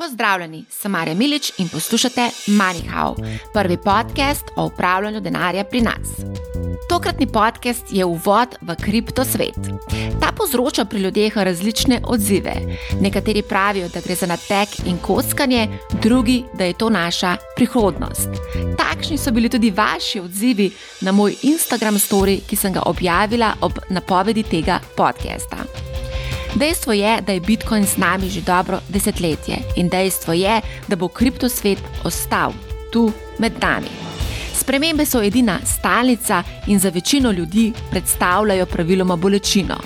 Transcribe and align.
Pozdravljeni, 0.00 0.64
sem 0.70 0.92
Marja 0.92 1.14
Milič 1.14 1.52
in 1.58 1.68
poslušate 1.68 2.30
MoneyHow, 2.46 3.14
prvi 3.52 3.76
podcast 3.76 4.44
o 4.56 4.64
upravljanju 4.66 5.20
denarja 5.20 5.64
pri 5.64 5.80
nas. 5.80 6.08
Tokratni 6.88 7.26
podcast 7.26 7.84
je 7.90 8.04
uvod 8.04 8.48
v 8.60 8.76
kriptosvet. 8.82 9.54
Ta 10.20 10.32
povzroča 10.36 10.84
pri 10.84 11.00
ljudeh 11.00 11.36
različne 11.36 12.00
odzive. 12.04 12.52
Nekateri 13.00 13.42
pravijo, 13.42 13.88
da 13.88 14.00
gre 14.00 14.14
za 14.14 14.26
natek 14.26 14.68
in 14.86 14.98
kockanje, 14.98 15.68
drugi, 16.02 16.44
da 16.54 16.64
je 16.64 16.72
to 16.72 16.90
naša 16.90 17.36
prihodnost. 17.56 18.28
Takšni 18.78 19.18
so 19.18 19.30
bili 19.30 19.48
tudi 19.48 19.70
vaši 19.70 20.20
odzivi 20.20 20.70
na 21.00 21.12
moj 21.12 21.36
Instagram 21.42 21.94
story, 21.94 22.40
ki 22.48 22.56
sem 22.56 22.72
ga 22.72 22.82
objavila 22.86 23.54
ob 23.60 23.72
napovedi 23.88 24.42
tega 24.42 24.80
podcasta. 24.96 25.89
Dejstvo 26.54 26.92
je, 26.92 27.20
da 27.20 27.32
je 27.32 27.40
Bitcoin 27.40 27.86
z 27.86 27.96
nami 27.96 28.30
že 28.30 28.40
dobro 28.40 28.80
desetletje 28.88 29.56
in 29.76 29.88
dejstvo 29.88 30.32
je, 30.32 30.60
da 30.88 30.96
bo 30.96 31.08
kriptosvet 31.08 31.78
ostal 32.04 32.52
tu 32.92 33.12
med 33.38 33.52
nami. 33.62 33.90
Spremembe 34.54 35.06
so 35.06 35.22
edina 35.22 35.58
stalnica 35.64 36.42
in 36.66 36.78
za 36.78 36.88
večino 36.88 37.30
ljudi 37.30 37.72
predstavljajo 37.90 38.66
praviloma 38.66 39.16
bolečino. 39.16 39.76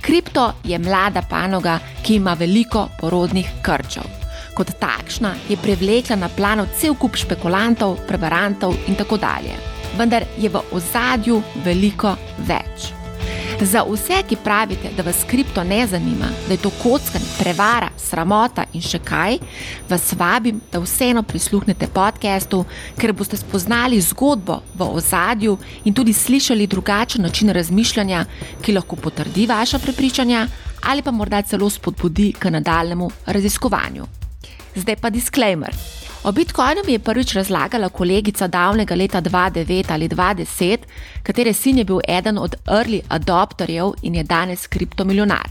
Kripto 0.00 0.52
je 0.64 0.78
mlada 0.78 1.22
panoga, 1.30 1.78
ki 2.02 2.14
ima 2.14 2.34
veliko 2.34 2.88
porodnih 3.00 3.46
krčev. 3.62 4.02
Kot 4.54 4.70
takšna 4.78 5.34
je 5.48 5.56
privlekla 5.56 6.16
na 6.16 6.28
plano 6.28 6.66
cel 6.78 6.94
kup 6.94 7.16
špekulantov, 7.16 7.96
prevarantov 8.08 8.74
in 8.86 8.94
tako 8.94 9.16
dalje. 9.16 9.54
Vendar 9.98 10.24
je 10.38 10.48
v 10.48 10.60
ozadju 10.72 11.42
veliko 11.64 12.16
več. 12.38 13.01
Za 13.62 13.84
vse, 13.86 14.22
ki 14.28 14.36
pravite, 14.44 14.90
da 14.96 15.02
vas 15.02 15.24
kripto 15.26 15.62
ne 15.64 15.86
zanima, 15.86 16.26
da 16.46 16.54
je 16.54 16.58
to 16.58 16.70
kockanje, 16.82 17.24
prevara, 17.38 17.88
sramota 17.96 18.64
in 18.74 18.82
še 18.82 18.98
kaj, 18.98 19.38
vas 19.88 20.08
vabim, 20.18 20.58
da 20.72 20.80
vseeno 20.82 21.22
prisluhnete 21.22 21.86
podkastu, 21.94 22.64
ker 22.98 23.12
boste 23.14 23.38
spoznali 23.38 24.00
zgodbo 24.02 24.58
v 24.74 24.88
ozadju 24.98 25.56
in 25.84 25.94
tudi 25.94 26.12
slišali 26.12 26.66
drugačen 26.66 27.22
način 27.22 27.54
razmišljanja, 27.54 28.24
ki 28.62 28.74
lahko 28.74 28.96
potrdi 28.96 29.46
vaša 29.46 29.78
prepričanja 29.78 30.46
ali 30.82 31.02
pa 31.02 31.10
morda 31.14 31.42
celo 31.42 31.70
spodbudi 31.70 32.32
k 32.38 32.50
nadaljemu 32.50 33.10
raziskovanju. 33.26 34.06
Zdaj 34.74 34.96
pa 34.96 35.10
disclaimer. 35.10 35.70
O 36.24 36.30
Bitcoinu 36.32 36.82
mi 36.86 36.92
je 36.92 36.98
prvič 36.98 37.32
razlagala 37.34 37.88
kolegica 37.88 38.46
davnega 38.46 38.94
leta 38.94 39.20
2009 39.22 39.90
ali 39.92 40.08
2010, 40.08 40.84
katere 41.22 41.52
sin 41.52 41.78
je 41.78 41.84
bil 41.84 41.98
eden 42.08 42.38
od 42.38 42.54
early 42.66 43.00
adopterjev 43.08 43.92
in 44.02 44.14
je 44.14 44.22
danes 44.22 44.66
kriptomilionar. 44.66 45.50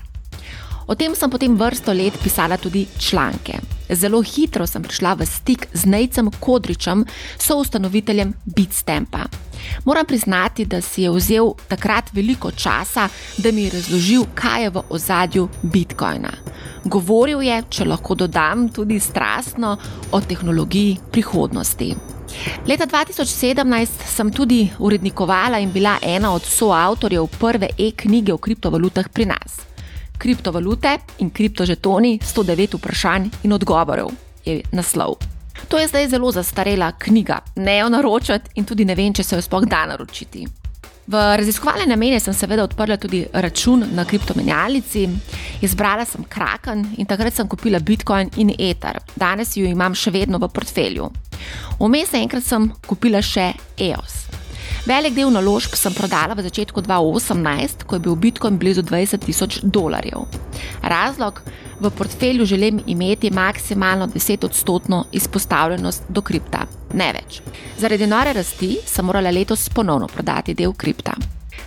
O 0.88 0.96
tem 0.96 1.16
sem 1.16 1.30
potem 1.30 1.56
vrsto 1.56 1.94
let 1.94 2.14
pisala 2.24 2.58
tudi 2.58 2.86
članke. 3.00 3.81
Zelo 3.92 4.22
hitro 4.22 4.67
sem 4.67 4.84
prišla 4.84 5.14
v 5.20 5.25
stik 5.25 5.67
z 5.73 5.86
Nejcem 5.86 6.31
Kodričem, 6.39 7.06
soustanoviteljem 7.38 8.34
Bitstampa. 8.45 9.25
Moram 9.86 10.06
priznati, 10.06 10.66
da 10.66 10.81
si 10.81 11.03
je 11.03 11.11
vzel 11.11 11.53
takrat 11.67 12.14
veliko 12.14 12.52
časa, 12.52 13.09
da 13.38 13.52
mi 13.52 13.64
je 13.64 13.72
razložil, 13.75 14.25
kaj 14.36 14.64
je 14.64 14.69
v 14.69 14.84
ozadju 14.89 15.50
Bitcoina. 15.64 16.31
Govoril 16.86 17.42
je, 17.42 17.64
če 17.69 17.86
lahko 17.86 18.16
dodam, 18.16 18.69
tudi 18.69 19.00
strastno 19.00 19.78
o 20.12 20.22
tehnologiji 20.22 20.97
prihodnosti. 21.12 21.95
Leta 22.67 22.88
2017 22.88 24.06
sem 24.08 24.31
tudi 24.31 24.69
urednikovala 24.80 25.59
in 25.59 25.72
bila 25.72 25.97
ena 26.02 26.34
od 26.34 26.45
soavtorjev 26.47 27.28
prve 27.39 27.69
e-knjige 27.78 28.34
o 28.34 28.38
kriptovalutah 28.38 29.09
pri 29.09 29.25
nas. 29.25 29.71
Kriptovalute 30.22 30.98
in 31.20 31.32
kriptožetoni 31.34 32.20
109 32.22 32.78
vprašanj 32.78 33.30
in 33.44 33.54
odgovorov 33.58 34.12
je 34.46 34.62
naslov. 34.72 35.18
To 35.68 35.80
je 35.80 35.88
zdaj 35.88 36.08
zelo 36.14 36.32
zastarela 36.32 36.92
knjiga, 36.92 37.40
ne 37.56 37.78
jo 37.78 37.90
naročiti 37.90 38.50
in 38.56 38.66
tudi 38.66 38.86
ne 38.86 38.96
vem, 38.96 39.14
če 39.14 39.24
se 39.24 39.36
jo 39.36 39.42
sploh 39.42 39.66
da 39.66 39.86
naročiti. 39.90 40.46
V 41.08 41.18
raziskovalne 41.38 41.88
namene 41.90 42.20
sem 42.22 42.34
seveda 42.38 42.64
odprla 42.64 43.00
tudi 43.02 43.24
račun 43.34 43.88
na 43.98 44.06
kriptomenjalnici, 44.06 45.08
izbrala 45.66 46.06
sem 46.06 46.24
Kraken 46.30 46.86
in 46.98 47.10
takrat 47.10 47.34
sem 47.34 47.50
kupila 47.50 47.80
Bitcoin 47.80 48.30
in 48.38 48.54
Ether. 48.60 49.02
Danes 49.16 49.58
jo 49.58 49.66
imam 49.66 49.98
še 49.98 50.14
vedno 50.14 50.38
v 50.38 50.54
portfelju. 50.54 51.10
Vmes 51.81 52.14
enkrat 52.14 52.46
sem 52.46 52.70
kupila 52.86 53.26
še 53.26 53.52
EOS. 53.81 54.21
Velik 54.81 55.14
del 55.14 55.30
naložb 55.30 55.75
sem 55.78 55.94
prodala 55.94 56.34
v 56.34 56.42
začetku 56.42 56.81
2018, 56.81 57.86
ko 57.86 57.96
je 57.96 58.02
bil 58.02 58.16
Bitcoin 58.18 58.58
blizu 58.58 58.81
20 58.81 59.22
tisoč 59.22 59.59
dolarjev. 59.62 60.25
Razlog, 60.81 61.42
v 61.78 61.92
portfelju 61.94 62.46
želim 62.50 62.80
imeti 62.90 63.30
maksimalno 63.30 64.08
10 64.08 64.46
odstotno 64.46 65.06
izpostavljenost 65.12 66.09
do 66.09 66.22
kripta, 66.22 66.66
ne 66.94 67.12
več. 67.14 67.44
Zaradi 67.78 68.08
nore 68.09 68.34
rasti 68.34 68.80
sem 68.86 69.06
morala 69.06 69.30
letos 69.30 69.69
ponovno 69.69 70.08
prodati 70.09 70.58
del 70.58 70.74
kripta. 70.74 71.13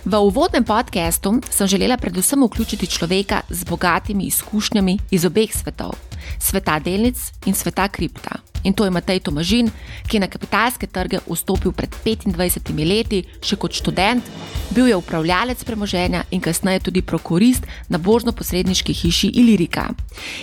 V 0.05 0.19
uvodnem 0.19 0.63
podkastu 0.67 1.39
sem 1.49 1.67
želela 1.67 1.97
predvsem 1.97 2.43
vključiti 2.43 2.87
človeka 2.87 3.41
z 3.49 3.63
bogatimi 3.63 4.27
izkušnjami 4.27 4.97
iz 5.11 5.25
obeh 5.25 5.55
svetov: 5.55 5.95
sveta 6.39 6.79
delnic 6.79 7.31
in 7.45 7.55
sveta 7.55 7.87
kripta 7.87 8.54
in 8.65 8.73
to 8.73 8.85
je 8.85 8.91
Matej 8.91 9.21
Tomažin, 9.21 9.69
ki 10.09 10.17
je 10.17 10.21
na 10.25 10.27
kapitalske 10.27 10.87
trge 10.89 11.21
vstopil 11.29 11.71
pred 11.71 11.93
25 12.03 12.73
leti, 12.81 13.21
še 13.45 13.55
kot 13.61 13.77
študent, 13.77 14.25
bil 14.73 14.89
je 14.89 14.97
upravljalec 14.97 15.63
premoženja 15.63 16.25
in 16.33 16.41
kasneje 16.41 16.83
tudi 16.89 17.05
prokurist 17.05 17.63
na 17.89 18.01
božno-posredniški 18.01 18.93
hiši 18.93 19.31
Ilirika. 19.39 19.87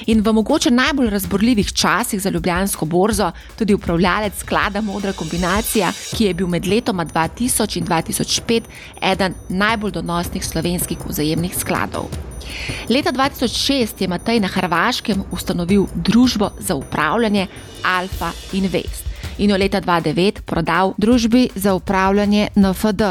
In 0.07 0.23
v 0.23 0.33
mogoče 0.33 0.71
najbolj 0.71 1.11
razborljivih 1.11 1.73
časih 1.75 2.23
za 2.23 2.31
Ljubljansko 2.31 2.87
borzo 2.87 3.33
tudi 3.59 3.75
upravljalec 3.75 4.39
sklada 4.41 4.81
Modra 4.81 5.13
kombinacija, 5.13 5.93
ki 6.15 6.31
je 6.31 6.35
bil 6.35 6.47
med 6.47 6.67
letoma 6.67 7.05
2000 7.05 7.79
in 7.79 7.87
2005 7.87 8.63
eden 9.13 9.35
najbolj 9.49 9.99
donosnih 9.99 10.45
slovenskih 10.47 10.99
vzajemnih 11.09 11.59
skladov. 11.59 12.32
Leta 12.89 13.13
2006 13.13 14.03
je 14.03 14.09
Matej 14.09 14.41
na 14.41 14.49
Hrvaškem 14.49 15.23
ustanovil 15.31 15.87
družbo 15.95 16.51
za 16.59 16.75
upravljanje 16.75 17.47
Alfa 17.85 18.33
Invest 18.53 19.12
in 19.39 19.51
jo 19.51 19.57
leta 19.57 19.81
2009 19.81 20.41
prodal 20.47 20.95
družbi 20.99 21.49
za 21.55 21.75
upravljanje 21.75 22.49
NFD. 22.57 23.03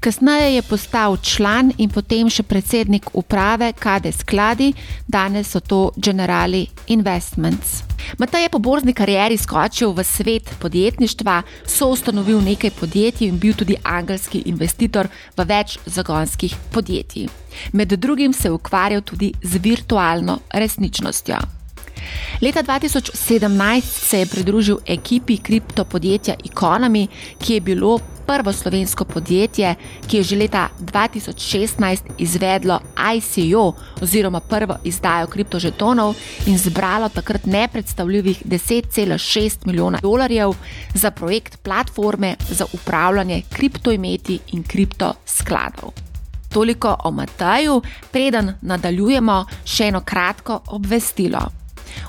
Kasneje 0.00 0.54
je 0.54 0.62
postal 0.62 1.16
član 1.16 1.72
in 1.78 1.90
potem 1.90 2.30
še 2.30 2.42
predsednik 2.42 3.10
uprave 3.12 3.72
KD 3.72 4.12
Skladi, 4.12 4.72
danes 5.06 5.50
so 5.50 5.60
to 5.60 5.90
Generali 5.96 6.66
Investments. 6.86 7.82
Matej 8.18 8.42
je 8.42 8.48
po 8.48 8.58
borzni 8.58 8.92
karieri 8.92 9.36
skočil 9.36 9.92
v 9.92 10.04
svet 10.04 10.50
podjetništva, 10.58 11.42
so 11.66 11.90
ustanovil 11.92 12.40
nekaj 12.40 12.70
podjetij 12.80 13.28
in 13.28 13.38
bil 13.38 13.54
tudi 13.54 13.76
angelski 13.84 14.42
investitor 14.46 15.08
v 15.36 15.46
več 15.46 15.78
zagonskih 15.86 16.56
podjetij. 16.72 17.28
Med 17.72 17.92
drugim 17.92 18.32
se 18.32 18.48
je 18.48 18.52
ukvarjal 18.52 19.02
tudi 19.02 19.32
z 19.42 19.60
virtualno 19.62 20.40
resničnostjo. 20.50 21.59
Leta 22.40 22.62
2017 22.62 23.80
se 23.82 24.18
je 24.18 24.26
pridružil 24.26 24.78
ekipi 24.86 25.36
kriptopodjetja 25.36 26.34
Economy, 26.44 27.06
ki 27.38 27.54
je 27.54 27.60
bilo 27.60 27.98
prvo 28.26 28.52
slovensko 28.52 29.04
podjetje, 29.04 29.74
ki 30.06 30.16
je 30.16 30.22
že 30.22 30.36
leta 30.36 30.68
2016 30.80 31.98
izvedlo 32.18 32.80
ICO 33.16 33.72
oziroma 34.00 34.40
prvo 34.40 34.76
izdajo 34.84 35.26
kriptožetonov 35.26 36.14
in 36.46 36.58
zbralo 36.58 37.08
takrat 37.08 37.46
nepredstavljivih 37.46 38.42
10,6 38.46 39.66
milijona 39.66 39.98
dolarjev 40.02 40.52
za 40.94 41.10
projekt 41.10 41.56
platforme 41.62 42.36
za 42.50 42.66
upravljanje 42.72 43.42
kriptoimeti 43.52 44.38
in 44.52 44.62
kriptoskladov. 44.62 45.90
Toliko 46.48 46.96
o 47.04 47.10
Mataju, 47.10 47.82
preden 48.12 48.54
nadaljujemo, 48.62 49.44
še 49.64 49.88
eno 49.88 50.00
kratko 50.00 50.60
obvestilo. 50.66 51.59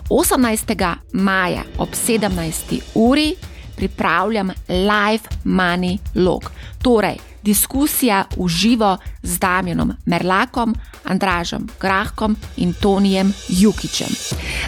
18. 0.10 0.96
maja 1.14 1.64
ob 1.78 1.90
17. 2.08 2.82
uri 2.96 3.36
pripravljam 3.76 4.52
live 4.68 5.24
money 5.44 5.98
log. 6.16 6.52
Torej, 6.82 7.18
diskusija 7.44 8.26
v 8.38 8.48
živo 8.48 8.98
z 9.24 9.40
Damienom 9.40 9.94
Merlakom, 10.06 10.76
Andražem 11.04 11.68
Grahkom 11.80 12.36
in 12.58 12.74
Tonijem 12.74 13.34
Jukičem. 13.50 14.10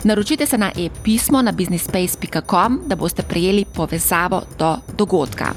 Naročite 0.04 0.46
se 0.46 0.58
na 0.58 0.72
e-pismo 0.78 1.42
na 1.42 1.52
businessspace.com, 1.52 2.82
da 2.86 2.96
boste 2.96 3.24
prejeli 3.24 3.66
povezavo 3.66 4.42
do 4.58 4.78
dogodka. 4.98 5.54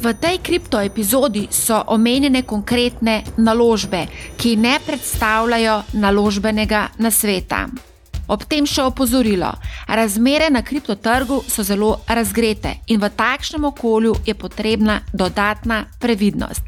V 0.00 0.12
tej 0.20 0.38
kriptoepizodi 0.38 1.48
so 1.50 1.84
omenjene 1.86 2.42
konkretne 2.42 3.22
naložbe, 3.36 4.06
ki 4.36 4.56
ne 4.56 4.78
predstavljajo 4.86 5.82
naložbenega 5.92 6.88
nasveta. 6.98 7.68
Ob 8.28 8.44
tem 8.48 8.66
še 8.66 8.82
opozorilo: 8.88 9.50
razmere 9.88 10.48
na 10.50 10.62
kriptotrgu 10.62 11.42
so 11.48 11.62
zelo 11.62 11.90
razgrete 12.08 12.78
in 12.86 13.00
v 13.00 13.10
takšnem 13.16 13.64
okolju 13.68 14.14
je 14.26 14.34
potrebna 14.34 15.00
dodatna 15.12 15.84
previdnost. 16.00 16.62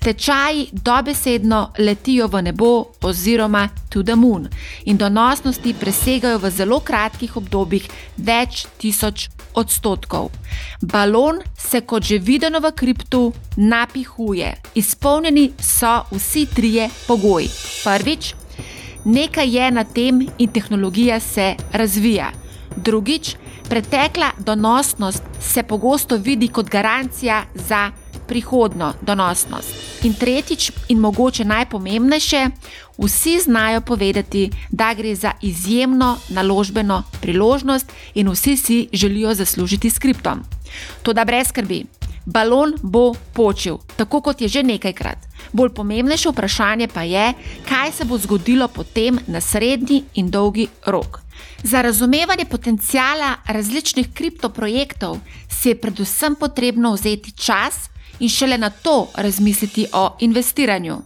Tečaji 0.00 0.68
dobesedno 0.72 1.72
letijo 1.78 2.28
v 2.28 2.42
nebo 2.42 2.72
oziroma 3.02 3.68
to 3.90 4.02
the 4.02 4.16
moon 4.16 4.48
in 4.84 4.96
donosnosti 4.96 5.74
presegajo 5.74 6.38
v 6.38 6.50
zelo 6.50 6.80
kratkih 6.80 7.36
obdobjih 7.36 7.88
več 8.16 8.66
tisoč 8.78 9.28
odstotkov. 9.54 10.30
Balon 10.80 11.42
se, 11.58 11.80
kot 11.80 12.04
že 12.04 12.18
videno 12.18 12.60
v 12.60 12.72
kriptu, 12.72 13.32
napihuje. 13.56 14.54
Izpolnjeni 14.74 15.52
so 15.60 16.02
vsi 16.10 16.46
trije 16.46 16.88
pogoji. 17.06 17.50
Prvič, 17.84 18.34
nekaj 19.04 19.56
je 19.56 19.70
na 19.70 19.84
tem 19.84 20.28
in 20.38 20.52
tehnologija 20.52 21.20
se 21.20 21.54
razvija. 21.72 22.30
Drugič, 22.76 23.36
pretekla 23.68 24.30
donosnost 24.38 25.22
se 25.40 25.62
pogosto 25.62 26.16
vidi 26.16 26.48
kot 26.48 26.70
garancija 26.70 27.44
za 27.54 27.90
prihodno 28.28 28.94
donosnost. 29.02 29.74
In 30.02 30.14
tretjič, 30.14 30.70
in 30.88 30.98
mogoče 30.98 31.44
najpomembnejše, 31.44 32.46
vsi 32.98 33.40
znajo 33.40 33.80
povedati, 33.80 34.50
da 34.70 34.94
gre 34.94 35.14
za 35.14 35.32
izjemno 35.42 36.16
naložbeno 36.28 37.02
priložnost 37.20 37.92
in 38.14 38.28
vsi 38.28 38.56
si 38.56 38.88
želijo 38.92 39.34
zaslužiti 39.34 39.90
s 39.90 39.98
kriptom. 39.98 40.44
Toda 41.02 41.24
brez 41.24 41.48
skrbi, 41.48 41.84
balon 42.24 42.74
bo 42.82 43.14
počil, 43.32 43.78
tako 43.96 44.20
kot 44.20 44.40
je 44.40 44.48
že 44.48 44.62
nekajkrat. 44.62 45.18
Bolj 45.52 45.74
pomembnejše 45.74 46.30
vprašanje 46.30 46.88
pa 46.88 47.02
je, 47.02 47.32
kaj 47.68 47.92
se 47.92 48.04
bo 48.04 48.18
zgodilo 48.18 48.68
potem 48.68 49.18
na 49.26 49.40
srednji 49.40 50.04
in 50.14 50.30
dolgi 50.30 50.68
rok. 50.86 51.20
Za 51.62 51.82
razumevanje 51.82 52.44
potencijala 52.44 53.34
različnih 53.46 54.08
kriptoprojektov 54.14 55.18
si 55.50 55.68
je 55.68 55.80
predvsem 55.80 56.34
potrebno 56.34 56.92
vzeti 56.92 57.32
čas 57.32 57.88
in 58.20 58.28
šele 58.28 58.58
na 58.58 58.70
to 58.70 59.08
razmisliti 59.16 59.86
o 59.92 60.16
investiranju. 60.20 60.98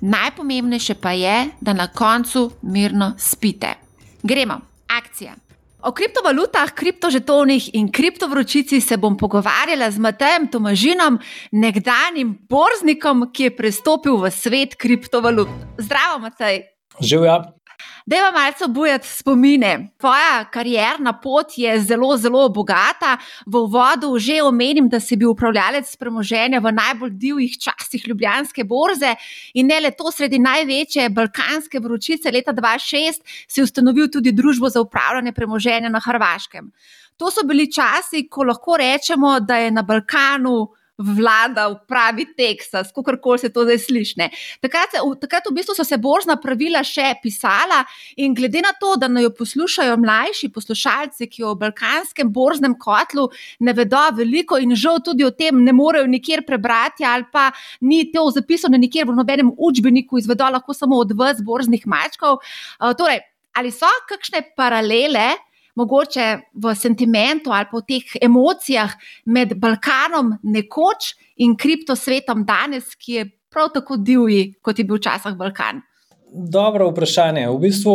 Najpomembnejše 0.00 0.94
pa 0.94 1.12
je, 1.12 1.50
da 1.60 1.72
na 1.72 1.86
koncu 1.86 2.50
mirno 2.62 3.14
spite. 3.18 3.74
Gremo, 4.22 4.60
akcija. 4.88 5.47
O 5.82 5.92
kriptovalutah, 5.92 6.74
kriptožetonih 6.74 7.74
in 7.74 7.92
kriptovročici 7.92 8.80
se 8.80 8.96
bom 8.96 9.16
pogovarjala 9.16 9.90
z 9.90 9.98
Matejem 9.98 10.48
Tomažinom, 10.50 11.20
nekdanjim 11.52 12.34
borznikom, 12.50 13.28
ki 13.30 13.42
je 13.42 13.56
prestopil 13.56 14.18
v 14.18 14.30
svet 14.30 14.74
kriptovalut. 14.74 15.48
Zdravo, 15.78 16.18
Matej. 16.18 16.66
Živijo. 17.00 17.57
Da 18.06 18.16
je 18.16 18.22
vam 18.22 18.34
malce 18.34 18.64
obujati 18.64 19.08
spomine. 19.08 19.90
Tvoja 19.98 20.44
karjerna 20.50 21.12
pot 21.20 21.46
je 21.56 21.80
zelo, 21.80 22.16
zelo 22.16 22.48
bogata. 22.48 23.16
V 23.46 23.56
uvodu 23.56 24.18
že 24.18 24.42
omenim, 24.42 24.88
da 24.88 25.00
si 25.00 25.16
bil 25.16 25.30
upravljalec 25.30 25.96
premoženja 25.96 26.60
v 26.60 26.72
najbolj 26.72 27.10
divjih 27.10 27.58
časih 27.58 28.08
Ljubljanske 28.08 28.64
borze 28.64 29.14
in 29.54 29.66
ne 29.66 29.80
le 29.80 29.90
to, 29.90 30.10
sredi 30.12 30.38
največje 30.38 31.08
balkanske 31.08 31.80
vročice 31.80 32.30
leta 32.30 32.52
2006 32.52 33.20
si 33.48 33.62
ustanovil 33.62 34.08
tudi 34.08 34.32
družbo 34.32 34.68
za 34.68 34.80
upravljanje 34.80 35.32
premoženja 35.32 35.88
na 35.88 36.00
Hrvaškem. 36.00 36.72
To 37.16 37.30
so 37.30 37.42
bili 37.44 37.66
časi, 37.72 38.28
ko 38.30 38.44
lahko 38.46 38.76
rečemo, 38.76 39.40
da 39.40 39.56
je 39.56 39.70
na 39.70 39.82
Balkanu 39.82 40.68
vladal 40.98 41.78
pravi 41.86 42.26
Teksas, 42.36 42.90
kako 42.92 43.16
koli 43.22 43.38
se 43.38 43.52
to 43.52 43.62
zdaj 43.64 43.78
sliši. 43.78 44.28
Takrat, 44.60 44.96
takrat 45.20 45.46
v 45.50 45.54
bistvu 45.54 45.76
so 45.78 45.84
se 45.86 45.96
božna 45.96 46.36
pravila 46.40 46.82
še 46.84 47.14
pisala 47.22 47.84
in 48.16 48.34
glede 48.34 48.62
na 48.64 48.74
to, 48.80 48.96
da 48.98 49.08
naj 49.08 49.28
jo 49.28 49.32
poslušajo 49.38 49.96
mlajši 50.02 50.50
poslušalci, 50.54 51.30
ki 51.30 51.46
o 51.46 51.54
balkanskem 51.58 52.32
božnem 52.34 52.74
kotlu 52.78 53.28
ne 53.60 53.72
vedo 53.72 54.02
veliko 54.18 54.58
in 54.58 54.74
žal 54.74 54.98
tudi 55.04 55.24
o 55.24 55.30
tem 55.30 55.62
ne 55.64 55.72
morejo 55.72 56.06
nikjer 56.10 56.42
prebrati 56.46 57.06
ali 57.06 57.26
pa 57.32 57.50
ni 57.80 58.04
to 58.12 58.26
zapisano 58.34 58.78
nikjer 58.78 59.06
v 59.06 59.16
nobenem 59.18 59.52
učbeniku, 59.54 60.18
izvedo 60.18 60.50
lahko 60.50 60.74
samo 60.74 60.98
od 60.98 61.14
vas, 61.14 61.42
božnih 61.42 61.86
mačkov. 61.86 62.42
Uh, 62.80 62.94
torej, 62.98 63.22
ali 63.54 63.70
so 63.70 63.90
kakšne 64.10 64.42
paralele? 64.56 65.36
Mogoče 65.78 66.26
v 66.54 66.74
sentimentu 66.74 67.54
ali 67.54 67.68
pa 67.70 67.78
v 67.78 67.86
teh 67.86 68.18
emocijah 68.22 68.94
med 69.26 69.54
Balkanom 69.60 70.34
nekoč 70.42 71.14
in 71.38 71.54
kriptosvetom 71.56 72.44
danes, 72.48 72.94
ki 72.98 73.12
je 73.18 73.26
prav 73.50 73.70
tako 73.74 73.96
divji, 73.96 74.54
kot 74.62 74.78
je 74.78 74.84
bil 74.84 74.98
včasih 74.98 75.38
Balkan? 75.38 75.82
Dobro 76.28 76.90
vprašanje. 76.90 77.46
V 77.48 77.58
bistvu, 77.62 77.94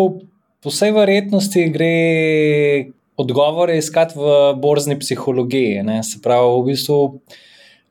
po 0.63 0.71
vsej 0.74 0.94
verjetnosti, 0.95 1.68
gre 1.74 1.94
odgovore 3.19 3.77
iskati 3.77 4.18
v 4.18 4.53
borzni 4.57 4.97
psihologiji. 5.00 5.83
Ne? 5.86 6.01
Se 6.03 6.21
pravi, 6.24 6.56
v 6.57 6.71
bistvu 6.71 7.00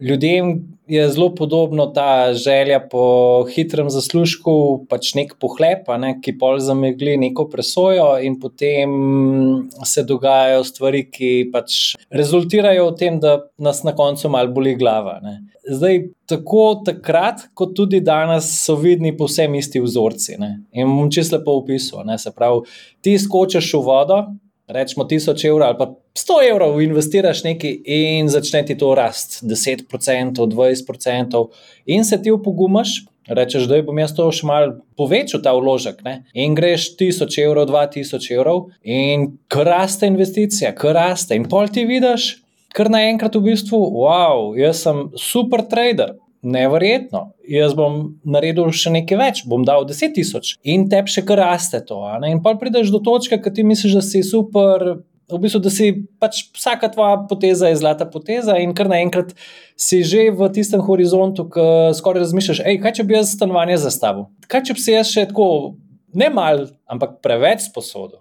ljudem 0.02 0.54
je 0.87 1.10
zelo 1.10 1.34
podobno 1.34 1.87
ta 1.87 2.34
želja 2.34 2.81
po 2.90 3.44
hitrem 3.54 3.90
zaslužku, 3.90 4.84
pač 4.90 5.14
nek 5.14 5.37
pohlep, 5.40 5.87
ne, 5.99 6.16
ki 6.20 6.34
pol 6.38 6.58
zamegli 6.60 7.14
neko 7.20 7.46
presojo, 7.49 8.16
in 8.20 8.37
potem 8.40 8.90
se 9.88 10.04
dogajajo 10.04 10.64
stvari, 10.69 11.04
ki 11.10 11.31
pač 11.54 11.94
rezultirajo 12.10 12.90
v 12.90 12.96
tem, 12.99 13.20
da 13.22 13.38
nas 13.58 13.84
na 13.87 13.94
koncu 13.96 14.28
malo 14.32 14.52
boli 14.52 14.75
glava. 14.76 15.16
Ne. 15.22 15.38
Zdaj, 15.70 16.02
tako 16.28 16.66
takrat, 16.84 17.46
kot 17.54 17.76
tudi 17.78 18.02
danes, 18.02 18.50
so 18.66 18.76
vidni 18.76 19.14
povsem 19.16 19.54
isti 19.54 19.81
vzorci. 19.81 20.37
Ne. 20.43 20.56
In 20.75 20.90
bom 20.90 21.10
čisto 21.14 21.38
lepo 21.38 21.60
opisal. 21.62 22.04
Se 22.19 22.34
pravi, 22.34 22.66
ti 23.00 23.16
skočiš 23.19 23.72
v 23.78 23.84
vodo 23.87 24.25
rečemo 24.72 25.04
1000 25.04 25.49
evrov 25.49 25.69
ali 25.69 25.78
pa 25.78 25.87
100 26.14 26.50
evrov, 26.50 26.81
investiraš 26.82 27.41
nekaj 27.44 27.79
in 27.88 28.29
začne 28.29 28.64
ti 28.69 28.76
to 28.79 28.93
rast 28.94 29.41
10%, 29.43 30.47
20%, 30.47 31.47
in 31.87 32.05
se 32.05 32.23
ti 32.23 32.31
upogumaš. 32.31 33.03
Rečeš, 33.29 33.69
da 33.70 33.76
bom 33.87 33.99
jaz 34.03 34.11
to 34.17 34.25
še 34.35 34.47
malo 34.49 34.73
povečal, 34.99 35.38
ta 35.44 35.53
vložek. 35.55 36.00
Ne? 36.03 36.25
In 36.35 36.56
greš 36.59 36.88
1000 36.99 37.37
evrov, 37.44 37.69
2000 37.70 38.35
evrov, 38.35 38.64
in 38.82 39.29
raste 39.55 40.11
investicija, 40.11 40.75
raste. 40.75 41.38
In 41.38 41.47
pol 41.49 41.70
ti 41.70 41.87
vidiš, 41.87 42.43
kar 42.75 42.91
naenkrat 42.91 43.38
v 43.38 43.44
bistvu, 43.53 43.79
wow, 43.94 44.50
jaz 44.59 44.82
sem 44.82 45.05
super 45.14 45.62
trader, 45.70 46.17
nevrjetno. 46.43 47.29
Jaz 47.47 47.76
bom 47.79 48.19
naredil 48.26 48.75
še 48.75 48.91
nekaj 48.99 49.19
več, 49.19 49.44
bom 49.47 49.62
dal 49.62 49.87
10 49.87 50.17
tisoč 50.19 50.56
in 50.67 50.88
te 50.91 50.99
še 51.06 51.23
kar 51.26 51.44
raste 51.44 51.79
to. 51.87 52.03
In 52.26 52.43
pa 52.43 52.56
prideš 52.59 52.91
do 52.91 52.99
točke, 52.99 53.38
ki 53.38 53.55
ti 53.55 53.62
misliš, 53.67 53.97
da 54.00 54.03
si 54.03 54.26
super. 54.26 55.05
V 55.32 55.40
bistvu, 55.40 55.62
da 55.64 55.70
si 55.73 55.87
pač 56.20 56.43
vsaka 56.52 56.90
tvoja 56.93 57.17
poteza 57.29 57.70
je 57.70 57.79
zlata 57.81 58.05
poteza, 58.08 58.58
in 58.61 58.75
kar 58.76 58.90
naenkrat 58.93 59.32
si 59.81 60.02
že 60.05 60.29
v 60.31 60.49
tistem 60.52 60.82
horizontu, 60.84 61.46
ki 61.49 61.64
skoraj 61.96 62.26
razmišljaš, 62.26 62.61
hej, 62.67 62.81
kaj 62.82 62.99
če 62.99 63.06
bi 63.08 63.17
jaz 63.17 63.32
stanovanje 63.37 63.81
zastavil? 63.81 64.29
Kaj 64.52 64.69
če 64.69 64.76
bi 64.76 64.84
si 64.84 64.93
jaz 64.93 65.08
še 65.08 65.25
tako, 65.32 65.79
ne 66.12 66.29
mal, 66.29 66.67
ampak 66.84 67.23
preveč 67.25 67.64
sposodil? 67.70 68.20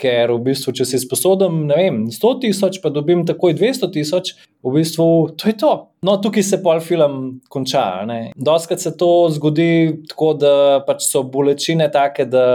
Ker 0.00 0.30
v 0.32 0.38
bistvu, 0.46 0.72
če 0.78 0.86
si 0.88 1.02
sposoben, 1.02 1.66
ne 1.68 1.76
vem, 1.76 1.98
100 2.14 2.32
tisoč, 2.46 2.78
pa 2.82 2.90
dobim 2.94 3.26
takoj 3.28 3.52
200 3.58 3.90
tisoč, 3.92 4.32
v 4.62 4.74
bistvu 4.78 5.34
to 5.36 5.48
je 5.48 5.56
to. 5.56 5.72
No, 6.02 6.16
tukaj 6.18 6.42
se 6.42 6.58
pol 6.62 6.80
film 6.82 7.40
konča. 7.48 8.02
Doskrat 8.34 8.80
se 8.80 8.90
to 8.96 9.28
zgodi 9.30 10.02
tako, 10.10 10.32
da 10.34 10.54
pač 10.86 11.06
so 11.06 11.22
bolečine 11.22 11.86
take, 11.94 12.26
da 12.26 12.46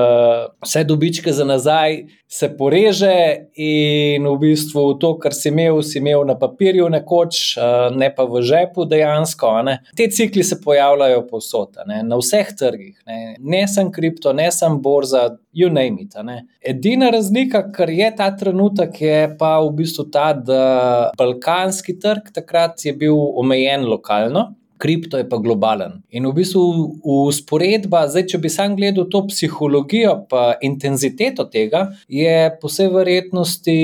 vse 0.66 0.84
dobičke 0.84 1.32
za 1.34 1.48
nazaj 1.48 2.02
se 2.28 2.50
poreže 2.58 3.48
in 3.56 4.28
v 4.28 4.36
bistvu 4.42 4.98
to, 5.00 5.14
kar 5.16 5.32
si 5.32 5.48
imel, 5.48 5.80
si 5.80 6.02
imel 6.02 6.26
na 6.28 6.36
papirju 6.36 6.90
nekoč, 6.92 7.56
ne 7.96 8.10
pa 8.16 8.26
v 8.28 8.42
žepu 8.44 8.84
dejansko. 8.86 9.54
Ne. 9.64 9.78
Te 9.96 10.10
cikli 10.12 10.44
se 10.44 10.60
pojavljajo 10.64 11.24
povsod, 11.30 11.80
ne. 11.88 12.02
na 12.04 12.20
vseh 12.20 12.52
trgih. 12.60 12.98
Ne, 13.08 13.38
ne 13.40 13.64
sem 13.72 13.92
kripto, 13.96 14.36
ne 14.36 14.52
sem 14.52 14.76
borza, 14.84 15.38
you 15.56 15.72
name 15.72 16.04
it. 16.04 16.14
Edina 16.62 17.10
razlika, 17.10 17.64
kar 17.72 17.90
je 17.90 18.12
ta 18.16 18.28
trenutek, 18.36 19.02
je 19.02 19.22
pa 19.40 19.56
v 19.64 19.72
bistvu 19.80 20.10
ta, 20.12 20.34
da 20.34 21.12
balkanski 21.18 21.96
trg 22.02 22.32
takrat 22.34 22.86
je 22.86 22.94
bil 22.94 23.18
omejen 23.40 23.86
lokalno. 23.86 24.54
Kripto 24.78 25.18
je 25.18 25.26
pa 25.26 25.40
globalen. 25.42 26.04
In 26.14 26.28
v 26.30 26.36
bistvu, 26.38 26.62
usporedba, 27.02 28.04
zdaj, 28.12 28.28
če 28.30 28.40
bi 28.44 28.50
sam 28.54 28.76
gledal 28.78 29.08
to 29.10 29.24
psihologijo, 29.26 30.14
pa 30.30 30.52
intenziteto 30.62 31.48
tega, 31.50 31.88
je 32.06 32.52
po 32.62 32.70
vsej 32.70 32.92
verjetnosti, 32.94 33.78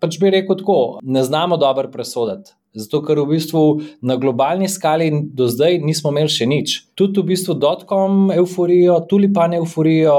pač 0.00 0.16
bi 0.22 0.32
rekel 0.32 0.56
tako, 0.62 0.78
ne 1.04 1.20
znamo 1.20 1.60
dobro 1.60 1.92
presoditi. 1.92 2.56
Zato, 2.76 3.00
ker 3.00 3.16
v 3.22 3.30
bistvu 3.30 3.60
na 4.04 4.18
globalni 4.20 4.68
skali 4.68 5.08
do 5.32 5.46
zdaj 5.48 5.78
nismo 5.80 6.12
imeli 6.12 6.28
še 6.28 6.48
nič. 6.48 6.74
Tudi 6.92 7.22
v 7.22 7.32
bistvu 7.32 7.56
dotkom 7.56 8.28
euforijo, 8.34 8.98
tulipan 9.08 9.56
euforijo, 9.56 10.16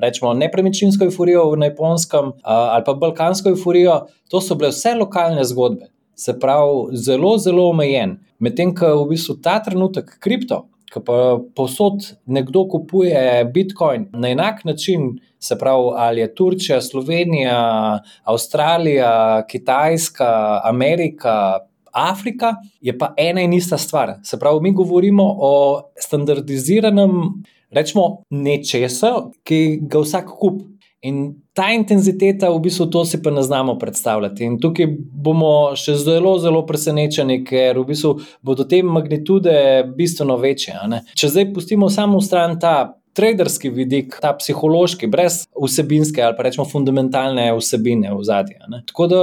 rečemo 0.00 0.32
nepremičninsko 0.40 1.10
euforijo 1.10 1.50
na 1.60 1.68
japonskem 1.68 2.32
ali 2.40 2.86
pa 2.86 2.96
balkansko 2.96 3.52
euforijo, 3.52 4.06
to 4.32 4.40
so 4.40 4.56
bile 4.56 4.72
vse 4.72 4.96
lokalne 4.96 5.44
zgodbe 5.44 5.92
se 6.16 6.38
pravi, 6.40 6.96
zelo, 6.96 7.36
zelo 7.38 7.68
omejen. 7.70 8.16
Medtem 8.38 8.74
ko 8.74 9.04
v 9.04 9.12
bistvu 9.12 9.36
ta 9.44 9.58
trenutek 9.64 10.16
kripto, 10.20 10.64
ki 10.92 11.02
pa 11.04 11.36
posod 11.56 12.04
nekdo 12.26 12.64
kupuje 12.72 13.44
Bitcoin 13.52 14.08
na 14.16 14.30
enak 14.32 14.64
način, 14.64 15.16
se 15.38 15.58
pravi, 15.58 15.92
ali 15.96 16.20
je 16.20 16.34
Turčija, 16.34 16.80
Slovenija, 16.80 17.60
Avstralija, 18.24 19.44
Kitajska, 19.48 20.60
Amerika. 20.64 21.60
Afrika 21.96 22.56
je 22.80 22.92
pa 22.98 23.14
ena 23.16 23.40
in 23.40 23.52
ista 23.56 23.78
stvar. 23.78 24.18
Se 24.22 24.38
pravi, 24.38 24.60
mi 24.60 24.72
govorimo 24.72 25.24
o 25.38 25.52
standardiziranem, 25.96 27.12
rečemo, 27.70 28.22
nečesa, 28.30 29.14
ki 29.44 29.78
ga 29.82 30.02
vsak 30.04 30.32
kup. 30.40 30.60
In 31.06 31.18
ta 31.54 31.70
intenziteta, 31.72 32.50
v 32.50 32.60
bistvu, 32.66 32.88
to 32.90 33.04
si 33.06 33.20
pa 33.22 33.30
ne 33.30 33.42
znamo 33.42 33.76
predstavljati. 33.78 34.44
In 34.44 34.58
tukaj 34.62 34.88
bomo 34.98 35.76
še 35.78 35.94
zelo, 36.00 36.36
zelo 36.42 36.64
presenečeni, 36.66 37.42
ker 37.46 37.78
v 37.78 37.86
bistvu 37.92 38.12
bodo 38.44 38.66
te 38.68 38.82
magnitude 38.82 39.56
bistveno 39.96 40.38
večje. 40.42 40.74
Če 41.14 41.32
zdaj 41.32 41.50
pustimo 41.54 41.90
samo 41.92 42.22
stran 42.24 42.60
ta. 42.60 42.76
Traderski 43.16 43.70
vidik, 43.72 44.18
ta 44.20 44.34
psihološki, 44.36 45.08
brez 45.08 45.46
vsebinske 45.56 46.20
ali 46.20 46.36
pa 46.36 46.44
rečemo 46.44 46.66
fundamentalne 46.68 47.46
vsebine 47.56 48.10
v 48.12 48.26
zadnje. 48.28 48.58
Tako 48.90 49.06
da, 49.08 49.20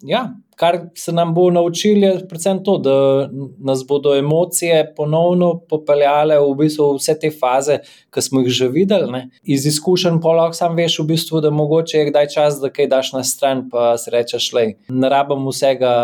ja, 0.00 0.22
kar 0.56 0.78
se 0.94 1.12
nam 1.12 1.34
bo 1.34 1.50
naučili, 1.50 2.06
je 2.06 2.28
predvsem 2.28 2.64
to, 2.64 2.78
da 2.78 3.28
nas 3.58 3.84
bodo 3.86 4.14
emocije 4.14 4.94
ponovno 4.96 5.60
popeljale 5.68 6.38
v 6.40 6.54
bistvu 6.58 6.94
vse 6.98 7.18
te 7.20 7.30
faze, 7.30 7.78
ki 8.14 8.22
smo 8.22 8.40
jih 8.44 8.52
že 8.52 8.68
videli. 8.68 9.10
Ne. 9.12 9.22
Iz 9.42 9.66
izkušenj 9.66 10.20
pa 10.22 10.34
lahko 10.36 10.58
sam 10.58 10.76
veš, 10.76 10.98
v 11.02 11.06
bistvu, 11.14 11.40
da 11.40 11.50
mogoče 11.50 11.98
je 11.98 12.08
kdaj 12.10 12.28
čas, 12.34 12.60
da 12.62 12.70
kaj 12.70 12.88
daš 12.88 13.12
na 13.12 13.24
stran, 13.24 13.66
pa 13.70 13.94
si 13.98 14.10
rečeš, 14.14 14.50
da 14.54 14.66
ne 14.94 15.10
rabim 15.10 15.46
vsega 15.48 15.94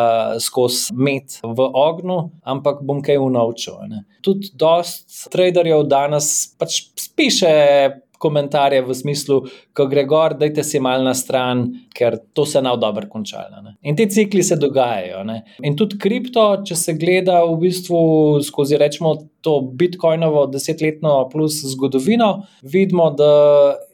skozi 0.41 0.95
met 0.95 1.41
v 1.43 1.71
ognju, 1.75 2.21
ampak 2.43 2.83
bom 2.83 3.03
kaj 3.03 3.19
unovčil. 3.19 3.79
Tudi 4.23 4.53
dost 4.55 5.29
traderjev 5.33 5.87
danes 5.89 6.51
pač 6.59 6.83
piše 7.17 8.01
komentarje 8.21 8.83
v 8.85 8.95
smislu, 8.97 9.41
ko 9.77 9.87
gre 9.91 10.05
gor, 10.09 10.37
dajte 10.39 10.65
si 10.67 10.81
mal 10.83 11.05
na 11.07 11.15
stran, 11.17 11.65
ker 11.97 12.19
to 12.37 12.45
se 12.47 12.61
nav 12.63 12.77
dobro 12.83 13.09
končalo. 13.09 13.63
Ne? 13.65 13.77
In 13.83 13.97
ti 13.97 14.07
cikli 14.13 14.45
se 14.47 14.59
dogajajo. 14.61 15.25
Ne? 15.25 15.41
In 15.65 15.77
tudi 15.81 15.99
kripto, 16.01 16.45
če 16.67 16.77
se 16.77 16.97
gleda 17.01 17.41
v 17.49 17.57
bistvu 17.65 18.01
skozi 18.45 18.79
rečemo 18.81 19.17
to 19.41 19.61
Bitcoinovo 19.81 20.45
desetletno 20.53 21.15
plus 21.33 21.63
zgodovino, 21.73 22.33
vidimo, 22.63 23.09
da 23.17 23.31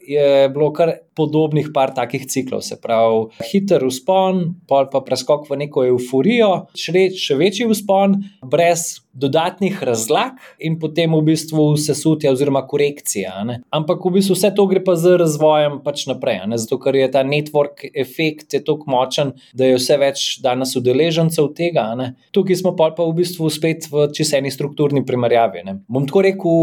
je 0.07 0.49
bilo 0.49 0.71
kar 0.73 0.93
podobnih 1.17 1.71
par 1.73 1.91
takih 1.95 2.27
ciklov. 2.29 2.61
Se 2.65 2.77
pravi, 2.81 3.27
hiter 3.51 3.83
vzpon, 3.87 4.43
pol 4.69 4.87
pa 4.91 5.01
preskok 5.05 5.49
v 5.49 5.63
neko 5.65 5.87
euforijo, 5.89 6.69
še, 6.77 7.09
še 7.17 7.37
večji 7.39 7.67
vzpon, 7.71 8.21
brez 8.45 9.01
dodatnih 9.17 9.79
razlag, 9.81 10.37
in 10.61 10.75
potem 10.77 11.15
v 11.17 11.23
bistvu 11.31 11.63
sesutja 11.81 12.29
oziroma 12.35 12.61
korekcija. 12.69 13.33
Ne? 13.49 13.55
Ampak 13.73 14.05
v 14.05 14.19
bistvu 14.19 14.37
vse 14.37 14.51
to 14.53 14.67
gre 14.69 14.83
pa 14.85 14.93
z 14.99 15.15
razvojem 15.17 15.79
pač 15.85 16.05
naprej, 16.09 16.43
ne? 16.51 16.59
zato 16.61 16.77
ker 16.81 16.95
je 16.95 17.07
ta 17.15 17.23
network 17.25 17.81
efekt 17.97 18.53
tako 18.53 18.85
močen, 18.93 19.33
da 19.57 19.71
je 19.71 19.79
vse 19.79 19.97
več 19.97 20.27
danes 20.45 20.75
udeležencev 20.77 21.49
tega. 21.57 21.87
Ne? 21.97 22.11
Tukaj 22.35 22.61
smo 22.61 22.75
pa 22.77 22.91
v 22.93 23.09
bistvu 23.17 23.49
spet 23.49 23.89
v 23.89 24.05
čiseni 24.13 24.53
strukturni 24.53 25.01
primerjavi. 25.05 25.65
Ne? 25.65 25.79
Bom 25.89 26.05
tako 26.05 26.21
rekel, 26.27 26.61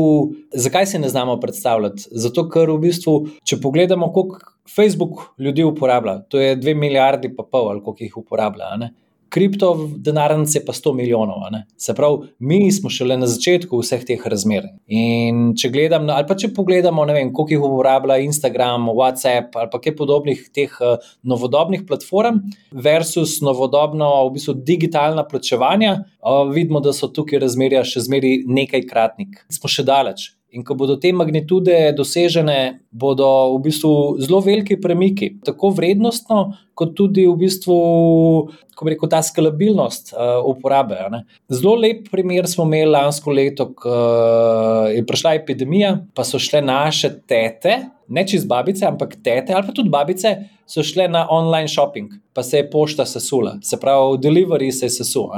zakaj 0.54 0.92
se 0.94 1.02
ne 1.02 1.10
znamo 1.10 1.40
predstavljati? 1.42 2.06
Zato 2.14 2.46
ker 2.46 2.70
v 2.70 2.78
bistvu 2.86 3.16
če 3.42 3.60
pogledamo, 3.62 4.12
koliko 4.12 4.54
Facebook 4.70 5.34
ljudi 5.38 5.64
uporablja, 5.64 6.18
to 6.28 6.40
je 6.40 6.56
2 6.56 6.74
milijardi, 6.74 7.34
pa 7.36 7.44
pol, 7.44 7.70
ali 7.70 7.82
koliko 7.84 8.04
jih 8.04 8.20
uporablja. 8.24 8.74
Kripto 9.34 9.88
denarnice 9.98 10.60
pa 10.62 10.72
100 10.72 10.92
milijonov. 10.94 11.42
Se 11.76 11.94
pravi, 11.94 12.28
mi 12.38 12.72
smo 12.72 12.90
šele 12.90 13.16
na 13.18 13.26
začetku 13.26 13.80
vseh 13.80 14.04
teh 14.06 14.26
razmer. 14.30 14.68
In 14.86 15.56
če 15.58 15.72
gledam, 15.74 16.06
ali 16.06 16.26
pa 16.28 16.36
če 16.38 16.52
pogledamo, 16.54 17.02
ne 17.08 17.16
vem, 17.16 17.32
koliko 17.34 17.56
jih 17.56 17.64
uporablja 17.66 18.20
Instagram, 18.22 18.86
WhatsApp 18.94 19.58
ali 19.58 19.72
pa 19.72 19.80
kaj 19.82 19.96
podobnih 19.98 20.44
teh 20.54 20.76
uh, 20.78 21.02
novodobnih 21.26 21.82
platform, 21.88 22.44
versus 22.70 23.40
novodobno, 23.42 24.12
v 24.28 24.36
bistvu 24.36 24.54
digitalna 24.62 25.26
plačevanja, 25.26 25.96
uh, 26.22 26.44
vidimo, 26.54 26.84
da 26.84 26.94
so 26.94 27.10
tukaj 27.10 27.42
razmerja 27.42 27.82
še 27.90 28.06
zmeraj 28.06 28.44
nekajkratnik. 28.46 29.42
Smo 29.58 29.72
še 29.72 29.82
daleč. 29.88 30.30
In 30.54 30.62
ko 30.62 30.76
bodo 30.78 30.94
te 31.02 31.10
magnitude 31.12 31.74
dosežene, 31.98 32.78
bodo 32.94 33.26
v 33.56 33.62
bistvu 33.64 33.90
zelo 34.22 34.38
veliki 34.44 34.76
premiki, 34.80 35.32
tako 35.42 35.72
vrednostno, 35.74 36.44
kot 36.78 36.92
tudi 36.94 37.24
v 37.26 37.34
bistvu, 37.40 37.78
kako 38.74 38.90
rekel, 38.92 39.10
ta 39.10 39.18
skalabilnost 39.26 40.12
uh, 40.14 40.38
uporabe. 40.46 41.00
Ne. 41.10 41.24
Zelo 41.50 41.74
lep 41.82 42.06
primer 42.12 42.46
smo 42.50 42.68
imeli 42.68 42.92
lansko 42.94 43.34
leto, 43.34 43.72
ko 43.74 43.90
uh, 43.90 44.92
je 44.94 45.02
prišla 45.06 45.34
epidemija, 45.40 45.96
pa 46.14 46.26
so 46.26 46.38
šle 46.38 46.62
naše 46.62 47.10
tete, 47.26 47.80
ne 48.08 48.26
čez 48.28 48.44
babice, 48.48 48.86
ampak 48.86 49.16
tete 49.22 49.54
ali 49.54 49.66
pa 49.66 49.72
tudi 49.72 49.90
babice, 49.92 50.36
so 50.66 50.82
šle 50.82 51.08
na 51.08 51.26
online 51.30 51.68
shopping, 51.68 52.08
pa 52.32 52.42
se 52.42 52.56
je 52.56 52.70
pošta 52.70 53.04
sesula, 53.06 53.58
se 53.62 53.76
pravi, 53.80 54.18
delivery 54.18 54.70
se 54.72 54.86
je 54.86 54.90
sesul. 54.90 55.28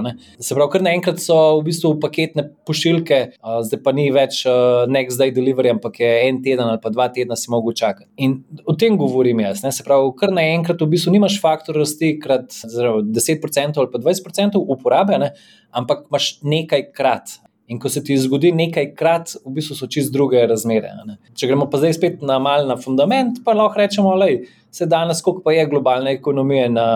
Se 0.40 0.54
pravi, 0.54 0.70
kar 0.72 0.84
naenkrat 0.86 1.18
so 1.22 1.36
v 1.58 1.64
bistvu 1.66 1.96
paketne 2.00 2.44
pošiljke, 2.66 3.18
uh, 3.42 3.58
zdaj 3.66 3.82
pa 3.82 3.94
ni 3.96 4.06
več 4.14 4.44
uh, 4.46 4.84
next 4.90 5.18
day 5.20 5.34
delivery, 5.34 5.72
ampak 5.74 6.00
je 6.00 6.12
en 6.28 6.38
teden 6.44 6.66
ali 6.70 6.80
pa 6.82 6.92
dva 6.94 7.08
tedna 7.12 7.36
si 7.36 7.50
mogel 7.50 7.74
čakati. 7.76 8.08
In 8.22 8.38
o 8.64 8.76
tem 8.78 8.98
govorim 8.98 9.42
jaz. 9.42 9.64
Ne? 9.66 9.74
Se 9.74 9.86
pravi, 9.86 10.12
kar 10.18 10.34
naenkrat 10.34 10.82
v 10.82 10.90
bistvu 10.94 11.16
nimaš 11.16 11.40
faktor 11.42 11.80
rasti 11.82 12.14
krat 12.22 12.54
zelo, 12.62 13.02
10% 13.02 13.82
ali 13.82 13.92
pa 13.92 14.02
20% 14.02 14.62
uporabe, 14.62 15.18
ne? 15.22 15.32
ampak 15.74 16.06
imaš 16.10 16.36
nekajkrat. 16.46 17.40
In 17.68 17.80
ko 17.82 17.90
se 17.90 18.02
ti 18.04 18.14
zgodi 18.18 18.52
nekajkrat, 18.54 19.32
v 19.42 19.52
bistvu 19.56 19.74
so 19.74 19.88
čist 19.90 20.12
druge 20.14 20.44
razmere. 20.46 20.92
Ne? 21.06 21.16
Če 21.34 21.48
gremo 21.50 21.66
pa 21.70 21.80
zdaj 21.82 21.96
spet 21.96 22.22
na 22.22 22.38
mal 22.42 22.68
na 22.68 22.76
fundament, 22.78 23.40
pa 23.44 23.56
lahko 23.58 23.80
rečemo, 23.80 24.12
da 24.20 24.28
se 24.76 24.86
danes, 24.86 25.22
koliko 25.24 25.42
pa 25.42 25.54
je 25.56 25.66
globalne 25.66 26.12
ekonomije 26.14 26.68
na, 26.70 26.86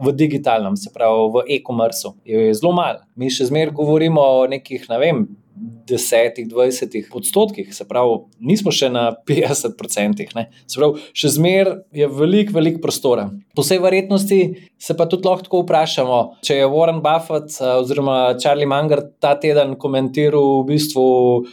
v 0.00 0.12
digitalnem, 0.14 0.76
se 0.76 0.92
pravi 0.94 1.28
v 1.34 1.44
e-commerce, 1.56 2.12
je 2.28 2.52
zelo 2.54 2.74
malo. 2.76 3.02
Mi 3.16 3.30
še 3.32 3.48
zmeraj 3.50 3.74
govorimo 3.80 4.22
o 4.22 4.46
nekih, 4.50 4.86
ne 4.92 4.98
vem, 5.02 5.24
10, 5.56 6.38
20 6.48 7.12
odstotkih, 7.12 7.74
se 7.74 7.84
pravi, 7.88 8.18
nismo 8.40 8.72
še 8.72 8.88
na 8.92 9.04
50 9.28 9.76
odstotkih. 9.76 10.34
Se 10.66 10.78
pravi, 10.80 11.02
še 11.16 11.32
zmeraj 11.36 11.74
je 11.96 12.08
veliko, 12.08 12.56
veliko 12.56 12.82
prostora. 12.84 13.28
Po 13.56 13.64
vsej 13.64 13.82
verjetnosti 13.82 14.40
se 14.80 14.96
pa 14.98 15.06
tudi 15.10 15.28
lahko 15.28 15.62
vprašamo, 15.62 16.20
če 16.46 16.60
je 16.62 16.68
Warren 16.72 17.02
Buffett 17.04 17.58
eh, 17.60 17.74
oziroma 17.82 18.34
Charlie 18.40 18.68
Munger 18.68 19.04
ta 19.20 19.34
teden 19.40 19.76
komentiral, 19.80 20.62
v 20.62 20.70
bistvu, 20.72 21.08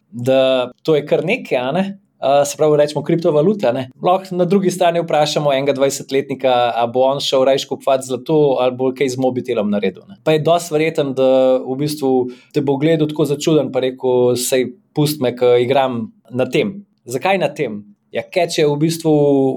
da 0.10 0.70
to 0.84 0.96
je 0.98 1.06
kar 1.10 1.26
nekaj, 1.28 1.74
ne? 1.76 1.86
Uh, 2.20 2.44
se 2.44 2.58
pravi, 2.58 2.78
rečemo 2.78 3.04
kriptovalute. 3.04 3.70
Lahko 4.04 4.36
na 4.36 4.46
drugi 4.46 4.72
strani 4.72 5.00
vprašamo 5.00 5.54
enega 5.54 5.74
20-letnika, 5.74 6.56
ali 6.76 6.92
bo 6.92 7.06
on 7.08 7.22
šel 7.24 7.46
reči 7.48 7.68
kupovati 7.68 8.08
zlato 8.08 8.58
ali 8.60 8.76
bo 8.76 8.92
kaj 8.92 9.14
z 9.14 9.18
mobitelom 9.24 9.72
naredil. 9.72 10.04
Ne? 10.10 10.18
Pa 10.24 10.36
je 10.36 10.42
dosti 10.44 10.74
verjeten, 10.76 11.14
da 11.16 11.30
v 11.64 11.78
bistvu 11.80 12.12
te 12.54 12.62
bo 12.62 12.76
gledal 12.78 13.08
tako 13.08 13.30
začuden, 13.30 13.72
pa 13.72 13.80
rekel, 13.88 14.36
sej 14.36 14.68
pust 14.96 15.24
me, 15.24 15.32
ki 15.32 15.62
igram 15.64 16.10
na 16.30 16.50
tem. 16.50 16.82
Zakaj 17.08 17.40
na 17.40 17.54
tem? 17.56 17.80
Ja, 18.12 18.24
keč 18.26 18.58
je 18.58 18.66
v 18.66 18.76
bistvu 18.82 19.12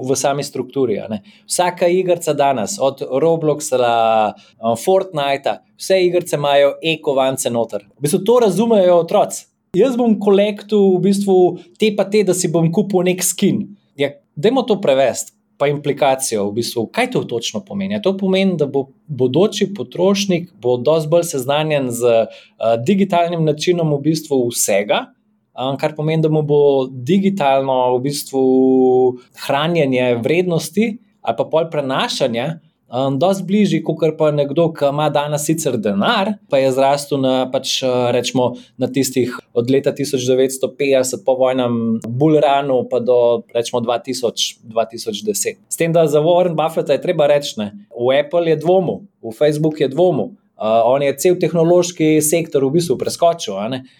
v 0.05 0.15
sami 0.15 0.43
strukturi. 0.45 0.99
Vsaka 1.49 1.89
igrica 1.89 2.31
danes, 2.37 2.77
od 2.79 3.01
Robloxa 3.01 3.77
do 3.81 4.75
Fortnite, 4.77 5.57
vse 5.75 6.03
igrice 6.05 6.37
imajo 6.37 6.77
ekovance 6.79 7.49
noter. 7.49 7.89
V 7.97 8.05
bistvu 8.05 8.21
to 8.23 8.39
razumejo 8.45 9.01
otroci. 9.01 9.49
Jaz 9.73 9.95
bom 9.97 10.11
kolektu 10.21 10.77
v 10.93 11.07
bistvu 11.07 11.35
te 11.81 11.87
pa 11.97 12.03
te, 12.05 12.19
da 12.21 12.35
si 12.37 12.45
bom 12.53 12.67
kupil 12.69 13.07
nek 13.07 13.23
skin. 13.25 13.63
Ja, 13.97 14.11
dajmo 14.37 14.61
to 14.69 14.77
prevesti. 14.81 15.33
Pa 15.57 15.65
implikacijo, 15.69 16.47
v 16.49 16.59
bistvu, 16.59 16.83
kaj 16.93 17.11
to 17.13 17.23
točno 17.29 17.61
pomeni? 17.65 17.97
To 18.05 18.11
pomeni, 18.17 18.53
da 18.57 18.67
bo 18.69 18.87
bodoči 19.07 19.67
potrošnik 19.73 20.51
bo 20.61 20.75
dosti 20.81 21.09
bolj 21.09 21.25
seznanjen 21.29 21.89
z 21.93 22.13
uh, 22.25 22.73
digitalnim 22.85 23.45
načinom 23.45 23.93
v 23.95 23.99
bistvu 24.11 24.39
vsega, 24.51 24.99
um, 25.57 25.77
kar 25.81 25.93
pomeni, 25.97 26.21
da 26.25 26.29
mu 26.33 26.41
bo 26.45 26.59
digitalno 26.89 27.95
v 27.95 28.01
bistvu 28.05 28.43
hranjenje 29.45 30.11
vrednosti 30.21 30.89
ali 31.23 31.37
pa 31.37 31.45
pol 31.49 31.69
prenašanje 31.71 32.47
um, 32.93 33.17
dosti 33.19 33.43
bližji, 33.47 33.81
kot 33.83 34.17
pa 34.17 34.31
nekdo, 34.31 34.69
ki 34.75 34.91
ima 34.91 35.09
danes 35.13 35.45
sicer 35.47 35.77
denar, 35.81 36.35
pa 36.49 36.61
je 36.61 36.71
zrastel 36.75 37.21
na, 37.23 37.33
pač, 37.51 37.79
uh, 37.85 38.11
rečemo, 38.13 38.53
na 38.77 38.87
tistih 38.87 39.33
od 39.53 39.71
leta 39.71 39.93
1950 39.93 41.25
po 41.25 41.35
vojnem 41.39 41.99
Bullrunu 42.07 42.83
pa 42.89 43.01
do 43.01 43.43
rečemo 43.53 43.81
2000, 43.81 44.61
2010. 44.69 45.59
S 45.69 45.79
tem, 45.79 45.93
da 45.93 46.05
za 46.07 46.21
Warren 46.21 46.57
Buffetta 46.57 46.93
je 46.93 47.01
treba 47.01 47.27
reči, 47.29 47.55
v 47.57 48.13
Apple 48.19 48.49
je 48.49 48.61
dvomu, 48.61 49.03
v 49.21 49.35
Facebook 49.35 49.81
je 49.81 49.89
dvomu. 49.89 50.33
Uh, 50.63 50.79
on 50.87 51.03
je 51.03 51.11
cel 51.19 51.35
tehnološki 51.35 52.21
sektor 52.23 52.63
v 52.63 52.77
bistvu 52.77 52.95
preskočil. 52.95 53.57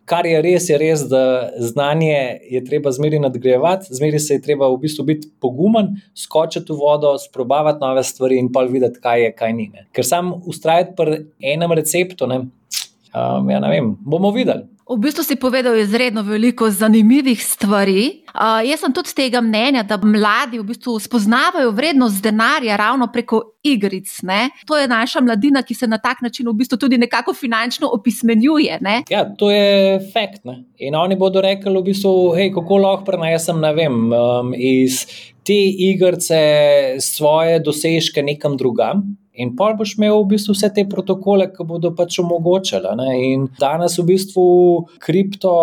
Kar 0.08 0.24
je 0.24 0.40
res, 0.46 0.70
je 0.72 0.78
res, 0.80 1.04
da 1.12 1.52
znanje 1.60 2.40
je 2.48 2.62
treba 2.64 2.94
zmeri 2.96 3.20
nadgrajevati, 3.20 3.92
zmeri 4.00 4.22
se 4.24 4.38
je 4.38 4.44
treba 4.46 4.70
v 4.72 4.80
bistvu 4.86 5.04
biti 5.10 5.28
pogumen, 5.44 5.98
skočiti 6.16 6.72
v 6.72 6.80
vodo, 6.80 7.18
sprobavati 7.20 7.84
nove 7.84 8.06
stvari 8.08 8.40
in 8.40 8.48
pa 8.56 8.64
videti, 8.64 9.04
kaj 9.04 9.26
je, 9.26 9.34
kaj 9.36 9.56
ni. 9.60 9.68
Ne. 9.76 9.88
Ker 9.92 10.08
sam 10.08 10.32
ustrajati 10.48 10.96
pri 10.96 11.20
enem 11.54 11.76
receptu, 11.76 12.32
ne, 12.32 12.46
Um, 13.14 13.50
ja, 13.50 13.60
ne 13.62 13.70
vem, 13.70 13.92
bomo 14.02 14.32
videli. 14.34 14.66
V 14.94 15.00
bistvu 15.02 15.24
si 15.26 15.36
povedal 15.42 15.74
izredno 15.82 16.22
veliko 16.22 16.68
zanimivih 16.70 17.42
stvari. 17.42 18.22
Uh, 18.30 18.62
jaz 18.62 18.84
sem 18.84 18.94
tudi 18.94 19.10
tega 19.18 19.42
mnenja, 19.42 19.82
da 19.82 19.98
mladi 19.98 20.60
v 20.62 20.68
bistvu 20.70 21.00
spoznavajo 21.02 21.72
vrednost 21.74 22.22
denarja 22.22 22.78
ravno 22.78 23.08
preko 23.10 23.40
igric. 23.66 24.12
Ne? 24.22 24.52
To 24.70 24.78
je 24.78 24.88
naša 24.88 25.22
mladina, 25.26 25.64
ki 25.66 25.74
se 25.74 25.90
na 25.90 25.98
tak 25.98 26.22
način 26.22 26.46
v 26.50 26.54
bistvu 26.62 26.78
tudi 26.78 26.98
nekako 27.02 27.34
finančno 27.34 27.90
opismenjuje. 27.90 28.78
Ne? 28.82 29.02
Ja, 29.10 29.26
to 29.26 29.50
je 29.52 29.98
fakt. 30.14 30.46
Ne? 30.46 30.62
In 30.78 30.96
oni 30.96 31.18
bodo 31.18 31.42
rekli, 31.42 31.74
v 31.74 31.84
bistvu, 31.90 32.14
hej, 32.38 32.54
kako 32.54 32.78
lahko 32.78 33.10
prenesem 33.10 33.66
vem, 33.74 33.98
um, 34.14 34.54
iz 34.54 35.08
te 35.42 35.58
igrice 35.90 36.38
svoje 37.02 37.60
dosežke 37.66 38.22
nekam 38.22 38.58
drugam. 38.62 39.23
In 39.34 39.56
pol 39.58 39.74
boš 39.78 39.96
imel 39.98 40.20
v 40.22 40.36
bistvu 40.36 40.54
vse 40.54 40.70
te 40.76 40.84
protokole, 40.90 41.48
ki 41.54 41.66
bodo 41.66 41.94
pač 41.98 42.20
omogočali. 42.22 42.92
Ne? 43.00 43.14
In 43.34 43.48
danes 43.60 43.98
v 43.98 44.06
bistvu 44.12 44.46
kripto 45.02 45.54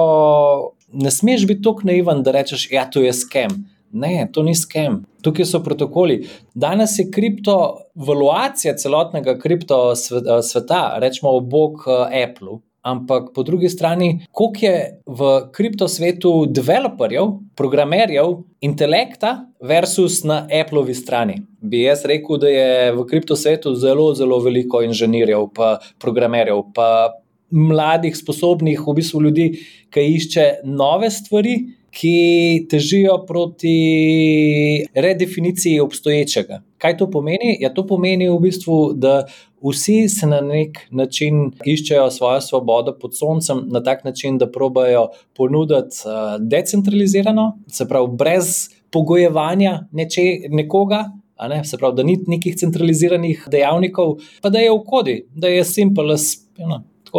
ne 0.93 1.11
smeš 1.11 1.47
biti 1.47 1.63
tako 1.63 1.87
naivan, 1.87 2.25
da 2.27 2.35
rečeš, 2.35 2.69
da 2.71 2.77
ja, 2.77 2.89
to 2.91 3.05
je 3.05 3.13
skem. 3.15 3.61
Ne, 3.93 4.29
to 4.33 4.43
ni 4.47 4.55
skem. 4.55 5.01
Tukaj 5.23 5.47
so 5.51 5.61
protokoli. 5.67 6.21
Danes 6.55 6.95
je 6.99 7.09
kriptovaluacija 7.11 8.77
celotnega 8.79 9.35
kripto 9.39 9.97
sveta, 9.97 10.83
rečemo, 11.03 11.35
obok 11.39 11.87
eh, 11.87 12.25
Apple. 12.25 12.61
Ampak 12.83 13.35
po 13.35 13.43
drugi 13.43 13.69
strani, 13.69 14.25
koliko 14.33 14.67
je 14.67 14.77
v 15.07 15.31
kriptosvetu 15.53 16.47
developerjev, 16.49 17.35
programerjev, 17.57 18.39
intelekta 18.65 19.35
versus 19.61 20.23
na 20.25 20.47
Appleovi 20.49 20.95
strani. 20.97 21.43
Bi 21.61 21.83
jaz 21.83 22.07
rekel, 22.09 22.39
da 22.41 22.49
je 22.49 22.93
v 22.97 23.05
kriptosvetu 23.11 23.75
zelo, 23.77 24.15
zelo 24.17 24.39
veliko 24.41 24.81
inženirjev, 24.87 25.51
pa 25.55 25.75
programerjev, 26.01 26.63
pa 26.75 26.89
mladih, 27.51 28.17
sposobnih 28.17 28.81
v 28.87 28.97
bistvu 28.97 29.23
ljudi, 29.27 29.47
ki 29.93 30.07
išče 30.17 30.47
nove 30.65 31.11
stvari, 31.13 31.59
ki 31.91 32.67
težijo 32.71 33.19
proti 33.27 33.77
redefiniciji 34.95 35.81
obstoječega. 35.81 36.63
Kaj 36.81 36.97
to 36.97 37.11
pomeni? 37.11 37.57
Ja, 37.61 37.69
to 37.75 37.85
pomeni 37.87 38.31
v 38.31 38.39
bistvu, 38.41 38.77
da 38.97 39.27
vsi 39.61 40.09
se 40.09 40.27
na 40.27 40.41
nek 40.41 40.79
način 40.91 41.51
iščejo 41.69 42.09
svojo 42.11 42.41
svobodo 42.41 42.95
pod 42.99 43.17
soncem, 43.17 43.67
na 43.69 43.83
tak 43.85 44.05
način, 44.05 44.39
da 44.41 44.49
probajo 44.51 45.11
ponuditi 45.37 46.03
uh, 46.07 46.39
decentralizirano, 46.41 47.53
se 47.69 47.89
pravi, 47.89 48.09
brez 48.17 48.71
pogojevanja 48.91 49.81
neče, 49.93 50.23
nekoga. 50.49 51.05
Ne? 51.49 51.63
Se 51.65 51.77
pravi, 51.77 51.97
da 51.97 52.05
ni 52.05 52.19
nekih 52.27 52.57
centraliziranih 52.57 53.47
dejavnikov, 53.53 54.17
pa 54.43 54.49
da 54.53 54.61
je 54.65 54.73
v 54.73 54.83
kodi, 54.87 55.17
da 55.37 55.49
je 55.49 55.65
simpel, 55.65 56.13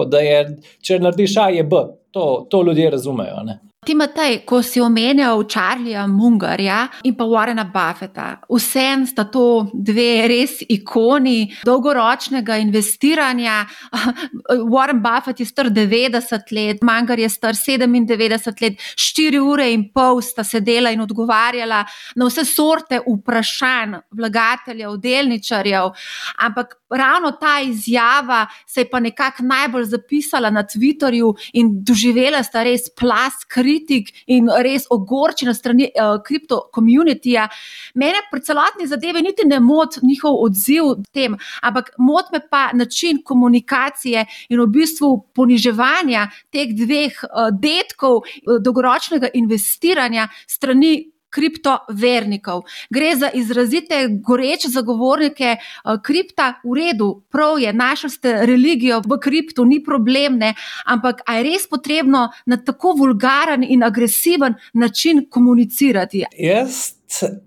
da 0.10 0.22
je, 0.22 0.46
če 0.82 1.00
narediš 1.02 1.38
A, 1.38 1.50
je 1.54 1.64
B. 1.64 1.86
To, 2.12 2.48
to 2.50 2.64
ljudje 2.66 2.90
razumejo. 2.90 3.44
Ne? 3.46 3.62
Timotej, 3.82 4.44
ko 4.46 4.60
si 4.62 4.78
omenjal 4.78 5.42
Charlieja 5.50 6.04
Mungarja 6.06 6.84
in 7.02 7.16
pa 7.18 7.26
Warrena 7.26 7.64
Buffeta, 7.66 8.38
vsem 8.46 9.08
sta 9.10 9.24
to 9.26 9.72
dve 9.74 10.28
res 10.30 10.60
ikoni 10.70 11.50
dolgoročnega 11.66 12.60
investiranja. 12.62 13.56
Warren 14.74 15.02
Buffett 15.02 15.42
je 15.42 15.48
star 15.50 15.72
90 15.74 16.54
let, 16.54 16.84
Mungar 16.86 17.18
je 17.18 17.30
star 17.34 17.58
97 17.58 18.62
let, 18.62 18.78
4 18.78 19.42
ure 19.42 19.66
in 19.74 19.88
pol 19.90 20.22
sta 20.22 20.46
sedela 20.46 20.94
in 20.94 21.02
odgovarjala 21.02 21.82
na 22.22 22.30
vse 22.30 22.46
sorte 22.46 23.02
vprašanj 23.02 23.98
vlagateljev, 24.14 24.94
delničarjev. 25.02 25.90
Ampak 26.38 26.78
ravno 26.86 27.34
ta 27.34 27.58
izjava 27.66 28.46
se 28.68 28.86
je 28.86 28.90
pa 28.94 29.02
nekako 29.02 29.50
najbolj 29.50 29.90
zapisala 29.98 30.54
na 30.54 30.62
Twitterju 30.70 31.34
in 31.58 31.80
doživela 31.82 32.46
sta 32.46 32.62
res 32.62 32.86
plas 32.94 33.42
kritika 33.50 33.71
kritik 33.72 34.12
in 34.28 34.50
res 34.64 34.88
ogorčena 34.92 35.54
strani 35.54 35.88
uh, 35.90 36.20
kripto 36.24 36.60
komunitija. 36.74 37.48
Mene 37.96 38.24
pri 38.32 38.44
celotni 38.46 38.88
zadevi 38.88 39.22
niti 39.22 39.48
ne 39.48 39.60
moti 39.60 40.04
njihov 40.04 40.40
odziv 40.46 40.92
tem, 41.14 41.38
ampak 41.62 41.94
moti 41.98 42.36
me 42.36 42.42
pa 42.50 42.70
način 42.74 43.22
komunikacije 43.24 44.26
in 44.50 44.62
v 44.62 44.68
bistvu 44.68 45.12
poniževanja 45.36 46.28
teh 46.52 46.76
dveh 46.76 47.24
uh, 47.24 47.50
detkov 47.52 48.22
uh, 48.22 48.60
dolgoročnega 48.60 49.32
investiranja 49.34 50.28
strani 50.48 51.12
kriptovernikov. 51.32 52.64
Gre 52.90 53.16
za 53.16 53.30
izrazite, 53.34 54.08
goreče 54.28 54.70
zagovornike 54.70 55.56
uh, 55.58 55.98
kripta, 56.04 56.54
v 56.64 56.78
redu, 56.78 57.10
prav 57.32 57.60
je, 57.60 57.74
našli 57.74 58.10
ste 58.10 58.46
religijo 58.46 59.02
v 59.08 59.20
kriptu, 59.24 59.66
ni 59.66 59.82
problem, 59.84 60.38
ne? 60.38 60.54
ampak 60.86 61.22
ali 61.26 61.38
je 61.38 61.44
res 61.52 61.68
potrebno 61.68 62.30
na 62.46 62.58
tako 62.58 62.94
vulgaren 62.98 63.64
in 63.64 63.84
agresiven 63.84 64.56
način 64.74 65.26
komunicirati? 65.30 66.26
Jaz 66.38 67.01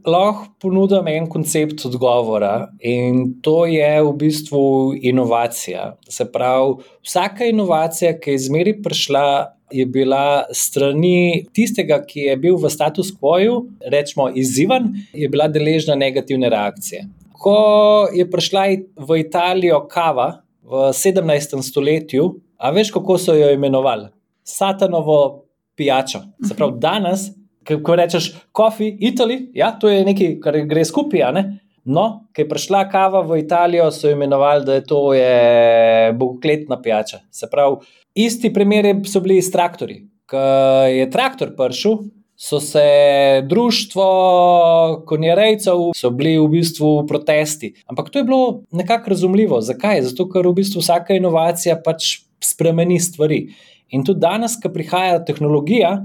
lahko 0.06 0.46
ponudim 0.60 1.08
en 1.08 1.26
koncept 1.30 1.84
odgovora 1.88 2.68
in 2.80 3.40
to 3.42 3.64
je 3.66 4.02
v 4.02 4.12
bistvu 4.20 4.62
inovacija. 5.00 5.94
Se 6.08 6.26
pravi, 6.32 6.82
vsaka 7.02 7.48
inovacija, 7.48 8.14
ki 8.20 8.30
je 8.30 8.40
izmeri 8.42 8.76
prišla 8.82 9.26
je 9.74 9.86
bila 9.86 10.44
strani 10.52 11.46
tistega, 11.52 11.98
ki 12.06 12.28
je 12.28 12.36
bil 12.38 12.56
v 12.60 12.70
status 12.70 13.10
quo, 13.16 13.64
rečemo, 13.90 14.28
izzivan, 14.34 14.92
je 15.12 15.28
bila 15.28 15.48
deležna 15.48 15.96
negativne 15.98 16.50
reakcije. 16.52 17.06
Ko 17.32 18.08
je 18.14 18.26
prišla 18.30 18.64
v 19.08 19.20
Italijo 19.20 19.80
kava 19.90 20.44
v 20.62 20.90
17. 20.94 21.58
stoletju, 21.62 22.28
a 22.58 22.70
veš, 22.70 22.92
kako 22.94 23.18
so 23.18 23.34
jo 23.34 23.50
imenovali? 23.52 24.08
Satanovo 24.44 25.44
pijačo. 25.76 26.22
Se 26.44 26.54
pravi, 26.54 26.78
danes, 26.78 27.28
ko 27.64 27.96
rečeš, 27.96 28.32
kofi, 28.52 28.90
Itali, 29.00 29.50
ja, 29.54 29.72
to 29.80 29.88
je 29.88 30.04
nekaj, 30.04 30.38
kar 30.42 30.58
gre 30.68 30.84
skupaj. 30.84 31.24
No, 31.84 32.24
ko 32.32 32.40
je 32.40 32.48
prišla 32.48 32.86
kava 32.88 33.20
v 33.28 33.42
Italijo, 33.42 33.90
so 33.92 34.08
imenovali, 34.08 34.64
da 34.64 34.78
je 34.78 34.84
to 34.88 35.00
bogokletna 36.16 36.80
pijača. 36.82 37.20
Se 37.30 37.48
pravi, 37.50 37.84
Isti 38.14 38.52
primeri 38.52 38.94
so 39.10 39.20
bili 39.20 39.42
s 39.42 39.50
traktorji. 39.50 40.04
Ko 40.30 40.38
je 40.86 41.08
traktor 41.10 41.50
prišel, 41.58 41.98
so 42.36 42.60
se 42.60 42.84
društvo 43.46 44.06
konjerejcev, 45.06 45.90
so 45.96 46.10
bili 46.10 46.38
v 46.38 46.48
bistvu 46.48 47.06
protesti. 47.06 47.74
Ampak 47.86 48.10
to 48.10 48.18
je 48.18 48.24
bilo 48.24 48.62
nekako 48.70 49.10
razumljivo. 49.10 49.60
Zakaj? 49.60 50.02
Zato, 50.02 50.28
ker 50.30 50.46
v 50.48 50.54
bistvu 50.54 50.82
vsaka 50.82 51.14
inovacija 51.14 51.76
pač 51.84 52.24
spremeni 52.42 53.00
stvari. 53.00 53.48
In 53.90 54.04
tudi 54.04 54.20
danes, 54.20 54.56
ko 54.62 54.70
prihaja 54.72 55.20
tehnologija, 55.24 55.98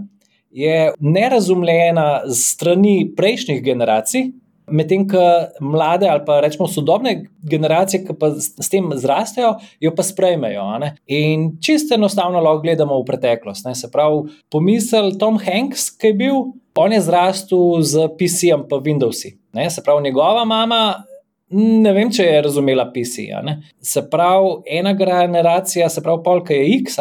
je 0.50 0.92
nerazumljena 1.00 2.22
strani 2.34 3.12
prejšnjih 3.16 3.64
generacij, 3.64 4.32
Medtem 4.72 5.08
ko 5.10 5.22
mlade 5.62 6.08
ali 6.08 6.22
pa 6.26 6.40
rečemo 6.42 6.68
sodobne 6.68 7.16
generacije, 7.42 8.04
ki 8.06 8.16
pa 8.20 8.32
s 8.38 8.70
tem 8.70 8.90
zrastejo, 8.96 9.56
jo 9.80 9.92
pa 9.96 10.04
sprejmejo. 10.06 10.66
In 11.08 11.52
čisto 11.62 11.96
enostavno 11.96 12.42
lahko 12.42 12.64
gledamo 12.64 13.00
v 13.02 13.06
preteklost. 13.06 13.66
Ne? 13.66 13.76
Se 13.76 13.92
pravi, 13.92 14.30
pomisel 14.52 15.16
Tom 15.20 15.40
Hanks, 15.42 15.90
ki 15.98 16.14
je 16.14 16.20
bil, 16.24 16.42
on 16.80 16.94
je 16.94 17.02
zrastel 17.04 17.82
z 17.82 18.10
PC-jem 18.20 18.68
pa 18.70 18.80
Windowsi. 18.84 19.36
Ne? 19.54 19.70
Se 19.70 19.84
pravi, 19.84 20.04
njegova 20.04 20.46
mama. 20.46 21.04
Ne 21.52 21.92
vem, 21.94 22.12
če 22.14 22.28
je 22.28 22.42
razumela 22.46 22.86
PC. 22.94 23.26
Se 23.82 24.06
pravi, 24.10 24.60
ena 24.70 24.94
generacija, 24.94 25.90
se 25.90 26.04
pravi, 26.06 26.22
polka 26.24 26.54
je 26.54 26.78
X, 26.78 27.00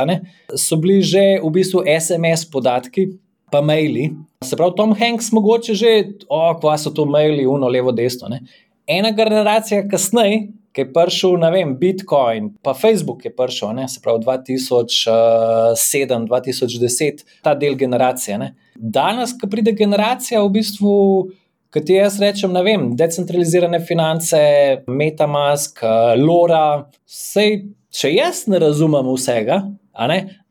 so 0.57 0.81
bili 0.81 1.03
že 1.05 1.25
v 1.43 1.51
bistvu 1.53 1.85
SMS 1.85 2.49
podatki, 2.51 3.11
pa 3.51 3.61
maili. 3.61 4.11
Se 4.45 4.57
pravi, 4.57 4.73
Tom 4.77 4.95
Hanks, 4.99 5.33
mogoče 5.33 5.75
že, 5.75 6.05
oko 6.29 6.79
so 6.79 6.91
to 6.95 7.05
maili, 7.05 7.47
uno, 7.47 7.69
levo, 7.69 7.93
desno. 7.93 8.29
Ne? 8.29 8.41
Ena 8.87 9.11
generacija 9.11 9.89
kasneje, 9.89 10.49
ki 10.73 10.81
je 10.81 10.93
prišel, 10.93 11.39
ne 11.43 11.51
vem, 11.51 11.77
Bitcoin, 11.79 12.51
pa 12.63 12.75
Facebook 12.75 13.25
je 13.25 13.35
prišel, 13.35 13.75
ne? 13.75 13.89
se 13.89 14.01
pravi 14.05 14.25
2007, 14.25 16.29
2010, 16.29 17.25
ta 17.43 17.55
del 17.55 17.77
generacije. 17.77 18.39
Ne? 18.39 18.55
Danes, 18.75 19.33
ko 19.41 19.47
pride 19.51 19.73
generacija, 19.73 20.43
v 20.43 20.49
bistvu. 20.61 20.95
Kot 21.69 21.85
ti 21.85 21.99
jaz 21.99 22.15
rečem, 22.17 22.55
ne 22.57 22.63
vem, 22.65 22.97
decentralizirane 22.97 23.77
finance, 23.85 24.39
Metamask, 24.89 25.83
Lora, 26.17 26.89
vse, 27.05 27.45
če 27.93 28.09
jaz 28.15 28.47
ne 28.49 28.57
razumem 28.63 29.05
vsega, 29.13 29.59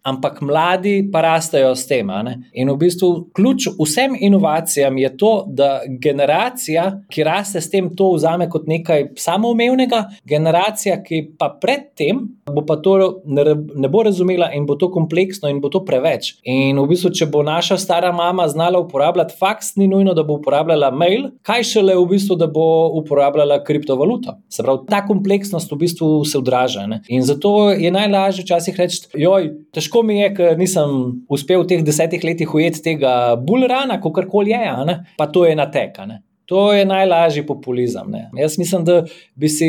ampak 0.08 0.41
mladi 0.41 1.02
pa 1.12 1.22
rastejo 1.22 1.76
s 1.76 1.88
tem. 1.88 2.08
In 2.54 2.72
v 2.72 2.78
bistvu 2.80 3.30
ključ 3.36 3.67
vsem 3.76 4.15
inovacijam 4.20 4.98
je 4.98 5.12
to, 5.17 5.34
da 5.48 5.82
generacija, 6.02 6.88
ki 7.12 7.26
raste 7.28 7.62
s 7.62 7.70
tem, 7.70 7.89
to 7.96 8.13
vzame 8.15 8.48
kot 8.50 8.67
nekaj 8.67 9.12
samoumevnega, 9.20 10.06
generacija, 10.26 11.02
ki 11.04 11.24
pa 11.39 11.52
predtem 11.62 12.38
bo 12.54 12.63
pa 12.65 12.76
to 12.76 13.22
ne, 13.26 13.89
bo 13.89 14.04
razumela 14.04 14.50
in 14.54 14.65
bo 14.65 14.76
to 14.76 14.89
kompleksno 14.91 15.50
in 15.50 15.60
bo 15.62 15.70
to 15.70 15.84
preveč. 15.86 16.36
In 16.48 16.80
v 16.80 16.88
bistvu, 16.91 17.12
če 17.15 17.28
bo 17.32 17.43
naša 17.46 17.78
stara 17.82 18.12
mama 18.15 18.48
znala 18.48 18.80
uporabljati 18.80 19.36
faks, 19.39 19.76
ni 19.76 19.88
nujno, 19.88 20.13
da 20.17 20.24
bo 20.24 20.38
uporabljala 20.39 20.91
mail, 20.91 21.30
kaj 21.48 21.65
šele 21.74 21.96
v 21.98 22.06
bistvu, 22.13 22.38
da 22.39 22.48
bo 22.48 22.88
uporabljala 23.00 23.60
kriptovaluto. 23.67 24.38
Se 24.50 24.63
pravi, 24.63 24.86
ta 24.89 25.04
kompleksnost 25.08 25.72
v 25.72 25.80
bistvu 25.84 26.10
se 26.26 26.38
odraža. 26.39 26.88
Ne? 26.88 27.02
In 27.13 27.26
zato 27.28 27.72
je 27.72 27.91
najlažje 27.91 28.46
včasih 28.46 28.80
reči, 28.80 29.04
joj, 29.17 29.52
težko 29.76 29.97
mi 30.04 30.20
je, 30.20 30.32
ker 30.36 30.58
nisem 30.60 31.24
uspel 31.30 31.64
v 31.64 31.68
teh 31.72 31.84
desetih 31.86 32.24
letih 32.24 32.54
ujeti 32.54 32.84
tega 32.84 33.36
bulrana, 33.40 34.02
kako 34.02 34.26
koli 34.30 34.56
je, 34.56 35.00
pa 35.18 35.28
to 35.32 35.46
je 35.46 35.56
natekane. 35.56 36.27
To 36.48 36.72
je 36.74 36.86
najlažji 36.86 37.46
populizem. 37.46 38.12
Ne. 38.12 38.30
Jaz 38.40 38.56
mislim, 38.58 38.86
da 38.88 39.02
bi 39.36 39.50
si 39.52 39.68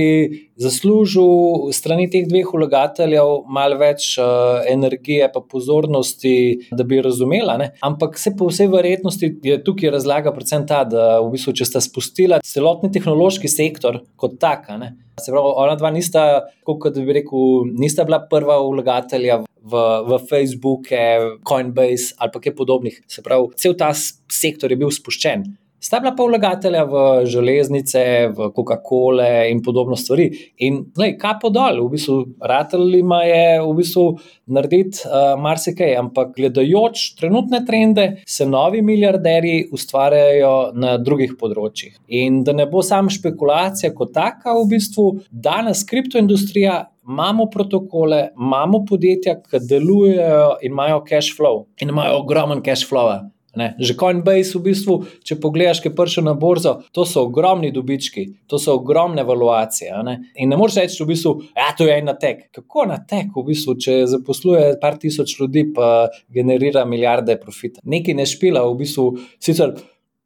zaslužil 0.57 1.73
strani 1.75 2.07
teh 2.11 2.29
dveh 2.29 2.47
vlagateljev 2.55 3.33
malo 3.51 3.81
več 3.81 4.12
uh, 4.19 4.62
energije 4.71 5.27
in 5.27 5.43
pozornosti, 5.51 6.37
da 6.71 6.87
bi 6.87 7.03
razumela. 7.03 7.59
Ne. 7.59 7.73
Ampak 7.83 8.14
se 8.19 8.31
po 8.38 8.47
vsej 8.47 8.71
verjetnosti 8.71 9.33
je 9.43 9.59
tukaj 9.64 9.91
razlaga 9.97 10.31
predvsem 10.35 10.69
ta, 10.71 10.85
da 10.87 11.19
v 11.19 11.35
bistvu, 11.35 11.57
če 11.59 11.67
sta 11.67 11.83
spustila 11.83 12.38
celotni 12.47 12.93
tehnološki 12.95 13.51
sektor 13.51 14.05
kot 14.14 14.38
tak. 14.38 14.71
Se 15.19 15.35
pravi, 15.35 15.55
ona 15.59 15.75
dva 15.75 15.91
nista, 15.91 16.27
kot 16.62 16.95
bi 16.95 17.23
rekel, 17.23 17.73
nista 17.75 18.07
bila 18.07 18.23
prva 18.31 18.62
vlagatelja. 18.62 19.43
V, 19.69 19.81
v 20.07 20.17
Facebooku, 20.31 20.97
Coinbase 21.45 22.14
ali 22.23 22.41
kaj 22.41 22.55
podobnih. 22.57 23.03
Se 23.11 23.21
pravi, 23.27 23.51
cel 23.59 23.75
ta 23.77 23.91
sektor 23.93 24.71
je 24.73 24.79
bil 24.79 24.95
spuščen. 24.95 25.43
Sta 25.81 26.01
bila 26.03 26.11
pa 26.17 26.25
vlagatelja 26.27 26.83
v 26.91 27.01
železnice, 27.31 28.01
v 28.35 28.49
Coca-Cola 28.57 29.47
in 29.47 29.61
podobno 29.62 29.97
stvari. 29.97 30.27
In 30.67 30.81
lej, 30.99 31.14
kaj 31.21 31.37
pa 31.43 31.51
dol, 31.55 31.79
v 31.85 31.93
bistvu, 31.95 32.17
rateli 32.43 32.99
ima 32.99 33.21
je 33.23 33.61
v 33.62 33.77
bistvu 33.79 34.07
narediti 34.51 35.07
uh, 35.07 35.37
marsikaj, 35.38 35.95
ampak 36.01 36.35
gledajoč 36.35 37.05
trenutne 37.21 37.62
trende, 37.67 38.09
se 38.27 38.47
novi 38.47 38.83
milijarderji 38.83 39.69
ustvarjajo 39.73 40.53
na 40.75 40.97
drugih 40.99 41.38
področjih. 41.38 41.95
In 42.11 42.43
da 42.43 42.57
ne 42.59 42.67
bo 42.67 42.83
samo 42.83 43.14
špekulacija 43.14 43.95
kot 43.95 44.17
taka, 44.19 44.59
v 44.59 44.67
bistvu 44.75 45.09
danes 45.31 45.87
kriptoindustrija. 45.87 46.88
Imamo 47.09 47.47
protokole, 47.49 48.35
imamo 48.37 48.83
podjetja, 48.85 49.38
ki 49.41 49.62
delujejo 49.64 50.59
in 50.61 50.75
imajo 50.75 51.01
cash 51.09 51.33
flow, 51.38 51.64
in 51.81 51.95
imajo 51.95 52.19
ogromen 52.19 52.61
cash 52.67 52.85
flow. 52.85 53.31
Ne. 53.59 53.73
Že 53.83 53.97
Coinbase, 53.99 54.55
v 54.55 54.62
bistvu, 54.71 54.94
če 55.27 55.38
pogledaš, 55.42 55.83
ki 55.83 55.90
je 55.90 55.97
prišel 55.99 56.27
na 56.29 56.35
borzo, 56.38 56.77
to 56.94 57.03
so 57.09 57.25
ogromni 57.27 57.73
dobički, 57.75 58.25
to 58.47 58.61
so 58.62 58.77
ogromne 58.79 59.25
valuacije. 59.27 59.90
Ne. 60.07 60.14
In 60.38 60.53
ne 60.53 60.59
moreš 60.61 60.79
reči, 60.83 61.03
v 61.03 61.09
bistvu, 61.11 61.35
da 61.51 61.66
ja, 61.66 61.68
je 61.73 61.77
to 61.81 61.90
en 61.90 62.12
tek. 62.21 62.47
Kako 62.55 62.87
na 62.92 63.01
tek, 63.03 63.35
v 63.35 63.47
bistvu, 63.51 63.77
če 63.83 63.99
zaposluje 64.14 64.77
par 64.83 65.01
tisoč 65.03 65.35
ljudi, 65.40 65.66
pa 65.75 66.09
generira 66.35 66.87
milijarde 66.87 67.38
profita. 67.42 67.83
Nekaj 67.85 68.18
ne 68.18 68.27
špila, 68.29 68.62
v 68.71 68.79
bistvu, 68.85 69.09
sicer 69.42 69.75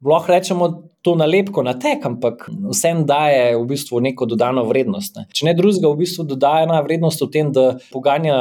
lahko 0.04 0.32
rečemo, 0.32 0.70
to 1.02 1.14
nalepko 1.18 1.64
na 1.66 1.74
tek, 1.78 2.04
ampak 2.06 2.46
vsem 2.70 3.02
daje 3.06 3.56
v 3.58 3.62
bistvu 3.66 4.00
neko 4.00 4.26
dodano 4.30 4.62
vrednost. 4.68 5.16
Ne. 5.18 5.26
Če 5.34 5.48
ne 5.48 5.54
drugega, 5.58 5.90
v 5.90 6.02
bistvu 6.04 6.26
dodaja 6.30 6.68
ena 6.68 6.78
vrednost 6.86 7.24
v 7.24 7.30
tem, 7.34 7.50
da 7.54 7.72
poganja 7.90 8.36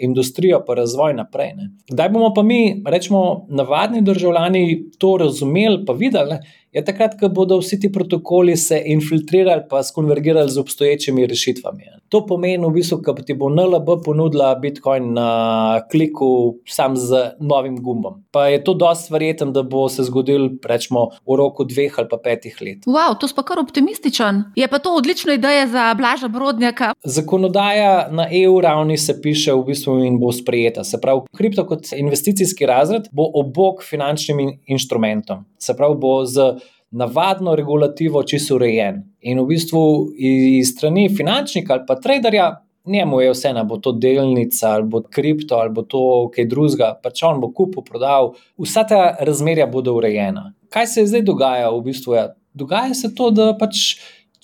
industrijo 0.00 0.62
pa 0.64 0.78
razvoj 0.80 1.16
naprej. 1.18 1.52
Ne. 1.58 1.70
Kdaj 1.92 2.12
bomo 2.14 2.32
pa 2.34 2.44
mi, 2.46 2.60
rečemo, 2.86 3.46
navadni 3.52 4.00
državljani 4.06 4.62
to 4.98 5.16
razumeli, 5.20 5.84
pa 5.84 5.92
videli, 5.92 6.38
ne, 6.38 6.64
je 6.76 6.84
takrat, 6.84 7.14
ko 7.20 7.28
bodo 7.32 7.56
vsi 7.62 7.78
ti 7.80 7.88
protokoli 7.92 8.56
se 8.56 8.82
infiltrirali 8.84 9.62
in 9.64 9.84
skonvergirali 9.84 10.50
z 10.50 10.58
obstoječimi 10.58 11.26
rešitvami. 11.26 11.82
To 12.08 12.26
pomeni, 12.26 12.66
v 12.66 12.70
bistvu, 12.70 13.00
da 13.06 13.22
ti 13.24 13.34
bo 13.34 13.48
NLB 13.50 14.04
ponudila 14.04 14.54
Bitcoin 14.54 15.12
na 15.12 15.80
kliku, 15.90 16.58
sam 16.68 16.96
z 16.96 17.32
novim 17.40 17.80
gumbom. 17.82 18.22
Pa 18.30 18.46
je 18.46 18.60
to 18.64 18.74
dosti 18.74 19.12
verjeten, 19.12 19.52
da 19.52 19.62
bo 19.62 19.88
se 19.88 20.04
zgodil, 20.04 20.48
rečemo, 20.64 21.08
v 21.26 21.36
roku 21.36 21.64
dveh 21.64 21.98
ali 21.98 22.08
pa 22.10 22.18
petih 22.22 22.60
let. 22.60 22.86
Wow, 22.86 23.16
to 23.18 23.26
pa 23.34 23.42
kar 23.42 23.58
optimističen. 23.58 24.44
Je 24.56 24.68
pa 24.68 24.78
to 24.78 24.94
odlična 24.94 25.34
ideja 25.34 25.66
za 25.66 25.94
Blaža 25.94 26.28
Brodnjaka. 26.28 26.92
Zakonodaja 27.04 28.08
na 28.12 28.28
EU 28.30 28.60
ravni 28.60 28.98
se 28.98 29.16
piše 29.22 29.52
v 29.52 29.64
bistvu 29.66 29.98
in 30.04 30.20
bo 30.20 30.32
sprejeta. 30.32 30.84
Se 30.84 31.00
pravi, 31.00 31.26
kripto 31.36 31.66
kot 31.66 31.90
investicijski 31.96 32.66
razred 32.66 33.08
bo 33.12 33.26
obok 33.34 33.82
finančnim 33.82 34.60
inštrumentom. 34.66 35.44
Se 35.66 35.76
pravi, 35.76 35.98
bo 36.00 36.20
z 36.24 36.52
navadno 36.96 37.56
regulativo 37.58 38.22
čisto 38.22 38.56
urejen. 38.60 39.02
In 39.26 39.42
v 39.42 39.48
bistvu 39.50 39.82
iz 40.16 40.70
strani 40.76 41.08
finančnika 41.10 41.74
ali 41.74 41.88
pa 41.88 41.98
traderja. 42.00 42.52
Njemu 42.86 43.18
je 43.20 43.30
vse, 43.32 43.50
da 43.50 43.64
bo 43.66 43.80
to 43.82 43.90
delnica, 43.98 44.76
ali 44.76 44.86
bo 44.86 45.00
kripto, 45.02 45.56
ali 45.58 45.72
bo 45.74 45.82
to 45.82 46.28
kaj 46.30 46.46
drugega, 46.46 46.92
pač 47.02 47.24
on 47.26 47.40
bo 47.42 47.50
kupil, 47.50 47.82
prodal. 47.82 48.36
Vsa 48.62 48.84
ta 48.86 49.00
razmerja 49.26 49.66
bodo 49.66 49.96
urejena 49.98 50.52
kaj 50.76 50.86
se 50.86 51.06
zdaj 51.06 51.22
dogaja 51.22 51.70
v 51.70 51.80
bistvu? 51.80 52.14
Ja? 52.14 52.28
Dogaja 52.54 52.94
se 52.94 53.14
to, 53.14 53.30
da 53.30 53.54
pač. 53.58 53.96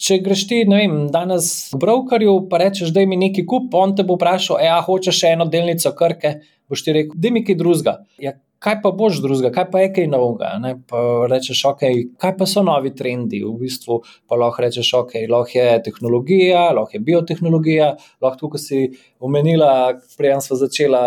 Če 0.03 0.17
greš 0.19 0.41
ti, 0.51 0.57
ne 0.67 0.81
vem, 0.81 0.95
danes 1.15 1.69
v 1.71 1.79
brokerju, 1.79 2.33
pa 2.51 2.59
rečeš, 2.59 2.89
da 2.91 3.05
mi 3.07 3.15
nekaj 3.21 3.45
kup, 3.47 3.75
on 3.79 3.93
te 3.95 4.03
bo 4.03 4.17
vprašal, 4.17 4.57
ej, 4.59 4.71
hočeš 4.89 5.21
še 5.21 5.29
eno 5.37 5.45
delnico 5.53 5.93
krke, 5.95 6.33
boš 6.67 6.83
ti 6.83 6.95
rekel, 6.97 7.21
da 7.23 7.31
mi 7.31 7.45
kaj 7.47 7.59
drugega. 7.61 7.95
Ja, 8.19 8.33
kaj 8.63 8.79
pa 8.83 8.93
boš 8.95 9.19
drugega, 9.23 9.51
kaj 9.55 9.67
pa 9.73 9.83
je 9.83 9.91
kaj 9.97 10.07
novega. 10.11 10.53
Ne? 10.63 10.75
Pa 10.89 11.01
rečeš, 11.31 11.65
ok, 11.73 11.83
kaj 12.23 12.35
pa 12.39 12.47
so 12.47 12.63
novi 12.67 12.93
trendi. 12.97 13.43
V 13.43 13.55
bistvu 13.65 13.99
pa 14.31 14.39
lahko 14.39 14.63
rečeš, 14.65 14.93
ok, 15.03 15.17
lahko 15.31 15.59
je 15.59 15.83
tehnologija, 15.89 16.69
lahko 16.77 16.97
je 16.97 17.03
biotehnologija, 17.09 17.91
lahko 18.23 18.47
tukaj 18.47 18.63
si 18.63 18.85
omenila, 19.23 19.73
prej 20.19 20.39
smo 20.47 20.59
začela 20.61 21.03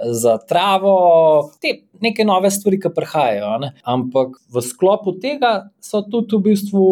za 0.00 0.36
travo, 0.48 0.94
te 1.62 1.76
neke 2.02 2.24
nove 2.24 2.50
stvari, 2.50 2.80
ki 2.80 2.94
prihajajo. 2.96 3.56
Ne? 3.62 3.74
Ampak 3.84 4.38
v 4.50 4.64
sklopu 4.64 5.18
tega 5.22 5.70
so 5.80 6.02
tudi 6.02 6.38
v 6.38 6.46
bistvu. 6.50 6.86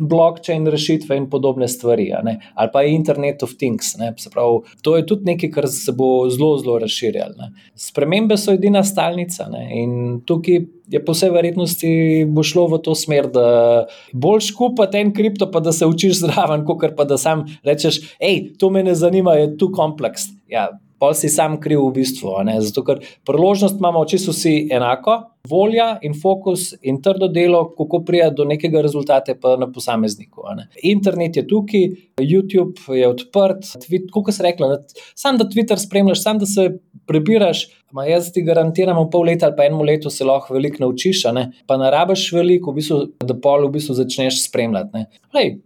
Blockchain 0.00 0.66
rešitve 0.66 1.16
in 1.16 1.28
podobne 1.30 1.68
stvari, 1.68 2.10
ali 2.54 2.70
pa 2.72 2.82
Internet 2.82 3.42
of 3.42 3.54
Things. 3.58 3.94
Pravi, 4.32 4.60
to 4.82 4.96
je 4.96 5.06
tudi 5.06 5.24
nekaj, 5.32 5.50
kar 5.50 5.68
se 5.68 5.92
bo 5.92 6.28
zelo, 6.30 6.58
zelo 6.58 6.78
razširjalo. 6.78 7.50
Spremembe 7.74 8.36
so 8.40 8.54
edina 8.56 8.84
stalnica 8.84 9.48
ne? 9.52 9.66
in 9.82 10.20
tukaj 10.26 10.60
je 10.90 10.98
po 11.04 11.14
vsej 11.14 11.30
verjetnosti 11.30 11.90
bo 12.26 12.42
šlo 12.42 12.66
v 12.72 12.80
to 12.82 12.94
smer, 12.98 13.30
da 13.30 13.86
boš 14.12 14.50
skupaj 14.50 14.98
en 14.98 15.12
kripto, 15.14 15.50
pa 15.50 15.62
da 15.62 15.72
se 15.72 15.86
učiš 15.86 16.24
zraven, 16.24 16.64
kot 16.66 16.96
pa 16.96 17.06
da 17.06 17.18
sam 17.18 17.46
rečeš, 17.66 18.00
hej, 18.18 18.56
to 18.58 18.70
me 18.70 18.82
ne 18.82 18.94
zanima, 18.98 19.38
je 19.38 19.56
tu 19.58 19.70
kompleks. 19.72 20.30
Ja, 20.50 20.68
pa 21.00 21.14
si 21.16 21.30
sam 21.32 21.56
kriv 21.60 21.80
v 21.86 21.94
bistvu. 22.00 22.36
Zato, 22.60 22.84
ker 22.84 23.00
priložnost 23.26 23.80
imamo, 23.80 24.04
če 24.08 24.20
so 24.20 24.34
vsi 24.36 24.54
enako, 24.76 25.16
volja 25.48 25.94
in 26.04 26.12
fokus 26.12 26.74
in 26.84 27.00
trdo 27.00 27.30
delo, 27.32 27.62
kako 27.76 28.02
prija 28.04 28.28
do 28.30 28.44
nekega 28.44 28.82
rezultata, 28.84 29.34
pa 29.40 29.54
na 29.56 29.70
posamezniku. 29.72 30.44
Internet 30.84 31.40
je 31.40 31.46
tukaj, 31.48 31.86
YouTube 32.20 32.92
je 32.96 33.08
odprt, 33.08 33.64
kot 34.12 34.32
se 34.34 34.44
reče, 34.44 34.68
sam 35.16 35.40
da 35.40 35.48
Twitter 35.48 35.80
spremljaš, 35.80 36.22
sam 36.22 36.42
da 36.42 36.46
se 36.46 36.68
prebiraš. 37.08 37.68
Ma 37.96 38.04
jaz 38.06 38.28
ti 38.30 38.44
garantiram, 38.46 39.00
v 39.00 39.08
pol 39.10 39.24
leta 39.26 39.48
ali 39.48 39.56
pa 39.58 39.64
eno 39.66 39.82
leto 39.82 40.12
se 40.14 40.22
lahko 40.24 40.54
veliko 40.54 40.84
naučiš, 40.84 41.24
ne? 41.34 41.48
pa 41.66 41.74
ne 41.80 41.88
rabiš 41.90 42.28
veliko, 42.36 42.70
v 42.70 42.78
bistvu, 42.78 43.00
da 43.26 43.34
pol 43.34 43.66
v 43.66 43.72
bistvu 43.78 43.96
začneš 43.98 44.44
spremljati. 44.44 45.06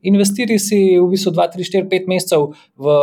Investiri 0.09 0.57
si 0.63 0.79
v 0.95 1.11
bistvu 1.11 1.35
2, 1.35 1.51
3, 1.59 1.69
4, 1.69 1.91
5 1.91 2.09
mesecev 2.09 2.47
v 2.81 2.97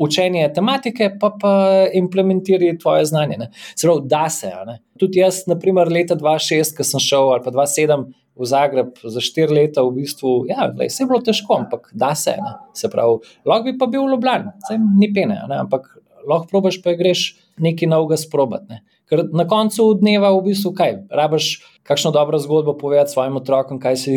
učenje 0.00 0.48
tematike, 0.54 1.10
pa 1.20 1.30
pa 1.40 1.52
implementirati 1.94 2.78
tvoje 2.78 3.04
znanje. 3.04 3.50
Zelo 3.76 4.00
da 4.00 4.28
se. 4.30 4.52
Tudi 4.98 5.20
jaz, 5.20 5.42
naprimer, 5.46 5.92
leta 5.92 6.16
2006, 6.16 6.76
ko 6.76 6.84
sem 6.84 7.00
šel, 7.04 7.32
ali 7.34 7.44
pa 7.44 7.52
2007 7.52 8.06
v 8.40 8.48
Zagreb 8.48 8.96
za 9.04 9.20
štiri 9.20 9.52
leta, 9.52 9.84
v 9.84 10.00
bistvu, 10.00 10.46
ja, 10.48 10.70
lej, 10.72 10.88
se 10.88 11.02
je 11.02 11.08
bilo 11.10 11.20
težko, 11.24 11.58
ampak 11.60 11.90
da 11.92 12.14
se. 12.16 12.36
Ne? 12.40 12.54
Se 12.76 12.88
pravi, 12.88 13.20
lahko 13.44 13.68
bi 13.68 13.76
pa 13.78 13.88
bil 13.90 14.06
v 14.06 14.14
Ljubljani, 14.14 14.54
ni 14.96 15.10
pene, 15.12 15.36
ne? 15.48 15.58
ampak 15.60 15.90
lahko 16.28 16.48
probaš, 16.48 16.80
pa 16.84 16.94
greš 16.96 17.34
nekaj 17.60 17.90
novega 17.90 18.16
sprobati. 18.20 18.70
Ne? 18.72 18.80
Ker 19.10 19.26
na 19.36 19.44
koncu 19.50 19.90
dneva, 20.00 20.32
v 20.38 20.46
bistvu, 20.48 20.72
kaj, 20.78 20.96
rabaš 21.12 21.52
kakšno 21.84 22.14
dobro 22.16 22.40
zgodbo 22.40 22.76
povedati 22.78 23.12
svojim 23.12 23.36
otrokom, 23.40 23.80
kaj 23.82 24.00
si 24.00 24.16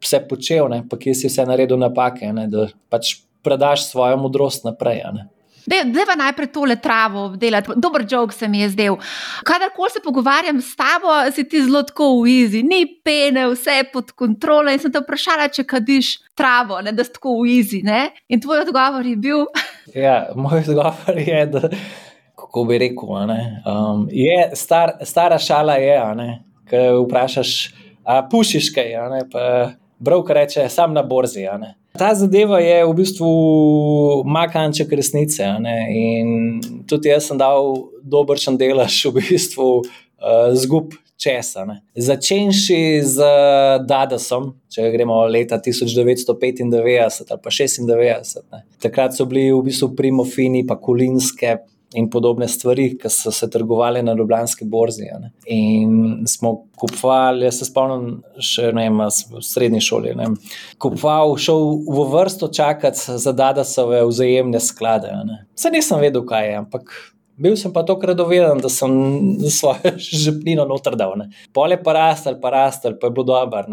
vse 0.00 0.22
počel, 0.26 0.70
ne? 0.72 0.82
pa 0.90 0.98
kje 0.98 1.14
si 1.14 1.30
vse 1.30 1.46
naredil 1.46 1.78
napake. 1.78 2.32
Ne? 2.34 2.48
Da 2.50 2.66
pač 2.90 3.20
predaš 3.42 3.90
svojo 3.90 4.16
modrost 4.16 4.64
naprej. 4.64 5.02
Pa 6.06 6.16
najprej 6.16 6.48
tole 6.52 6.76
travo 6.76 7.24
obdelati. 7.24 7.70
Dober 7.76 8.04
jok 8.08 8.32
se 8.32 8.48
mi 8.48 8.60
je 8.60 8.68
zdel. 8.68 8.96
Kadarkoli 9.44 9.90
se 9.90 10.00
pogovarjam 10.04 10.60
s 10.60 10.76
tabo, 10.76 11.32
si 11.34 11.48
ti 11.48 11.62
zelo 11.62 11.82
tako 11.82 12.22
v 12.22 12.28
izi, 12.28 12.62
ni 12.62 12.86
pene, 13.04 13.46
vse 13.52 13.70
je 13.70 13.90
pod 13.92 14.10
kontrolo. 14.12 14.72
In 14.72 14.78
sem 14.78 14.92
te 14.92 15.02
vprašala, 15.02 15.48
če 15.48 15.64
kadiš 15.64 16.16
travo, 16.34 16.80
ne, 16.80 16.92
da 16.92 17.04
si 17.04 17.12
tako 17.12 17.40
v 17.42 17.58
izi. 17.60 17.82
Ne? 17.84 18.10
In 18.28 18.40
tvoj 18.40 18.64
odgovor 18.64 19.06
je 19.06 19.16
bil. 19.16 19.44
ja, 20.06 20.30
moj 20.34 20.64
odgovor 20.64 21.18
je, 21.18 21.46
da 21.46 21.68
kako 22.40 22.64
bi 22.64 22.78
rekel. 22.78 23.08
Um, 23.08 24.08
je, 24.10 24.50
star, 24.54 24.96
stara 25.04 25.38
šala 25.38 25.74
je, 25.74 26.00
ki 26.70 26.86
vprašaš, 27.04 27.74
a 28.04 28.22
pušiš 28.30 28.72
kaj. 28.74 28.96
Brok 30.00 30.30
reče, 30.30 30.68
sam 30.68 30.94
na 30.96 31.02
borzi. 31.02 31.44
Ta 31.98 32.14
zadeva 32.14 32.60
je 32.62 32.84
v 32.86 32.92
bistvu 32.94 33.30
makanček 34.24 34.92
resnice. 34.92 35.44
In 35.90 36.60
tudi 36.88 37.10
jaz 37.10 37.28
sem 37.28 37.38
dal 37.38 37.74
dober 38.02 38.38
šan 38.38 38.58
delaš 38.60 39.04
v 39.10 39.18
bistvu 39.18 39.68
uh, 39.82 40.50
zgub 40.54 40.94
česa. 41.20 41.66
Začenši 41.96 43.02
z 43.04 43.18
Dadasom, 43.84 44.54
če 44.72 44.88
gremo 44.94 45.18
leta 45.28 45.60
1995 45.60 46.78
ali 46.80 47.42
pa 47.42 47.50
96. 47.52 48.40
Ne. 48.48 48.64
Takrat 48.80 49.16
so 49.16 49.28
bili 49.28 49.50
v 49.52 49.60
bistvu 49.68 49.92
primofini, 49.98 50.64
pa 50.66 50.78
kulinske 50.80 51.58
in 51.94 52.10
podobne 52.10 52.48
stvari, 52.48 52.94
ki 52.98 53.10
so 53.10 53.32
se 53.34 53.50
trgovali 53.50 54.02
na 54.02 54.14
Ljubljanski 54.14 54.64
borzi. 54.64 55.08
Ne. 55.20 55.32
In 55.46 56.26
smo 56.28 56.64
kupovali, 56.78 57.44
jaz 57.44 57.58
se 57.58 57.68
spomnim, 57.70 58.20
še 58.38 58.70
ne 58.76 58.86
vem, 58.86 59.00
v 59.02 59.44
srednji 59.44 59.82
šoli. 59.84 60.14
Ne. 60.18 60.30
Kupoval, 60.78 61.34
šel 61.40 61.64
v 61.90 62.08
vrsto 62.14 62.50
čakati 62.54 63.18
za 63.18 63.32
Dadasove 63.32 64.04
vzajemne 64.06 64.60
sklade. 64.62 65.14
Saj 65.58 65.74
nisem 65.74 66.02
vedel, 66.02 66.26
kaj 66.26 66.50
je, 66.50 66.60
ampak. 66.64 67.00
Bil 67.40 67.54
sem 67.56 67.72
pa 67.72 67.80
tako 67.88 68.10
radoveden, 68.10 68.58
da 68.60 68.68
sem 68.68 68.90
svojo 69.48 69.94
žepnino 70.24 70.66
noter 70.68 70.92
dal. 71.00 71.14
Ne. 71.16 71.30
Pole 71.56 71.78
pa 71.80 71.94
rastel, 71.96 72.36
pa 72.36 72.52
rastel, 72.52 72.98
pa 73.00 73.08
je 73.08 73.14
bilo 73.16 73.24
dobro. 73.32 73.64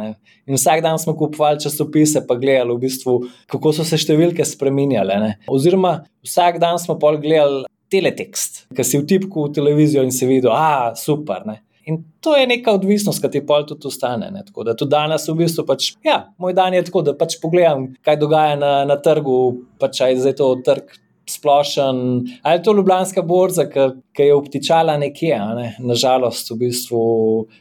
In 0.47 0.55
vsak 0.55 0.79
dan 0.85 0.95
smo 0.95 1.17
kupovali 1.19 1.59
časopise, 1.59 2.23
pa 2.23 2.39
gledali, 2.39 2.71
v 2.71 2.85
bistvu, 2.87 3.17
kako 3.51 3.75
so 3.75 3.83
se 3.83 3.99
številke 3.99 4.47
spremenjale. 4.47 5.19
Ne. 5.19 5.33
Oziroma, 5.51 5.97
vsak 6.23 6.61
dan 6.63 6.79
smo 6.79 6.95
pol 6.95 7.19
gledali 7.19 7.67
teletext, 7.91 8.65
ki 8.75 8.85
si 8.85 8.99
vtipkal 9.01 9.47
v 9.47 9.55
televizijo 9.55 10.03
in 10.05 10.11
si 10.11 10.27
videl, 10.29 10.51
da 10.51 10.91
je 10.91 11.01
super. 11.03 11.45
Ne. 11.47 11.61
In 11.87 12.01
to 12.19 12.35
je 12.35 12.47
neka 12.47 12.73
odvisnost, 12.75 13.21
ki 13.23 13.31
ti 13.31 13.41
pol 13.47 13.63
tudi 13.67 13.87
ostane. 13.87 14.27
Ne? 14.31 14.43
Tako 14.47 14.65
da 14.67 14.75
tudi 14.75 14.91
danes, 14.91 15.27
v 15.29 15.37
bistvu, 15.39 15.63
pač, 15.67 15.93
ja, 16.03 16.19
moj 16.41 16.55
dan 16.57 16.75
je 16.75 16.83
tako, 16.89 17.05
da 17.07 17.15
pač 17.15 17.37
pogledam, 17.39 17.93
kaj 18.03 18.19
dogaja 18.19 18.57
na, 18.59 18.71
na 18.89 18.97
trgu, 18.99 19.37
pač 19.79 20.01
aj 20.03 20.19
zdaj 20.19 20.35
to 20.41 20.49
trg 20.67 20.97
splošen, 21.29 21.97
ali 22.41 22.55
je 22.55 22.63
to 22.63 22.73
Ljubljanska 22.73 23.21
borza, 23.21 23.65
ki 24.13 24.23
je 24.23 24.35
obtičala 24.35 24.97
nekje. 24.97 25.37
Ne? 25.55 25.75
Nažalost, 25.79 26.51
v 26.51 26.57
bistvu 26.65 27.01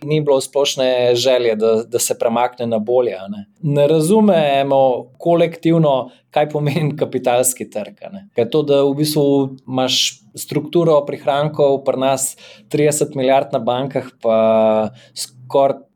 ni 0.04 0.20
bilo 0.20 0.40
splošne 0.40 1.14
želje, 1.14 1.56
da, 1.56 1.72
da 1.82 1.98
se 1.98 2.18
premakne 2.18 2.66
na 2.66 2.78
bolje. 2.78 3.18
Ne, 3.28 3.46
ne 3.62 3.86
razumemo 3.88 4.80
kolektivno, 5.18 6.10
kaj 6.30 6.48
pomeni 6.52 6.96
kapitalski 6.96 7.68
trg. 7.70 8.02
Ker 8.36 8.50
to, 8.52 8.62
da 8.62 8.82
v 8.84 8.94
bistvu 8.98 9.26
imaš 9.68 10.20
strukturo 10.36 10.98
prihrankov, 11.06 11.80
pri 11.84 12.00
nas 12.00 12.34
30 12.72 13.16
milijard 13.16 13.54
na 13.56 13.58
bankah, 13.58 14.10
pa 14.22 14.36
skoraj 15.14 15.35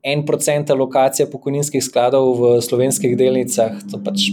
en 0.03 0.25
procent 0.27 0.71
alokacije 0.71 1.29
pokojninskih 1.31 1.85
skladov 1.85 2.33
v 2.41 2.53
slovenskih 2.65 3.17
delnicah, 3.19 3.77
to 3.91 4.01
pač 4.05 4.31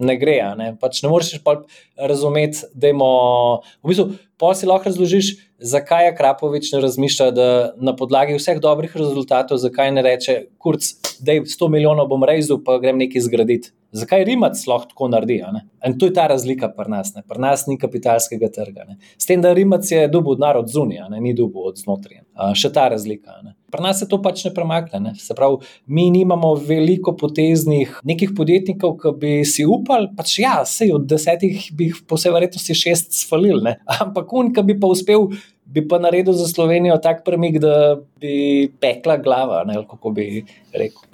ne 0.00 0.16
gre. 0.16 0.38
Ne, 0.56 0.72
pač 0.80 1.02
ne 1.04 1.10
moreš 1.12 1.38
pa 1.44 1.60
razumeti, 1.98 2.64
da 2.74 2.92
imamo. 2.92 3.60
V 3.82 3.92
bistvu, 3.92 4.06
pa 4.40 4.54
si 4.56 4.66
lahko 4.66 4.88
razložiš, 4.88 5.34
zakaj 5.60 6.06
je 6.06 6.14
Krapovič 6.16 6.72
ne 6.72 6.80
razmišlja, 6.80 7.30
da 7.36 7.48
na 7.76 7.92
podlagi 7.96 8.38
vseh 8.38 8.60
dobrih 8.60 8.96
rezultatov, 8.96 9.60
zakaj 9.60 9.92
ne 9.92 10.04
reče, 10.06 10.38
kurc, 10.58 10.94
da 11.20 11.36
je 11.36 11.44
100 11.44 11.68
milijonov 11.68 12.08
bom 12.08 12.24
rezil, 12.24 12.62
pa 12.64 12.78
grem 12.80 12.98
nekaj 13.04 13.28
zgraditi. 13.28 13.74
Zakaj 13.92 14.24
Rimac 14.24 14.58
lahko 14.70 14.86
tako 14.88 15.08
naredi? 15.10 15.40
In 15.86 15.96
to 15.98 16.06
je 16.06 16.14
ta 16.14 16.28
razlika 16.30 16.68
pri 16.70 16.90
nas. 16.90 17.14
Ne? 17.14 17.22
Pri 17.26 17.40
nas 17.42 17.64
ni 17.66 17.78
kapitalskega 17.78 18.48
trga. 18.54 18.84
Ne? 18.88 18.98
S 19.18 19.26
tem, 19.26 19.40
da 19.42 19.50
Rimac 19.52 19.90
je 19.90 20.04
dubov 20.08 20.38
narod 20.38 20.68
zunija, 20.70 21.08
ni 21.10 21.34
dubov 21.34 21.72
od 21.72 21.80
znotraj. 21.80 22.22
Še 22.54 22.70
ta 22.72 22.86
razlika. 22.92 23.40
Ne? 23.42 23.56
Pri 23.70 23.82
nas 23.82 23.98
se 23.98 24.06
to 24.08 24.20
pač 24.22 24.44
ne 24.46 24.52
premakne. 24.54 25.00
Ne? 25.02 25.14
Se 25.18 25.34
pravi, 25.34 25.66
mi 25.90 26.06
nimamo 26.14 26.52
veliko 26.54 27.16
poteznih 27.18 27.98
nekih 28.06 28.30
podjetnikov, 28.38 28.94
ki 29.02 29.14
bi 29.18 29.32
si 29.48 29.66
upali, 29.66 30.12
pač 30.16 30.36
ja, 30.38 30.60
sej 30.66 30.94
od 30.94 31.10
desetih 31.10 31.66
bi 31.74 31.90
jih 31.90 32.04
po 32.06 32.18
vsej 32.18 32.34
verjetnosti 32.36 32.78
šest 32.78 33.18
svalil, 33.24 33.58
ne? 33.66 33.74
ampak 34.04 34.29
un, 34.32 34.52
ki 34.54 34.62
bi 34.66 34.78
pa 34.80 34.90
uspel. 34.90 35.30
Bi 35.70 35.84
pa 35.86 36.00
naredil 36.02 36.34
za 36.34 36.48
Slovenijo 36.50 36.96
tak 36.98 37.22
premik, 37.22 37.60
da 37.62 37.94
bi 38.18 38.66
pekla 38.82 39.20
glava. 39.22 39.62
Ne, 39.68 39.78
bi 40.14 40.42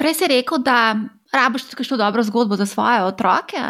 Prej 0.00 0.14
si 0.16 0.28
rekel, 0.32 0.62
da 0.64 0.96
rabiš 1.32 1.66
tudi 1.66 1.76
kakšno 1.76 1.96
dobro 2.00 2.22
zgodbo 2.22 2.56
za 2.56 2.66
svoje 2.66 3.04
otroke. 3.04 3.60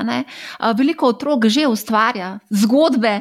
Veliko 0.78 1.10
otrok 1.10 1.48
že 1.50 1.66
ustvarja 1.66 2.38
zgodbe. 2.50 3.20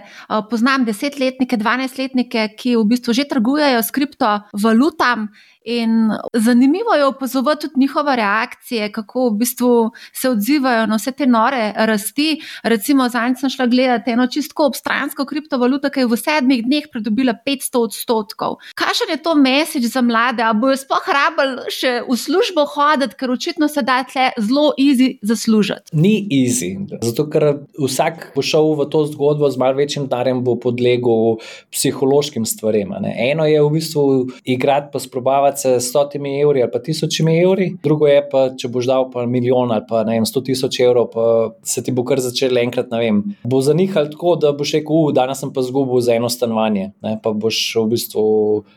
Poznam 0.50 0.86
desetletnike, 0.86 1.58
dvanajstletnike, 1.58 2.48
ki 2.58 2.76
v 2.78 2.86
bistvu 2.86 3.14
že 3.14 3.26
trgujejo 3.26 3.82
s 3.82 3.92
kriptovalutami. 3.92 5.28
In 5.66 6.12
zanimivo 6.34 6.94
je 6.94 7.06
opazovati 7.06 7.62
tudi 7.62 7.80
njihove 7.80 8.16
reakcije, 8.16 8.92
kako 8.92 9.30
v 9.30 9.38
bistvu 9.38 9.92
se 10.14 10.30
odzivajo 10.30 10.86
na 10.86 10.96
vse 10.96 11.12
te 11.12 11.28
nore 11.28 11.74
rasti. 11.76 12.42
Recimo, 12.64 13.10
zadnjič 13.10 13.40
sem 13.40 13.50
šla 13.50 13.66
gledati 13.68 14.12
eno 14.12 14.28
čistko 14.28 14.66
obstransko 14.66 15.26
kriptovaluto, 15.26 15.90
ki 15.90 16.00
je 16.00 16.08
v 16.08 16.18
sedmih 16.18 16.64
dneh 16.66 16.90
pridobila 16.92 17.34
500 17.48 17.82
odstotkov. 17.82 18.58
Kaj 18.76 19.06
je 19.10 19.18
to 19.24 19.36
mesič 19.36 19.84
za 19.84 20.02
mlade? 20.02 20.44
A 20.44 20.54
bojo 20.54 20.78
sploh 20.78 21.08
rabili 21.08 21.72
še 21.74 22.02
v 22.10 22.18
službo 22.18 22.66
hoditi, 22.66 23.18
ker 23.20 23.32
očitno 23.32 23.68
se 23.68 23.82
da 23.82 24.04
tle 24.04 24.32
zelo 24.38 24.74
easy 24.80 25.18
zaslužiti? 25.22 25.94
Ni 25.94 26.28
easy. 26.32 26.76
Zato, 27.02 27.28
ker 27.30 27.66
vsak 27.80 28.32
bo 28.36 28.42
šel 28.46 28.74
v 28.80 28.90
to 28.90 29.06
zgodbo 29.10 29.50
z 29.50 29.58
malce 29.58 29.76
večjim 29.76 30.08
darjem, 30.08 30.44
bo 30.44 30.56
podlegel 30.56 31.38
psihološkim 31.74 32.46
stvarem. 32.46 32.94
Eno 33.04 33.46
je 33.46 33.62
v 33.62 33.70
bistvu 33.74 34.06
igrati, 34.46 34.90
pa 34.94 35.00
sprobavati 35.00 35.55
se 35.60 35.80
s 35.80 35.90
stotimi 35.90 36.40
evri 36.42 36.62
ali 36.64 36.72
pa 36.72 36.80
tisočimi 36.80 37.38
evri, 37.40 37.70
drugo 37.84 38.08
je 38.08 38.22
pa, 38.32 38.48
če 38.58 38.70
boš 38.72 38.88
dal 38.90 39.10
pa 39.12 39.26
milijon 39.30 39.72
ali 39.72 39.86
pa 39.90 40.04
ne 40.08 40.18
vem, 40.18 40.26
sto 40.28 40.42
tisoč 40.46 40.80
evrov, 40.84 41.10
pa 41.14 41.26
se 41.64 41.84
ti 41.84 41.94
bo 41.96 42.06
kar 42.08 42.22
začelo 42.24 42.60
enkrat, 42.62 42.92
ne 42.94 43.02
vem. 43.02 43.22
Bo 43.44 43.62
zanihal 43.66 44.10
tako, 44.12 44.36
da 44.42 44.54
boš 44.58 44.76
rekel, 44.80 45.10
uh, 45.10 45.14
danes 45.16 45.42
sem 45.42 45.52
pa 45.54 45.64
zgubil 45.66 46.02
za 46.06 46.16
eno 46.16 46.30
stanovanje, 46.32 46.92
ne? 47.06 47.16
pa 47.24 47.34
boš 47.34 47.60
v 47.80 47.86
bistvu 47.96 48.26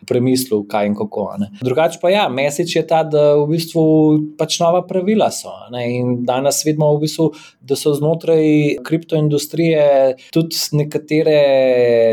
premislil, 0.08 0.64
kaj 0.70 0.90
in 0.90 0.96
kako. 0.98 1.26
Drugače 1.64 2.00
pa 2.02 2.12
ja, 2.12 2.26
mesič 2.32 2.76
je 2.76 2.84
ta, 2.88 3.02
da 3.04 3.34
v 3.40 3.46
bistvu 3.52 3.84
pač 4.38 4.58
nova 4.62 4.84
pravila 4.88 5.30
so. 5.34 5.52
Ne? 5.74 5.84
In 5.98 6.22
danes 6.28 6.62
vidimo, 6.66 6.90
v 6.96 7.04
bistvu, 7.06 7.30
da 7.60 7.76
so 7.78 7.92
znotraj 7.96 8.78
kriptoindustrije 8.86 9.86
tudi 10.34 10.56
nekatere 10.78 11.38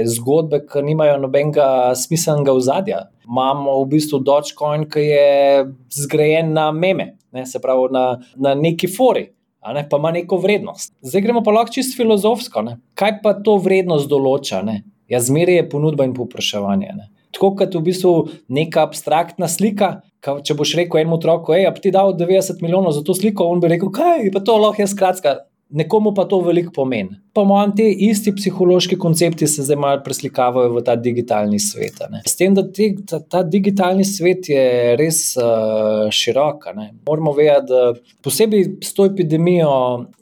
zgodbe, 0.09 0.65
ki 0.69 0.83
nimajo 0.85 1.19
nobenega 1.23 1.67
smiselnega 1.97 2.55
ozadja 2.55 3.05
imamo 3.27 3.77
v 3.83 3.87
bistvu 3.95 4.19
Dogecoin, 4.25 4.85
ki 4.89 4.99
je 4.99 5.65
zgrajen 6.03 6.53
na 6.53 6.71
meme, 6.71 7.15
ne, 7.31 7.45
se 7.45 7.61
pravi 7.61 7.91
na, 7.91 8.05
na 8.35 8.55
neki 8.55 8.87
fori. 8.91 9.29
Ne, 9.73 9.81
pa 9.89 9.97
ima 9.97 10.11
neko 10.13 10.37
vrednost. 10.37 10.93
Zdaj 11.01 11.21
gremo 11.25 11.41
pa 11.43 11.51
lahko 11.51 11.73
čisto 11.73 11.97
filozofsko. 11.97 12.61
Ne. 12.61 12.77
Kaj 12.93 13.17
pa 13.23 13.33
to 13.33 13.57
vrednost 13.57 14.05
določa? 14.11 14.61
Ja, 15.09 15.21
zmeraj 15.21 15.57
je 15.57 15.69
ponudba 15.71 16.05
in 16.05 16.13
popraševanje. 16.13 16.91
Ne. 16.93 17.09
Tako 17.33 17.55
kot 17.57 17.73
v 17.73 17.81
bistvu 17.89 18.13
neka 18.53 18.85
abstraktna 18.85 19.49
slika. 19.49 19.99
Če 20.21 20.55
boš 20.57 20.75
rekel 20.77 21.01
enemu 21.01 21.17
otroku, 21.17 21.57
da 21.57 21.73
ti 21.81 21.91
dal 21.93 22.13
90 22.17 22.61
milijonov 22.61 22.93
za 22.95 23.03
to 23.05 23.13
sliko, 23.17 23.49
on 23.49 23.59
bi 23.61 23.69
rekel, 23.73 23.91
kaj 23.93 24.23
je 24.25 24.31
to 24.37 24.57
lahko 24.61 24.85
jaz 24.85 24.93
skratka. 24.93 25.35
Nekomu 25.73 26.13
pa 26.13 26.27
to 26.29 26.39
veliko 26.45 26.71
pomeni. 26.73 27.17
Po 27.35 27.43
mojem, 27.43 27.71
ti 27.75 27.85
isti 28.07 28.31
psihološki 28.31 28.95
koncepti 28.95 29.47
se 29.47 29.63
zdaj 29.67 29.75
malo 29.75 29.99
preslikavajo 30.03 30.69
v 30.71 30.81
ta 30.87 30.93
digitalni 30.95 31.57
svet. 31.59 31.97
Ne. 32.07 32.21
S 32.23 32.37
tem, 32.39 32.53
da 32.55 32.63
te, 32.63 32.93
ta, 33.03 33.19
ta 33.19 33.41
digitalni 33.43 34.05
svet 34.07 34.47
je 34.47 34.93
res 34.95 35.19
uh, 35.35 36.07
širok. 36.15 36.63
Ne. 36.77 36.85
Moramo 37.09 37.33
vedeti, 37.35 37.73
da 37.73 37.91
posebej 38.23 38.63
s 38.87 38.95
to 38.95 39.03
epidemijo 39.09 39.73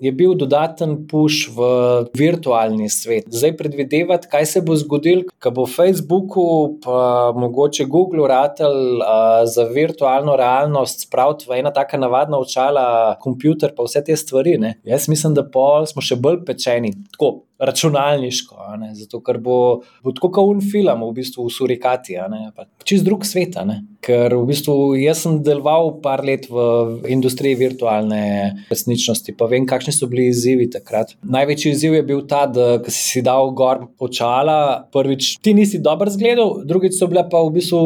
je 0.01 0.09
bil 0.09 0.33
dodaten 0.33 0.95
push 1.11 1.51
v 1.53 1.67
virtualni 2.17 2.89
svet. 2.89 3.29
Zdaj 3.29 3.53
predvidevati, 3.61 4.31
kaj 4.33 4.49
se 4.55 4.65
bo 4.65 4.73
zgodilo, 4.81 5.29
ko 5.37 5.53
bo 5.53 5.67
Facebooku, 5.69 6.47
pa 6.81 7.29
mogoče 7.37 7.85
Google, 7.85 8.25
ratelj 8.33 8.97
uh, 9.03 9.43
za 9.45 9.67
virtualno 9.69 10.33
realnost 10.41 11.05
spraviti 11.05 11.45
v 11.45 11.61
ena 11.61 11.69
taka 11.77 12.01
navadna 12.01 12.41
očala, 12.41 12.89
komputer, 13.21 13.77
pa 13.77 13.85
vse 13.85 14.01
te 14.01 14.17
stvari. 14.17 14.57
Ne. 14.57 14.79
Jaz 14.81 15.05
mislim, 15.13 15.37
da 15.37 15.45
pol 15.45 15.85
smo 15.85 16.01
še 16.01 16.17
bolj 16.17 16.41
pečeni 16.49 16.95
tako 17.11 17.43
računalniško, 17.63 18.55
zato 18.99 19.21
ker 19.23 19.39
bo, 19.43 19.57
bo 20.03 20.13
tako 20.15 20.31
kot 20.35 20.51
un 20.55 20.61
film, 20.63 21.05
v 21.07 21.13
bistvu 21.19 21.47
v 21.47 21.53
surikati, 21.53 22.17
čez 22.83 23.03
drug 23.05 23.25
svet. 23.27 23.55
Ker 24.03 24.33
v 24.35 24.43
bistvu 24.49 24.75
jaz 24.99 25.23
sem 25.23 25.39
deloval 25.45 25.93
par 26.03 26.23
let 26.25 26.47
v 26.51 27.07
industriji 27.13 27.55
virtualne 27.59 28.65
resničnosti, 28.71 29.35
pa 29.37 29.47
vem, 29.51 29.67
kakšni 29.69 29.93
so 29.95 30.09
bili 30.11 30.27
izzivi 30.31 30.67
takrat. 30.73 31.13
Največji 31.23 31.71
izziv 31.71 31.97
je 31.99 32.03
bil 32.07 32.23
ta, 32.27 32.45
da 32.49 32.81
si 32.87 33.03
si 33.13 33.21
dal 33.25 33.51
gor 33.55 33.85
očala, 34.01 34.87
prvič 34.93 35.37
ti 35.43 35.53
nisi 35.53 35.79
dobro 35.83 36.11
zgledal, 36.11 36.63
drugič 36.67 36.97
so 36.97 37.07
bile 37.11 37.25
pa 37.29 37.41
v 37.45 37.53
bistvu 37.59 37.81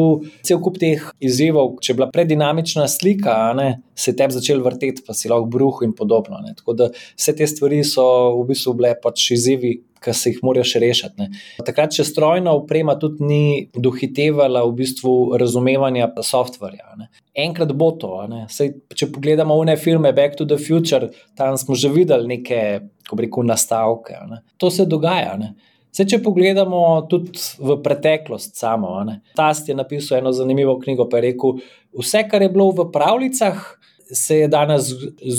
cel 0.46 0.60
kup 0.64 0.78
teh 0.80 1.04
izzivov. 1.20 1.76
Če 1.82 1.92
je 1.92 1.98
bila 2.00 2.08
predinamična 2.12 2.88
slika, 2.90 3.36
ne, 3.58 3.68
se 3.98 4.12
je 4.12 4.16
tebi 4.18 4.36
začel 4.36 4.62
vrteti, 4.64 5.04
pa 5.06 5.14
si 5.16 5.30
lahko 5.30 5.48
bruh 5.50 5.82
in 5.86 5.92
podobno. 5.96 6.40
Ne. 6.44 6.54
Tako 6.58 6.76
da 6.78 6.90
vse 6.94 7.34
te 7.36 7.46
stvari 7.50 7.82
so 7.86 8.04
v 8.38 8.46
bistvu 8.52 8.74
bile 8.78 8.94
pač 9.02 9.30
izzivi, 9.36 9.67
ki 10.04 10.14
se 10.14 10.32
jih 10.32 10.42
moraš 10.42 10.74
rešiti. 10.82 11.14
Ne. 11.18 11.28
Takrat, 11.66 11.94
če 11.96 12.06
strojna 12.06 12.52
oprema 12.56 12.96
tudi 13.00 13.24
ni 13.24 13.44
dohitevala 13.74 14.64
v 14.66 14.74
bistvu 14.82 15.14
razumevanja 15.40 16.10
softverja. 16.24 16.94
Ne. 17.00 17.08
Enkrat 17.38 17.72
bo 17.78 17.90
to. 18.00 18.12
Sej, 18.52 18.74
če 18.94 19.10
pogledamo 19.14 19.56
vne 19.60 19.78
filme 19.80 20.12
Back 20.16 20.38
to 20.38 20.46
the 20.48 20.58
Future, 20.60 21.10
tam 21.38 21.58
smo 21.60 21.78
že 21.78 21.90
videli 21.92 22.38
neke, 22.38 22.60
ko 23.08 23.18
rekel, 23.18 23.46
nastavke. 23.48 24.18
Ne. 24.30 24.42
To 24.58 24.70
se 24.70 24.86
dogaja. 24.86 25.36
Ne. 25.40 25.54
Vse, 25.88 26.04
če 26.12 26.20
pogledamo 26.22 26.80
tudi 27.10 27.32
v 27.64 27.78
preteklost, 27.82 28.54
samo. 28.60 28.92
Tast 29.38 29.70
je 29.70 29.74
napisal 29.74 30.20
eno 30.20 30.32
zanimivo 30.36 30.76
knjigo, 30.78 31.08
pa 31.08 31.18
je 31.18 31.30
rekel: 31.30 31.58
Vse, 31.98 32.22
kar 32.30 32.44
je 32.44 32.50
bilo 32.52 32.70
v 32.76 32.90
pravljicah, 32.92 33.64
se 34.12 34.44
je 34.44 34.48
danes 34.48 34.92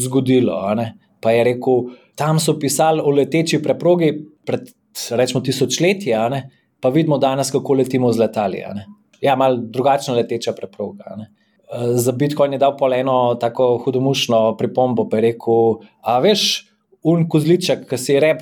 zgodilo. 0.04 0.58
Pa 1.20 1.32
je 1.32 1.44
rekel, 1.44 1.94
tam 2.16 2.40
so 2.40 2.58
pisali 2.60 3.02
o 3.04 3.12
leteči 3.12 3.62
preprogi 3.64 4.12
pred, 4.50 4.72
recimo, 5.14 5.44
tisočletji, 5.46 6.16
pa 6.82 6.90
vidimo 6.90 7.20
danes, 7.22 7.52
kako 7.54 7.78
letimo 7.78 8.10
z 8.14 8.24
letali. 8.26 8.64
Ja, 9.22 9.36
malo 9.38 9.60
drugačna 9.62 10.16
leteča 10.18 10.56
preproga. 10.58 11.18
Za 11.94 12.12
Bitcoin 12.18 12.56
je 12.56 12.62
dal 12.62 12.74
pol 12.78 12.96
eno 12.98 13.36
tako 13.38 13.76
hudomušno 13.84 14.56
pripombo, 14.58 15.06
pa 15.10 15.20
je 15.20 15.28
rekel: 15.28 15.84
A 16.02 16.18
veš, 16.24 16.46
un 17.06 17.28
kozliček, 17.30 17.86
ki 17.90 18.00
si 18.02 18.18
rep, 18.20 18.42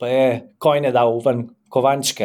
pa 0.00 0.08
je 0.08 0.28
kojne 0.62 0.92
dal 0.94 1.18
ven 1.24 1.50
kovančke, 1.68 2.24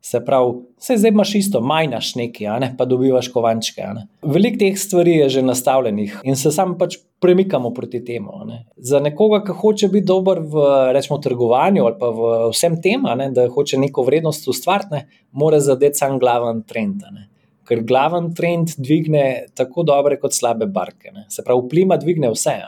se 0.00 0.20
pravi, 0.24 0.52
vse 0.78 0.96
zdaj 0.96 1.10
imaš 1.10 1.34
isto, 1.34 1.60
majnaš 1.60 2.14
nekaj, 2.14 2.60
ne? 2.60 2.70
pa 2.78 2.84
dobivaš 2.84 3.28
kovančke. 3.34 3.86
Veliko 4.22 4.58
teh 4.58 4.78
stvari 4.78 5.16
je 5.16 5.28
že 5.28 5.42
nastavljenih 5.42 6.20
in 6.24 6.36
se 6.36 6.52
sam 6.54 6.76
pač 6.78 6.96
premikamo 7.20 7.72
proti 7.74 8.04
temu. 8.04 8.44
Ne? 8.46 8.64
Za 8.76 9.00
nekoga, 9.00 9.42
ki 9.44 9.56
hoče 9.60 9.88
biti 9.92 10.06
dober 10.06 10.40
v 10.40 10.66
rečemo, 10.94 11.18
trgovanju 11.18 11.86
ali 11.86 11.98
pa 11.98 12.10
v 12.14 12.34
vsem 12.52 12.78
tem, 12.82 13.08
ne? 13.18 13.30
da 13.34 13.48
hoče 13.48 13.78
neko 13.78 14.06
vrednost 14.06 14.48
ustvariti, 14.48 15.02
mora 15.32 15.60
zadeti 15.60 15.98
sam 15.98 16.18
glaven 16.18 16.62
trend. 16.62 17.02
Ne? 17.12 17.28
Ker 17.68 17.82
glaven 17.84 18.30
trend 18.34 18.78
dvigne 18.78 19.24
tako 19.54 19.82
dobre 19.84 20.16
kot 20.20 20.32
slabe 20.32 20.66
barke. 20.66 21.10
Ne? 21.12 21.26
Se 21.28 21.44
pravi, 21.44 21.66
vpliva 21.66 21.98
dvigne 22.00 22.30
vse. 22.32 22.60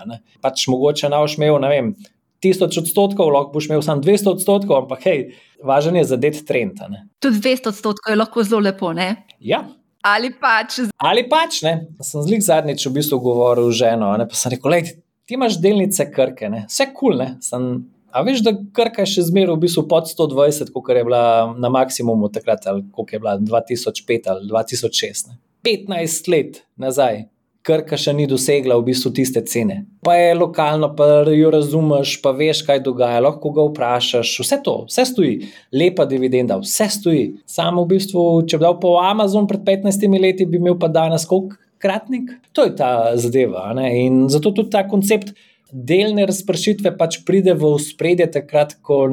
Pač 0.43 0.67
mogoče 0.69 1.09
na 1.09 1.23
ošmev, 1.25 1.61
ne 1.63 1.71
vem, 1.73 1.95
tisoč 2.41 2.81
odstotkov, 2.83 3.33
lahko 3.35 3.55
boš 3.57 3.69
imel 3.69 3.85
samo 3.85 4.03
200 4.05 4.33
odstotkov, 4.33 4.85
ampak 4.85 5.05
hej, 5.09 5.21
važen 5.67 5.99
je 6.01 6.07
zadeti 6.13 6.43
trend. 6.47 6.81
Tudi 7.21 7.43
200 7.45 7.73
odstotkov 7.75 8.15
je 8.15 8.19
lahko 8.19 8.45
zelo 8.47 8.63
lepo. 8.65 8.93
Ne? 8.97 9.13
Ja. 9.41 9.65
Ali 10.07 10.33
pač. 10.33 10.81
Ali 10.97 11.27
pač 11.29 11.61
ne. 11.67 11.75
Sem 12.01 12.25
zlik 12.25 12.45
zadnjič 12.45 12.87
v 12.89 12.97
bistvu 12.97 13.21
govoril 13.21 13.69
z 13.69 13.85
ženo, 13.85 14.13
ne? 14.17 14.29
pa 14.29 14.39
sem 14.39 14.57
rekel, 14.57 14.73
lej, 14.73 14.95
ti 15.29 15.37
imaš 15.37 15.61
delnice 15.61 16.09
krke, 16.13 16.49
ne? 16.53 16.65
vse 16.71 16.89
kul. 16.97 17.21
Cool, 17.21 17.81
A 18.11 18.25
veš, 18.27 18.41
da 18.43 18.53
krka 18.75 19.05
je 19.05 19.13
še 19.13 19.27
zmeraj 19.29 19.55
v 19.55 19.63
bistvu 19.67 19.85
pod 19.91 20.09
120, 20.11 20.73
kot 20.75 20.89
je 20.91 21.05
bila 21.07 21.23
na 21.63 21.71
maksimumu 21.71 22.31
takrat, 22.35 22.67
ali 22.67 22.83
kot 22.95 23.13
je 23.15 23.21
bila 23.23 23.37
2005 23.39 24.31
ali 24.33 24.49
2006. 24.51 25.31
Ne? 25.31 25.39
15 25.67 26.31
let 26.33 26.63
nazaj, 26.81 27.29
Krka 27.61 27.99
še 28.01 28.15
ni 28.17 28.25
dosegla 28.25 28.79
v 28.81 28.87
bistvu 28.89 29.11
tiste 29.13 29.43
cene. 29.45 29.83
Pa 30.07 30.15
je 30.17 30.33
lokalno, 30.33 30.89
pa 30.97 31.27
jo 31.29 31.51
razumeš, 31.53 32.15
pa 32.25 32.33
veš, 32.33 32.63
kaj 32.65 32.81
dogaja, 32.87 33.21
lahko 33.21 33.53
ga 33.53 33.67
vprašaš. 33.67 34.33
Vse 34.41 34.59
to, 34.65 34.77
vse 34.89 35.05
stoji, 35.11 35.51
lepa 35.77 36.07
dividenda, 36.09 36.57
vse 36.63 36.89
stoji. 36.97 37.27
Samo 37.45 37.85
v 37.85 37.93
bistvu, 37.93 38.25
če 38.49 38.57
bi 38.57 38.65
dal 38.65 38.79
po 38.81 38.95
Amazon 39.05 39.49
pred 39.51 39.61
15 39.67 40.09
leti, 40.25 40.49
bi 40.49 40.57
imel 40.57 40.79
pa 40.81 40.89
danes 40.89 41.29
koliko 41.29 41.61
kratnik. 41.81 42.33
To 42.57 42.65
je 42.65 42.75
ta 42.81 43.13
zadeva. 43.21 43.69
Ne? 43.77 43.93
In 44.07 44.25
zato 44.33 44.57
tudi 44.57 44.73
ta 44.73 44.87
koncept 44.89 45.35
delne 45.71 46.25
razpršitve 46.33 46.97
pač 46.97 47.21
pride 47.29 47.53
v 47.61 47.77
spredje 47.83 48.31
takrat, 48.41 48.79
ko. 48.81 49.05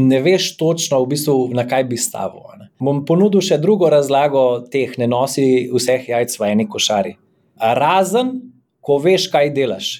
Ne 0.00 0.20
veš 0.22 0.54
točno, 0.56 1.00
v 1.02 1.10
bistvu, 1.10 1.50
na 1.52 1.66
kaj 1.68 1.82
bi 1.90 1.98
stavil. 1.98 2.46
Bom 2.80 3.02
ponudil 3.04 3.42
še 3.44 3.58
drugo 3.60 3.90
razlago 3.90 4.62
teh, 4.72 4.94
ne 5.02 5.10
nosi 5.10 5.66
vseh 5.68 6.06
jajc 6.08 6.38
v 6.38 6.46
eni 6.46 6.64
košari 6.70 7.18
razen, 7.60 8.36
ko 8.80 8.98
veš, 9.02 9.28
kaj 9.32 9.52
delaš. 9.54 9.90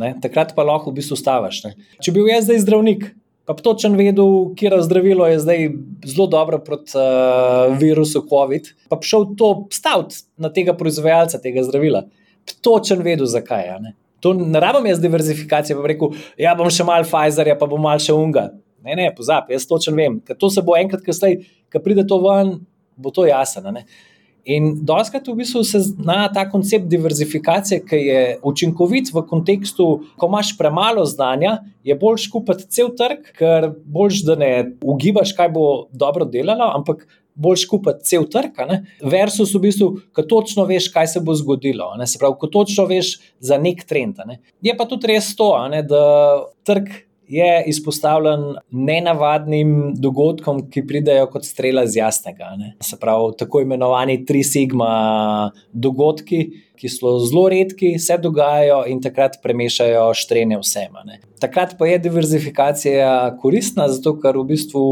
Ne? 0.00 0.14
Takrat 0.22 0.54
pa 0.56 0.64
lahko 0.64 0.90
v 0.90 1.00
bistvu 1.00 1.18
staviš. 1.18 1.62
Če 2.00 2.12
bi 2.12 2.22
bil 2.22 2.30
jaz 2.32 2.46
zdaj 2.48 2.62
zdravnik, 2.64 3.10
pa 3.44 3.56
bi 3.56 3.64
točen 3.66 3.96
vedel, 3.98 4.52
kje 4.56 4.80
zdravilo 4.86 5.26
je 5.28 5.40
zdaj 5.42 5.66
zelo 6.08 6.26
dobro 6.32 6.60
proti 6.64 6.96
uh, 6.96 7.74
virusu 7.80 8.22
COVID, 8.30 8.72
pa 8.88 8.96
bi 8.96 9.10
šel 9.10 9.32
to 9.36 9.50
staviti 9.74 10.22
na 10.40 10.52
tega 10.54 10.76
proizvajalca 10.76 11.42
tega 11.42 11.64
zdravila. 11.66 12.06
Točen 12.64 13.04
vedel, 13.04 13.28
zakaj. 13.28 13.74
Ne? 13.84 13.94
To 14.24 14.32
ne 14.36 14.60
rabim 14.60 14.88
jaz 14.88 15.00
diverzifikacije, 15.00 15.76
pa 15.76 15.84
bi 15.84 15.92
rekel, 15.94 16.16
ja, 16.40 16.54
bom 16.56 16.68
še 16.72 16.84
mal 16.88 17.04
Pfizerja, 17.08 17.56
pa 17.60 17.68
bom 17.68 17.80
mal 17.82 18.00
še 18.00 18.16
unga. 18.16 18.50
Ne, 18.84 18.96
ne, 18.96 19.10
pozabi, 19.16 19.52
jaz 19.52 19.66
točen 19.68 19.96
vem, 19.96 20.18
ker 20.24 20.38
to 20.40 20.48
se 20.52 20.64
bo 20.64 20.76
enkrat, 20.76 21.02
kasneje, 21.04 21.42
ko 21.72 21.82
pride 21.84 22.06
to 22.08 22.16
ven, 22.24 22.54
bo 23.00 23.12
to 23.12 23.26
jasno. 23.28 23.72
In 24.44 24.72
doskrat 24.86 25.28
v 25.28 25.34
bistvu 25.42 25.62
se 25.64 25.80
zna 25.84 26.28
ta 26.32 26.46
koncept 26.50 26.88
diverzifikacije, 26.88 27.80
ki 27.84 27.96
je 27.96 28.22
učinkovit 28.46 29.12
v 29.12 29.22
kontekstu, 29.28 29.88
ko 30.16 30.28
imaš 30.30 30.54
premalo 30.58 31.04
znanja, 31.04 31.58
je 31.84 31.96
bolj 31.96 32.22
skupaj 32.24 32.64
cel 32.72 32.92
trg, 32.96 33.32
ker 33.36 33.70
boljš, 33.84 34.24
da 34.28 34.36
ne 34.40 34.52
ugibaš, 34.80 35.34
kaj 35.36 35.52
bo 35.54 35.66
dobro 35.92 36.24
delalo, 36.24 36.70
ampak 36.76 37.06
bolj 37.40 37.62
skupaj 37.64 38.00
cel 38.06 38.26
trg. 38.30 38.56
Versus 39.04 39.54
v 39.54 39.62
bistvu, 39.66 39.90
ko 40.16 40.24
točno 40.28 40.66
veš, 40.68 40.90
kaj 40.92 41.14
se 41.14 41.22
bo 41.24 41.34
zgodilo. 41.36 41.92
Ne? 41.98 42.08
Se 42.08 42.20
pravi, 42.20 42.36
ko 42.40 42.50
točno 42.50 42.86
veš 42.90 43.16
za 43.40 43.58
nek 43.60 43.84
trend. 43.88 44.20
Ne? 44.26 44.40
Je 44.62 44.76
pa 44.76 44.88
tudi 44.88 45.12
res 45.12 45.32
to, 45.36 45.52
ne? 45.72 45.82
da 45.86 46.02
trg 46.66 46.90
je 47.30 47.64
izpostavljen 47.66 48.40
nenavadnim 48.70 49.94
dogodkom, 49.94 50.64
ki 50.70 50.82
pridejo 50.86 51.28
kot 51.30 51.44
strela 51.46 51.84
z 51.86 52.00
jasnega. 52.00 52.48
Ne. 52.58 52.72
Se 52.82 52.98
pravi, 52.98 53.36
tako 53.38 53.62
imenovani 53.62 54.24
tri 54.26 54.42
sigma 54.42 54.90
dogodki, 55.72 56.40
ki 56.80 56.90
so 56.90 57.18
zelo 57.22 57.44
redki, 57.52 57.92
se 58.02 58.16
dogajajo 58.18 58.82
in 58.90 59.02
takrat 59.04 59.38
premešajo 59.42 60.08
štrene 60.18 60.58
vsema. 60.58 61.04
Ne. 61.06 61.20
Takrat 61.40 61.76
pa 61.78 61.86
je 61.86 62.00
diverzifikacija 62.02 63.12
koristna, 63.42 63.86
zato 63.88 64.16
ker 64.18 64.40
v 64.40 64.48
bistvu, 64.50 64.82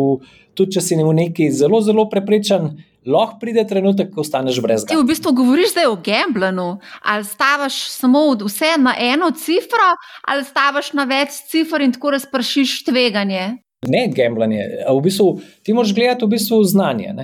tudi 0.54 0.78
če 0.78 0.84
si 0.84 1.00
v 1.00 1.16
neki 1.18 1.50
zelo, 1.50 1.82
zelo 1.82 2.06
prepričan, 2.12 2.76
lahko 3.08 3.38
pride 3.40 3.64
trenutek, 3.66 4.10
ko 4.14 4.20
ostaneš 4.20 4.60
brez 4.62 4.84
tega. 4.84 4.94
Ti 4.94 5.02
v 5.02 5.06
bistvu 5.08 5.32
govoriš 5.32 5.72
zdaj 5.72 5.88
o 5.90 5.96
gamblu. 5.96 6.76
Ali 7.02 7.24
stavaš 7.24 7.80
samo 7.90 8.26
vse 8.44 8.76
na 8.78 8.94
eno 8.98 9.30
cifro, 9.30 9.88
ali 10.28 10.44
stavaš 10.44 10.92
na 10.92 11.04
več 11.04 11.40
cifr 11.50 11.82
in 11.82 11.92
tako 11.92 12.10
razpršiš 12.16 12.84
tveganje. 12.84 13.56
Ne, 13.86 14.08
gambljanje. 14.16 14.62
V 14.90 15.00
bistvu, 15.02 15.40
ti 15.62 15.72
moraš 15.72 15.94
gledati 15.94 16.24
v 16.24 16.28
bistvu 16.28 16.64
znanje. 16.64 17.14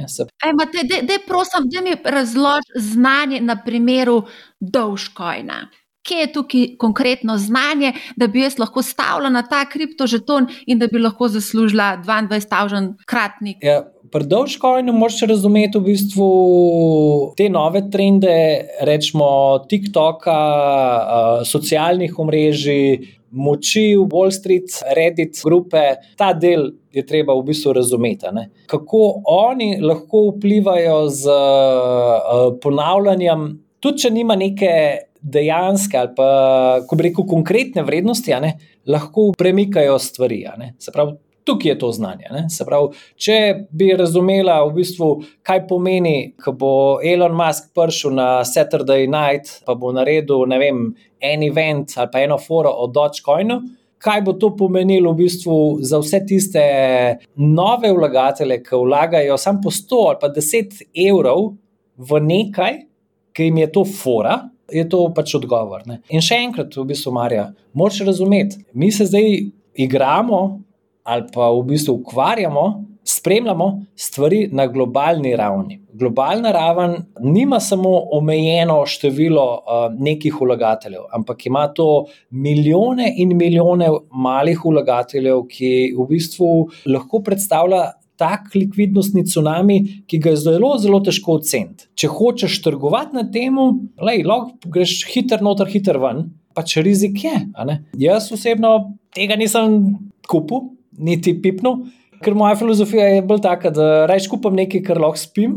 Dej, 1.02 1.18
prosim, 1.26 1.66
da 1.66 1.80
mi 1.80 1.96
razloži 2.04 2.78
znanje 2.78 3.40
na 3.40 3.56
primeru 3.64 4.22
Dogecoina. 4.60 5.66
Kje 6.04 6.16
je 6.20 6.32
tukaj 6.32 6.66
konkretno 6.78 7.38
znanje, 7.38 7.92
da 8.16 8.26
bi 8.26 8.42
jaz 8.44 8.58
lahko 8.58 8.82
stavila 8.82 9.30
na 9.32 9.42
ta 9.42 9.64
kriptožeton 9.64 10.46
in 10.66 10.78
da 10.78 10.86
bi 10.86 10.98
lahko 10.98 11.28
zaslužila 11.28 11.96
22.000 12.04 12.92
kratnik? 13.06 13.56
Ja, 13.62 13.82
pri 14.14 14.28
Dogecoinu 14.30 14.92
moraš 14.94 15.24
razumeti 15.26 15.78
v 15.78 15.88
bistvu 15.88 16.26
te 17.36 17.48
nove 17.50 17.80
trende, 17.90 18.34
rečemo 18.86 19.26
TikToka, 19.66 20.36
socialnih 21.50 22.14
omrežij, 22.22 23.00
moči 23.34 23.96
v 23.98 24.04
Wall 24.12 24.30
Street, 24.30 24.70
Reddit, 24.94 25.40
grupe. 25.42 25.82
Ta 26.14 26.30
del 26.30 26.70
je 26.94 27.02
treba 27.02 27.34
v 27.34 27.42
bistvu 27.48 27.74
razumeti. 27.74 28.30
Ne? 28.30 28.46
Kako 28.70 29.02
oni 29.34 29.80
lahko 29.82 30.28
vplivajo 30.28 31.08
z 31.10 31.34
ponavljanjem, 32.62 33.50
tudi 33.82 34.06
če 34.06 34.14
nima 34.14 34.38
neke. 34.38 34.70
Dejanske 35.24 35.96
ali 35.96 36.10
pa, 36.12 36.24
ko 36.84 36.96
bi 37.00 37.06
rekel, 37.06 37.24
konkretne 37.24 37.80
vrednosti, 37.80 38.34
ne, 38.44 38.50
lahko 38.92 39.30
premikajo 39.40 39.94
stvari. 39.96 40.42
Se 40.76 40.92
pravi, 40.92 41.14
tukaj 41.44 41.70
je 41.70 41.78
to 41.78 41.92
znanje. 41.92 42.30
Pravi, 42.66 43.00
če 43.16 43.38
bi 43.70 43.90
razumela, 43.96 44.60
v 44.66 44.74
bistvu, 44.80 45.08
kaj 45.46 45.64
pomeni, 45.68 46.34
ko 46.40 46.54
bo 46.56 46.72
Elon 47.04 47.36
Musk 47.36 47.72
prišel 47.76 48.16
na 48.16 48.28
Saturday 48.48 49.06
night, 49.10 49.60
pa 49.66 49.76
bo 49.78 49.92
naredil 49.92 50.46
vem, 50.48 50.86
en 51.20 51.42
event 51.42 51.96
ali 51.96 52.12
pa 52.12 52.22
eno 52.24 52.38
foro 52.38 52.72
o 52.72 52.86
Dogecoinu. 52.86 53.60
Kaj 54.04 54.20
bo 54.20 54.34
to 54.36 54.50
pomenilo 54.56 55.14
v 55.14 55.24
bistvu 55.24 55.58
za 55.80 56.00
vse 56.02 56.20
tiste 56.28 56.64
nove 57.40 57.92
vlagatelje, 57.92 58.58
ki 58.64 58.80
vlagajo 58.82 59.38
samo 59.40 59.62
po 59.64 59.70
100 59.72 60.00
ali 60.08 60.18
pa 60.20 60.28
10 60.28 60.82
evrov 61.06 61.54
v 61.96 62.20
nekaj, 62.20 62.82
ki 63.32 63.48
jim 63.48 63.62
je 63.62 63.70
to 63.72 63.84
fora, 63.88 64.42
je 64.72 64.84
to 64.88 65.06
pač 65.16 65.34
odgovor. 65.38 65.86
Ne? 65.88 66.02
In 66.12 66.20
še 66.24 66.36
enkrat, 66.44 66.76
v 66.76 66.84
bistvu, 66.90 67.14
Marja, 67.16 67.48
moč 67.72 68.02
razumeti, 68.04 68.60
mi 68.74 68.92
se 68.92 69.08
zdaj 69.08 69.40
igramo 69.74 70.60
ali 71.04 71.28
pa 71.32 71.50
v 71.52 71.62
bistvu 71.68 71.94
ukvarjamo, 72.00 72.84
spremljamo 73.04 73.84
stvari 73.96 74.48
na 74.52 74.66
globalni 74.66 75.36
ravni. 75.36 75.80
Globalna 75.92 76.52
raven 76.52 76.94
nima 77.20 77.60
samo 77.60 77.90
omejeno 78.12 78.86
število 78.86 79.44
uh, 79.52 79.92
nekih 79.98 80.40
vlagateljev, 80.40 81.02
ampak 81.12 81.46
ima 81.46 81.66
to 81.68 82.06
milijone 82.30 83.12
in 83.16 83.36
milijone 83.36 83.90
malih 84.10 84.64
vlagateljev, 84.64 85.44
ki 85.48 85.92
v 85.98 86.08
bistvu 86.08 86.48
lahko 86.86 87.22
predstavlja. 87.22 87.90
Tak 88.14 88.52
likvidnostni 88.54 89.24
tsunami, 89.26 90.04
ki 90.06 90.20
ga 90.22 90.30
je 90.30 90.38
zelo, 90.44 90.68
zelo 90.78 91.00
težko 91.02 91.34
oceniti. 91.40 91.88
Če 91.98 92.06
hočeš 92.14 92.60
trgovati 92.62 93.16
na 93.16 93.24
tem, 93.26 93.58
lahko 93.98 94.70
greš 94.70 95.00
hiter 95.10 95.42
noter, 95.42 95.66
hiter 95.66 95.98
ven, 95.98 96.28
pač 96.54 96.76
rizik 96.78 97.24
je. 97.24 97.34
Jaz 97.98 98.30
osebno 98.32 98.70
tega 99.18 99.34
nisem 99.34 99.96
kupil, 100.30 100.68
niti 100.98 101.34
pipnil, 101.42 101.84
ker 102.24 102.36
moja 102.38 102.56
filozofija 102.58 103.08
je 103.16 103.24
bolj 103.26 103.42
taka, 103.44 103.72
da 103.74 103.88
rečem, 104.10 104.34
kupam 104.34 104.56
nekaj, 104.58 104.82
kar 104.86 105.00
lahko 105.02 105.20
spim, 105.20 105.56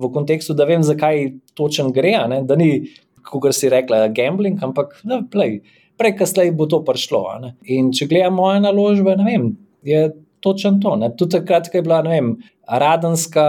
v 0.00 0.10
kontekstu, 0.12 0.56
da 0.56 0.66
vem, 0.68 0.82
zakaj 0.84 1.28
točen 1.58 1.92
gre. 1.94 2.14
Da 2.48 2.56
ni, 2.58 2.88
kot 3.28 3.54
si 3.56 3.70
rekla, 3.72 4.06
gambling, 4.14 4.60
ampak 4.64 4.98
da, 5.06 5.22
play, 5.32 5.60
prej, 6.00 6.16
kasneje 6.18 6.54
bo 6.56 6.66
to 6.70 6.82
prišlo. 6.86 7.24
In 7.70 7.92
če 7.94 8.08
gledam 8.10 8.38
moje 8.40 8.62
naložbe, 8.64 9.14
ne 9.20 9.28
vem, 9.28 9.50
je 9.86 10.08
točen 10.42 10.80
to. 10.82 10.96
Ne? 10.98 11.12
Tudi 11.16 11.38
takrat, 11.38 11.70
ko 11.70 11.78
je 11.78 11.86
bila, 11.86 12.02
ne 12.06 12.16
vem. 12.16 12.32
Radenska, 12.66 13.44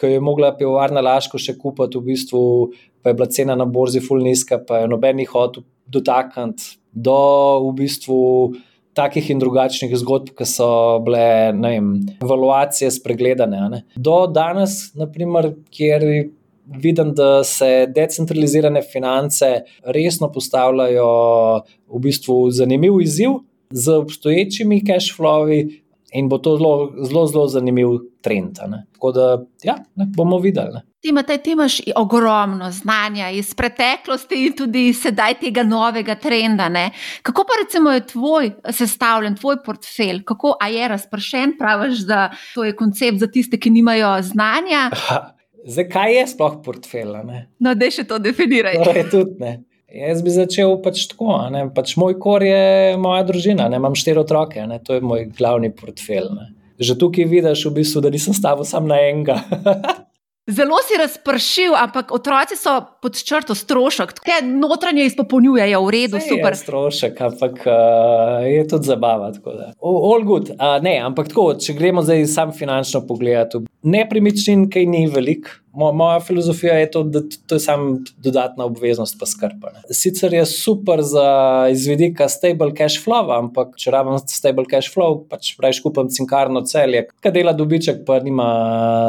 ki 0.00 0.14
je 0.14 0.22
mogla 0.24 0.54
pivovarna 0.56 1.02
Laško 1.04 1.40
še 1.40 1.56
kupiti, 1.58 1.98
v 1.98 2.12
bistvu, 2.12 2.42
pa 3.02 3.12
je 3.12 3.18
bila 3.18 3.28
cena 3.32 3.56
na 3.58 3.66
borzi 3.68 4.02
fulniska, 4.04 4.60
pa 4.68 4.82
je 4.82 4.90
nobenih 4.90 5.30
hotel 5.32 5.66
dotakniti, 5.90 6.76
do 6.94 7.16
v 7.66 7.74
bistvu 7.82 8.20
takih 9.00 9.30
in 9.32 9.40
drugačnih 9.40 9.94
zgodb, 10.02 10.34
ki 10.36 10.46
so 10.48 10.68
bile 11.04 11.24
vem, 11.56 11.94
evaluacije 12.20 12.90
spregledane. 12.98 13.82
Do 13.96 14.22
danes, 14.30 14.92
naprimer, 14.98 15.54
kjer 15.72 16.06
vidim, 16.80 17.14
da 17.16 17.44
se 17.44 17.86
decentralizirane 17.90 18.82
finance 18.82 19.52
resno 19.84 20.30
postavljajo 20.32 21.12
v 21.88 22.02
bistvu 22.06 22.42
zanimiv 22.54 23.00
izziv 23.02 23.40
z 23.70 23.96
obstoječimi 24.02 24.82
cash 24.86 25.16
flowi. 25.16 25.62
In 26.12 26.26
bo 26.28 26.40
to 26.42 26.56
zelo, 26.58 26.90
zelo, 27.06 27.26
zelo 27.30 27.46
zanimiv 27.46 27.88
trend. 28.20 28.58
Tako 28.92 29.12
da, 29.14 29.26
ja, 29.62 29.76
ne, 29.94 30.08
bomo 30.16 30.40
videli. 30.42 30.74
Ne. 30.74 30.89
Ti, 31.00 31.12
Matej, 31.12 31.38
ti 31.38 31.50
imaš 31.50 31.78
ogromno 31.96 32.70
znanja 32.70 33.30
iz 33.30 33.54
preteklosti 33.54 34.36
in 34.46 34.52
tudi 34.56 34.92
sedaj 34.92 35.38
tega 35.40 35.62
novega 35.62 36.14
trenda. 36.14 36.68
Ne? 36.68 36.90
Kako 37.22 37.44
pa 37.48 37.56
recimo 37.62 37.90
je 37.90 38.06
tvoj 38.06 38.50
sestavljen, 38.70 39.36
tvoj 39.36 39.62
portfelj, 39.64 40.20
kako 40.24 40.58
je 40.70 40.88
razpršen, 40.88 41.54
praviš, 41.58 41.98
da 41.98 42.30
to 42.54 42.64
je 42.64 42.76
koncept 42.76 43.18
za 43.18 43.26
tiste, 43.26 43.56
ki 43.56 43.70
nimajo 43.70 44.18
znanja? 44.22 44.90
Zakaj 45.64 46.16
je 46.18 46.26
sploh 46.26 46.60
portfelj? 46.64 47.16
No, 47.58 47.74
da 47.74 47.88
še 47.90 48.04
to 48.04 48.18
definiraj. 48.20 48.82
Torej, 48.84 49.08
tudi, 49.10 49.38
ne. 49.40 49.54
Jaz 49.90 50.20
bi 50.22 50.30
začel 50.36 50.76
pač 50.84 51.06
tako. 51.08 51.32
Pač 51.74 51.96
moj 51.96 52.18
kor 52.20 52.44
je 52.44 52.92
moja 53.00 53.24
družina, 53.24 53.70
ne? 53.72 53.80
imam 53.80 53.96
štiri 53.96 54.20
otroke, 54.20 54.68
ne? 54.68 54.82
to 54.84 55.00
je 55.00 55.00
moj 55.00 55.30
glavni 55.32 55.72
portfelj. 55.72 56.28
Ne? 56.36 56.52
Že 56.76 57.00
tukaj 57.00 57.24
vidiš, 57.24 57.64
v 57.66 57.74
bistvu, 57.80 58.04
da 58.04 58.12
nisem 58.12 58.36
stavil 58.36 58.68
samo 58.68 58.92
na 58.92 59.00
enega. 59.08 59.40
Zelo 60.48 60.80
si 60.82 60.96
razpršil, 60.98 61.74
ampak 61.76 62.10
otroci 62.16 62.56
so 62.58 62.72
pod 63.02 63.14
črto 63.14 63.54
strošek, 63.54 64.16
te 64.24 64.40
notranje 64.42 65.04
izpopolnjujejo 65.06 65.82
v 65.84 65.92
redu, 65.94 66.18
Sej 66.18 66.32
super. 66.32 66.56
Je 66.56 66.60
strošek, 66.64 67.20
ampak 67.28 67.60
uh, 67.68 68.40
je 68.48 68.64
tudi 68.68 68.90
zabava. 68.90 69.30
All 69.78 70.24
good. 70.26 70.50
Uh, 70.56 70.80
ne, 70.82 70.96
ampak 71.04 71.30
tako, 71.30 71.52
če 71.60 71.76
gremo 71.78 72.02
zdaj 72.02 72.26
samo 72.32 72.56
finančno 72.56 73.04
pogledati, 73.06 73.62
nepremičnin, 73.86 74.66
kaj 74.72 74.88
ni 74.90 75.04
velik. 75.12 75.52
Moja 75.76 76.18
filozofija 76.24 76.80
je 76.80 76.90
to, 76.90 77.04
da 77.06 77.22
to 77.46 77.54
je 77.54 77.62
samo 77.62 78.00
dodatna 78.18 78.66
obveznost, 78.66 79.20
pa 79.20 79.28
skrb. 79.30 79.68
Sicer 79.94 80.34
je 80.34 80.42
super 80.50 81.04
za 81.06 81.68
izvedika 81.70 82.26
stable 82.32 82.72
cash 82.74 82.98
flow, 83.04 83.30
ampak 83.36 83.76
če 83.78 83.94
rabim 83.94 84.18
stable 84.26 84.66
cash 84.66 84.90
flow, 84.90 85.20
pač 85.30 85.54
prej 85.60 85.78
kupam 85.84 86.10
cinkarno 86.10 86.64
celje, 86.66 87.06
kaj 87.22 87.38
dela 87.38 87.54
dobiček, 87.54 88.02
pa 88.08 88.18
nima 88.24 88.50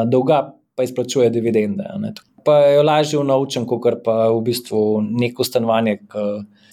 dolga 0.06 0.52
pa 0.82 0.88
izplačuje 0.88 1.30
dividende. 1.30 1.84
Pa 2.44 2.58
jo 2.74 2.82
lažje 2.82 3.22
naučim, 3.24 3.66
kot 3.66 4.02
pa 4.04 4.26
v 4.32 4.40
bistvu 4.42 5.02
neko 5.10 5.46
stanovanje. 5.46 6.00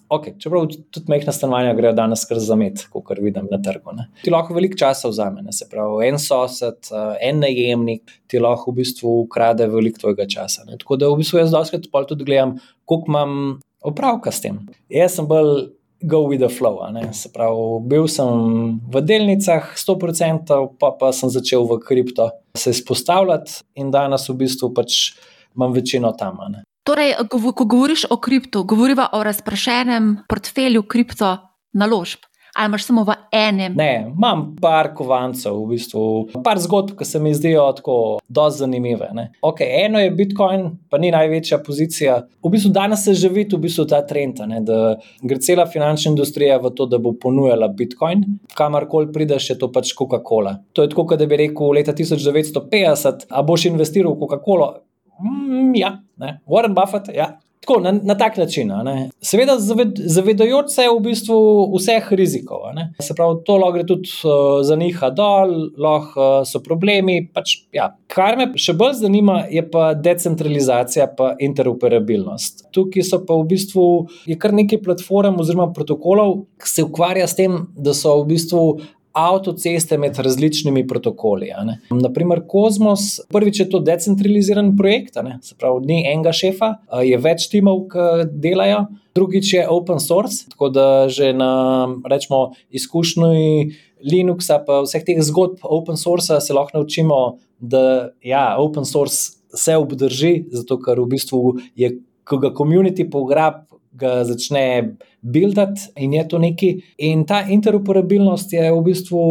Okay, 0.10 0.34
čeprav 0.42 0.66
tudi 0.90 1.06
mehna 1.12 1.30
stanovanja 1.32 1.76
grejo 1.78 1.94
danes 1.94 2.24
kar 2.26 2.40
za 2.42 2.56
med, 2.58 2.82
kot 2.90 3.20
vidim 3.22 3.46
na 3.52 3.60
trgu. 3.62 3.94
Ne. 3.94 4.08
Ti 4.24 4.32
lahko 4.34 4.56
veliko 4.58 4.78
časa 4.78 5.12
vzame, 5.12 5.44
ne, 5.46 5.54
se 5.54 5.68
pravi, 5.70 6.08
en 6.08 6.18
sosed, 6.18 6.90
en 7.22 7.44
najemnik 7.44 8.16
ti 8.28 8.42
lahko 8.42 8.74
v 8.74 8.82
bistvu 8.82 9.20
ukrade 9.28 9.68
veliko 9.70 10.02
tvojega 10.02 10.26
časa. 10.34 10.66
Ne. 10.66 10.80
Tako 10.82 10.98
da 10.98 11.12
v 11.14 11.20
bistvu 11.22 11.44
jaz 11.44 11.54
doskrat 11.54 11.86
tudi 12.10 12.26
gledam, 12.26 12.58
koliko 12.90 13.14
imam 13.14 13.36
opravka 13.86 14.34
s 14.34 14.42
tem. 14.42 14.64
Jaz 14.90 15.20
sem 15.20 15.30
bolj 15.30 15.70
go 16.02 16.28
with 16.28 16.40
the 16.40 16.50
flow. 16.50 16.80
Se 17.12 17.30
pravi, 17.34 17.88
bil 17.88 18.08
sem 18.08 18.80
v 18.80 19.02
delnicah 19.02 19.76
100%, 19.76 20.78
pa, 20.80 20.92
pa 20.92 21.12
sem 21.12 21.30
začel 21.30 21.66
v 21.68 21.80
kripto 21.84 22.30
se 22.56 22.72
izpostavljati 22.76 23.64
in 23.76 23.92
danes 23.92 24.30
v 24.30 24.38
bistvu 24.44 24.74
pač 24.74 25.14
imam 25.56 25.74
večino 25.74 26.12
tam. 26.18 26.40
Torej, 26.88 27.16
ko 27.30 27.66
govoriš 27.66 28.08
o 28.10 28.18
kriptu, 28.18 28.64
govoriva 28.64 29.10
o 29.14 29.24
razprašenem 29.24 30.26
portfelju 30.30 30.84
kripto 30.88 31.38
naložb 31.74 32.29
ali 32.60 32.70
imaš 32.70 32.84
samo 32.84 33.04
v 33.04 33.14
enem? 33.32 33.74
Ne, 33.76 34.12
imam 34.18 34.56
par 34.62 34.92
kovancev, 34.96 35.56
v 35.64 35.78
bistvu, 35.78 36.02
par 36.44 36.60
zgodb, 36.60 36.98
ki 37.00 37.06
se 37.08 37.20
mi 37.20 37.32
zdijo 37.34 37.64
tako 37.78 37.96
zelo 38.28 38.50
zanimive. 38.52 39.08
Okay, 39.42 39.86
eno 39.86 40.00
je 40.00 40.12
Bitcoin, 40.12 40.66
pa 40.92 41.00
ni 41.00 41.12
največja 41.16 41.62
pozicija. 41.64 42.18
V 42.44 42.52
bistvu 42.52 42.74
danes 42.76 43.06
se 43.06 43.16
že 43.16 43.30
vidi 43.30 43.56
v 43.56 43.62
bistvu 43.64 43.88
ta 43.88 44.02
trend, 44.06 44.44
ne, 44.48 44.60
da 44.60 44.98
gre 45.24 45.40
cela 45.40 45.66
finančna 45.72 46.12
industrija 46.12 46.60
v 46.60 46.74
to, 46.76 46.86
da 46.86 47.00
bo 47.00 47.14
ponujala 47.16 47.72
Bitcoin. 47.72 48.26
Kamorkoli 48.60 49.12
prideš, 49.16 49.50
je 49.54 49.60
to 49.60 49.72
pač 49.72 49.94
Coca-Cola. 49.96 50.58
To 50.74 50.84
je 50.84 50.92
tako, 50.92 51.16
da 51.16 51.26
bi 51.26 51.40
rekel 51.40 51.72
leta 51.80 51.96
1950, 51.96 53.30
a 53.30 53.44
boš 53.44 53.70
investiral 53.72 54.18
v 54.18 54.26
Coca-Colo. 54.26 54.74
Mm, 55.24 55.76
ja, 55.80 55.96
ne. 56.18 56.42
Warren 56.48 56.76
Buffett, 56.76 57.08
ja, 57.16 57.38
Tako, 57.60 57.80
na, 57.84 57.92
na 57.92 58.16
tak 58.18 58.38
način. 58.38 58.72
Seveda, 59.22 59.58
zaved, 59.60 60.00
zavedajoč 60.00 60.72
se 60.72 60.86
v 60.88 61.00
bistvu 61.04 61.38
vseh 61.76 62.08
rizikov. 62.12 62.70
Se 63.04 63.14
pravi, 63.16 63.42
to 63.46 63.58
lahko 63.60 63.76
gre 63.76 63.84
tudi 63.88 64.10
uh, 64.24 64.62
za 64.64 64.78
njih 64.80 65.02
dol, 65.16 65.52
lahko 65.78 66.30
uh, 66.40 66.48
so 66.48 66.62
problemi. 66.64 67.20
Pač, 67.34 67.58
ja. 67.76 67.92
Kar 68.08 68.40
me 68.40 68.48
še 68.56 68.74
bolj 68.80 69.02
zanima, 69.02 69.42
je 69.52 69.66
pa 69.72 69.92
decentralizacija 69.94 71.10
in 71.38 71.50
interoperabilnost. 71.50 72.70
Tukaj 72.76 73.04
so 73.06 73.20
pa 73.28 73.36
v 73.42 73.50
bistvu 73.52 73.86
kar 74.40 74.56
nekaj 74.56 74.82
platform 74.86 75.42
oziroma 75.44 75.68
protokolov, 75.76 76.46
ki 76.64 76.72
se 76.72 76.88
ukvarja 76.88 77.28
s 77.28 77.36
tem, 77.36 77.66
da 77.76 77.94
so 77.98 78.16
v 78.24 78.30
bistvu 78.34 78.64
avtoceste 79.14 79.98
med 79.98 80.18
različnimi 80.20 80.88
protokoli. 80.88 81.50
Naprimer, 81.90 82.42
Kozmos, 82.48 83.20
prvič 83.34 83.60
je 83.60 83.70
to 83.70 83.80
decentraliziran 83.80 84.76
projekt, 84.78 85.18
se 85.42 85.56
pravi, 85.58 85.86
ni 85.86 86.00
enega 86.08 86.34
šefa, 86.36 86.74
je 87.04 87.18
več 87.18 87.50
timov, 87.52 87.88
ki 87.92 88.28
delajo, 88.30 88.86
drugič 89.18 89.54
je 89.54 89.68
open 89.70 90.00
source, 90.00 90.46
tako 90.54 90.70
da 90.74 90.88
že 91.10 91.34
na 91.34 91.52
rečemo, 92.06 92.52
izkušnji 92.70 93.72
Linuxa, 94.00 94.62
pa 94.64 94.82
vseh 94.86 95.04
teh 95.04 95.20
zgodb 95.26 95.64
open 95.64 95.98
source 96.00 96.40
se 96.40 96.56
lahko 96.56 96.78
naučimo, 96.78 97.40
da 97.60 98.12
ja, 98.24 98.56
open 98.60 98.86
source 98.86 99.40
se 99.54 99.76
obdrži, 99.76 100.46
zato 100.52 100.78
ker 100.80 101.02
v 101.02 101.10
bistvu 101.16 101.58
je, 101.76 101.98
ko 102.24 102.38
ga 102.38 102.54
komunity 102.56 103.10
pograb, 103.12 103.66
ga 103.92 104.24
začne 104.24 104.96
buildati 105.22 105.90
in 105.98 106.14
je 106.14 106.28
to 106.28 106.40
neki. 106.40 106.74
In 106.98 107.26
ta 107.26 107.42
interoperabilnost 107.50 108.54
je 108.54 108.72
v 108.72 108.82
bistvu 108.84 109.22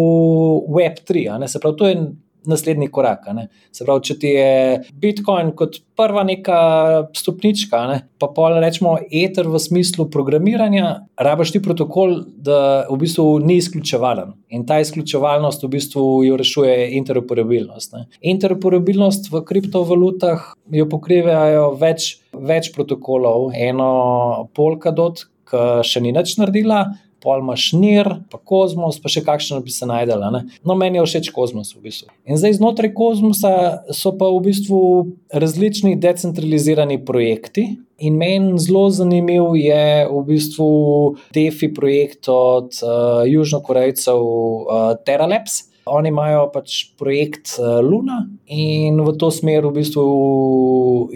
Web3, 0.68 1.46
se 1.46 1.60
pravi, 1.60 1.76
to 1.76 1.88
je 1.88 1.96
naslednji 2.48 2.88
korak. 2.88 3.26
Se 3.72 3.84
pravi, 3.84 4.04
če 4.08 4.16
ti 4.20 4.32
je 4.32 4.52
Bitcoin 5.00 5.52
kot 5.56 5.80
prva 5.98 6.22
neka 6.26 6.58
stopnička, 7.16 7.80
ne? 7.90 7.98
pa 8.18 8.30
pa 8.34 8.50
rečemo 8.56 8.96
Ether 9.10 9.48
v 9.50 9.60
smislu 9.62 10.08
programiranja, 10.10 10.94
rabaš 11.18 11.52
ti 11.54 11.62
protokol, 11.62 12.20
da 12.24 12.86
v 12.88 12.98
bistvu 13.02 13.26
ni 13.44 13.58
izključevalen. 13.60 14.32
In 14.54 14.64
ta 14.66 14.80
izključevalnost 14.82 15.64
v 15.64 15.72
bistvu 15.76 16.04
jo 16.26 16.38
rešuje 16.40 16.92
interoperabilnost. 17.00 17.98
Ne? 17.98 18.06
Interoperabilnost 18.32 19.30
v 19.32 19.42
kriptovalutah 19.48 20.52
jo 20.72 20.88
pokrivajo 20.88 21.72
več, 21.80 22.16
več 22.40 22.72
protokolov, 22.74 23.50
eno 23.56 24.48
Polkadot, 24.56 25.26
ki 25.48 25.66
še 25.86 26.02
ni 26.04 26.12
nič 26.12 26.36
naredila, 26.40 26.86
pol 27.22 27.42
imaš 27.42 27.72
nir, 27.74 28.08
pa 28.30 28.38
kozmos, 28.38 28.98
pa 29.02 29.10
še 29.10 29.24
kakšno 29.26 29.60
bi 29.64 29.72
se 29.74 29.86
najdela. 29.88 30.30
Ne? 30.34 30.44
No, 30.66 30.76
meni 30.78 31.00
je 31.00 31.06
všeč 31.06 31.30
kozmos 31.34 31.74
v 31.74 31.88
bistvu. 31.88 32.10
In 32.28 32.38
zdaj 32.38 32.58
znotraj 32.60 32.92
kozmosa 32.96 33.52
so 33.94 34.14
pa 34.18 34.30
v 34.30 34.42
bistvu 34.46 34.80
različni 35.34 35.96
decentralizirani 35.98 37.00
projekti. 37.04 37.66
In 37.98 38.18
meni 38.20 38.60
zelo 38.62 38.86
zanimiv 38.94 39.56
je 39.58 40.06
v 40.06 40.20
bistvu 40.28 40.68
DeFi 41.34 41.72
projekt 41.74 42.30
od 42.30 42.78
uh, 42.84 43.24
južnokorejcev 43.26 44.22
uh, 44.22 44.92
TerraLabs. 45.02 45.64
Oni 45.90 46.12
imajo 46.12 46.48
pač 46.52 46.90
projekt 46.98 47.54
uh, 47.56 47.78
Luna 47.84 48.22
in 48.46 49.00
v 49.04 49.14
to 49.20 49.30
smer 49.34 49.66
v 49.66 49.72
bistvu 49.80 50.04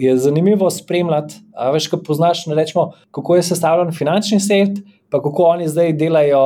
je 0.01 0.15
zanimivo 0.17 0.69
spremljati. 0.69 1.41
A 1.53 1.69
veš, 1.73 1.87
ko 1.91 2.01
poznaš, 2.01 2.45
rečemo, 2.49 2.91
kako 3.13 3.37
je 3.37 3.47
sestavljen 3.51 3.93
finančni 3.93 4.39
svet, 4.41 4.81
pa 5.09 5.21
kako 5.21 5.53
oni 5.53 5.69
zdaj 5.69 5.93
delajo 5.93 6.43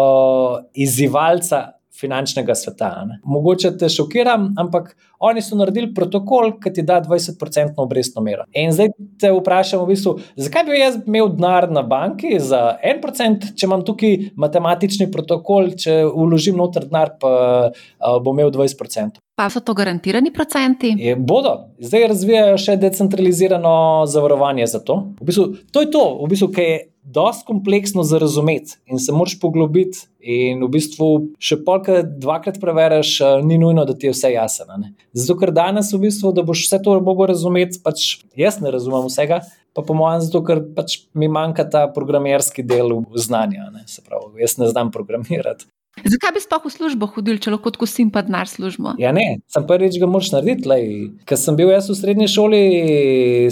izzivalca 0.75 1.76
finančnega 1.99 2.55
sveta. 2.55 2.89
Ne. 3.07 3.19
Mogoče 3.25 3.73
te 3.77 3.89
šokiram, 3.89 4.51
ampak 4.59 4.95
oni 5.19 5.41
so 5.41 5.57
naredili 5.57 5.93
protokol, 5.95 6.53
ki 6.61 6.73
ti 6.73 6.85
da 6.85 6.99
20-odstotno 7.01 7.85
obrestno 7.85 8.21
mero. 8.21 8.45
In 8.53 8.71
zdaj 8.75 8.93
te 9.21 9.31
vprašam, 9.33 9.81
v 9.83 9.93
bistvu, 9.93 10.17
zakaj 10.37 10.67
bi 10.69 10.81
jaz 10.81 10.99
imel 11.05 11.31
denar 11.35 11.69
na 11.73 11.81
banki 11.81 12.37
za 12.39 12.77
1%, 12.85 13.53
če 13.57 13.69
imam 13.69 13.85
tukaj 13.85 14.31
matematični 14.37 15.09
protokol, 15.11 15.73
če 15.77 16.03
uložim 16.07 16.57
noter 16.57 16.85
denar, 16.89 17.15
pa 17.21 17.31
uh, 17.71 18.19
bom 18.21 18.37
imel 18.37 18.53
20%. 18.53 19.23
Pa 19.37 19.51
so 19.53 19.61
to 19.61 19.75
garantirani 19.77 20.31
procenti? 20.33 20.95
Je, 20.97 21.13
bodo, 21.15 21.51
zdaj 21.77 22.07
razvijajo 22.09 22.55
še 22.57 22.73
decentralizirano 22.81 23.71
zavarovanje 24.09 24.65
za 24.71 24.79
to. 24.81 24.95
V 25.19 25.27
bistvu, 25.29 25.45
to 25.69 25.83
je 25.83 25.89
to, 25.93 26.05
v 26.23 26.29
bistvu, 26.31 26.47
ki 26.55 26.65
je 26.65 26.79
dosti 27.13 27.45
kompleksno 27.45 28.01
za 28.03 28.17
razumeti 28.17 28.79
in 28.89 28.97
se 28.97 29.13
moraš 29.13 29.37
poglobiti. 29.39 30.07
In 30.25 30.65
v 30.65 30.71
bistvu 30.73 31.11
še 31.37 31.59
polkrat, 31.69 32.17
dvakrat 32.17 32.57
preveriš, 32.59 33.13
eh, 33.21 33.37
ni 33.45 33.61
nujno, 33.61 33.85
da 33.85 33.93
ti 33.93 34.09
je 34.09 34.15
vse 34.15 34.33
jasno. 34.33 34.81
Zato, 35.13 35.37
ker 35.37 35.53
danes, 35.53 35.93
v 35.93 36.01
bistvu, 36.09 36.33
da 36.33 36.41
boš 36.41 36.65
vse 36.65 36.81
to 36.81 36.97
mogel 36.97 37.29
razumeti, 37.29 37.77
pač 37.85 38.17
jaz 38.35 38.57
ne 38.57 38.73
razumem 38.73 39.05
vsega. 39.05 39.43
Pa 39.77 39.85
po 39.85 39.93
mojem, 39.93 40.25
zato 40.25 40.41
ker 40.41 40.65
pač 40.73 41.03
mi 41.13 41.29
manjka 41.29 41.69
ta 41.69 41.87
programerski 41.93 42.65
del 42.65 43.03
znanja. 43.13 43.69
Ne? 43.69 43.85
Se 43.85 44.01
pravi, 44.01 44.41
jaz 44.41 44.57
ne 44.57 44.73
znam 44.73 44.89
programirati. 44.89 45.69
Zakaj 46.05 46.33
bi 46.35 46.41
sploh 46.41 46.65
v 46.67 46.71
službo 46.71 47.07
hodil, 47.15 47.39
če 47.41 47.51
lahko 47.53 47.71
kosim 47.73 48.11
pa 48.13 48.21
denar 48.25 48.49
službo? 48.49 48.93
Ja, 49.01 49.09
ne, 49.15 49.39
sem 49.49 49.65
prvič 49.67 49.97
ga 49.97 50.09
moraš 50.09 50.29
narediti. 50.35 51.17
Ker 51.27 51.39
sem 51.41 51.57
bil 51.57 51.71
jaz 51.73 51.89
v 51.89 51.97
srednji 51.97 52.27
šoli, 52.31 52.63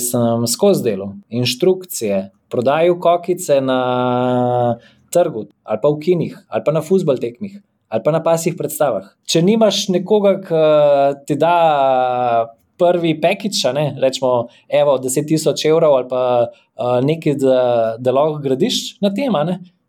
sem 0.01 0.45
skozi 0.51 0.85
delo, 0.85 1.13
inštrukcije, 1.33 2.19
prodajal 2.53 2.99
kokice 3.01 3.61
na 3.65 3.79
trgu, 5.13 5.47
ali 5.63 5.81
pa 5.81 5.89
v 5.89 6.01
kinih, 6.03 6.35
ali 6.49 6.65
pa 6.65 6.75
na 6.75 6.83
futbol 6.85 7.17
tekmih, 7.21 7.57
ali 7.89 8.05
pa 8.05 8.13
na 8.13 8.21
pasih 8.23 8.57
predstavah. 8.59 9.09
Če 9.25 9.41
nimaš 9.45 9.87
nekoga, 9.95 10.37
ki 10.45 10.61
ti 11.25 11.39
da 11.39 11.55
prvi 12.77 13.15
pakič, 13.21 13.63
ne, 13.75 13.85
rečemo, 14.01 14.47
evo, 14.67 14.97
10 15.01 15.27
tisoč 15.29 15.65
evrov 15.69 15.95
ali 15.95 16.09
pa 16.11 16.21
uh, 16.51 16.99
nekaj, 17.05 17.37
da, 17.39 17.59
da 17.99 18.15
lahko 18.15 18.41
gradiš 18.43 18.97
na 19.03 19.13
tem, 19.15 19.31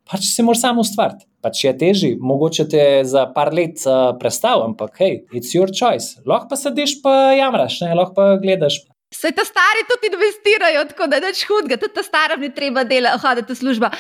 pač 0.07 0.31
se 0.31 0.45
moraš 0.47 0.63
samo 0.63 0.87
ustvariti. 0.87 1.27
Pač 1.47 1.61
je 1.63 1.71
teži, 1.79 2.09
mogoče 2.19 2.65
te 2.73 2.85
za 3.07 3.29
par 3.31 3.53
let 3.55 3.85
uh, 3.87 4.17
predstavim, 4.19 4.73
ampak 4.73 4.99
hej, 4.99 5.21
it's 5.31 5.55
your 5.55 5.71
choice. 5.71 6.19
Lahko 6.27 6.51
pa 6.51 6.59
sediš 6.59 6.97
pa 7.05 7.13
jamraš, 7.39 7.79
ne? 7.85 7.93
lahko 7.95 8.17
pa 8.17 8.25
gledaš. 8.43 8.81
Vse 9.15 9.31
te 9.31 9.45
stari 9.45 9.85
tudi 9.87 10.09
investirajo, 10.15 10.81
tako 10.91 11.07
da 11.07 11.21
je 11.21 11.23
več 11.23 11.45
hudega, 11.47 11.77
tudi 11.79 11.95
ta 11.95 12.03
stara 12.03 12.35
ni 12.43 12.49
treba 12.51 12.83
delati, 12.85 13.21
hoditi 13.23 13.55
v 13.55 13.57
službo. 13.61 13.91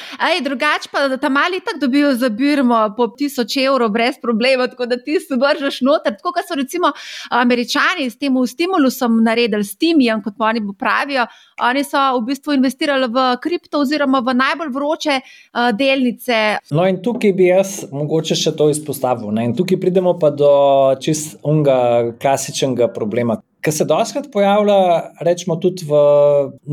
Drugače 0.43 0.91
pa, 0.91 1.05
da 1.13 1.19
ta 1.23 1.31
mali 1.31 1.61
tako 1.63 1.79
dobijo 1.85 2.11
za 2.19 2.29
birmo 2.29 2.81
po 2.97 3.07
1000 3.15 3.55
evrov 3.69 3.93
brez 3.95 4.19
problema, 4.23 4.67
tako 4.67 4.89
da 4.91 4.99
ti 4.99 5.21
se 5.23 5.39
vržeš 5.39 5.79
noter. 5.87 6.17
Tako 6.19 6.35
kot 6.35 6.51
so 6.51 6.59
recimo 6.59 6.91
američani 7.31 8.11
s 8.11 8.19
tem 8.19 8.35
stimulusom 8.47 9.23
naredili, 9.23 9.65
s 9.65 9.79
timijem, 9.79 10.25
kot 10.27 10.35
oni 10.43 10.65
pravijo, 10.79 11.29
oni 11.63 11.87
so 11.87 12.03
v 12.19 12.27
bistvu 12.27 12.59
investirali 12.59 13.07
v 13.07 13.31
kripto 13.43 13.87
oziroma 13.87 14.19
v 14.27 14.35
najbolj 14.35 14.75
vroče 14.75 15.21
uh, 15.23 15.71
delnice. 15.71 16.59
No 16.75 16.91
in 16.91 16.99
tukaj 16.99 17.33
bi 17.33 17.53
jaz 17.53 17.85
mogoče 17.95 18.35
še 18.35 18.59
to 18.59 18.73
izpostavil. 18.75 19.31
Ne? 19.31 19.47
In 19.47 19.55
tukaj 19.55 19.79
pridemo 19.79 20.19
pa 20.19 20.35
do 20.35 20.51
čist 20.99 21.39
unga 21.47 22.11
klasičnega 22.19 22.91
problema 22.91 23.39
ki 23.67 23.73
se 23.75 23.85
doskrat 23.85 24.29
pojavlja, 24.31 24.79
rečemo, 25.27 25.57
tudi 25.59 25.87
v, 25.89 25.99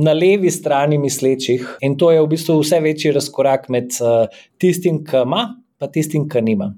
na 0.05 0.13
levi 0.13 0.51
strani 0.53 0.99
mislečih, 1.01 1.65
in 1.81 1.97
to 1.97 2.11
je 2.13 2.21
v 2.21 2.29
bistvu 2.29 2.59
vse 2.61 2.79
večji 2.83 3.13
razkorak 3.15 3.65
med 3.73 3.97
uh, 3.97 4.29
tistim, 4.61 5.01
ki 5.07 5.23
ima, 5.25 5.47
in 5.81 5.89
tistim, 5.89 6.27
ki 6.29 6.43
nima. 6.45 6.69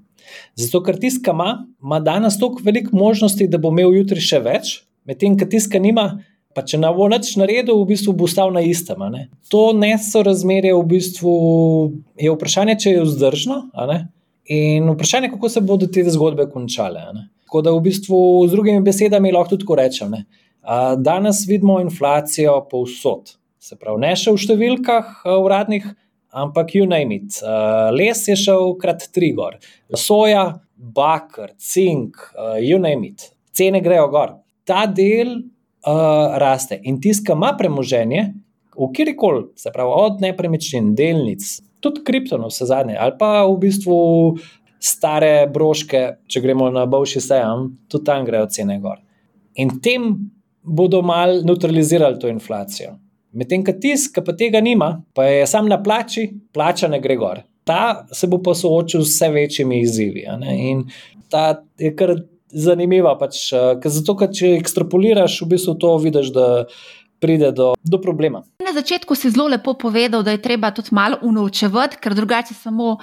Zato, 0.55 0.81
ker 0.85 0.99
tisti, 1.01 1.19
ki 1.25 1.35
ima, 1.35 1.49
ima 1.83 1.99
danes 1.99 2.39
toliko 2.39 2.63
veliko 2.63 2.95
možnosti, 2.95 3.49
da 3.51 3.59
bo 3.59 3.73
imel 3.75 3.91
jutri 3.99 4.23
še 4.23 4.39
več, 4.45 4.79
medtem 5.05 5.35
ko 5.39 5.49
tisti, 5.51 5.75
ki 5.75 5.83
nima. 5.89 6.07
Pa 6.55 6.63
če 6.63 6.79
ne 6.79 6.87
bo 6.95 7.09
nič 7.11 7.33
naredil, 7.35 7.75
v 7.81 7.89
bistvu 7.89 8.13
bo 8.15 8.29
ostal 8.29 8.53
na 8.55 8.61
istem. 8.63 9.01
Ne? 9.11 9.25
To 9.51 9.73
nesorazmerje 9.75 10.71
v 10.71 10.85
bistvu 10.87 11.33
je 12.15 12.31
vprašanje, 12.31 12.77
če 12.79 12.93
je 12.93 13.01
vzdržno, 13.03 13.57
in 14.55 14.87
vprašanje, 14.93 15.33
kako 15.33 15.49
se 15.51 15.59
bodo 15.61 15.89
te 15.91 16.05
zgodbe 16.07 16.47
končale. 16.53 17.03
Tako 17.45 17.61
da 17.61 17.73
v 17.75 17.83
bistvu 17.85 18.19
z 18.47 18.55
drugimi 18.55 18.81
besedami 18.85 19.31
lahko 19.33 19.55
tudi 19.55 19.77
rečem. 19.77 20.11
Ne. 20.11 20.25
Danes 20.97 21.45
vidimo 21.47 21.79
inflacijo 21.81 22.57
povsod. 22.71 23.35
Se 23.61 23.77
pravi, 23.77 24.01
ne 24.01 24.13
še 24.17 24.33
v 24.33 24.41
številkah 24.41 25.25
uradnih, 25.39 25.85
ampak 26.35 26.75
you 26.77 26.85
name 26.89 27.15
it. 27.15 27.39
Les 27.95 28.21
je 28.27 28.35
šel 28.37 28.75
krat 28.81 29.07
tri 29.13 29.31
gor, 29.37 29.57
soja, 29.93 30.59
bakr, 30.75 31.53
cink, 31.57 32.17
you 32.61 32.77
name 32.81 33.13
it. 33.13 33.29
Cene 33.55 33.81
grejo 33.81 34.09
gor. 34.13 34.35
Ta 34.65 34.85
del 34.89 35.37
uh, 35.85 36.35
raste 36.41 36.79
in 36.83 36.99
tiska 37.01 37.37
ima 37.37 37.53
premoženje, 37.57 38.25
v 38.75 38.91
kjerkoli, 38.91 39.45
se 39.55 39.71
pravi, 39.71 39.91
od 39.95 40.21
nepremičnin, 40.21 40.93
delnic, 40.97 41.45
tudi 41.79 42.03
kriptonov, 42.03 42.51
vse 42.51 42.67
zadnje, 42.67 42.97
ali 42.99 43.15
pa 43.19 43.45
v 43.47 43.55
bistvu 43.61 43.97
stare 44.79 45.47
broške, 45.53 46.03
če 46.27 46.41
gremo 46.41 46.69
na 46.73 46.85
boljši 46.89 47.21
sejem, 47.21 47.69
tudi 47.91 48.05
tam 48.07 48.25
grejo 48.27 48.49
cene 48.51 48.77
gor. 48.83 48.99
In 49.61 49.79
tem 49.81 50.13
bodo 50.65 51.01
mal 51.05 51.41
neutralizirali 51.45 52.19
to 52.19 52.29
inflacijo. 52.31 52.95
Medtem, 53.35 53.65
ko 53.67 53.75
tisk, 53.81 54.13
ki 54.15 54.23
pa 54.23 54.35
tega 54.37 54.61
nima, 54.63 55.01
pa 55.15 55.27
je 55.27 55.43
sam 55.47 55.67
na 55.67 55.81
plači, 55.83 56.29
plača 56.55 56.87
ne 56.91 57.01
gre 57.03 57.17
gor. 57.19 57.41
Ta 57.67 58.05
se 58.13 58.29
bo 58.31 58.39
pa 58.43 58.53
soočil 58.55 59.03
z 59.03 59.09
vse 59.09 59.29
večjimi 59.33 59.81
izzivi. 59.81 60.23
In 60.53 60.85
ta 61.29 61.61
je 61.81 61.91
kar 61.97 62.15
zanimiva. 62.55 63.15
Pač, 63.19 63.49
zato, 63.51 64.15
ker 64.19 64.31
če 64.33 64.53
ekstrapoliraš, 64.59 65.41
v 65.43 65.49
bistvu 65.55 65.75
to 65.81 65.95
vidiš, 66.01 66.31
da 66.35 66.47
pride 67.19 67.51
do, 67.51 67.73
do 67.83 68.01
problema. 68.01 68.43
Na 68.59 68.73
začetku 68.73 69.15
si 69.15 69.29
zelo 69.29 69.47
lepo 69.47 69.73
povedal, 69.73 70.23
da 70.23 70.31
je 70.31 70.41
treba 70.41 70.71
tudi 70.71 70.89
malo 70.91 71.17
unovčevati, 71.21 71.97
ker 72.01 72.13
drugače 72.13 72.53
samo 72.53 72.91
uh, 72.93 72.99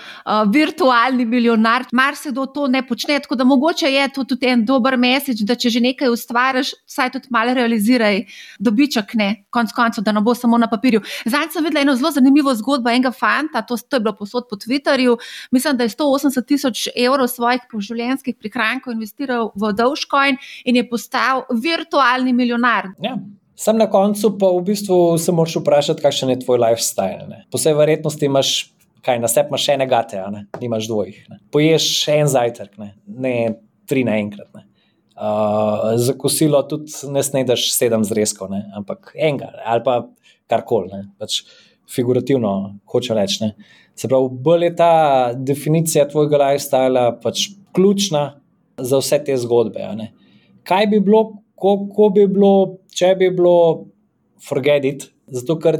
virtualni 0.52 1.24
milijonar, 1.24 1.84
marsikdo 1.92 2.46
to 2.46 2.66
ne 2.68 2.82
počne. 2.86 3.18
Tako 3.20 3.34
da 3.34 3.44
mogoče 3.44 3.90
je 3.92 4.08
to 4.12 4.24
tudi 4.24 4.46
en 4.46 4.64
dober 4.64 4.96
mesič, 4.96 5.42
da 5.46 5.54
če 5.54 5.70
že 5.70 5.80
nekaj 5.80 6.10
ustvariš, 6.12 6.74
vsaj 6.86 7.12
tudi 7.16 7.28
malo 7.30 7.54
realiziraj 7.54 8.24
dobiček, 8.58 9.14
ne 9.14 9.44
konc 9.50 9.72
koncev, 9.72 10.04
da 10.04 10.12
ne 10.12 10.20
bo 10.20 10.34
samo 10.34 10.58
na 10.58 10.68
papirju. 10.70 11.02
Zdaj 11.26 11.50
sem 11.52 11.64
videla 11.64 11.82
eno 11.82 11.96
zelo 11.96 12.10
zanimivo 12.10 12.54
zgodbo 12.54 12.90
enega 12.90 13.12
fanta, 13.12 13.62
to, 13.62 13.76
to 13.76 13.96
je 13.96 14.00
bilo 14.00 14.16
posod 14.16 14.48
po 14.50 14.56
Twitterju. 14.56 15.18
Mislim, 15.50 15.76
da 15.76 15.84
je 15.84 15.94
180 15.94 16.46
tisoč 16.46 16.88
evrov 16.96 17.28
svojih 17.28 17.62
poživljenjskih 17.70 18.36
prihrankov 18.38 18.92
investiral 18.92 19.52
v 19.54 19.72
Dogecoin 19.72 20.38
in 20.64 20.76
je 20.76 20.88
postal 20.88 21.46
virtualni 21.50 22.32
milijonar. 22.32 22.92
Ja. 23.02 23.16
Sam 23.62 23.78
na 23.78 23.86
koncu 23.86 24.32
pa 24.38 24.48
v 24.50 24.62
bistvu 24.66 25.18
se 25.22 25.32
moraš 25.32 25.60
vprašati, 25.60 26.02
kakšen 26.02 26.32
je 26.32 26.40
tvoj 26.42 26.58
lifestyle. 26.58 27.28
Ne? 27.30 27.44
Po 27.50 27.60
vsej 27.60 27.76
verjetnosti 27.78 28.26
imaš, 28.26 28.50
kaj 29.06 29.20
na 29.22 29.28
sebi 29.30 29.52
imaš 29.52 29.68
ene 29.70 29.86
gate, 29.86 30.22
ne 30.34 30.46
imaš 30.66 30.88
dvojih. 30.90 31.20
Ne? 31.30 31.38
Poješ 31.54 31.86
en 32.10 32.30
zajtrk, 32.32 32.74
ne, 32.82 32.88
ne 33.06 33.34
tri 33.86 34.02
naenkrat. 34.08 34.50
Uh, 35.12 35.92
za 36.00 36.16
kosilo 36.18 36.62
tudi 36.66 36.90
ne 37.12 37.22
snedeš 37.22 37.68
sedem 37.76 38.02
zrezkov, 38.02 38.50
ne? 38.50 38.64
ampak 38.74 39.12
enega 39.14 39.52
ali 39.62 39.84
pa 39.86 40.00
karkoli. 40.50 41.04
Pač 41.22 41.44
figurativno 41.92 42.80
hoče 42.90 43.14
reči. 43.14 43.52
Se 43.94 44.10
pravi, 44.10 44.40
bolj 44.42 44.64
je 44.64 44.72
ta 44.76 44.94
definicija 45.36 46.08
tvojega 46.10 46.40
lifestyla 46.48 47.04
pač 47.22 47.46
ključna 47.76 48.24
za 48.78 48.98
vse 48.98 49.22
te 49.22 49.36
zgodbe. 49.38 49.86
Kaj 50.66 50.86
bi 50.90 50.98
bilo, 51.04 51.41
kako 51.62 52.08
bi 52.14 52.26
bilo, 52.26 52.78
če 52.94 53.14
bi 53.18 53.30
bilo 53.30 53.86
forget 54.42 54.84
it, 54.84 55.06
zato 55.30 55.58
ker 55.62 55.78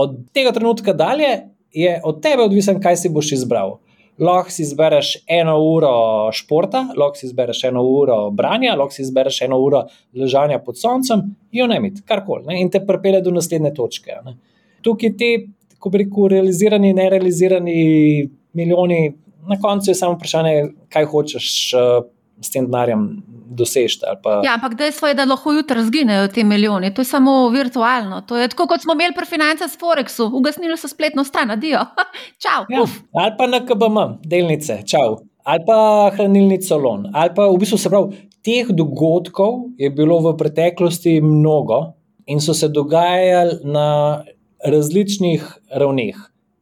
od 0.00 0.16
tega 0.34 0.52
trenutka 0.56 0.94
dalje 0.96 1.30
je 1.76 2.00
od 2.04 2.18
tebe 2.22 2.42
odvisen, 2.48 2.80
kaj 2.82 2.98
si 2.98 3.12
boš 3.12 3.32
izbral. 3.38 3.78
Lahko 4.20 4.52
si 4.52 4.66
izbereš 4.66 5.14
eno 5.30 5.54
uro 5.64 5.92
športa, 6.36 6.82
lahko 6.98 7.16
si 7.16 7.28
izbereš 7.30 7.62
eno 7.70 7.84
uro 7.88 8.18
branja, 8.36 8.74
lahko 8.76 8.92
si 8.92 9.04
izbereš 9.06 9.40
eno 9.46 9.60
uro 9.62 9.86
ležanja 10.16 10.58
pod 10.64 10.76
soncem, 10.76 11.22
in 11.56 11.72
ne 11.72 11.78
mit, 11.80 12.02
karkoli, 12.08 12.58
in 12.60 12.68
te 12.70 12.82
pripelje 12.84 13.22
do 13.24 13.32
naslednje 13.32 13.72
točke. 13.78 14.18
Ne. 14.26 14.36
Tukaj 14.84 15.16
ti, 15.16 15.30
ko 15.80 15.92
bi 15.92 16.02
rekel, 16.02 16.28
realizirani, 16.34 16.92
nerealizirani 16.96 17.80
milijoni, 18.52 19.00
na 19.48 19.56
koncu 19.60 19.90
je 19.90 19.96
samo 19.96 20.18
vprašanje, 20.18 20.56
kaj 20.92 21.08
hočeš. 21.14 21.52
Uh, 21.78 22.08
s 22.40 22.50
tem 22.50 22.66
denarjem 22.66 23.04
dosežete. 23.50 24.06
Pa... 24.22 24.40
Ja, 24.46 24.54
ampak 24.54 24.76
dejstvo 24.78 25.10
je, 25.10 25.16
da 25.18 25.26
lahko 25.26 25.52
jutri 25.52 25.82
zginejo 25.84 26.28
ti 26.30 26.44
milijoni, 26.44 26.94
to 26.94 27.02
je 27.02 27.10
samo 27.10 27.48
virtualno. 27.50 28.22
To 28.28 28.38
je 28.38 28.48
tako, 28.48 28.66
kot 28.70 28.82
smo 28.82 28.94
imeli 28.94 29.14
pri 29.16 29.26
financah 29.26 29.70
s 29.70 29.78
Forexu, 29.78 30.30
ugasnili 30.32 30.78
so 30.78 30.88
spletno 30.88 31.24
stran, 31.24 31.50
adijo. 31.50 31.82
Čau. 32.42 32.64
Ja, 32.70 32.86
ali 33.12 33.34
pa 33.38 33.50
na 33.50 33.60
KBM, 33.66 34.20
delnice, 34.24 34.82
čau. 34.86 35.18
ali 35.44 35.64
pa 35.66 36.10
hranilni 36.14 36.60
salon, 36.62 37.08
ali 37.14 37.32
pa 37.34 37.48
v 37.48 37.58
bistvu 37.58 37.78
se 37.80 37.90
pravi, 37.90 38.18
teh 38.44 38.68
dogodkov 38.70 39.72
je 39.80 39.90
bilo 39.90 40.20
v 40.20 40.36
preteklosti 40.36 41.20
mnogo 41.20 41.96
in 42.26 42.40
so 42.40 42.54
se 42.54 42.68
dogajali 42.68 43.64
na 43.64 44.22
različnih 44.64 45.42
ravneh, 45.72 46.16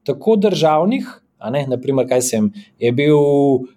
tako 0.06 0.36
državnih, 0.36 1.08
ne, 1.50 1.66
naprimer, 1.68 2.06
kaj 2.08 2.22
sem, 2.22 2.52
je, 2.78 2.92
bil, 2.92 3.18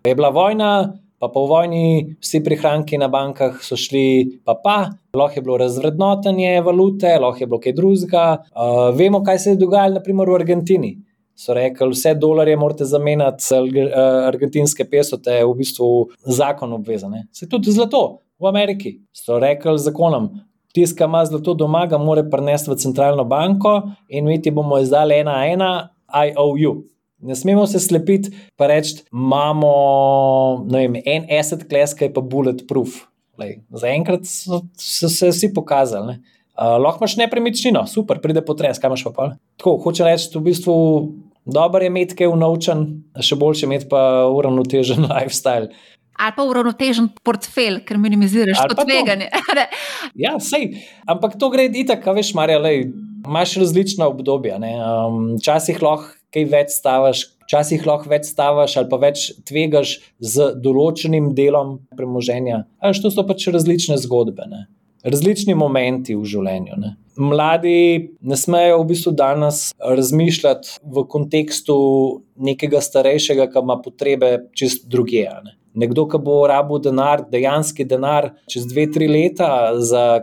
je 0.06 0.16
bila 0.16 0.30
vojna. 0.30 0.94
Pa 1.22 1.30
po 1.30 1.46
vojni 1.46 2.16
vsi 2.18 2.42
prihranki 2.42 2.98
na 2.98 3.06
bankah 3.14 3.60
so 3.62 3.78
šli, 3.78 4.42
pa 4.46 4.56
pa, 4.58 4.78
lahko 5.14 5.38
je 5.38 5.44
bilo 5.46 5.60
razvrednotenje 5.62 6.56
valute, 6.66 7.14
lahko 7.22 7.44
je 7.44 7.48
bilo 7.52 7.62
kaj 7.62 7.76
drugega. 7.78 8.26
Uh, 8.50 8.90
vemo, 8.98 9.22
kaj 9.24 9.40
se 9.40 9.54
je 9.54 9.62
dogajalo, 9.62 10.00
naprimer 10.00 10.30
v 10.34 10.40
Argentini 10.42 10.92
so 11.42 11.54
rekli, 11.54 11.90
vse 11.90 12.14
dolarje 12.14 12.58
morate 12.58 12.86
zamenjati, 12.86 13.44
argentinske 14.28 14.86
pesote 14.90 15.34
je 15.40 15.46
v 15.46 15.56
bistvu 15.58 15.90
zakon 16.38 16.74
obvezen. 16.78 17.16
Se 17.34 17.50
tudi 17.50 17.74
zlato 17.74 18.22
v 18.40 18.50
Ameriki 18.50 19.00
so 19.14 19.40
rekli 19.40 19.78
zakonom. 19.80 20.30
Tiska 20.74 21.06
ima 21.06 21.26
zlato 21.26 21.54
doma, 21.54 21.86
ga 21.86 21.98
mora 22.00 22.24
prenesti 22.24 22.72
v 22.72 22.78
centralno 22.80 23.26
banko 23.28 23.82
in 24.08 24.26
mi 24.26 24.42
ti 24.42 24.52
bomo 24.52 24.80
izdali 24.80 25.20
ena, 25.20 25.42
ena, 25.48 25.72
IOU. 26.08 26.78
Ne 27.22 27.36
smemo 27.38 27.68
se 27.70 27.80
slepiti, 27.80 28.32
pa 28.58 28.68
reči, 28.72 29.04
imamo 29.14 29.72
vem, 30.72 31.00
en 31.06 31.28
asset 31.40 31.68
class, 31.70 31.96
ki 31.98 32.10
je 32.10 32.14
pa 32.16 32.22
bulletproof. 32.22 33.04
Zaenkrat 33.74 34.28
so, 34.30 34.62
so 34.78 35.10
se 35.10 35.32
vsi 35.32 35.52
pokazali. 35.54 36.20
Uh, 36.52 36.76
lahko 36.82 37.02
imaš 37.02 37.16
nepremičnino, 37.18 37.86
super, 37.90 38.20
pride 38.22 38.44
potres, 38.46 38.78
kaj 38.82 38.92
imaš 38.92 39.06
pa 39.08 39.14
pa. 39.16 39.28
Tako, 39.58 39.78
hoče 39.86 40.06
reči, 40.06 40.30
v 40.36 40.44
bistvu 40.50 40.76
Dobro 41.46 41.82
je 41.82 41.88
imeti 41.88 42.16
kaj 42.16 42.30
unovčen, 42.30 42.84
še 43.18 43.36
boljše 43.36 43.66
imeti 43.66 43.88
pa 43.90 44.28
uravnotežen 44.30 45.08
lifestyle. 45.10 45.72
Ali 46.22 46.36
pa 46.38 46.46
uravnotežen 46.46 47.08
portfelj, 47.26 47.80
ker 47.88 47.98
minimiziraš 47.98 48.60
to 48.70 48.84
tveganje. 48.84 49.32
ja, 50.26 50.36
sej. 50.38 50.76
Ampak 51.10 51.40
to 51.42 51.50
gre 51.50 51.66
itak, 51.66 52.06
veš, 52.14 52.36
Marja, 52.38 52.60
lej, 52.62 52.92
imaš 53.26 53.56
različna 53.64 54.06
obdobja. 54.12 54.60
Um, 54.62 55.40
včasih 55.40 55.82
um, 55.82 55.88
lahko 55.88 56.14
kaj 56.34 56.46
več 56.52 56.76
stavaš, 56.76 57.26
včasih 57.46 57.88
lahko 57.88 58.12
več 58.12 58.30
stavaš 58.32 58.78
ali 58.80 58.92
pa 58.92 59.00
več 59.02 59.32
tvegaš 59.48 59.98
z 60.20 60.52
določenim 60.64 61.34
delom 61.36 61.80
premoženja. 61.98 62.66
Ali 62.80 63.02
to 63.04 63.12
so 63.14 63.26
pač 63.28 63.50
različne 63.52 64.00
zgodbe. 64.02 64.48
Ne? 64.48 64.68
različni 65.04 65.56
momenti 65.58 66.16
v 66.16 66.26
življenju. 66.28 66.78
Ne. 66.82 66.94
Mladi 67.22 68.12
ne 68.22 68.38
smejo 68.40 68.82
v 68.82 68.90
bistvu 68.94 69.14
danes 69.18 69.64
razmišljati 69.78 70.78
v 70.94 71.06
kontekstu 71.12 71.78
nekega 72.42 72.82
starejšega, 72.84 73.50
ki 73.52 73.64
ima 73.66 73.78
potrebe 73.84 74.32
čist 74.58 74.88
druge. 74.92 75.26
Ne. 75.46 75.58
Nekdo, 75.76 76.06
ki 76.12 76.20
bo 76.24 76.42
rabil 76.50 76.82
denar, 76.84 77.24
dejanski 77.32 77.86
denar, 77.88 78.32
čez 78.52 78.68
dve, 78.68 78.88
tri 78.92 79.08
leta, 79.08 79.72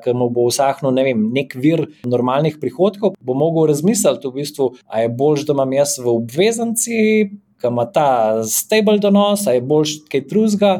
ki 0.04 0.14
mu 0.16 0.28
bo 0.34 0.48
vsahnil 0.50 0.92
ne 0.96 1.06
vem, 1.06 1.24
nek 1.34 1.56
vir 1.56 1.86
normalnih 2.04 2.58
prihodkov, 2.60 3.16
bo 3.20 3.36
mogel 3.38 3.70
razmisliti, 3.72 4.28
v 4.28 4.42
bistvu, 4.42 4.70
ali 4.86 5.06
je 5.06 5.14
bolj, 5.20 5.46
da 5.48 5.56
imam 5.56 5.72
jaz 5.78 5.96
v 6.02 6.12
obveznici, 6.12 7.00
ki 7.58 7.72
ima 7.72 7.88
ta 7.90 8.08
stabil 8.46 9.00
donos, 9.02 9.46
ali 9.48 9.58
je 9.58 9.66
bolj 9.72 9.96
kaj 10.12 10.26
drugega 10.28 10.72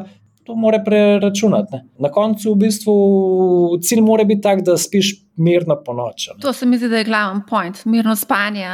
to 0.49 0.55
mora 0.55 0.79
preračunati. 0.85 1.75
Ne. 1.75 1.83
Na 1.99 2.09
koncu, 2.09 2.55
v 2.55 2.57
bistvu, 2.63 2.93
cilj 3.85 4.01
mora 4.01 4.23
biti 4.25 4.41
tak, 4.41 4.63
da 4.65 4.77
spiš 4.81 5.11
mirno 5.39 5.75
po 5.85 5.93
noči. 5.93 6.31
To 6.41 6.53
se 6.53 6.65
mi 6.65 6.77
zdi, 6.77 6.89
da 6.89 6.97
je 6.97 7.07
glavni 7.07 7.41
point, 7.49 7.85
mirno 7.85 8.15
spanje. 8.15 8.67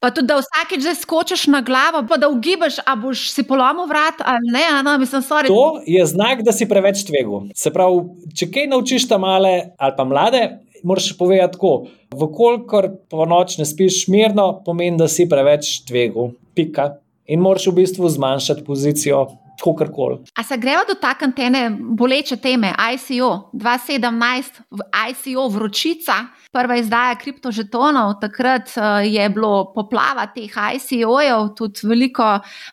Pa 0.00 0.10
tudi, 0.10 0.26
da 0.26 0.40
vsakeč 0.40 0.82
že 0.82 0.94
skočiš 0.98 1.46
na 1.46 1.62
glavo, 1.62 2.02
pa 2.08 2.18
da 2.18 2.28
ugibaš, 2.28 2.80
a 2.86 2.96
boš 2.98 3.28
si 3.30 3.46
polomil 3.46 3.86
vrat 3.90 4.20
ali 4.24 4.52
ne. 4.52 4.66
No, 4.82 4.98
mislim, 4.98 5.22
to 5.46 5.80
je 5.86 6.06
znak, 6.06 6.42
da 6.42 6.52
si 6.52 6.68
preveč 6.68 7.04
tvegu. 7.06 7.44
Se 7.54 7.70
pravi, 7.70 8.02
če 8.34 8.50
kaj 8.50 8.68
naučiš 8.74 9.08
ta 9.08 9.18
male 9.18 9.72
ali 9.78 9.96
pa 9.96 10.04
mlade. 10.04 10.42
Moraš 10.82 11.12
povedati 11.18 11.54
tako, 11.54 11.86
vkolikor 12.18 12.88
po 13.10 13.26
noč 13.30 13.54
ne 13.60 13.64
spiš 13.64 14.08
mirno, 14.10 14.62
pomeni, 14.66 14.98
da 14.98 15.06
si 15.08 15.28
preveč 15.30 15.84
tvegu, 15.86 16.32
pika. 16.58 16.96
In 17.30 17.40
moraš 17.40 17.68
v 17.70 17.76
bistvu 17.76 18.10
zmanjšati 18.10 18.64
pozicijo 18.66 19.28
kakorkoli. 19.62 20.18
A 20.34 20.42
se 20.42 20.56
greva 20.56 20.82
dotakniti 20.88 21.42
ene 21.42 21.64
boleče 21.98 22.36
teme, 22.36 22.72
ICO 22.94 23.50
2017, 23.52 24.62
ICO 25.10 25.48
vročica, 25.48 26.18
prva 26.52 26.76
izdaja 26.76 27.16
kriptožetonov, 27.16 28.18
takrat 28.20 28.74
uh, 28.76 29.00
je 29.06 29.24
bilo 29.32 29.72
poplava 29.72 30.26
teh 30.34 30.52
ICO-jev, 30.52 31.48
tudi 31.56 31.86
veliko 31.88 32.26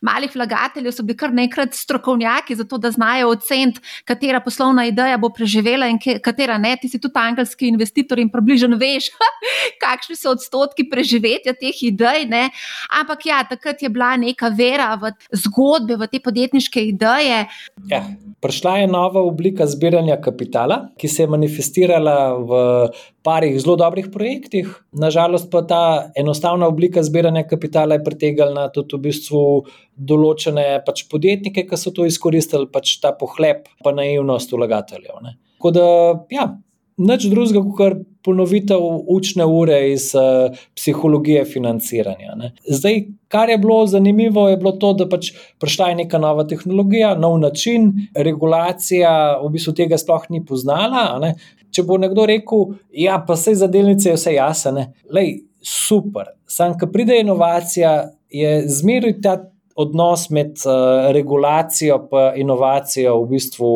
malih 0.06 0.34
vlagateljev 0.36 0.94
so 0.96 1.06
bili 1.08 1.18
kar 1.18 1.34
nekrat 1.34 1.74
strokovnjaki 1.74 2.58
za 2.60 2.68
to, 2.68 2.78
da 2.78 2.92
znajo 2.92 3.32
oceniti, 3.32 3.80
katera 4.06 4.42
poslovna 4.44 4.86
ideja 4.86 5.18
bo 5.18 5.30
preživela 5.30 5.88
in 5.88 6.00
katera 6.00 6.58
ne. 6.58 6.76
Ti 6.82 6.90
si 6.90 7.00
tudi 7.00 7.16
angelski 7.20 7.70
investitor 7.72 8.20
in 8.20 8.30
približno 8.30 8.78
veš, 8.80 9.10
kakšni 9.84 10.18
so 10.20 10.34
odstotki 10.36 10.90
preživetja 10.92 11.56
teh 11.56 11.84
idej. 11.88 12.28
Ne? 12.30 12.50
Ampak 13.00 13.26
ja, 13.26 13.42
takrat 13.48 13.82
je 13.82 13.90
bila 13.90 14.12
neka 14.20 14.52
vera 14.56 14.92
v 15.00 15.14
zgodbe, 15.32 15.96
v 16.00 16.10
te 16.12 16.20
podjetniške 16.24 16.84
ideje. 16.92 17.46
Ja, 17.88 18.04
prišla 18.44 18.78
je 18.84 18.92
nova 18.92 19.24
oblika 19.24 19.68
zbiranja 19.68 20.20
kapitala, 20.22 20.90
ki 21.00 21.08
se 21.08 21.24
je 21.24 21.32
manifestirala 21.32 22.18
v 22.44 22.60
parih 23.24 23.58
zelo 23.60 23.76
dobrih 23.80 24.08
projektih. 24.14 24.70
Nažalost, 24.92 25.50
pa 25.52 25.62
ta 25.68 25.82
enostavna 26.18 26.68
oblika 26.68 27.04
zbiranja 27.04 27.44
kapitala 27.48 27.98
je 27.98 28.04
pritegnila 28.06 28.70
tudi 28.74 28.96
v 28.96 29.04
bistvu 29.10 29.44
določene 29.96 30.66
pač 30.86 31.04
podjetnike, 31.12 31.66
ki 31.70 31.80
so 31.80 31.94
to 31.96 32.08
izkoristili, 32.08 32.70
pač 32.72 32.98
ta 33.04 33.12
pohlep, 33.16 33.68
pa 33.84 33.94
naivnost 33.96 34.52
vlagateljev. 34.56 35.20
Tako 35.60 35.74
da, 35.76 35.88
ja, 36.34 36.48
nič 37.00 37.28
drugega, 37.32 37.64
kot 37.76 38.06
ponovitev 38.24 38.80
učne 39.08 39.46
ure 39.46 39.80
iz 39.92 40.12
uh, 40.16 40.56
psihologije 40.76 41.46
financiranja. 41.46 42.36
Ne. 42.36 42.52
Zdaj, 42.68 43.04
kar 43.28 43.50
je 43.50 43.58
bilo 43.58 43.86
zanimivo, 43.88 44.50
je 44.50 44.58
bilo 44.58 44.72
to, 44.72 44.94
da 44.94 45.08
pač 45.10 45.32
prišla 45.60 45.90
je 45.90 46.00
neka 46.04 46.20
nova 46.20 46.44
tehnologija, 46.48 47.16
nov 47.16 47.40
način, 47.40 47.92
regulacija 48.16 49.12
v 49.44 49.52
bistvu 49.54 49.74
tega 49.78 49.98
sploh 49.98 50.28
ni 50.30 50.44
poznala. 50.46 51.34
Če 51.72 51.86
bo 51.86 52.00
nekdo 52.02 52.26
rekel, 52.26 52.74
ja, 52.92 53.20
pa 53.28 53.38
vse 53.38 53.56
za 53.56 53.70
delnice 53.72 54.10
je 54.10 54.18
vse 54.18 54.34
jasno, 54.34 54.90
lej, 55.14 55.38
super. 55.62 56.34
Sam, 56.50 56.76
ko 56.80 56.90
pride 56.92 57.20
inovacija, 57.22 58.10
je 58.30 58.66
zmeraj 58.68 59.22
ta. 59.24 59.40
Odnos 59.80 60.26
med 60.36 60.58
uh, 60.68 61.06
regulacijo 61.16 61.96
in 62.12 62.42
inovacijo 62.42 63.14
v 63.22 63.28
bistvu 63.30 63.70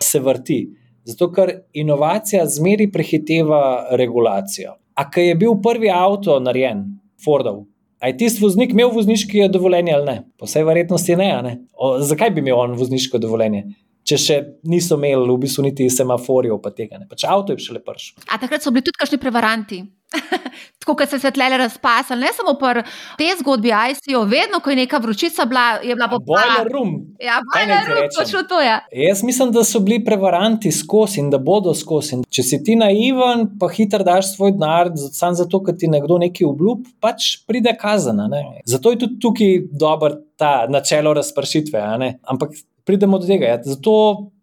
se 0.00 0.20
vrti. 0.24 0.62
Zato, 1.04 1.30
ker 1.34 1.50
inovacija 1.72 2.44
zmeri 2.46 2.90
prehiteva 2.92 3.62
regulacijo. 3.98 4.76
A 4.94 5.08
kaj 5.10 5.28
je 5.28 5.34
bil 5.34 5.56
prvi 5.62 5.90
avto 5.90 6.38
narejen, 6.40 6.84
Fordov? 7.24 7.64
A 8.02 8.10
je 8.10 8.16
tisti 8.18 8.42
voznik 8.42 8.72
imel 8.74 8.90
vozniško 8.90 9.48
dovoljenje 9.48 9.92
ali 9.94 10.06
ne? 10.06 10.16
Po 10.38 10.46
vsej 10.46 10.64
verjetnosti 10.66 11.16
ne. 11.16 11.30
ne? 11.42 11.52
O, 11.72 11.94
zakaj 12.02 12.30
bi 12.30 12.42
imel 12.42 12.58
on 12.58 12.74
vozniško 12.78 13.18
dovoljenje? 13.18 13.64
Če 14.02 14.18
še 14.18 14.36
niso 14.66 14.98
imeli 14.98 15.30
v 15.30 15.38
bistvu 15.44 15.66
niti 15.68 15.88
semaforjev, 15.90 16.58
pa 16.62 16.72
tega 16.74 16.98
ne. 16.98 17.06
Pač 17.10 17.26
avto 17.28 17.54
je 17.54 17.62
šele 17.62 17.82
prš. 17.84 18.12
A 18.28 18.38
takrat 18.42 18.64
so 18.64 18.74
bili 18.74 18.86
tudi 18.86 18.98
kakšni 18.98 19.20
prevaranti? 19.22 19.82
Tako 20.82 20.94
kot 20.98 21.08
se 21.08 21.20
je 21.22 21.30
tle 21.32 21.46
razpasal, 21.58 22.18
ne 22.18 22.30
samo 22.36 22.54
pri 22.58 22.82
tej 23.18 23.36
zgodbi, 23.40 23.70
ICO, 23.70 24.24
vedno, 24.28 24.60
ko 24.60 24.70
je 24.70 24.76
neka 24.76 24.98
vročica 24.98 25.44
bila, 25.48 25.66
je 25.82 25.94
bila 25.94 26.08
popolnoma. 26.10 26.56
Bojler 26.58 26.72
rum. 26.72 26.90
Ja, 27.22 27.38
bojler 27.46 27.86
rum, 27.88 28.08
točno 28.18 28.42
to 28.48 28.60
je. 28.60 28.74
Jaz 29.06 29.22
mislim, 29.22 29.52
da 29.52 29.64
so 29.64 29.80
bili 29.80 30.02
prevaranti 30.04 30.72
skozi 30.72 31.20
in 31.20 31.30
da 31.30 31.38
bodo 31.38 31.74
skozi. 31.74 32.22
Če 32.28 32.42
si 32.42 32.58
ti 32.64 32.76
naiven, 32.76 33.46
pa 33.60 33.70
hiter 33.72 34.04
daš 34.04 34.34
svoj 34.34 34.56
denar, 34.56 34.90
samo 35.12 35.38
zato, 35.38 35.62
ker 35.62 35.78
ti 35.78 35.88
nekdo 35.88 36.18
nekaj 36.22 36.50
obljub, 36.50 36.84
pač 37.00 37.36
pride 37.46 37.76
kazana. 37.80 38.26
Ne? 38.32 38.42
Zato 38.66 38.92
je 38.92 39.04
tudi 39.04 39.20
tukaj 39.22 39.56
dober 39.70 40.18
ta 40.36 40.66
načelo 40.68 41.14
razpršitve. 41.14 41.80
Ampak 42.26 42.58
pridemo 42.84 43.18
do 43.18 43.28
tega. 43.28 43.52
Ja. 43.54 43.60
Zato 43.64 43.94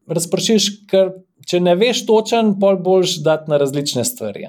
razpršiš, 0.09 0.69
ker 0.89 1.13
če 1.49 1.61
ne 1.63 1.75
veš 1.79 2.03
točen, 2.09 2.55
pol 2.61 2.79
boš 2.83 3.19
dati 3.25 3.51
na 3.51 3.59
različne 3.61 4.05
stvari. 4.05 4.45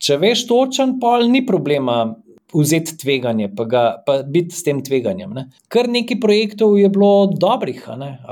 Če 0.00 0.18
veš 0.20 0.46
točen, 0.48 0.98
pol 1.02 1.28
ni 1.30 1.44
problema 1.46 2.02
vzeti 2.54 2.96
tveganje, 2.98 3.50
pa, 3.56 3.64
ga, 3.64 3.82
pa 4.06 4.20
biti 4.26 4.54
s 4.56 4.64
tem 4.66 4.82
tveganjem. 4.84 5.32
Ne. 5.34 5.46
Kar 5.70 5.88
nekaj 5.90 6.20
projektov 6.20 6.76
je 6.78 6.88
bilo 6.92 7.30
dobrih. 7.30 7.86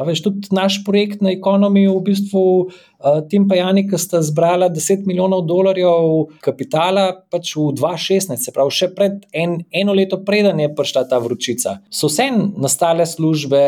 Veš, 0.07 0.23
tudi 0.27 0.53
naš 0.55 0.81
projekt 0.87 1.23
na 1.25 1.33
ekonomiji, 1.35 1.91
v 1.93 2.03
bistvu, 2.07 2.45
uh, 2.69 3.21
Tim 3.31 3.47
in 3.47 3.59
Janik, 3.59 3.95
sta 3.99 4.21
zbrala 4.23 4.69
10 4.71 5.07
milijonov 5.07 5.45
dolarjev 5.47 6.35
kapitala 6.45 7.13
pač 7.31 7.55
v 7.57 7.71
2016, 7.79 8.43
se 8.43 8.55
pravi, 8.55 8.75
še 8.75 8.91
pred 8.95 9.23
en, 9.33 9.59
eno 9.71 9.95
leto, 9.95 10.21
preden 10.25 10.61
je 10.61 10.73
prišla 10.75 11.07
ta 11.11 11.21
vročica. 11.23 11.79
So 11.91 12.11
vse 12.11 12.29
nastale 12.59 13.07
službe, 13.07 13.63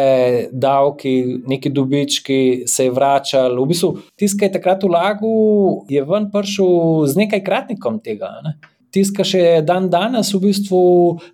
davki, 0.53 1.15
neki 1.47 1.71
dobički, 1.71 2.41
se 2.67 2.89
je 2.89 2.95
vračal. 2.95 3.57
V 3.61 3.71
bistvu, 3.71 3.95
je 4.19 4.53
takrat 4.53 4.83
vlagal, 4.85 5.87
je 5.91 6.03
ven 6.05 6.31
prišel 6.33 7.07
z 7.07 7.25
nekaj 7.25 7.45
kratnikom 7.47 8.03
tega. 8.03 8.35
Ne. 8.45 8.59
Tiska 8.91 9.25
še 9.27 9.61
dan 9.67 9.87
danes, 9.91 10.33
v 10.35 10.43
bistvu, 10.49 10.81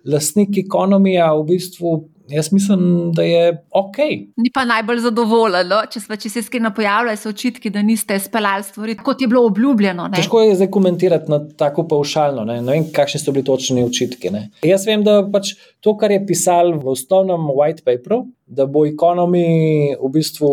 lastnik 0.05 0.57
ekonomije, 0.61 1.25
v 1.39 1.47
bistvu 1.53 1.97
jaz 2.29 2.51
mislim, 2.51 3.11
da 3.15 3.21
je 3.21 3.65
ok. 3.71 3.97
Ni 4.37 4.51
pa 4.53 4.65
najbolj 4.65 4.99
zadovoljen, 4.99 5.67
no? 5.67 5.79
če, 5.91 6.01
če 6.19 6.29
se 6.29 6.43
iskreno 6.43 6.71
pojavljajo 6.75 7.19
so 7.21 7.31
očitki, 7.31 7.71
da 7.73 7.81
niste 7.85 8.19
speljali 8.19 8.63
stvari, 8.63 8.95
kot 9.03 9.21
je 9.21 9.29
bilo 9.31 9.45
obljubljeno. 9.47 10.07
Ne? 10.07 10.19
Težko 10.19 10.41
je 10.43 10.55
zdaj 10.59 10.71
komentirati 10.71 11.31
na 11.31 11.41
tako 11.57 11.87
paušalno. 11.87 12.45
Ne, 12.47 12.59
ne 12.61 12.77
vem, 12.77 12.89
kakšni 12.93 13.21
so 13.23 13.35
bili 13.35 13.45
točni 13.47 13.83
očitki. 13.83 14.31
Ne. 14.33 14.47
Jaz 14.65 14.87
vem, 14.87 15.05
da 15.07 15.21
pač 15.31 15.55
to, 15.83 15.95
kar 15.99 16.11
je 16.11 16.23
pisal 16.27 16.75
v 16.81 16.93
osnovnem 16.95 17.49
white 17.53 17.85
paperu, 17.87 18.25
da 18.47 18.65
bo 18.65 18.85
ekonomi 18.87 19.95
v 19.99 20.09
bistvu 20.11 20.49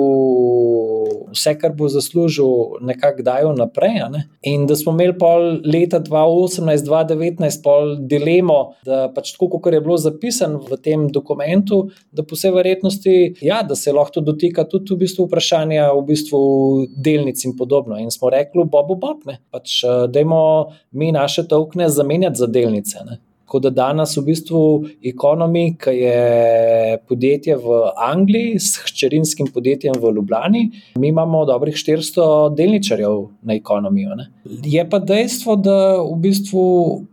vse, 1.35 1.55
kar 1.59 1.73
bo 1.79 1.89
zaslužil, 1.89 2.81
nekako 2.83 3.23
dajal 3.23 3.55
naprej. 3.57 4.01
Ne? 4.11 4.25
In 4.51 4.67
da 4.67 4.77
smo 4.77 4.93
imeli 4.93 5.15
pol 5.19 5.61
leta 5.63 6.01
2018-2019 6.03 7.63
pol 7.63 7.95
dilemo, 8.11 8.59
da 8.87 9.07
pač 9.15 9.35
tako, 9.37 9.61
kot 9.63 9.75
je 9.75 9.83
bilo 9.85 9.99
zapisano 10.01 10.63
v 10.67 10.79
tem 10.83 11.07
dokumentu, 11.13 11.85
da 12.13 12.27
po 12.27 12.39
vsej 12.39 12.55
verjetnosti, 12.57 13.15
ja, 13.47 13.63
da 13.63 13.79
se 13.79 13.95
lahko 13.95 14.25
dotika 14.25 14.67
tudi 14.69 14.95
v 14.95 15.05
bistvu 15.05 15.29
vprašanja 15.29 15.93
v 15.95 16.03
bistvu 16.09 16.41
delnic 16.97 17.45
in 17.47 17.55
podobno. 17.57 17.99
In 18.03 18.11
smo 18.15 18.33
rekli, 18.33 18.67
bobo, 18.67 18.99
bob, 18.99 19.23
ne, 19.31 19.39
pač 19.55 19.83
eh, 19.85 20.07
dajmo 20.11 20.43
mi 20.99 21.13
naše 21.15 21.47
tokne 21.49 21.89
zamenjati 21.89 22.43
za 22.43 22.51
delnice. 22.51 23.07
Ne? 23.07 23.21
Tako 23.45 23.59
da 23.61 23.71
danes 23.71 24.17
v 24.17 24.23
bistvu 24.25 24.61
Economy, 25.05 25.75
ki 25.77 25.91
je 25.91 26.99
podjetje 27.09 27.57
v 27.61 27.81
Angliji 28.01 28.59
s 28.59 28.81
hčerinskim 28.87 29.51
podjetjem 29.53 29.99
v 30.01 30.13
Ljubljani, 30.17 30.63
mi 30.99 31.09
imamo 31.09 31.45
dobrih 31.45 31.75
400 31.77 32.55
delničarjev 32.57 33.27
na 33.43 33.55
Economy. 33.55 34.07
Je 34.65 34.87
pa 34.91 34.99
dejstvo, 34.99 35.57
da 35.57 35.77
v 36.01 36.17
bistvu 36.25 36.65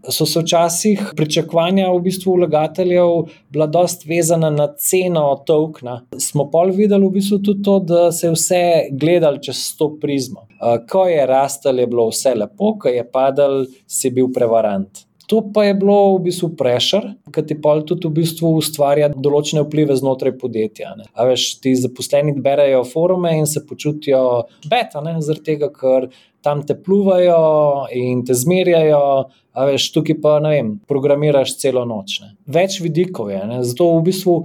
so 0.07 0.25
se 0.25 0.39
včasih 0.39 1.11
pričakovanja 1.17 1.91
v 1.91 1.99
bistvu 2.07 2.37
vlagateljev 2.39 3.27
bila 3.51 3.67
dost 3.67 4.07
vezana 4.07 4.49
na 4.49 4.69
ceno 4.77 5.43
tokna. 5.45 5.99
Smo 6.17 6.47
pa 6.51 6.63
videli 6.71 7.05
v 7.05 7.11
bistvu 7.19 7.41
tudi 7.43 7.63
to, 7.63 7.79
da 7.79 8.11
se 8.11 8.27
je 8.27 8.31
vse 8.31 8.63
gledalo 8.91 9.37
čez 9.37 9.75
to 9.77 9.91
prizmo. 9.99 10.47
Ko 10.89 11.05
je 11.11 11.25
rastel, 11.27 11.79
je 11.79 11.87
bilo 11.87 12.07
vse 12.07 12.35
lepo, 12.35 12.77
ko 12.79 12.89
je 12.89 13.03
padal, 13.11 13.65
si 13.87 14.09
bil 14.09 14.31
prevarant. 14.33 15.10
To 15.27 15.41
pa 15.53 15.63
je 15.63 15.75
bilo 15.77 16.17
v 16.17 16.23
bistvu 16.27 16.49
prešer, 16.57 17.05
ki 17.31 17.43
ti 17.47 17.55
pa 17.61 17.77
tudi 17.87 18.09
v 18.09 18.15
bistvu 18.21 18.55
ustvarja 18.59 19.11
določene 19.13 19.63
vplive 19.65 19.95
znotraj 19.99 20.35
podjetja. 20.41 20.95
A 21.13 21.27
veš, 21.29 21.61
ti 21.63 21.75
zaposleni 21.77 22.33
berajo 22.41 22.83
forume 22.87 23.35
in 23.39 23.47
se 23.47 23.63
počutijo 23.67 24.23
beta, 24.65 25.03
zaradi 25.03 25.45
tega, 25.45 25.71
ker 25.71 26.09
tam 26.41 26.63
te 26.65 26.75
pluvajo 26.75 27.87
in 27.95 28.25
te 28.25 28.35
zmerjajo. 28.37 29.03
A 29.51 29.65
veš, 29.67 29.89
tukaj 29.91 30.15
pa 30.23 30.37
ne 30.39 30.53
vem, 30.53 30.67
programiraš 30.87 31.57
celo 31.59 31.83
noč. 31.83 32.21
Ne. 32.23 32.33
Več 32.47 32.79
vidikov 32.79 33.33
je. 33.33 33.41
Ne. 33.49 33.57
Zato 33.67 33.89
v 33.97 34.05
bistvu 34.07 34.35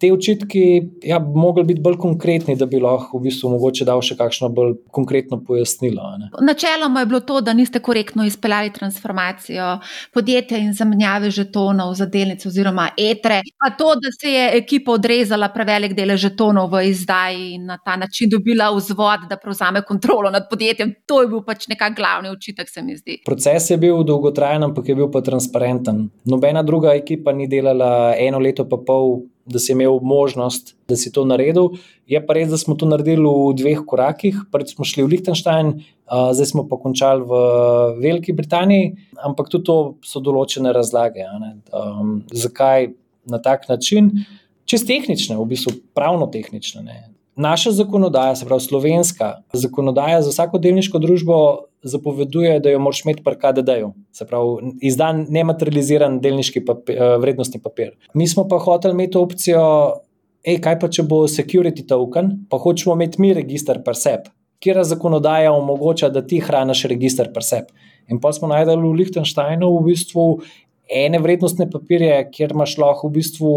te 0.00 0.12
očitki 0.12 0.82
ja, 1.02 1.18
bi 1.18 1.38
mogli 1.38 1.64
biti 1.64 1.80
bolj 1.80 1.98
konkretni, 2.00 2.56
da 2.56 2.66
bi 2.66 2.80
lahko 2.80 3.18
v 3.18 3.26
bistvu 3.28 3.50
mogoče 3.52 3.84
dal 3.84 4.00
še 4.04 4.16
kakšno 4.16 4.48
bolj 4.56 4.74
konkretno 4.96 5.40
pojasnilo. 5.44 6.06
Načeloma 6.40 7.02
je 7.02 7.08
bilo 7.10 7.20
to, 7.20 7.40
da 7.44 7.52
niste 7.56 7.82
korektno 7.84 8.24
izpeljali 8.24 8.72
transformacijo 8.72 9.74
podjetja 10.14 10.58
in 10.58 10.72
zamenjave 10.74 11.30
žetonov 11.30 11.92
za 11.98 12.06
delnice 12.06 12.48
oziroma 12.48 12.88
etre, 12.96 13.42
pa 13.60 13.70
to, 13.76 13.92
da 14.00 14.12
se 14.14 14.32
je 14.32 14.46
ekipa 14.62 14.94
odrezala 14.96 15.50
prevelik 15.52 15.92
del 15.98 16.16
žetonov 16.16 16.70
v 16.72 16.86
izdaji 16.88 17.50
in 17.58 17.66
na 17.68 17.76
ta 17.84 17.96
način 18.00 18.30
dobila 18.32 18.70
vzvod, 18.76 19.26
da 19.28 19.36
prevzame 19.36 19.82
kontrolo 19.84 20.30
nad 20.30 20.48
podjetjem. 20.50 20.94
To 21.06 21.20
je 21.22 21.28
bil 21.28 21.44
pač 21.44 21.68
nekak 21.68 21.96
glavni 21.96 22.32
očitek, 22.32 22.70
se 22.70 22.82
mi 22.82 22.96
zdi. 22.96 23.18
Proces 23.26 23.68
je 23.70 23.76
bil 23.76 24.00
dolgotrajen, 24.06 24.64
ampak 24.70 24.88
je 24.88 24.96
bil 24.96 25.10
pa 25.12 25.20
transparenten. 25.20 26.06
Nobena 26.24 26.62
druga 26.62 26.94
ekipa 26.96 27.36
ni 27.36 27.48
delala 27.50 28.14
eno 28.16 28.40
leto 28.40 28.64
pa 28.68 28.80
pol 28.86 29.20
da 29.50 29.58
si 29.58 29.72
imel 29.72 29.98
možnost, 30.02 30.74
da 30.88 30.96
si 30.96 31.12
to 31.12 31.24
naredil. 31.26 31.74
Je 32.10 32.20
pa 32.26 32.34
res, 32.34 32.48
da 32.50 32.58
smo 32.58 32.76
to 32.78 32.86
naredili 32.86 33.26
v 33.26 33.54
dveh 33.58 33.82
korakih. 33.86 34.46
Prvič 34.52 34.74
smo 34.76 34.86
šli 34.86 35.04
v 35.04 35.12
Liechtenstein, 35.14 35.72
zdaj 36.06 36.50
smo 36.52 36.66
pa 36.70 36.78
končali 36.80 37.26
v 37.26 37.40
Veliki 38.00 38.34
Britaniji, 38.36 38.94
ampak 39.18 39.50
tudi 39.52 39.68
to 39.68 39.78
so 40.06 40.22
določene 40.22 40.74
razlage. 40.74 41.26
Um, 41.74 42.22
zakaj 42.30 42.92
na 43.30 43.42
tak 43.42 43.68
način? 43.68 44.14
Čez 44.70 44.86
tehnične, 44.86 45.34
v 45.38 45.48
bistvu 45.50 45.74
pravno 45.98 46.30
tehnične. 46.30 46.86
Ne. 46.86 46.98
Naša 47.40 47.70
zakonodaja, 47.70 48.34
se 48.36 48.44
pravi 48.46 48.60
slovenska 48.60 49.42
zakonodaja 49.52 50.22
za 50.22 50.28
vsako 50.30 50.58
delniško 50.58 50.98
družbo, 50.98 51.36
zapoveduje, 51.82 52.58
da 52.60 52.70
jo 52.70 52.78
moraš 52.84 53.04
imeti 53.04 53.22
pri 53.24 53.38
KDD-ju, 53.40 53.92
se 54.12 54.26
pravi, 54.28 54.74
izdan 54.84 55.24
nematerializiran 55.28 56.18
delniški 56.20 56.64
papir, 56.64 56.96
eh, 56.96 57.16
vrednostni 57.22 57.60
papir. 57.62 57.94
Mi 58.14 58.28
smo 58.28 58.44
pa 58.48 58.58
hoteli 58.58 58.92
imeti 58.92 59.18
opcijo, 59.18 59.62
ej, 60.44 60.58
kaj 60.60 60.78
pa 60.80 60.88
če 60.88 61.02
bo 61.02 61.22
security 61.28 61.86
token, 61.88 62.30
pa 62.50 62.58
hočemo 62.58 62.98
imeti 62.98 63.20
mi 63.20 63.32
registr 63.34 63.80
per 63.84 63.96
sep, 63.96 64.28
kjer 64.60 64.82
zakonodaja 64.84 65.52
omogoča, 65.52 66.10
da 66.12 66.20
ti 66.26 66.42
hraniš 66.44 66.84
registr 66.92 67.32
per 67.32 67.46
sep. 67.46 67.72
In 68.10 68.20
pa 68.20 68.32
smo 68.32 68.48
najdeli 68.48 68.82
v 68.82 68.98
Liechtensteinu 69.00 69.72
v 69.78 69.84
bistvu 69.86 70.26
ene 70.90 71.18
vrednostne 71.22 71.68
papirje, 71.70 72.16
kjer 72.34 72.54
imaš 72.54 72.76
lahko 72.82 73.08
v 73.08 73.20
bistvu 73.20 73.50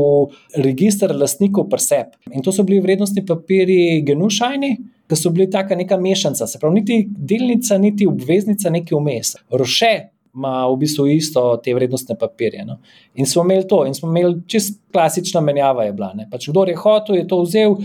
registr 0.61 1.15
lastnikov 1.17 1.69
per 1.69 1.81
sep. 1.81 2.13
In 2.31 2.45
to 2.45 2.53
so 2.53 2.65
bili 2.67 2.81
vrednostni 2.83 3.25
papiri 3.25 4.01
genušajni 4.05 4.75
da 5.13 5.15
so 5.15 5.29
bili 5.29 5.49
taka 5.51 5.75
neka 5.75 5.97
mešanica, 5.97 6.47
se 6.47 6.59
pravi, 6.59 6.75
niti 6.75 7.07
delnica, 7.09 7.77
niti 7.77 8.07
obveznica, 8.07 8.69
neki 8.69 8.95
vmes. 8.95 9.35
Roše 9.51 9.93
ima 10.33 10.65
v 10.67 10.77
bistvu 10.81 11.07
isto 11.13 11.43
te 11.63 11.73
vrednostne 11.73 12.15
papirje. 12.19 12.65
No? 12.65 12.79
In 13.15 13.29
smo 13.29 13.43
imeli 13.43 13.67
to, 13.69 13.83
in 13.85 13.93
smo 13.93 14.09
imeli 14.09 14.41
čist 14.47 14.79
klasična 14.91 15.41
menjava 15.41 15.85
bila. 15.91 16.13
Pač, 16.31 16.49
kdo 16.49 16.65
je 16.65 16.75
hotel, 16.75 17.19
je 17.19 17.27
to 17.27 17.41
vzel, 17.43 17.75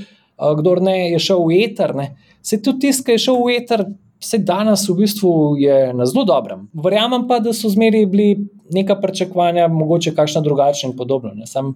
kdo 0.60 0.76
ne, 0.80 0.96
je 1.12 1.18
šel 1.20 1.44
v 1.44 1.58
eter. 1.66 1.94
Ne? 1.96 2.14
Se 2.42 2.62
tudi 2.62 2.92
ki 3.04 3.18
je 3.18 3.24
šel 3.26 3.42
v 3.44 3.58
eter, 3.58 3.84
se 4.20 4.38
danes 4.38 4.86
v 4.88 4.96
bistvu 5.02 5.32
je 5.60 5.92
na 5.94 6.06
zelo 6.08 6.24
dobrem. 6.24 6.64
Verjamem 6.72 7.28
pa, 7.28 7.42
da 7.44 7.52
so 7.52 7.68
zmeri 7.68 8.06
bili 8.06 8.30
neka 8.70 8.96
pričakovanja, 9.00 9.68
mogoče 9.68 10.14
kakšna 10.14 10.40
drugačna 10.40 10.90
in 10.90 10.96
podobno. 10.96 11.32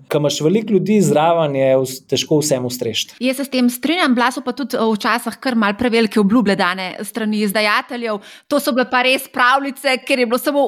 Ko 0.09 0.19
imaš 0.19 0.41
veliko 0.41 0.73
ljudi 0.73 1.01
zraven, 1.01 1.57
je 1.57 1.77
težko 2.09 2.39
vsem 2.39 2.65
ustrešiti. 2.65 3.17
Jaz 3.21 3.37
se 3.37 3.45
s 3.45 3.51
tem 3.51 3.71
strinjam, 3.71 4.15
bila 4.15 4.31
so 4.33 4.43
pa 4.45 4.53
tudi 4.53 4.77
eh, 4.77 4.85
včasih 4.95 5.39
kar 5.41 5.57
mal 5.57 5.75
prevelike 5.79 6.21
obljube 6.21 6.57
dane 6.57 6.97
strani 7.03 7.43
izdajateljev. 7.47 8.21
To 8.49 8.61
so 8.61 8.73
bile 8.73 8.87
pa 8.91 9.03
res 9.03 9.29
pravljice, 9.33 9.97
ker 10.07 10.19
je 10.19 10.27
bilo 10.27 10.39
samo 10.39 10.63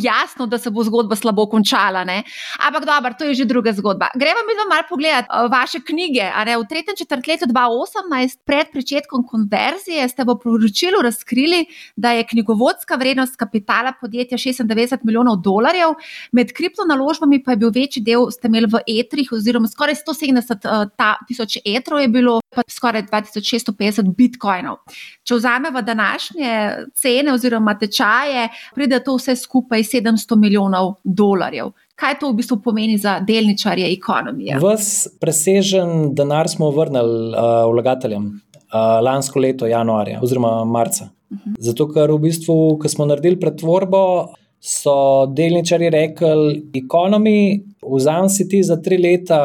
jasno, 0.00 0.46
da 0.46 0.58
se 0.58 0.70
bo 0.70 0.84
zgodba 0.84 1.16
slabo 1.16 1.46
končala. 1.50 2.04
Ne? 2.04 2.22
Ampak 2.68 2.86
dobro, 2.86 3.14
to 3.18 3.24
je 3.24 3.34
že 3.34 3.44
druga 3.44 3.72
zgodba. 3.72 4.08
Gremo 4.14 4.46
mi 4.46 4.56
malo 4.70 4.86
pogledati 4.88 5.28
uh, 5.30 5.50
vaše 5.52 5.80
knjige. 5.86 6.30
V 6.62 6.68
tretjem 6.68 6.96
četrtletju 6.96 7.48
2018, 7.48 8.38
pred 8.44 8.66
začetkom 8.74 9.26
konverzije, 9.26 10.08
ste 10.08 10.24
v 10.24 10.38
poročilu 10.42 11.02
razkrili, 11.02 11.66
da 11.96 12.12
je 12.12 12.26
knjigovodska 12.26 12.96
vrednost 12.96 13.36
kapitala 13.36 13.92
podjetja 14.00 14.38
96 14.38 15.04
milijonov 15.04 15.36
dolarjev 15.36 15.55
dolarjev, 15.56 15.94
med 16.32 16.52
kriptonaložbami 16.52 17.42
pa 17.44 17.54
je 17.54 17.56
bil 17.56 17.72
večji 17.74 18.02
del, 18.04 18.28
ste 18.30 18.48
imeli 18.48 18.68
v 18.70 18.82
etrih, 19.00 19.32
oziroma 19.32 19.68
skoraj 19.68 19.98
170 20.02 20.68
uh, 20.68 21.16
tisoč 21.28 21.58
etrov 21.64 22.00
je 22.00 22.08
bilo, 22.08 22.38
pa 22.54 22.64
skoraj 22.68 23.06
2650 23.08 24.12
bitcoinov. 24.16 24.82
Če 25.24 25.40
vzamemo 25.40 25.82
današnje 25.82 26.52
cene 26.94 27.34
oziroma 27.34 27.76
tečaje, 27.78 28.48
pride 28.74 29.00
to 29.04 29.16
vse 29.16 29.36
skupaj 29.36 29.82
700 29.82 30.40
milijonov 30.40 30.96
dolarjev. 31.04 31.72
Kaj 31.96 32.18
to 32.20 32.30
v 32.30 32.42
bistvu 32.42 32.58
pomeni 32.60 32.98
za 33.00 33.18
delničarje 33.24 33.88
ekonomije? 33.94 34.58
Ves 34.60 35.06
presežen 35.20 36.12
denar 36.14 36.48
smo 36.52 36.68
vrnili 36.70 37.30
uh, 37.32 37.64
vlagateljem 37.72 38.26
uh, 38.26 38.98
lansko 39.04 39.40
leto, 39.40 39.66
januarja 39.66 40.20
oziroma 40.22 40.64
marca. 40.64 41.08
Uh 41.30 41.36
mhm. 41.38 41.50
-huh. 41.50 41.56
Zato, 41.58 41.88
ker 41.88 42.12
v 42.12 42.18
bistvu, 42.18 42.78
ko 42.78 42.88
smo 42.88 43.06
naredili 43.06 43.40
pretvorbo, 43.40 44.28
so 44.66 45.26
delničari 45.26 45.90
rekli: 45.90 46.64
Ekonomi, 46.74 47.62
vzam 47.94 48.28
si 48.28 48.48
ti 48.48 48.62
za 48.62 48.76
tri 48.82 48.98
leta 48.98 49.38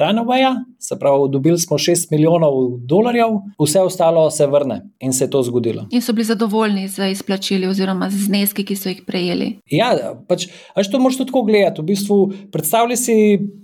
Runawaya, 0.00 0.54
se 0.78 0.98
pravi, 0.98 1.30
dobili 1.30 1.58
smo 1.58 1.78
6 1.78 2.08
milijonov 2.10 2.78
dolarjev, 2.78 3.28
vse 3.62 3.80
ostalo 3.80 4.30
se 4.30 4.46
vrne 4.46 4.80
in 5.00 5.12
se 5.12 5.24
je 5.24 5.30
to 5.30 5.42
zgodilo. 5.42 5.86
In 5.90 6.02
so 6.02 6.12
bili 6.12 6.24
zadovoljni 6.24 6.88
z 6.88 7.10
izplačili 7.10 7.66
oziroma 7.66 8.10
z 8.10 8.24
zneski, 8.26 8.64
ki 8.64 8.76
so 8.76 8.88
jih 8.88 9.02
prejeli. 9.06 9.58
Ja, 9.70 10.14
pač, 10.28 10.48
až 10.74 10.90
to 10.90 10.98
moš 10.98 11.16
tudi 11.16 11.30
tako 11.30 11.42
gledati. 11.42 11.82
V 11.82 11.84
bistvu, 11.84 12.18
predstavljaj 12.52 12.96
si, 12.96 13.16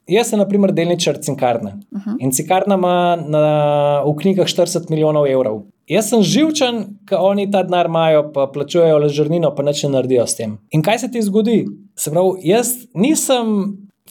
jaz 0.06 0.30
sem 0.30 0.38
naprimer 0.38 0.72
delničar 0.72 1.18
cinkarne 1.22 1.74
uh 1.90 2.00
-huh. 2.06 2.16
in 2.20 2.30
cinkarna 2.30 2.74
ima 2.74 3.16
na, 3.16 3.44
v 4.06 4.16
knjigah 4.20 4.46
40 4.46 4.90
milijonov 4.90 5.26
evrov. 5.26 5.62
Jaz 5.90 6.08
sem 6.08 6.22
živčen, 6.24 6.84
ker 7.08 7.20
oni 7.20 7.44
ta 7.52 7.60
denar 7.66 7.90
imajo, 7.90 8.28
pa 8.32 8.46
plačujejo 8.52 9.02
ležernino, 9.04 9.50
pa 9.54 9.64
neče 9.66 9.90
naredijo 9.92 10.26
s 10.26 10.38
tem. 10.38 10.58
In 10.72 10.84
kaj 10.84 11.02
se 11.04 11.10
ti 11.12 11.22
zgodi? 11.22 11.64
Se 11.96 12.10
pravi, 12.10 12.40
jaz 12.48 12.72
nisem 12.96 13.50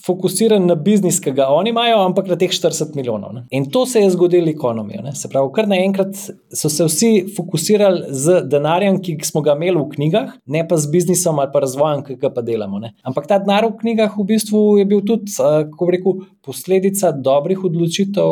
fokusiran 0.03 0.65
na 0.67 0.75
biznis, 0.75 1.19
ki 1.23 1.31
ga 1.37 1.47
oni 1.53 1.71
imajo, 1.71 2.01
ampak 2.03 2.27
na 2.27 2.35
teh 2.39 2.51
40 2.51 2.95
milijonov. 2.97 3.33
Ne. 3.33 3.43
In 3.55 3.69
to 3.71 3.85
se 3.89 4.01
je 4.03 4.09
zgodilo 4.13 4.51
ekonomijo. 4.51 5.13
Se 5.15 5.29
pravi, 5.31 5.49
kar 5.55 5.69
naenkrat 5.69 6.17
so 6.53 6.69
se 6.69 6.85
vsi 6.89 7.11
fokusirali 7.37 8.09
z 8.09 8.41
denarjem, 8.51 8.99
ki 9.01 9.17
smo 9.25 9.41
ga 9.45 9.55
imeli 9.57 9.79
v 9.79 9.87
knjigah, 9.95 10.29
ne 10.45 10.65
pa 10.67 10.77
z 10.77 10.91
biznisom 10.93 11.39
ali 11.39 11.53
pa 11.53 11.63
razvojem, 11.63 12.03
ki 12.05 12.19
ga 12.21 12.33
pa 12.35 12.45
delamo. 12.45 12.83
Ne. 12.83 12.93
Ampak 13.01 13.29
ta 13.31 13.39
denar 13.41 13.69
v 13.69 13.77
knjigah 13.81 14.13
v 14.17 14.27
bistvu 14.33 14.63
je 14.81 14.87
bil 14.89 15.01
tudi, 15.07 15.33
kako 15.39 15.89
rekel, 15.95 16.21
posledica 16.43 17.13
dobrih 17.15 17.65
odločitev 17.65 18.29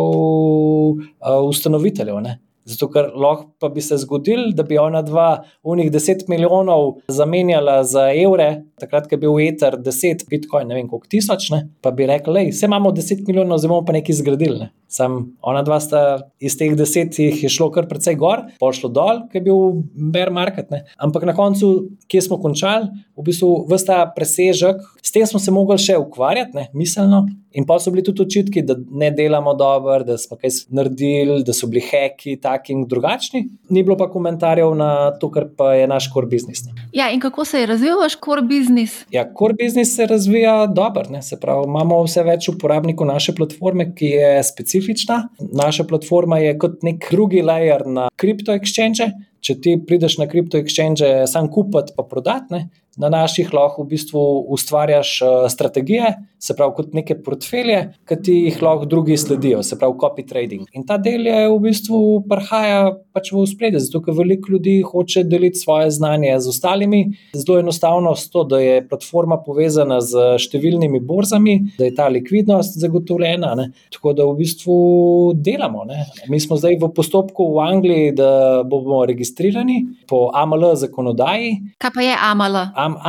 ustanoviteljev. 1.48 2.22
Ne. 2.26 2.39
Zato, 2.66 2.88
ker 2.93 3.09
lahko 3.18 3.47
pa 3.59 3.70
bi 3.74 3.82
se 3.82 3.97
zgodil, 3.97 4.51
da 4.57 4.64
bi 4.68 4.78
ona 4.78 5.01
dva, 5.01 5.30
unih 5.64 5.89
10 5.91 6.28
milijonov, 6.30 6.99
zamenjala 7.09 7.80
za 7.84 8.09
evre, 8.14 8.51
takrat, 8.80 9.09
ko 9.09 9.18
je 9.18 9.22
bil 9.24 9.39
eter 9.41 9.80
10, 9.82 10.28
bitcoin, 10.30 10.70
ne 10.70 10.78
vem 10.78 10.89
koliko 10.89 11.09
tisoč, 11.09 11.49
ne? 11.55 11.64
pa 11.82 11.91
bi 11.95 12.05
rekli, 12.09 12.49
da 12.51 12.68
imamo 12.70 12.93
10 12.93 13.26
milijonov, 13.28 13.62
zdaj 13.64 13.74
bomo 13.74 13.86
pa 13.86 13.97
nekaj 13.97 14.22
zgradili. 14.22 14.59
Ne? 14.62 14.70
Sam 14.92 15.38
ona 15.42 15.62
dva 15.64 15.80
sta 15.80 16.02
iz 16.44 16.58
teh 16.60 16.74
desetih 16.76 17.46
šlo 17.48 17.70
kar 17.72 17.88
precej 17.88 18.18
gor, 18.20 18.44
pol 18.60 18.74
šlo 18.76 18.89
dol, 18.92 19.22
ker 19.32 19.39
je 19.39 19.46
bil 19.46 19.84
bear 20.12 20.34
market. 20.36 20.68
Ne? 20.74 20.84
Ampak 21.00 21.24
na 21.30 21.36
koncu, 21.38 21.72
kje 22.12 22.26
smo 22.28 22.42
končali, 22.44 22.89
v 23.16 23.24
bistvu 23.24 23.54
vsta 23.72 24.04
presežek, 24.16 24.82
s 25.00 25.16
tem 25.16 25.24
smo 25.30 25.39
se 25.39 25.54
mogli 25.56 25.80
še 25.80 25.96
ukvarjati, 26.02 26.58
ne? 26.58 26.68
miselno. 26.76 27.24
In 27.52 27.66
pa 27.68 27.76
so 27.84 27.92
bili 27.92 28.04
tudi 28.04 28.24
očitki, 28.24 28.62
da 28.64 28.78
ne 28.80 29.10
delamo 29.12 29.54
dobro, 29.60 29.98
da 30.08 30.16
smo 30.18 30.38
kaj 30.39 30.54
naredili, 30.72 31.42
da 31.44 31.54
so 31.54 31.68
bili 31.68 31.84
heki, 31.84 32.38
taki 32.39 32.72
in 32.72 32.86
drugačni. 32.88 33.42
Ni 33.70 33.84
bilo 33.84 33.98
pa 34.00 34.08
komentarjev 34.12 34.72
na 34.80 34.92
to, 35.20 35.28
kar 35.32 35.50
pa 35.58 35.74
je 35.76 35.88
naš 35.92 36.08
core 36.14 36.30
business. 36.32 36.64
Ne? 36.68 36.88
Ja, 36.96 37.10
in 37.12 37.20
kako 37.20 37.46
se 37.46 37.60
je 37.60 37.68
razvijal 37.68 38.00
vaš 38.00 38.16
core 38.26 38.46
business? 38.48 39.04
Ja, 39.12 39.26
core 39.39 39.58
business 39.60 39.96
se 39.96 40.08
razvija 40.08 40.66
dobro. 40.68 41.22
Se 41.22 41.39
pravi, 41.39 41.68
imamo 41.68 42.00
vse 42.06 42.24
več 42.24 42.48
uporabnikov 42.50 43.08
naše 43.08 43.36
platforme, 43.36 43.89
ki 43.96 44.14
je 44.16 44.32
specifična. 44.82 45.29
Naša 45.39 45.84
platforma 45.84 46.38
je 46.39 46.57
kot 46.59 46.84
nek 46.84 47.05
drugi 47.11 47.41
layer 47.41 47.86
na 47.86 48.09
kripto 48.15 48.51
exchange. 48.51 49.11
Če 49.41 49.55
ti 49.61 49.75
prideš 49.88 50.17
na 50.17 50.27
kripto 50.29 50.57
exchange, 50.57 51.25
sam 51.27 51.49
kupiti 51.49 51.93
pa 51.97 52.03
prodati, 52.03 52.65
na 52.97 53.09
naših 53.09 53.53
lahko 53.53 53.84
v 53.84 53.95
bistvu 53.95 54.21
ustvarjaš 54.53 55.21
uh, 55.21 55.29
strategije, 55.49 56.13
se 56.42 56.56
pravi, 56.58 56.74
kot 56.76 56.94
neke 56.98 57.16
portfelje, 57.22 57.80
ki 58.10 58.18
ti 58.26 58.36
jih 58.48 58.62
lahko 58.66 58.88
drugi 58.89 59.18
sledijo, 59.18 59.62
se 59.64 59.78
pravi, 59.80 59.94
copy 60.02 60.26
trading. 60.28 60.66
In 60.74 60.86
ta 60.88 60.98
del 60.98 61.28
je 61.30 61.48
v 61.52 61.58
bistvu 61.68 62.00
prihaja 62.30 62.96
pač 63.14 63.30
v 63.36 63.46
spredje, 63.50 63.84
zato 63.86 64.02
ker 64.02 64.16
veliko 64.18 64.56
ljudi 64.56 64.80
hoče 64.86 65.24
deliti 65.30 65.62
svoje 65.62 65.92
znanje 65.94 66.34
z 66.42 66.50
ostalimi. 66.50 67.04
Zelo 67.38 67.60
enostavno 67.60 68.16
je 68.18 68.30
to, 68.34 68.44
da 68.44 68.60
je 68.60 68.82
platforma 68.88 69.38
povezana 69.46 70.00
z 70.02 70.36
številnimi 70.42 71.02
borzami, 71.06 71.58
da 71.78 71.88
je 71.88 71.96
ta 71.96 72.08
likvidnost 72.12 72.80
zagotovljena. 72.82 73.54
Ne? 73.60 73.70
Tako 73.94 74.16
da 74.18 74.26
v 74.26 74.38
bistvu 74.42 74.78
delamo. 75.36 75.86
Ne? 75.89 76.06
Mi 76.32 76.39
smo 76.42 76.58
zdaj 76.58 76.80
v 76.82 76.92
postopku 76.96 77.52
v 77.56 77.62
Angliji, 77.68 78.16
da 78.18 78.32
bomo 78.68 79.04
registrirani 79.06 79.84
po 80.10 80.30
AML 80.34 80.72
zakonodaji. 80.82 81.54
Kaj 81.82 81.94
pa 81.94 82.06
je 82.06 82.18
AML? 82.32 82.60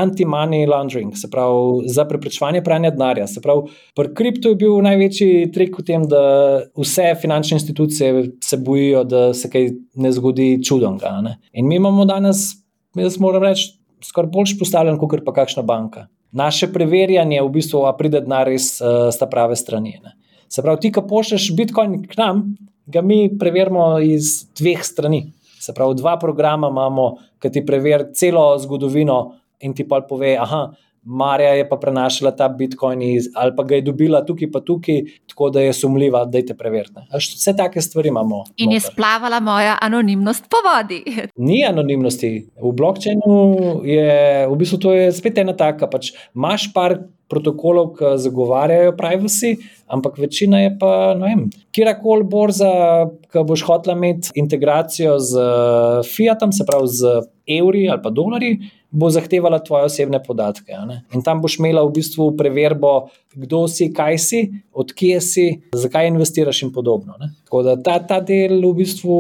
anti-money 0.03 0.67
laundering, 0.69 1.17
se 1.17 1.31
pravi 1.31 1.89
za 1.89 2.05
preprečevanje 2.09 2.63
pranja 2.65 2.91
denarja. 2.91 3.22
Se 3.27 3.41
pravi, 3.41 3.71
pri 3.97 4.15
kriptu 4.15 4.53
je 4.53 4.59
bil 4.61 4.79
največji 4.85 5.51
trik 5.55 5.79
v 5.79 5.85
tem, 5.87 6.07
da 6.09 6.23
vse 6.79 7.13
finančne 7.21 7.61
institucije 7.61 8.25
se 8.45 8.57
bojijo, 8.57 9.05
da 9.05 9.23
se 9.35 9.51
kaj 9.51 9.71
ne 9.95 10.13
zgodi 10.13 10.57
čudnega. 10.65 11.15
In 11.53 11.69
mi 11.69 11.77
imamo 11.81 12.05
danes, 12.09 12.49
jaz 12.99 13.19
moram 13.21 13.45
reči, 13.47 13.73
skoraj 14.05 14.31
boljš 14.33 14.57
postavljen, 14.59 14.99
kot 14.99 15.25
pa 15.27 15.35
kakšna 15.37 15.63
banka. 15.63 16.07
Naše 16.33 16.71
preverjanje, 16.73 17.43
v 17.43 17.51
bistvu, 17.53 17.85
a 17.85 17.93
pride 17.97 18.23
denar 18.25 18.49
res 18.49 18.79
uh, 18.81 19.11
z 19.13 19.29
prave 19.31 19.57
strani. 19.57 19.99
Ne. 20.01 20.17
Se 20.49 20.65
pravi, 20.65 20.81
ti, 20.81 20.93
ki 20.93 21.05
pošlješ 21.09 21.51
Bitcoin 21.57 22.01
k 22.09 22.17
nam, 22.17 22.47
ga 22.87 23.03
mi 23.05 23.27
preverimo 23.39 23.99
iz 24.01 24.49
dveh 24.59 24.81
strani. 24.85 25.27
Se 25.61 25.75
pravi, 25.77 25.97
dva 26.01 26.17
programa 26.19 26.71
imamo, 26.73 27.13
ki 27.41 27.53
ti 27.53 27.67
preverijo 27.67 28.11
celo 28.17 28.47
zgodovino 28.59 29.21
in 29.63 29.75
ti 29.75 29.87
pa 29.89 30.01
pove, 30.09 30.35
da 30.35 30.73
Marja 31.05 31.55
je 31.59 31.69
pa 31.69 31.77
prenašala 31.77 32.31
ta 32.37 32.49
Bitcoin 32.49 33.03
iz, 33.03 33.29
ali 33.35 33.53
pa 33.57 33.65
ga 33.67 33.75
je 33.75 33.83
dobila 33.83 34.21
tukaj, 34.27 34.51
pa 34.53 34.61
tukaj, 34.61 35.01
tako 35.29 35.51
da 35.51 35.61
je 35.61 35.73
sumljiva, 35.73 36.25
da 36.25 36.39
je 36.39 36.47
te 36.47 36.55
preverjene. 36.55 37.07
Vse 37.19 37.57
take 37.57 37.81
stvari 37.81 38.09
imamo. 38.09 38.45
In 38.57 38.73
je 38.73 38.81
splavala 38.81 39.41
moja 39.41 39.79
anonimnost 39.81 40.47
po 40.51 40.63
vodi. 40.67 41.03
Ni 41.49 41.65
anonimnosti. 41.67 42.31
V 42.63 42.73
blockchainu 42.73 43.81
je 43.85 44.47
v 44.47 44.57
bistvu 44.57 44.79
to 44.79 44.95
je 44.95 45.11
spet 45.13 45.43
ena 45.43 45.57
taka. 45.57 45.91
Pač 45.91 46.13
imaš 46.37 46.69
par 46.75 46.99
protokolov, 47.33 47.95
ki 47.97 48.13
zagovarjajo 48.21 48.93
privacy, 48.97 49.55
ampak 49.89 50.19
večina 50.21 50.61
je 50.61 50.75
pa, 50.79 51.15
ne 51.17 51.31
vem, 51.31 51.47
kjerkoli 51.73 52.29
borza, 52.29 52.73
ki 53.33 53.45
boš 53.49 53.65
hotel 53.69 53.97
imeti 53.97 54.35
integracijo 54.37 55.17
z 55.19 55.47
Fiatom, 56.13 56.53
se 56.53 56.69
pravi 56.69 56.93
z 56.93 57.17
evri 57.59 57.89
ali 57.89 58.03
pa 58.05 58.13
dolarji 58.13 58.59
bo 58.93 59.11
zahtevala 59.11 59.59
tvoje 59.59 59.89
osebne 59.89 60.21
podatke. 60.23 60.77
In 61.15 61.25
tam 61.25 61.41
boš 61.41 61.57
imela 61.59 61.83
v 61.87 61.95
bistvu 61.97 62.29
preverbo, 62.37 63.09
kdo 63.35 63.65
si, 63.69 63.89
kaj 63.93 64.19
si, 64.21 64.41
odkje 64.77 65.21
si, 65.25 65.47
zakaj 65.73 66.11
investiraš 66.13 66.63
in 66.67 66.73
podobno. 66.73 67.17
Ne? 67.21 67.33
Tako 67.49 67.63
da 67.65 67.77
ta, 67.81 67.97
ta 68.05 68.21
del 68.21 68.61
v 68.61 68.75
bistvu 68.83 69.17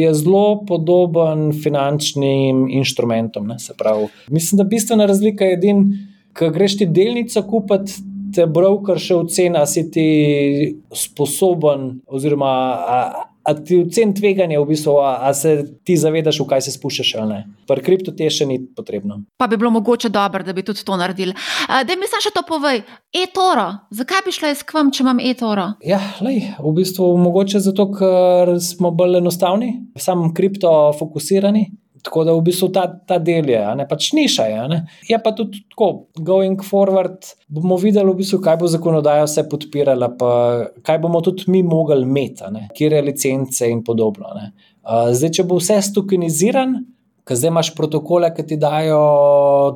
je 0.00 0.10
zelo 0.18 0.64
podoben 0.66 1.52
finančnim 1.54 2.66
inštrumentom. 2.82 3.54
Pravi, 3.78 4.08
mislim, 4.28 4.58
da 4.58 4.66
bistvena 4.66 5.06
razlika 5.06 5.46
je 5.46 5.60
edina, 5.60 5.86
ko 6.34 6.50
greš 6.50 6.82
ti 6.82 6.90
delnico 6.90 7.46
kupiti. 7.46 8.02
Te 8.34 8.48
broker 8.50 8.98
še 8.98 9.14
ocena, 9.14 9.60
si 9.62 9.84
ti 9.94 10.08
sposoben, 10.90 12.00
oziroma 12.10 12.50
A 12.82 12.96
ti 13.52 13.76
ocen 13.84 14.14
tveganja, 14.16 14.60
v 14.60 14.70
bistvu, 14.72 14.96
a, 15.04 15.28
a 15.28 15.34
se 15.36 15.56
ti 15.84 15.96
zavedaš, 16.00 16.40
v 16.40 16.46
kaj 16.48 16.64
se 16.64 16.72
spuščaš 16.72 17.10
ali 17.20 17.28
ne. 17.28 17.40
Pri 17.68 17.84
kriptu 17.84 18.14
te 18.16 18.28
še 18.32 18.46
ni 18.48 18.56
potrebno. 18.64 19.20
Pa 19.36 19.48
bi 19.50 19.58
bilo 19.60 19.70
mogoče 19.74 20.08
dobro, 20.08 20.44
da 20.46 20.56
bi 20.56 20.64
tudi 20.64 20.84
to 20.84 20.96
naredili. 20.96 21.36
Da 21.68 21.98
mi 21.98 22.08
še 22.08 22.32
to 22.32 22.44
povej, 22.48 22.82
e-toro, 23.12 23.66
zakaj 23.92 24.24
bi 24.24 24.32
šla 24.32 24.54
jaz 24.54 24.64
k 24.64 24.78
vam, 24.78 24.92
če 24.94 25.04
imam 25.04 25.20
e-toro? 25.20 25.66
Ja, 25.84 26.00
lej, 26.24 26.54
v 26.56 26.74
bistvu 26.78 27.10
mogoče 27.20 27.60
zato, 27.60 27.90
ker 27.92 28.56
smo 28.64 28.94
bolj 28.94 29.20
enostavni, 29.20 29.74
sam 30.00 30.30
kripto 30.36 30.70
fokusirani. 30.98 31.68
Tako 32.04 32.24
da 32.28 32.32
v 32.36 32.42
bistvu 32.44 32.68
ta, 32.68 32.84
ta 33.08 33.16
del 33.22 33.48
je, 33.48 33.60
ne 33.78 33.86
pač 33.88 34.10
niša. 34.12 34.44
Je, 34.50 34.80
je 35.08 35.18
pa 35.24 35.32
tudi 35.32 35.62
tako, 35.72 36.10
going 36.20 36.60
forward, 36.60 37.30
bomo 37.48 37.78
videli, 37.80 38.12
v 38.12 38.18
bistvu, 38.20 38.42
kaj 38.44 38.58
bo 38.60 38.68
zakonodaja 38.68 39.24
vse 39.24 39.46
podpirala, 39.48 40.10
pa 40.20 40.32
kaj 40.84 41.00
bomo 41.00 41.22
tudi 41.24 41.48
mi 41.48 41.62
mogli 41.64 42.04
imeti, 42.04 42.50
kje 42.76 42.90
je 42.92 43.04
licence 43.08 43.70
in 43.70 43.80
podobno. 43.86 44.34
Uh, 44.36 45.14
zdaj, 45.16 45.32
če 45.38 45.46
bo 45.48 45.56
vse 45.56 45.80
stokeniziran, 45.88 46.76
ker 47.24 47.40
zdaj 47.40 47.54
imaš 47.54 47.72
protokole, 47.78 48.28
ki 48.36 48.44
ti 48.52 48.60
dajo 48.60 49.00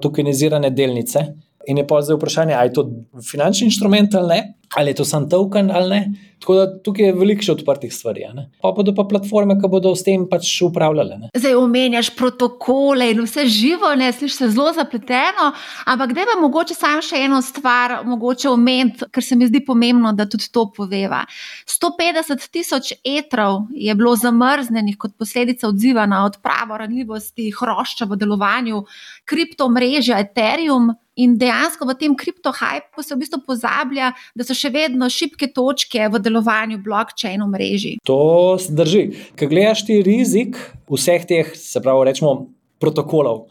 tokenizirane 0.05 0.69
delnice. 0.77 1.25
In 1.69 1.81
je 1.81 1.87
pa 1.89 2.03
zdaj 2.05 2.21
vprašanje, 2.21 2.55
ali 2.57 2.69
je 2.69 2.77
to 2.77 2.85
finančni 3.25 3.69
inštrument 3.69 4.15
ali 4.17 4.29
ne, 4.37 4.58
ali 4.77 4.91
je 4.91 4.95
to 4.95 5.05
sam 5.05 5.29
token 5.31 5.71
ali 5.71 5.91
ne. 5.91 6.13
Tako 6.39 6.55
da 6.55 6.83
tukaj 6.83 7.07
je 7.07 7.15
veliko 7.19 7.43
še 7.43 7.53
odprtih 7.57 7.91
stvari. 7.95 8.23
Pa 8.63 8.71
bodo 8.77 8.93
pa 8.95 9.03
platforme, 9.11 9.57
ki 9.59 9.69
bodo 9.71 9.91
s 9.97 10.05
tem 10.07 10.23
pač 10.31 10.47
upravljale. 10.63 11.17
Ne? 11.19 11.31
Zdaj 11.35 11.57
omenjaš 11.59 12.13
protokole 12.15 13.09
in 13.11 13.25
vse 13.25 13.47
živo, 13.51 13.91
ne 13.99 14.13
slišiš 14.13 14.37
se 14.37 14.51
zelo 14.55 14.71
zapleteno. 14.77 15.49
Ampak 15.91 16.15
da 16.15 16.27
bi 16.29 16.37
mogoče 16.39 16.77
samo 16.79 17.03
še 17.03 17.25
eno 17.27 17.41
stvar, 17.43 17.97
mogoče 18.07 18.53
omeniti, 18.53 19.09
ker 19.11 19.25
se 19.25 19.37
mi 19.37 19.49
zdi 19.51 19.65
pomembno, 19.67 20.13
da 20.15 20.29
tudi 20.31 20.47
to 20.55 20.69
poveva. 20.77 21.25
150 21.67 22.47
tisoč 22.55 22.93
etrov 23.03 23.67
je 23.75 23.99
bilo 23.99 24.15
zamrznenih 24.17 24.95
kot 25.01 25.19
posledica 25.19 25.67
odziva 25.73 26.07
na 26.07 26.23
odpravo 26.29 26.79
ranljivosti 26.79 27.51
hrošča 27.59 28.07
v 28.07 28.21
delovanju 28.21 28.85
kriptomrežja 29.27 30.23
Ethereum. 30.23 30.95
In 31.19 31.35
dejansko 31.39 31.87
v 31.89 31.97
tem 31.99 32.15
kriptohajpu 32.15 33.03
se 33.03 33.15
v 33.15 33.23
bistvu 33.25 33.41
pozablja, 33.47 34.13
da 34.39 34.47
so 34.47 34.55
še 34.55 34.71
vedno 34.75 35.09
šibke 35.11 35.51
točke 35.55 36.07
v 36.07 36.21
delovanju 36.23 36.79
blokčina 36.85 37.49
mreži. 37.51 37.97
To 38.07 38.55
drži. 38.55 39.09
Ker 39.39 39.51
gledaš 39.51 39.83
ti 39.89 39.99
rizik 40.07 40.61
vseh 40.87 41.27
teh, 41.27 41.51
se 41.59 41.83
pravi, 41.83 42.07
rečemo, 42.07 42.37
protokolov. 42.79 43.49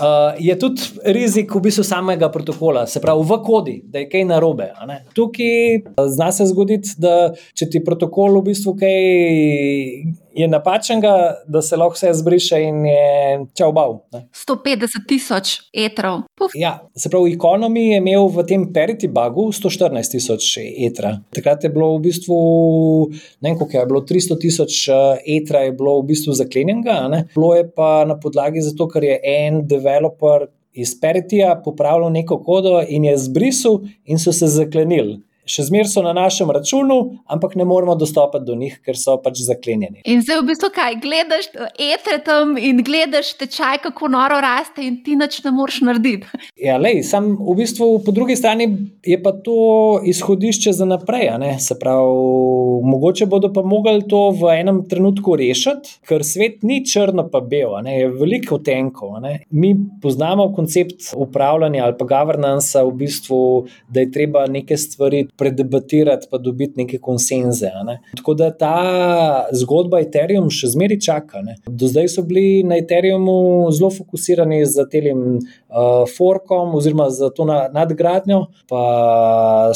Uh, 0.00 0.32
je 0.48 0.56
tudi 0.58 0.88
rizik 1.04 1.52
v 1.52 1.60
bistvu 1.68 1.84
samega 1.84 2.30
protokola, 2.32 2.86
se 2.88 3.00
pravi 3.04 3.28
v 3.28 3.38
kodi, 3.44 3.76
da 3.84 4.00
je 4.00 4.08
kaj 4.08 4.24
narobe. 4.32 4.70
Tukaj 5.12 5.84
zna 6.16 6.32
se 6.32 6.48
zgoditi, 6.48 6.96
da 6.96 7.34
če 7.52 7.68
ti 7.68 7.84
protokol 7.84 8.40
v 8.40 8.46
bistvu 8.48 8.76
kaj 8.80 8.96
je 10.34 10.48
napačnega, 10.48 11.12
da 11.46 11.62
se 11.62 11.76
lahko 11.76 11.94
vse 11.94 12.12
zbriše 12.14 12.60
in 12.62 12.86
je 12.86 13.46
čaubav. 13.58 13.98
150 14.12 15.06
tisoč 15.08 15.54
etrov. 15.72 16.22
Ja, 16.54 16.88
se 16.96 17.10
pravi, 17.10 17.34
ekonomi 17.34 17.88
je 17.88 17.98
imel 18.02 18.28
v 18.32 18.44
tem 18.48 18.66
periti 18.72 19.08
bagu 19.08 19.48
114 19.52 20.16
tisoč 20.16 20.56
etra. 20.86 21.16
Takrat 21.34 21.64
je 21.64 21.70
bilo 21.70 21.92
v 21.96 22.02
bistvu, 22.08 22.38
ne 23.40 23.50
vem, 23.50 23.58
koliko 23.58 23.78
je 23.78 23.86
bilo, 23.86 24.04
300 24.08 24.38
tisoč 24.40 24.88
eh, 24.88 25.36
etra 25.38 25.66
je 25.66 25.72
bilo 25.72 25.98
v 26.00 26.08
bistvu 26.12 26.36
zaklenjenega. 26.38 27.24
Bilo 27.34 27.54
je 27.54 27.68
pa 27.70 28.04
na 28.08 28.18
podlagi 28.20 28.64
zato, 28.64 28.88
ker 28.88 29.04
je 29.04 29.20
en 29.22 29.62
developer 29.68 30.48
iz 30.72 30.94
Peritija 31.00 31.60
popravljal 31.64 32.12
neko 32.12 32.38
kodo 32.42 32.80
in 32.88 33.04
je 33.04 33.18
zbrisal, 33.18 33.82
in 34.04 34.18
so 34.18 34.32
se 34.32 34.46
zaklenili 34.46 35.20
še 35.48 35.66
zmeraj 35.66 35.90
so 35.90 36.02
na 36.04 36.12
našem 36.14 36.50
računu, 36.50 36.98
ampak 37.26 37.56
ne 37.58 37.64
moremo 37.64 37.94
dostopati 37.98 38.46
do 38.46 38.54
njih, 38.58 38.78
ker 38.84 38.98
so 38.98 39.16
pač 39.22 39.42
zaklenjeni. 39.42 40.02
In 40.08 40.22
zdaj 40.22 40.42
v 40.42 40.46
bistvu 40.52 40.70
kaj, 40.74 40.98
gledaš 41.02 41.48
etre 41.80 42.18
tam 42.24 42.54
in 42.58 42.82
gledaš 42.86 43.34
tečaj, 43.40 43.82
kako 43.88 44.10
noro 44.12 44.38
raste, 44.42 44.84
in 44.86 45.00
ti 45.04 45.16
nič 45.18 45.40
ne 45.44 45.54
moreš 45.54 45.82
narediti. 45.88 46.30
Ja, 46.62 46.76
lej, 46.78 47.00
sam 47.02 47.32
v 47.40 47.56
bistvu 47.58 47.86
po 48.06 48.12
drugi 48.14 48.36
strani 48.38 48.68
je 49.02 49.16
pa 49.18 49.32
to 49.34 49.98
izhodišče 50.06 50.72
za 50.76 50.86
naprej. 50.86 51.32
Se 51.58 51.74
pravi, 51.78 52.12
mogoče 52.86 53.26
bodo 53.26 53.50
pa 53.52 53.64
mogli 53.66 54.04
to 54.08 54.28
v 54.36 54.52
enem 54.60 54.82
trenutku 54.88 55.34
rešiti, 55.38 55.96
ker 56.06 56.22
svet 56.26 56.62
ni 56.62 56.84
črno 56.86 57.24
pa 57.32 57.40
bel, 57.42 57.74
je 57.86 58.12
veliko 58.14 58.60
tenkov. 58.62 59.18
Mi 59.50 59.74
poznamo 60.02 60.52
koncept 60.54 61.10
upravljanja 61.16 61.84
ali 61.84 61.98
pa 61.98 62.06
governance, 62.06 62.78
v 62.78 62.94
bistvu, 63.02 63.40
da 63.88 64.04
je 64.04 64.12
treba 64.14 64.46
neke 64.46 64.76
stvari 64.76 65.26
predebatirati, 65.36 66.26
pa 66.30 66.38
dobiti 66.38 66.72
neke 66.76 66.98
konsenze. 66.98 67.70
Ne. 67.86 67.98
Tako 68.16 68.34
da 68.34 68.50
ta 68.56 68.76
zgodba 69.56 70.00
Ethereum 70.04 70.50
še 70.52 70.72
zmeraj 70.74 71.00
čaka. 71.02 71.42
Ne. 71.44 71.56
Do 71.66 71.88
zdaj 71.90 72.10
so 72.12 72.24
bili 72.26 72.62
na 72.66 72.78
Ethereumu 72.80 73.70
zelo 73.74 73.90
fokusirani 73.94 74.62
za 74.68 74.84
telim 74.90 75.38
uh, 75.38 76.04
forkom, 76.16 76.74
oziroma 76.78 77.08
za 77.10 77.30
to 77.34 77.46
na, 77.48 77.64
nadgradnjo, 77.72 78.44
pa 78.70 78.82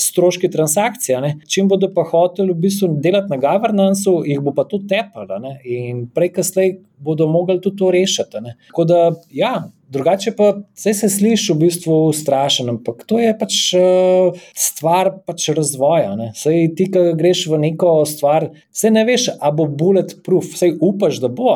stroški 0.01 0.51
transakcije. 0.53 1.21
Ne. 1.25 1.33
Čim 1.49 1.71
bodo 1.73 1.91
pa 1.95 2.05
hoteli 2.07 2.53
v 2.53 2.67
bistvu 2.67 2.93
delati 3.03 3.33
na 3.33 3.41
governancu, 3.41 4.21
jih 4.29 4.43
bo 4.45 4.55
pa 4.57 4.67
to 4.69 4.83
tepalo. 4.89 5.41
In 5.65 6.07
prej, 6.15 6.35
kasneje 6.37 6.79
bodo 6.99 7.27
mogli 7.29 7.61
tudi 7.61 7.81
to 7.81 7.91
rešiti. 7.91 8.41
Ne. 8.45 8.57
Tako 8.69 8.85
da, 8.85 9.01
ja, 9.33 9.57
Drugače 9.89 10.33
pa 10.37 10.49
vse 10.75 10.95
se 10.95 11.09
sliši 11.09 11.53
v 11.53 11.57
bistvu 11.57 12.13
strašno, 12.13 12.73
ampak 12.75 13.05
to 13.07 13.21
je 13.23 13.31
pač 13.39 13.59
uh, 13.79 14.35
stvar 14.59 15.13
pač 15.27 15.49
razvoja. 15.55 16.11
Sej 16.35 16.73
ti, 16.79 16.89
ki 16.91 17.13
greš 17.19 17.45
v 17.53 17.61
neko 17.69 17.93
stvar, 18.09 18.49
se 18.75 18.91
ne 18.91 19.05
veš, 19.07 19.29
a 19.39 19.53
bo 19.55 19.69
bulletproof, 19.71 20.49
vse 20.57 20.73
upaš, 20.83 21.21
da 21.23 21.31
bo, 21.31 21.55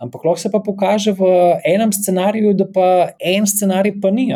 ampak 0.00 0.24
lahko 0.24 0.42
se 0.42 0.50
pa 0.52 0.60
pokaže 0.64 1.14
v 1.16 1.30
enem 1.68 1.92
scenariju, 1.96 2.52
da 2.58 2.66
pa 2.68 2.88
en 3.16 3.48
scenarij 3.48 3.96
pa 4.02 4.12
ni, 4.12 4.28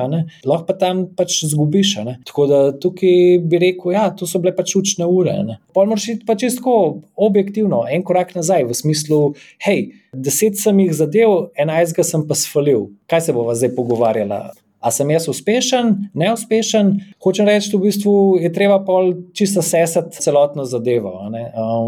lahko 0.44 0.70
pa 0.70 0.78
tam 0.80 1.04
pač 1.16 1.42
zgubiš. 1.44 1.98
Tako 2.24 2.46
da 2.48 2.60
tukaj 2.80 3.42
bi 3.44 3.60
rekel, 3.60 3.92
ja, 3.92 4.06
to 4.08 4.28
so 4.30 4.40
bile 4.40 4.54
pač 4.56 4.72
učne 4.80 5.04
ure. 5.04 5.36
Pol 5.76 5.90
moraš 5.90 6.08
iti 6.16 6.24
pač 6.24 6.46
čisto 6.46 6.78
objektivno, 7.16 7.84
en 7.90 8.02
korak 8.06 8.32
nazaj, 8.38 8.64
v 8.70 8.78
smislu, 8.80 9.20
hej 9.68 9.90
deset 10.14 10.58
sem 10.58 10.78
jih 10.84 10.92
zadev, 10.94 11.34
enajstega 11.58 12.06
sem 12.06 12.24
pa 12.26 12.36
svalil. 12.38 12.88
Kaj 13.06 13.20
se 13.20 13.32
bomo 13.32 13.54
zdaj 13.54 13.74
pogovarjali? 13.76 14.38
A 14.84 14.90
sem 14.92 15.10
jaz 15.10 15.28
uspešen, 15.32 15.94
neuspešen? 16.14 16.90
Hočem 17.24 17.48
reči, 17.48 17.70
da 17.72 17.78
v 17.80 17.88
bistvu 17.88 18.14
je 18.40 18.50
treba 18.52 18.78
pol 18.84 19.14
čisto 19.32 19.62
sesati 19.64 20.20
celotno 20.20 20.66
zadevo, 20.68 21.16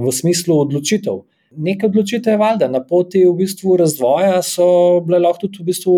v 0.01 0.13
smislu 0.13 0.57
odločitev. 0.65 1.21
Nekaj 1.57 1.89
odločitev 1.89 2.35
je 2.35 2.41
valjda, 2.41 2.69
na 2.69 2.81
poti 2.85 3.23
v 3.25 3.33
bistvu 3.37 3.77
razvoja 3.81 4.41
so 4.45 4.67
bile 5.05 5.21
lahko 5.25 5.47
tudi 5.47 5.63
v 5.63 5.69
bistvu 5.71 5.97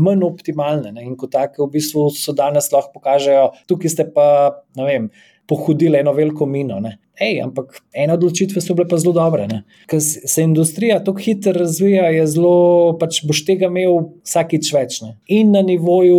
manj 0.00 0.24
optimalne. 0.24 0.92
Ne? 0.92 1.04
In 1.04 1.16
kot 1.16 1.32
take, 1.32 1.60
v 1.60 1.68
bistvu 1.72 2.06
so 2.12 2.32
danes 2.36 2.70
lahko 2.72 2.92
pokažejo, 3.00 3.50
tukaj 3.68 3.92
ste 3.92 4.06
pa, 4.12 4.26
ne 4.76 4.86
vem, 4.88 5.08
pohodili 5.48 6.00
eno 6.00 6.12
veliko 6.16 6.48
mino. 6.48 6.78
Ne? 6.80 6.98
Ej, 7.14 7.38
ampak 7.44 7.76
ene 7.94 8.16
odločitve 8.16 8.58
so 8.58 8.74
bile 8.74 8.88
pa 8.90 8.98
zelo 8.98 9.12
dobre. 9.14 9.46
Ker 9.86 10.00
se 10.02 10.42
industrija 10.42 10.98
tako 11.04 11.22
hitro 11.22 11.52
razvija, 11.54 12.08
je 12.10 12.24
zelo, 12.32 12.54
pač 12.98 13.20
boš 13.28 13.44
tega 13.46 13.68
imel 13.70 14.00
vsakič 14.26 14.70
več. 14.74 14.98
Ne? 15.04 15.12
In 15.36 15.52
na 15.54 15.62
nivoju 15.62 16.18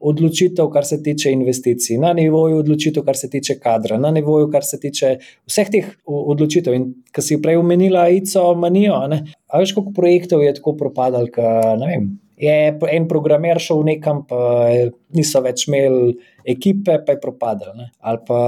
odločitev, 0.00 0.70
kar 0.72 0.88
se 0.88 1.02
tiče 1.04 1.34
investicij, 1.36 1.98
na 2.00 2.14
nivoju 2.16 2.62
odločitev, 2.62 3.04
kar 3.04 3.20
se 3.20 3.28
tiče 3.30 3.58
kadra, 3.60 4.00
na 4.00 4.14
nivoju, 4.16 4.48
kar 4.52 4.64
se 4.64 4.80
tiče 4.80 5.18
vseh 5.50 5.72
teh 5.76 5.92
odločitev. 6.08 6.78
In 6.78 6.88
kar 7.12 7.26
si 7.26 7.36
prej 7.42 7.60
omenila, 7.60 8.08
ICO, 8.08 8.54
manijo. 8.56 8.96
A 8.96 9.60
veš, 9.60 9.76
koliko 9.76 9.92
projektov 9.92 10.46
je 10.46 10.56
tako 10.56 10.72
propadalo, 10.80 11.28
je 12.40 12.78
en 12.96 13.08
programer 13.08 13.60
šel 13.60 13.82
nekam, 13.84 14.22
pa 14.28 14.40
niso 15.16 15.42
več 15.44 15.66
imeli 15.68 16.14
ekipe, 16.50 16.98
pa 17.06 17.14
je 17.14 17.20
propadel. 17.20 17.84
Ali 18.00 18.18
pa 18.26 18.40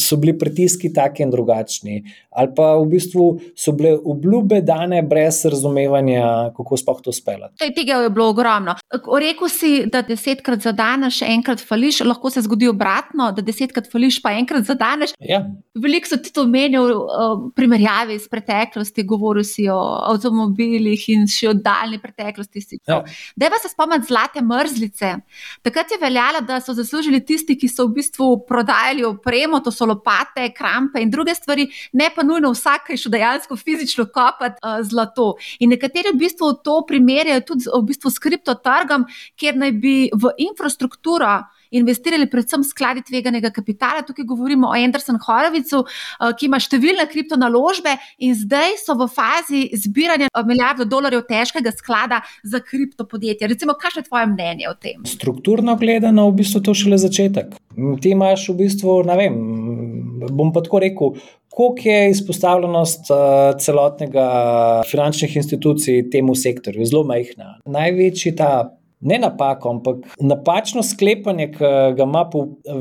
so 0.00 0.16
bili 0.20 0.36
pritiski 0.38 0.92
taki 0.92 1.22
in 1.22 1.30
drugačni, 1.30 2.02
ali 2.30 2.52
pa 2.56 2.74
v 2.76 2.86
bistvu 2.92 3.26
so 3.56 3.72
bile 3.72 3.94
obljube 4.04 4.60
dane 4.60 5.02
brez 5.02 5.44
razumevanja, 5.44 6.52
kako 6.56 6.76
sploh 6.76 7.00
to 7.04 7.12
speljati. 7.12 7.72
Tega 7.76 8.02
je 8.04 8.10
bilo 8.10 8.28
ogromno. 8.34 8.74
Rekl 9.20 9.48
si, 9.52 9.72
da 9.92 10.02
desetkrat 10.02 10.60
zadaneš, 10.66 11.22
enkrat 11.22 11.62
fališ, 11.64 12.00
lahko 12.04 12.30
se 12.30 12.42
zgodi 12.44 12.68
obratno, 12.68 13.30
da 13.32 13.42
desetkrat 13.42 13.88
fališ, 13.92 14.20
pa 14.22 14.34
enkrat 14.36 14.66
zadaneš. 14.68 15.16
Ja. 15.20 15.42
Veliko 15.74 16.10
so 16.10 16.20
ti 16.20 16.32
to 16.32 16.44
omenjali 16.44 16.94
v 16.94 17.50
primerjavi 17.56 18.18
s 18.20 18.28
preteklosti, 18.28 19.04
govoril 19.06 19.44
si 19.44 19.68
o 19.72 19.78
avtomobilih 20.12 21.08
in 21.14 21.26
še 21.30 21.50
o 21.50 21.54
daljni 21.54 22.00
preteklosti. 22.02 22.80
Ja. 22.88 23.02
Deva 23.36 23.60
se 23.62 23.70
spomniti 23.72 24.10
zlate 24.10 24.42
mrzlice. 24.44 25.14
Takrat 25.62 25.94
je 25.94 26.00
veljalo, 26.02 26.42
da 26.46 26.60
so 26.60 26.74
zaslužili 26.76 27.05
tisti, 27.26 27.56
ki 27.58 27.68
so 27.68 27.86
v 27.86 28.00
bistvu 28.00 28.28
prodajali 28.48 29.04
opremo, 29.04 29.60
to 29.60 29.72
so 29.74 29.86
lopate, 29.86 30.48
krampe 30.56 31.00
in 31.02 31.10
druge 31.10 31.34
stvari, 31.34 31.66
ne 31.92 32.10
pa 32.14 32.24
nujno 32.26 32.52
vsak, 32.54 32.86
ki 32.86 32.96
je 32.96 33.02
šel 33.04 33.14
dejansko 33.16 33.56
fizično 33.56 34.06
kopati 34.14 34.60
uh, 34.62 34.80
zlato. 34.86 35.34
In 35.60 35.70
nekateri 35.74 36.14
v 36.14 36.20
bistvu 36.24 36.52
to 36.64 36.80
primerjajo 36.88 37.46
tudi 37.52 37.70
v 37.70 37.82
bistvu 37.90 38.10
s 38.10 38.22
kriptotrgom, 38.22 39.06
kjer 39.36 39.56
naj 39.56 39.72
bi 39.80 39.96
v 40.12 40.34
infrastrukturo 40.48 41.38
investirali 41.78 42.28
predvsem 42.30 42.64
skladi 42.64 43.04
tveganega 43.06 43.50
kapitala. 43.54 44.04
Tukaj 44.06 44.24
govorimo 44.24 44.70
o 44.70 44.76
Andersonu 44.76 45.20
Horovicu, 45.26 45.84
eh, 45.84 46.32
ki 46.38 46.48
ima 46.48 46.60
številne 46.62 47.06
kriptonaložbe 47.10 47.96
in 48.18 48.34
zdaj 48.34 48.78
so 48.82 48.96
v 48.98 49.08
fazi 49.12 49.62
zbiranja 49.72 50.30
eh, 50.32 50.42
milijardo 50.46 50.88
dolarjev 50.88 51.26
težkega 51.28 51.72
sklada 51.76 52.22
za 52.44 52.60
kriptopodjetje. 52.60 53.48
Recimo, 53.48 53.76
kaj 53.78 54.00
je 54.00 54.06
tvoje 54.08 54.26
mnenje 54.32 54.68
o 54.70 54.74
tem? 54.74 55.04
Strukturno 55.06 55.76
gledano, 55.76 56.28
v 56.30 56.42
bistvu 56.42 56.62
to 56.64 56.74
šele 56.74 56.98
začetek. 57.00 57.56
Ti 58.02 58.12
imaš 58.14 58.48
v 58.50 58.58
bistvu, 58.64 59.02
ne 59.06 59.16
vem, 59.18 59.34
bom 60.32 60.52
pa 60.52 60.64
tako 60.64 60.80
rekel. 60.84 61.18
Kako 61.56 61.88
je 61.88 62.10
izpostavljenost 62.10 63.10
uh, 63.10 63.16
celotnega 63.60 64.26
finančnih 64.90 65.36
institucij 65.36 66.10
temu 66.12 66.34
sektorju? 66.36 66.84
Zelo 66.84 67.04
majhna. 67.08 67.54
Največji 67.64 68.34
ta 68.36 68.50
ne 69.06 69.18
napako, 69.22 69.70
ampak 69.70 70.16
napačno 70.20 70.82
sklepanje, 70.82 71.50
ki 71.52 71.74
ga 71.96 72.02
ima 72.02 72.24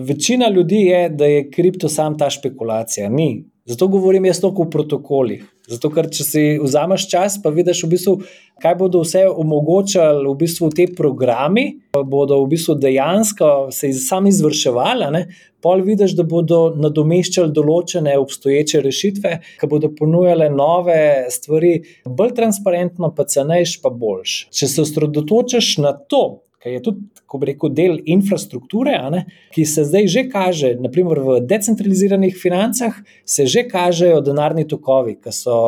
večina 0.07 0.49
ljudi, 0.49 0.82
je, 0.89 1.09
da 1.09 1.26
je 1.26 1.49
kripto 1.51 1.89
sam 1.89 2.17
ta 2.17 2.30
špekulacija. 2.30 3.09
Ni. 3.09 3.45
Zato 3.66 3.88
govorim 3.88 4.26
jaz 4.26 4.39
toliko 4.41 4.61
o 4.61 4.70
protokolih. 4.70 5.45
Zato, 5.66 5.89
ker 5.89 6.05
če 6.13 6.24
si 6.24 6.41
vzameš 6.61 7.07
čas, 7.09 7.39
pa 7.41 7.49
vidiš, 7.49 7.80
v 7.82 7.88
bistvu, 7.95 8.13
kaj 8.61 8.76
bodo 8.78 9.01
vse 9.01 9.24
omogočali 9.26 10.28
v 10.28 10.36
bistvu 10.38 10.70
te 10.70 10.86
programi, 10.93 11.63
pa 11.95 12.03
bodo 12.05 12.38
v 12.43 12.51
bistvu 12.53 12.76
dejansko 12.78 13.49
se 13.74 13.89
sami 13.97 14.30
izvrševali. 14.30 15.24
Pol 15.66 15.82
vidiš, 15.82 16.13
da 16.13 16.28
bodo 16.30 16.76
nadomeščali 16.78 17.49
določene 17.57 18.13
obstoječe 18.22 18.84
rešitve, 18.86 19.34
ki 19.57 19.72
bodo 19.72 19.89
ponujale 19.97 20.51
nove 20.53 21.26
stvari, 21.34 21.80
bolj 22.05 22.36
transparentno, 22.38 23.09
pa 23.18 23.26
cenejš, 23.26 23.80
pa 23.82 23.89
boljš. 23.89 24.38
Če 24.53 24.70
se 24.70 24.86
osredotočiš 24.86 25.80
na 25.82 25.97
to, 25.97 26.43
ki 26.61 26.78
je 26.78 26.86
tudi, 26.86 27.09
ko 27.36 27.41
bi 27.41 27.51
rekel, 27.51 27.73
del 27.75 27.99
infrastrukture, 28.15 28.95
ne, 29.11 29.25
ki 29.55 29.65
se 29.67 29.83
zdaj 29.89 30.07
že 30.07 30.25
kaže, 30.31 30.73
naprimer 30.79 31.19
v 31.19 31.38
decentraliziranih 31.43 32.36
financah, 32.39 32.95
se 33.25 33.45
že 33.45 33.65
kažejo 33.67 34.23
denarni 34.23 34.63
tokovi, 34.67 35.17
ki 35.19 35.36
so 35.36 35.59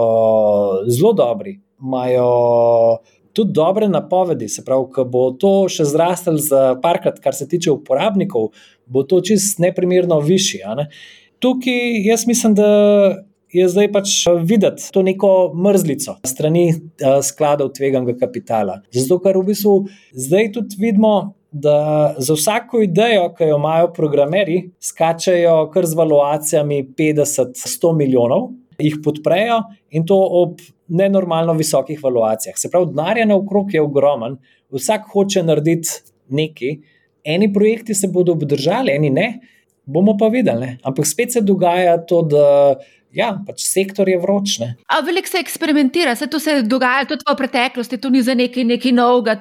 zelo 0.88 1.14
dobri, 1.18 1.58
imajo 1.84 2.32
tudi 3.38 3.54
dobre 3.54 3.90
napovedi. 3.90 4.48
Se 4.50 4.64
pravi, 4.66 4.90
ko 4.94 5.06
bo 5.06 5.30
to 5.38 5.68
še 5.70 5.86
zrastel 5.92 6.40
za 6.42 6.74
parkrat, 6.82 7.20
kar 7.22 7.36
se 7.38 7.46
tiče 7.50 7.70
uporabnikov, 7.76 8.50
bo 8.88 9.04
to 9.04 9.22
čist 9.22 9.60
neprimerno 9.62 10.22
višji. 10.24 10.64
Ne. 10.80 10.88
Tukaj 11.44 12.02
jaz 12.08 12.26
mislim, 12.26 12.56
da 12.58 12.70
je 13.54 13.68
zdaj 13.70 13.92
pač 13.94 14.14
eh, 14.28 14.40
videti 14.44 14.90
to 14.94 15.04
neko 15.06 15.54
mrzlico 15.56 16.18
strani 16.28 16.70
uh, 16.74 17.20
skladov 17.24 17.72
tveganega 17.78 18.18
kapitala. 18.20 18.82
Zato, 18.92 19.20
ker 19.24 19.40
v 19.40 19.52
bistvu 19.52 19.76
zdaj 20.14 20.54
tudi 20.58 20.82
vidimo. 20.82 21.37
Da 21.52 22.16
za 22.20 22.34
vsako 22.36 22.82
idejo, 22.84 23.30
ki 23.38 23.48
jo 23.48 23.58
imajo 23.58 23.92
programeri, 23.96 24.58
skačajo 24.84 25.70
kar 25.72 25.86
z 25.88 25.96
valuacijami 25.96 26.82
50-100 26.98 27.94
milijonov, 27.96 28.50
jih 28.80 29.00
podprejo 29.04 29.62
in 29.90 30.06
to 30.06 30.18
ob 30.18 30.60
nenormalno 30.88 31.54
visokih 31.54 32.04
valuacijah. 32.04 32.58
Se 32.60 32.70
pravi, 32.72 32.92
denarja 32.92 33.26
naokrog 33.26 33.74
je 33.74 33.82
ogromen, 33.82 34.38
vsak 34.72 35.08
hoče 35.14 35.44
narediti 35.44 35.90
nekaj, 36.30 36.78
eni 37.24 37.54
projekti 37.54 37.96
se 37.96 38.08
bodo 38.12 38.36
obdržali, 38.36 38.92
eni 38.96 39.10
ne, 39.10 39.28
bomo 39.86 40.18
pa 40.20 40.28
videli. 40.28 40.66
Ne? 40.66 40.78
Ampak 40.84 41.08
spet 41.08 41.34
se 41.34 41.42
dogaja 41.42 41.98
to, 42.06 42.22
da 42.22 42.76
ja, 43.12 43.30
pač 43.48 43.64
sektor 43.64 44.10
je 44.10 44.18
vročne. 44.20 44.68
Veliko 45.06 45.30
se 45.30 45.40
eksperimentira, 45.40 46.16
se 46.16 46.28
to 46.28 46.40
se 46.40 46.52
je 46.52 46.64
dogajalo 46.64 47.08
tudi 47.08 47.24
v 47.30 47.36
preteklosti, 47.38 47.98
to 47.98 48.10
ni 48.10 48.22
za 48.22 48.34
neki, 48.34 48.64
neki 48.64 48.92
novega. 48.92 49.38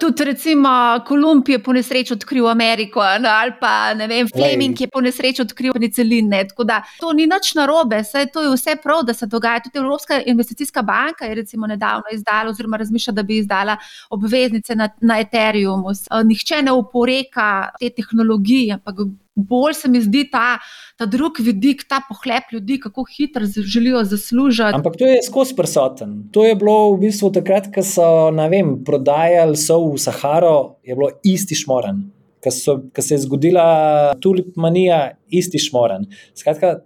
Tudi, 0.00 0.24
recimo, 0.24 0.68
Kolumb 1.06 1.48
je 1.48 1.58
po 1.62 1.72
nesreči 1.72 2.12
odkril 2.12 2.48
Ameriko, 2.48 3.00
no, 3.20 3.28
ali 3.30 3.54
pa 3.60 3.94
ne 3.94 4.06
vem, 4.10 4.28
Fleming 4.28 4.80
je 4.80 4.88
po 4.92 5.00
nesreči 5.00 5.42
odkril 5.42 5.72
peniceline. 5.72 6.44
Tako 6.48 6.64
da 6.64 6.82
to 7.00 7.12
ni 7.12 7.26
nič 7.30 7.54
narobe, 7.54 8.02
vse 8.02 8.26
to 8.32 8.44
je 8.44 8.52
vse 8.54 8.76
prav, 8.82 9.04
da 9.06 9.14
se 9.14 9.26
dogaja. 9.26 9.64
Tudi 9.64 9.78
Evropska 9.78 10.20
investicijska 10.26 10.82
banka 10.82 11.26
je 11.26 11.34
recimo 11.34 11.66
nedavno 11.66 12.12
izdala, 12.12 12.50
oziroma 12.50 12.76
razmišlja, 12.76 13.12
da 13.12 13.22
bi 13.22 13.38
izdala 13.38 13.76
obveznice 14.10 14.74
na, 14.74 14.88
na 15.00 15.20
Ethereumu. 15.20 15.94
Nihče 16.24 16.62
ne 16.62 16.72
uporeka 16.72 17.70
te 17.80 17.90
tehnologije, 17.90 18.74
ampak 18.74 19.06
bolj 19.34 19.74
se 19.74 19.88
mi 19.88 20.00
zdi 20.02 20.24
ta, 20.30 20.58
ta 20.98 21.06
drugi 21.06 21.42
vidik, 21.42 21.84
ta 21.88 22.00
pohlep 22.08 22.52
ljudi, 22.52 22.78
kako 22.80 23.04
hitro 23.16 23.46
želijo 23.46 24.04
zaslužiti. 24.04 24.74
Ampak 24.74 24.96
to 24.98 25.06
je 25.06 25.22
skozi 25.26 25.54
prisoten. 25.56 26.28
To 26.32 26.44
je 26.44 26.54
bilo 26.54 26.94
v 26.94 27.00
bistvu 27.06 27.32
takrat, 27.34 27.70
ko 27.74 27.82
so 27.82 28.30
vem, 28.30 28.76
prodajali 28.84 29.56
so 29.56 29.80
v 29.90 29.98
Saharo, 29.98 30.76
je 30.82 30.94
bilo 30.94 31.10
isti 31.24 31.54
šmoren. 31.58 32.04
Ko 32.44 33.02
se 33.02 33.14
je 33.14 33.22
zgodila 33.24 34.12
tulipmanija, 34.20 35.16
isti 35.28 35.58
šmoren. 35.58 36.04
Skratka, 36.36 36.76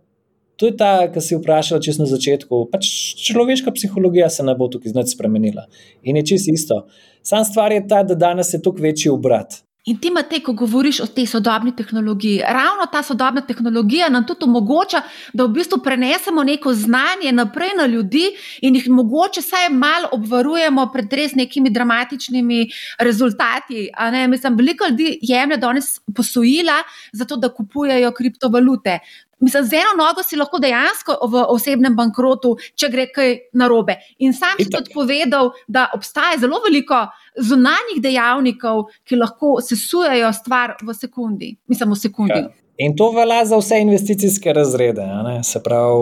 to 0.58 0.66
je 0.66 0.76
ta, 0.76 1.06
kar 1.12 1.22
si 1.22 1.36
vprašala 1.38 1.82
čisto 1.82 2.02
na 2.02 2.10
začetku. 2.10 2.64
Pač 2.72 2.88
človeška 3.28 3.74
psihologija 3.74 4.30
se 4.30 4.46
ne 4.46 4.54
bo 4.58 4.66
tukaj 4.70 4.94
znati 4.94 5.14
spremenila. 5.14 5.66
In 6.02 6.16
je 6.18 6.26
čisto 6.32 6.54
isto. 6.54 6.76
Sam 7.22 7.44
stvar 7.44 7.72
je 7.72 7.84
ta, 7.88 8.02
da 8.02 8.14
danes 8.14 8.54
je 8.54 8.62
tukaj 8.62 8.88
večji 8.90 9.10
obrat. 9.12 9.60
In 9.88 9.96
ti, 9.96 10.10
Matej, 10.12 10.42
ko 10.44 10.52
govoriš 10.52 11.00
o 11.00 11.06
tej 11.08 11.26
sodobni 11.30 11.72
tehnologiji, 11.76 12.42
ravno 12.44 12.84
ta 12.92 13.00
sodobna 13.02 13.40
tehnologija 13.40 14.10
nam 14.12 14.26
tudi 14.26 14.44
omogoča, 14.44 15.00
da 15.32 15.46
v 15.46 15.54
bistvu 15.56 15.78
prenesemo 15.84 16.44
neko 16.44 16.74
znanje 16.74 17.32
naprej 17.32 17.72
na 17.78 17.86
ljudi 17.86 18.26
in 18.60 18.76
jih 18.76 18.90
mogoče 18.92 19.40
vsaj 19.40 19.70
malo 19.72 20.10
obvarujemo 20.12 20.90
pred 20.92 21.12
res 21.12 21.32
nekimi 21.34 21.70
dramatičnimi 21.70 22.66
rezultati. 22.98 23.88
Mislim, 24.28 24.56
veliko 24.56 24.90
ljudi 24.90 25.18
jemlje 25.22 25.56
danes 25.56 25.88
posojila, 26.16 26.82
zato 27.12 27.36
da 27.36 27.48
kupujejo 27.48 28.12
kriptovalute. 28.12 28.98
Mislim, 29.40 29.64
z 29.64 29.80
eno 29.80 29.94
nogo 29.98 30.22
si 30.26 30.36
lahko 30.36 30.58
dejansko 30.58 31.18
v 31.30 31.44
osebnem 31.54 31.96
bankrotu, 31.96 32.56
če 32.74 32.90
gre 32.90 33.06
kaj 33.14 33.34
narobe. 33.58 33.98
In 34.18 34.34
sam 34.34 34.58
si 34.58 34.68
tudi 34.70 34.94
povedal, 34.94 35.52
da 35.68 35.88
obstaja 35.94 36.40
zelo 36.42 36.58
veliko 36.64 37.04
zunanjih 37.38 38.02
dejavnikov, 38.02 38.88
ki 39.06 39.20
lahko 39.20 39.58
sesujejo 39.62 40.32
stvar 40.34 40.78
v 40.82 40.94
sekundi. 40.94 41.52
Mislim, 41.70 41.94
v 41.94 42.00
sekundi. 42.00 42.40
Ja. 42.40 42.68
In 42.78 42.96
to 42.96 43.10
velja 43.10 43.44
za 43.44 43.56
vse 43.58 43.80
investicijske 43.82 44.52
razrede. 44.52 45.02
Se 45.42 45.62
pravi, 45.62 45.98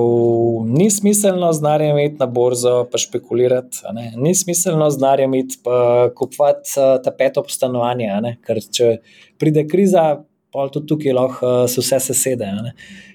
ni 0.67 0.91
smiselno 0.91 1.53
znanje 1.53 1.89
imeti 1.89 2.17
na 2.19 2.27
borzo, 2.27 2.85
pa 2.93 2.99
špekulirati, 2.99 3.79
ni 4.17 4.35
smiselno 4.35 4.91
znanje 4.91 5.25
imeti, 5.25 5.59
pa 5.65 6.11
kupovati 6.15 6.71
uh, 6.77 7.03
ta 7.05 7.11
peto 7.19 7.45
stanovanje. 7.49 8.37
Ker 8.45 8.61
če 8.61 8.91
pride 9.41 9.65
kriza, 9.69 10.19
pa 10.57 10.71
tudi 10.73 10.89
tukaj 10.89 11.13
lahko 11.13 11.51
uh, 11.51 11.69
se 11.69 11.85
vse 11.85 12.01
sesede. 12.09 12.49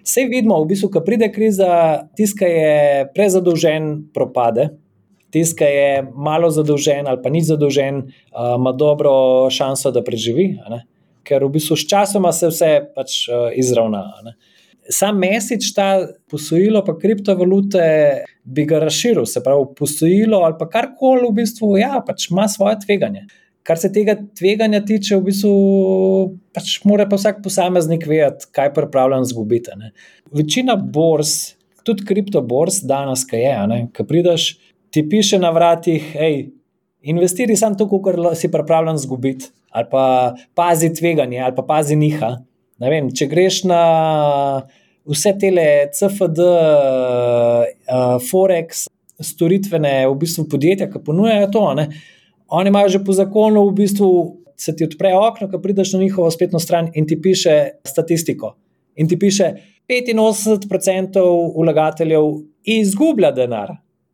Vse 0.06 0.28
vidimo, 0.30 0.60
v 0.62 0.70
bistvu, 0.70 0.92
ko 0.94 1.02
pride 1.06 1.32
kriza, 1.34 1.72
tiska 2.18 2.46
je 2.46 3.10
prezadolžen, 3.16 3.92
propade. 4.14 4.70
Tiska 5.32 5.66
je 5.66 6.04
malo 6.12 6.50
zadolžen 6.52 7.08
ali 7.08 7.22
pa 7.24 7.32
ni 7.34 7.42
zadolžen, 7.48 8.04
uh, 8.04 8.54
ima 8.60 8.76
dobro 8.78 9.50
šanso, 9.50 9.94
da 9.96 10.04
preživi, 10.06 10.52
ker 11.26 11.48
v 11.48 11.54
bistvu 11.58 11.80
s 11.80 11.88
časoma 11.90 12.34
se 12.36 12.52
vse 12.52 12.72
pač 12.96 13.24
uh, 13.32 13.50
izravna. 13.58 14.06
Sam 14.92 15.22
mesič, 15.22 15.72
ta 15.74 16.04
posojilo, 16.30 16.82
pa 16.86 16.98
kriptovalute, 17.00 17.84
bi 18.44 18.66
ga 18.68 18.82
razširil, 18.84 19.26
se 19.30 19.42
pravi, 19.46 19.70
posojilo 19.78 20.42
ali 20.46 20.58
pa 20.60 20.68
karkoli, 20.70 21.30
v 21.30 21.38
bistvu, 21.42 21.78
ja, 21.80 22.02
pač 22.06 22.30
ima 22.30 22.50
svoje 22.52 22.82
tveganje 22.86 23.30
kar 23.64 23.80
se 23.80 23.92
tega 23.94 24.16
tveganja 24.38 24.82
tiče, 24.86 25.16
v 25.18 25.26
bistvu 25.30 25.54
pač 26.56 26.80
mora 26.88 27.08
pa 27.10 27.20
vsak 27.20 27.42
posameznik 27.46 28.08
vedeti, 28.10 28.50
kaj 28.56 28.74
pripravljen 28.76 29.28
zgubiti. 29.30 29.76
Ne. 29.78 29.92
Večina 30.36 30.76
borz, 30.76 31.54
tudi 31.88 32.06
kriptoborz, 32.08 32.82
danes, 32.88 33.26
ki 33.30 33.42
je, 33.44 33.82
ki 33.96 34.08
prideš, 34.10 34.52
ti 34.92 35.06
piše 35.08 35.40
na 35.42 35.54
vratih, 35.56 36.12
hej, 36.18 36.52
investiraj 37.02 37.60
samo 37.62 37.80
to, 37.80 37.90
kar 38.04 38.20
si 38.38 38.52
pripravljen 38.52 39.00
zgubiti, 39.02 39.52
ali 39.72 39.88
pa 39.92 40.06
pazi 40.58 40.92
tveganje, 40.94 41.40
ali 41.42 41.56
pa 41.58 41.66
pazi 41.68 41.98
niha. 42.00 42.36
Vem, 42.82 43.12
če 43.14 43.28
greš 43.30 43.64
na 43.70 43.82
vse 45.06 45.36
te 45.38 45.52
CFD, 45.94 46.42
uh, 46.42 48.18
Forex, 48.26 48.88
storitvene 49.22 50.08
v 50.10 50.16
bistvu 50.24 50.48
podjetja, 50.50 50.90
ki 50.90 51.02
ponujajo 51.06 51.50
to. 51.54 51.66
Ne, 51.78 51.88
Oni 52.52 52.68
imajo 52.68 52.90
že 52.90 53.04
po 53.06 53.14
zakonu, 53.14 53.70
v 53.70 53.74
bistvu 53.74 54.10
se 54.58 54.76
ti 54.76 54.84
odpre 54.84 55.14
okno, 55.16 55.50
ko 55.50 55.60
prideš 55.60 55.94
na 55.94 56.00
njihovo 56.00 56.32
spletno 56.32 56.60
stran 56.60 56.92
in 56.94 57.08
ti 57.08 57.22
piše 57.22 57.82
statistiko. 57.88 58.56
In 58.96 59.08
ti 59.08 59.20
piše, 59.20 59.54
85% 59.90 61.24
vlagateljev 61.56 62.24
izgublja 62.64 63.32
denar. 63.32 63.72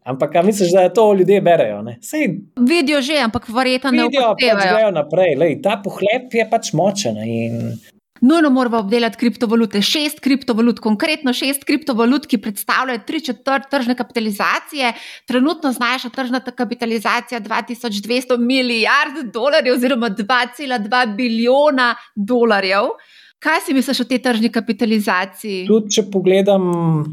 Ampak, 0.08 0.32
kaj 0.32 0.44
misliš, 0.44 0.72
da 0.72 0.82
je 0.82 0.94
to 0.94 1.14
ljudje 1.14 1.42
berejo? 1.42 1.82
Sej, 2.02 2.28
vidijo 2.70 3.02
že, 3.02 3.18
ampak 3.24 3.50
verjetno 3.50 3.92
ne 3.92 4.04
vidijo. 4.04 4.34
Vidijo, 4.40 4.56
pač 4.56 4.70
grejo 4.70 4.92
naprej. 4.92 5.36
Lej, 5.36 5.58
ta 5.62 5.82
pohlep 5.84 6.34
je 6.34 6.46
pač 6.50 6.72
močen. 6.74 7.18
In 7.18 7.74
nujno 8.22 8.50
moramo 8.50 8.78
obdelati 8.78 9.18
kriptovalute. 9.18 9.82
Šest 9.82 10.20
kriptovalut, 10.20 10.80
konkretno 10.80 11.34
šest 11.34 11.64
kriptovalut, 11.64 12.28
ki 12.28 12.42
predstavljajo 12.42 13.04
tri 13.08 13.22
četrt 13.26 13.70
tržne 13.72 13.96
kapitalizacije. 13.96 14.94
Trenutno 15.28 15.72
znaša 15.72 16.10
tržna 16.10 16.40
kapitalizacija 16.40 17.40
2200 17.40 18.38
milijard 18.38 19.32
dolarjev 19.34 19.74
oziroma 19.74 20.10
2,2 20.10 21.16
bilijona 21.16 21.96
dolarjev. 22.16 22.92
Kaj 23.40 23.60
si 23.66 23.74
misliš 23.74 24.00
o 24.02 24.08
tej 24.10 24.22
tržni 24.26 24.50
kapitalizaciji? 24.50 25.68
Tudi, 25.70 25.92
če 25.94 26.08
pogledam 26.14 26.64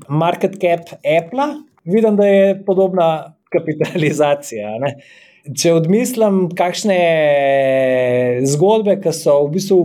market 0.09 0.57
cap 0.61 0.95
Apple, 1.05 1.51
vidim, 1.85 2.17
da 2.17 2.27
je 2.27 2.55
podobna 2.65 3.09
kapitalizacija. 3.53 4.79
Ne? 4.81 4.95
Če 5.45 5.75
odmislim, 5.77 6.47
kakšne 6.57 6.97
zgodbe, 8.49 8.97
ki 9.05 9.13
so 9.13 9.43
v 9.45 9.53
bistvu 9.59 9.81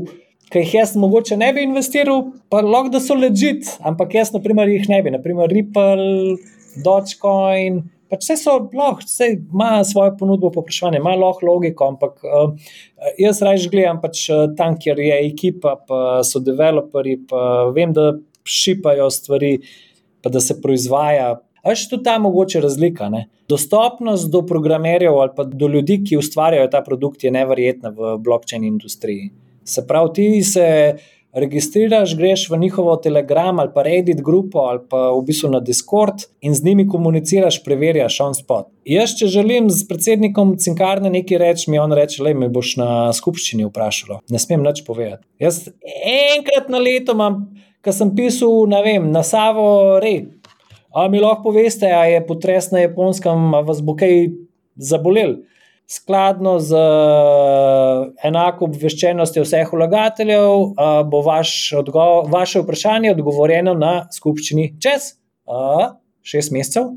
ki 0.50 0.64
jih 0.64 0.74
jaz 0.80 0.96
mogoče 0.98 1.38
ne 1.38 1.52
bi 1.54 1.64
investiral, 1.66 2.26
pa 2.50 2.62
lahko 2.66 2.94
da 2.94 3.02
so 3.04 3.18
ležit, 3.18 3.70
ampak 3.86 4.16
jaz, 4.18 4.34
na 4.34 4.42
primer, 4.44 4.70
jih 4.72 4.90
ne 4.90 5.02
bi, 5.06 5.14
naprimer 5.14 5.52
Ripple, 5.54 6.38
Dogecoin. 6.86 7.84
Pač 8.10 8.24
vse 8.26 8.40
so 8.42 8.56
lahko, 8.74 9.06
vse 9.06 9.28
ima 9.36 9.84
svojo 9.86 10.16
ponudbo, 10.18 10.50
poprašanje, 10.56 11.02
ima 11.02 11.14
lahko 11.20 11.46
logiko, 11.46 11.92
ampak 11.94 12.24
uh, 12.26 12.56
jaz 13.22 13.44
raje 13.46 13.70
gledam 13.70 14.00
pač 14.02 14.26
uh, 14.34 14.48
tam, 14.58 14.80
kjer 14.82 15.02
je 15.06 15.20
ekipa, 15.28 15.76
pa 15.86 16.24
so 16.26 16.42
developerji, 16.42 17.20
pa 17.30 17.44
vem, 17.76 17.94
da 17.94 18.16
šipajo 18.50 19.12
stvari, 19.14 19.60
pa 20.24 20.34
da 20.34 20.42
se 20.42 20.58
proizvaja. 20.62 21.36
Až 21.70 21.84
tu 21.92 22.00
ta 22.02 22.16
mogoče 22.24 22.62
razlika. 22.64 23.10
Ne? 23.14 23.28
Dostopnost 23.52 24.32
do 24.32 24.42
programerjev 24.48 25.18
ali 25.20 25.36
pa 25.36 25.44
do 25.44 25.68
ljudi, 25.68 26.00
ki 26.08 26.18
ustvarjajo 26.18 26.70
ta 26.72 26.82
produkt, 26.82 27.24
je 27.24 27.32
neverjetna 27.36 27.92
v 27.94 28.16
blockchain 28.24 28.64
industriji. 28.64 29.30
Se 29.70 29.86
pravi, 29.88 30.14
ti 30.16 30.44
se 30.44 30.66
registriraš, 31.34 32.16
greš 32.18 32.50
v 32.50 32.58
njihovo 32.58 32.96
Telegram 32.96 33.60
ali 33.60 33.70
pa 33.74 33.84
Reddit 33.84 34.22
grupo 34.22 34.60
ali 34.60 34.80
pa 34.90 35.12
v 35.12 35.22
bistvu 35.26 35.50
na 35.50 35.60
Discord 35.60 36.26
in 36.42 36.56
z 36.56 36.66
njimi 36.66 36.88
komuniciraš, 36.88 37.64
preverjaš 37.64 38.20
on 38.22 38.34
spot. 38.34 38.68
Jaz, 38.86 39.14
če 39.20 39.28
želim 39.28 39.70
z 39.70 39.86
predsednikom 39.88 40.56
cinkarne 40.58 41.10
nekaj 41.10 41.38
reči, 41.38 41.70
mi 41.72 41.80
on 41.80 41.94
reče: 41.94 42.24
Le, 42.24 42.34
me 42.34 42.50
boš 42.50 42.76
na 42.82 42.90
skupščini 43.14 43.68
vprašal. 43.70 44.20
Ne 44.30 44.42
smem 44.42 44.64
nič 44.66 44.82
povedati. 44.88 45.26
Jaz 45.40 45.68
enkrat 46.38 46.70
na 46.70 46.82
leto 46.82 47.14
imam, 47.14 47.44
kar 47.86 47.94
sem 47.94 48.16
pisal, 48.16 48.66
ne 48.68 48.82
vem, 48.84 49.12
na 49.12 49.24
Savo 49.24 50.00
Rej. 50.02 50.26
A 50.90 51.06
mi 51.08 51.22
lahko 51.22 51.52
poveste, 51.52 51.86
a 51.94 52.08
je 52.10 52.26
potres 52.26 52.72
na 52.74 52.82
japonskem, 52.82 53.54
a 53.54 53.62
vas 53.62 53.84
bo 53.86 53.94
kaj 53.96 54.32
zabolel 54.80 55.38
skladno 55.90 56.60
z 56.62 56.78
enako 58.24 58.70
obveščenostjo 58.70 59.44
vseh 59.46 59.72
vlagateljev, 59.74 60.76
bo 61.10 61.22
vaš 61.26 61.74
vaše 62.30 62.62
vprašanje 62.62 63.16
odgovorjeno 63.16 63.74
na 63.74 63.94
skupščini 64.14 64.76
čez 64.82 65.16
šest 66.22 66.54
mesecev. 66.54 66.92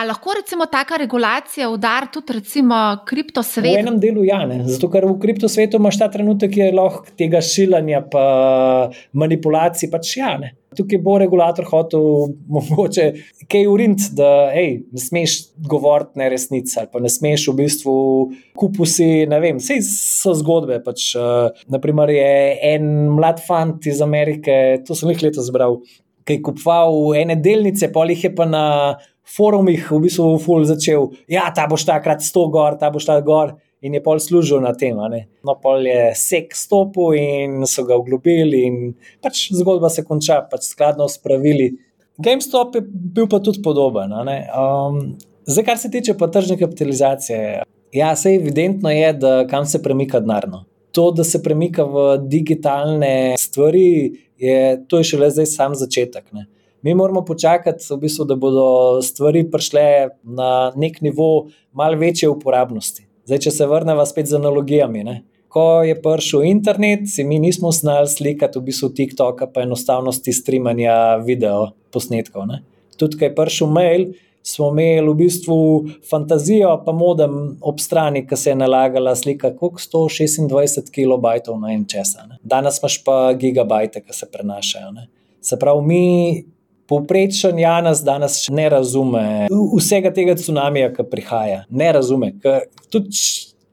Ali 0.00 0.08
lahko 0.08 0.32
recimo 0.36 0.64
taka 0.66 0.96
regulacija 0.96 1.68
udar 1.70 2.06
tudi 2.12 2.32
recimo 2.32 2.74
kriptosvet? 3.06 3.74
V 3.74 3.80
enem 3.82 3.98
delu 4.00 4.22
ja, 4.24 4.38
ne. 4.48 4.62
zato 4.64 4.88
ker 4.88 5.04
v 5.04 5.18
kriptosvetu 5.20 5.76
imaš 5.76 5.98
ta 6.00 6.08
trenutek, 6.08 6.54
ki 6.54 6.62
je 6.62 6.68
lahko 6.72 7.12
tega 7.20 7.42
šilanja 7.44 8.00
pa 8.08 8.22
manipulacij 9.12 9.90
pač 9.92 10.14
ja. 10.16 10.30
Ne. 10.40 10.54
Tukaj 10.78 11.02
bo 11.04 11.18
regulator 11.20 11.68
hotel 11.68 12.32
mogoče 12.56 13.06
kaj 13.44 13.68
uriniti, 13.68 14.08
da 14.16 14.48
ej, 14.56 14.86
ne 14.88 15.04
smeš 15.04 15.36
govoriti 15.68 16.22
neresnice 16.22 16.80
ali 16.80 16.92
pa 16.94 17.04
ne 17.04 17.12
smeš 17.12 17.50
v 17.50 17.56
bistvu 17.60 17.94
kupusi, 18.56 19.26
ne 19.28 19.44
vem, 19.44 19.60
vse 19.60 19.82
so 19.84 20.32
zgodbe. 20.40 20.80
Pač, 20.86 21.10
uh, 21.20 21.52
naprimer 21.68 22.16
je 22.16 22.34
en 22.72 22.88
mlad 23.20 23.44
fant 23.44 23.84
iz 23.84 24.00
Amerike, 24.00 24.80
to 24.88 24.96
sem 24.96 25.12
jih 25.12 25.28
letos 25.28 25.52
zbral, 25.52 25.82
ki 26.24 26.38
je 26.38 26.44
kupoval 26.48 27.18
ene 27.20 27.36
delnice, 27.36 27.92
pol 27.92 28.16
jih 28.16 28.30
je 28.30 28.36
pa 28.40 28.48
na 28.48 28.66
forumih 29.36 29.90
v 29.90 30.00
bistvu 30.06 30.38
ful 30.42 30.64
začel, 30.68 31.10
ja, 31.30 31.48
ta 31.54 31.66
boš 31.70 31.86
takrat 31.88 32.24
100 32.24 32.46
gor, 32.52 32.78
ta 32.80 32.90
boš 32.90 33.08
ta 33.08 33.20
gor. 33.24 33.56
In 33.80 33.94
je 33.96 34.02
pol 34.04 34.18
služil 34.20 34.60
na 34.60 34.74
tem. 34.76 34.98
No, 35.40 35.54
pol 35.56 35.86
je 35.88 36.10
sek 36.12 36.52
stopil 36.52 37.14
in 37.16 37.62
so 37.64 37.86
ga 37.88 37.96
oglobili, 37.96 38.66
in 38.68 38.74
pač 39.24 39.46
zgodba 39.56 39.88
se 39.88 40.04
konča, 40.04 40.42
pač 40.50 40.68
skladno 40.68 41.06
s 41.08 41.16
pravili. 41.16 41.70
GameStop 42.20 42.76
je 42.76 42.82
bil 42.84 43.24
pa 43.24 43.40
tudi 43.40 43.62
podoben. 43.64 44.12
Um, 44.12 45.16
zdaj, 45.48 45.64
kar 45.64 45.80
se 45.80 45.88
tiče 45.90 46.12
pa 46.20 46.28
tržne 46.28 46.58
kapitalizacije, 46.60 47.62
ja, 47.96 48.16
se 48.16 48.34
evidentno 48.34 48.90
je, 48.90 49.12
da 49.12 49.46
kam 49.48 49.64
se 49.66 49.82
premika 49.82 50.20
denarno. 50.20 50.66
To, 50.92 51.10
da 51.10 51.24
se 51.24 51.42
premika 51.42 51.84
v 51.88 52.18
digitalne 52.28 53.38
stvari, 53.38 54.12
je, 54.36 54.84
to 54.88 54.98
je 54.98 55.04
šele 55.14 55.30
zdaj 55.30 55.46
sam 55.46 55.74
začetek. 55.74 56.32
Ne? 56.32 56.46
Mi 56.82 56.94
moramo 56.94 57.24
počakati, 57.24 57.84
v 57.90 57.96
bistvu, 57.96 58.24
da 58.24 58.36
bodo 58.36 59.02
stvari 59.02 59.44
prišle 59.50 59.82
na 60.22 60.72
nek 60.76 61.00
nivo 61.00 61.48
malo 61.72 61.98
večje 61.98 62.28
uporabnosti. 62.28 63.04
Zdaj, 63.28 63.38
če 63.44 63.50
se 63.50 63.66
vrnemo 63.66 64.06
spet 64.06 64.30
z 64.30 64.38
analogijami. 64.38 65.04
Ne? 65.04 65.20
Ko 65.52 65.82
je 65.84 65.98
prišel 66.00 66.46
internet, 66.48 67.04
si 67.10 67.24
mi 67.24 67.38
nismo 67.38 67.72
znali 67.72 68.08
slikati 68.08 68.58
v 68.58 68.70
bistvu 68.70 68.88
TikToka, 68.96 69.50
pa 69.52 69.66
enostavnosti 69.66 70.32
streamanja 70.32 71.16
video 71.26 71.72
posnetkov. 71.92 72.46
Ne? 72.48 72.62
Tudi, 72.96 73.18
ko 73.18 73.28
je 73.28 73.34
prišel 73.34 73.68
mail, 73.68 74.06
smo 74.42 74.70
imeli 74.72 75.10
v 75.10 75.16
bistvu 75.18 75.58
fantazijo, 76.08 76.72
pa 76.86 76.94
modem 76.96 77.58
ob 77.60 77.82
strani, 77.82 78.24
ki 78.26 78.38
se 78.40 78.54
je 78.54 78.56
nalagala 78.56 79.12
slika, 79.16 79.52
koliko 79.52 79.82
126 79.84 80.88
kilobajtov 80.94 81.60
na 81.60 81.74
en 81.74 81.84
česa. 81.84 82.24
Ne? 82.24 82.40
Danes 82.40 82.80
imaš 82.80 83.02
pa 83.04 83.18
gigabajte, 83.36 84.00
ki 84.00 84.16
se 84.16 84.30
prenašajo. 84.32 84.94
Ne? 84.96 85.10
Se 85.44 85.60
pravi, 85.60 85.86
mi. 85.86 86.04
Povprečen 86.90 87.58
Janes 87.58 88.02
danes 88.02 88.42
ne 88.50 88.66
razume 88.72 89.22
vsega 89.50 90.10
tega 90.14 90.34
tsunamija, 90.34 90.90
ki 90.96 91.06
prihaja. 91.10 91.62
Ne 91.70 91.92
razume. 91.94 92.32
Tudi 92.90 93.14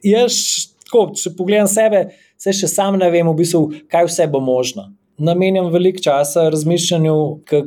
jaz, 0.06 0.38
tako, 0.86 1.08
če 1.18 1.34
pogledam 1.38 1.70
sebe, 1.72 2.04
se 2.38 2.54
še 2.54 2.70
sam 2.70 3.00
ne 3.02 3.10
vem, 3.14 3.26
v 3.26 3.40
bistvu, 3.42 3.64
kaj 3.90 4.06
vse 4.12 4.30
bo 4.30 4.42
možno. 4.44 4.92
Namenjam 5.18 5.72
veliko 5.74 6.02
časa 6.04 6.50
razmišljanju, 6.54 7.14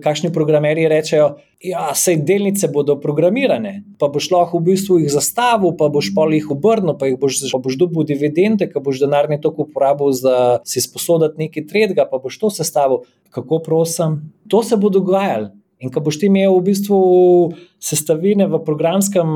kakšni 0.02 0.32
programerji 0.32 0.88
rečejo, 0.88 1.28
da 1.28 1.68
ja, 1.68 1.94
se 1.94 2.14
delnice 2.16 2.68
bodo 2.72 2.94
programirane, 3.00 3.82
pa 3.98 4.08
boš 4.08 4.30
lahko 4.30 4.60
v 4.60 4.70
bistvu 4.70 5.00
jih 5.02 5.10
zastavil, 5.12 5.74
pa 5.76 5.88
boš 5.90 6.12
pa 6.14 6.28
jih 6.30 6.46
obrnil, 6.54 6.94
pa 6.98 7.10
jih 7.10 7.18
boš, 7.18 7.42
pa 7.52 7.58
boš 7.58 7.76
dobil 7.80 8.06
dividende, 8.06 8.68
ki 8.70 8.80
boš 8.80 9.02
denarni 9.02 9.40
tok 9.42 9.58
uporabil 9.66 10.12
za 10.14 10.60
si 10.64 10.80
sposoditi 10.80 11.42
nekaj 11.42 11.66
tretjega, 11.66 12.06
pa 12.06 12.22
boš 12.22 12.38
to 12.38 12.52
sestavil 12.54 13.02
kako 13.30 13.58
prosim, 13.66 14.20
to 14.48 14.62
se 14.62 14.76
bo 14.76 14.88
dogajalo. 14.88 15.50
In 15.80 15.90
ko 15.90 16.00
boš 16.04 16.20
ti 16.20 16.28
imel 16.28 16.54
v 16.58 16.64
bistvu 16.70 16.96
sestavine 17.80 18.46
v 18.46 18.62
programskem 18.64 19.28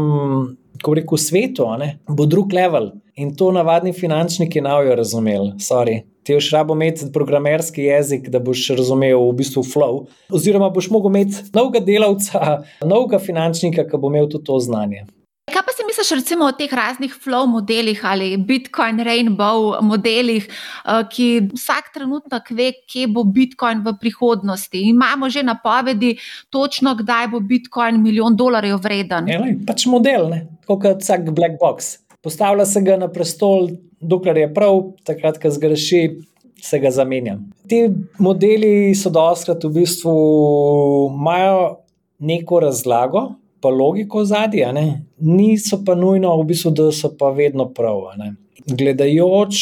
rekel, 0.85 1.19
svetu, 1.19 1.67
ne, 1.81 1.99
bo 2.09 2.27
drug 2.29 2.53
level. 2.53 2.93
In 3.17 3.33
to 3.37 3.51
navadni 3.55 3.95
finančniki 3.97 4.61
ne 4.61 4.75
bojo 4.75 4.97
razumeli. 4.99 5.55
Sorry. 5.59 6.03
Ti 6.25 6.35
boš 6.35 6.51
rabo 6.51 6.73
imeti 6.75 7.11
programerski 7.13 7.83
jezik, 7.83 8.29
da 8.29 8.41
boš 8.41 8.69
razumel 8.79 9.21
v 9.29 9.33
bistvu 9.37 9.63
flow. 9.63 10.07
Oziroma, 10.33 10.71
boš 10.73 10.89
mogel 10.91 11.13
imeti 11.13 11.51
novega 11.53 11.85
delavca, 11.85 12.63
novega 12.93 13.21
finančnika, 13.21 13.85
ki 13.91 14.01
bo 14.01 14.09
imel 14.13 14.31
tudi 14.33 14.49
to 14.49 14.59
znanje. 14.61 15.05
Kaj 15.53 15.63
pa 15.67 15.73
si 15.77 15.85
misliš 15.85 16.11
recimo 16.17 16.47
o 16.49 16.53
teh 16.57 16.73
raznih 16.73 17.13
flow 17.25 17.45
modelih 17.47 18.01
ali 18.09 18.37
Bitcoin 18.37 19.03
Rainbow 19.05 19.77
modelih, 19.85 20.49
eh, 20.49 21.03
ki 21.13 21.27
vsak 21.53 21.93
trenutek 21.95 22.49
ve, 22.51 22.71
kje 22.89 23.07
bo 23.13 23.25
Bitcoin 23.25 23.85
v 23.85 23.93
prihodnosti? 24.01 24.81
Imamo 24.81 25.29
že 25.31 25.43
napovedi, 25.43 26.17
točno 26.51 26.95
kdaj 26.95 27.29
bo 27.29 27.41
Bitcoin 27.41 28.01
milijon 28.03 28.37
dolarjev 28.37 28.81
vreden. 28.81 29.29
Je, 29.29 29.39
lej, 29.39 29.59
pač 29.67 29.85
model, 29.87 30.33
kot 30.65 31.05
vsak 31.05 31.29
black 31.37 31.61
box. 31.61 31.99
Postavlja 32.25 32.65
se 32.65 32.81
ga 32.81 32.97
na 32.97 33.11
prestol, 33.13 33.69
dokler 34.09 34.45
je 34.45 34.53
prav, 34.55 34.81
takrat, 35.05 35.41
ko 35.43 35.51
zgreši, 35.51 36.03
se 36.65 36.79
ga 36.81 36.91
zamenja. 36.91 37.39
Ti 37.69 37.89
modeli 38.23 38.95
so 38.97 39.13
doskrat 39.13 39.65
v 39.65 39.73
bistvu 39.81 40.13
imajo 41.13 41.65
neko 42.25 42.61
razlago 42.65 43.29
pa 43.65 43.71
logiko 43.73 44.25
zadnja, 44.29 44.73
niso 45.19 45.79
pa 45.87 45.95
nujno, 45.97 46.35
v 46.43 46.49
bistvu, 46.51 46.73
da 46.77 46.91
so 46.93 47.09
pa 47.17 47.31
vedno 47.33 47.71
prav. 47.73 48.11
Gledajoč 48.69 49.61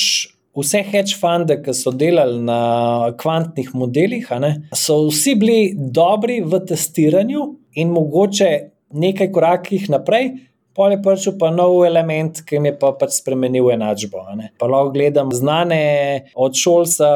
vse 0.59 0.83
hedge 0.83 1.15
funde, 1.21 1.61
ki 1.63 1.75
so 1.77 1.93
delali 1.95 2.41
na 2.43 3.13
kvantnih 3.21 3.71
modelih, 3.79 4.27
so 4.75 5.05
vsi 5.07 5.37
bili 5.39 5.61
dobri 5.77 6.41
v 6.43 6.65
testiranju 6.67 7.47
in 7.79 7.95
mogoče 7.95 8.51
nekaj 8.93 9.31
korakih 9.33 9.87
naprej. 9.95 10.33
Pol 10.75 10.95
je 10.95 11.03
prišel 11.05 11.35
pa 11.41 11.51
nov 11.53 11.83
element, 11.85 12.41
ki 12.49 12.61
mi 12.63 12.73
je 12.73 12.79
pa 12.81 12.93
pač 12.97 13.19
spremenil 13.21 13.71
enačbo. 13.75 14.25
Pa 14.59 14.69
lahko 14.71 14.95
gledam 14.95 15.33
znane 15.33 15.83
od 16.35 16.57
šolca, 16.57 17.11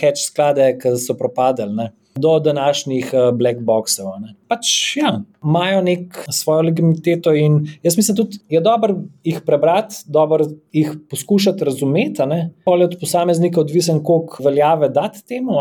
hedge 0.00 0.24
sklade, 0.24 0.70
ki 0.80 0.96
so 1.00 1.16
propadali 1.18 1.92
do 2.14 2.38
današnjih 2.38 3.10
eh, 3.12 3.32
black 3.32 3.60
boxov. 3.60 4.12
Pač, 4.48 4.96
ja, 4.96 5.20
imajo 5.44 5.80
nek 5.82 6.24
svojo 6.30 6.62
legitimiteto 6.62 7.32
in 7.34 7.66
jaz 7.82 7.96
mislim, 7.96 8.16
da 8.16 8.24
je 8.48 8.60
dobro 8.60 8.96
jih 9.24 9.40
prebrati, 9.46 9.94
dobro 10.06 10.44
jih 10.72 10.92
poskušati 11.10 11.64
razumeti. 11.64 12.22
Pol 12.64 12.80
je 12.80 12.84
od 12.84 12.96
posameznika 13.00 13.60
odvisen, 13.60 14.02
koliko 14.04 14.42
veljave 14.44 14.88
dati 14.88 15.26
temu, 15.26 15.52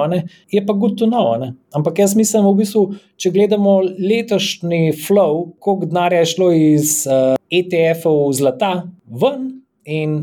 je 0.52 0.65
pa 0.65 0.73
good 0.73 0.98
to 0.98 1.06
know. 1.06 1.53
Ampak 1.72 1.99
jaz 1.99 2.15
mislim, 2.15 2.45
v 2.45 2.56
bistvu, 2.56 2.94
če 3.18 3.32
gledamo 3.32 3.80
letošnji 3.82 4.91
flow, 5.07 5.52
koliko 5.60 5.86
denarja 5.86 6.19
je 6.19 6.26
šlo 6.26 6.52
iz 6.52 7.07
uh, 7.07 7.40
ETF-ov 7.52 8.32
zlata 8.34 8.73
ven 9.06 9.49
in 9.86 10.18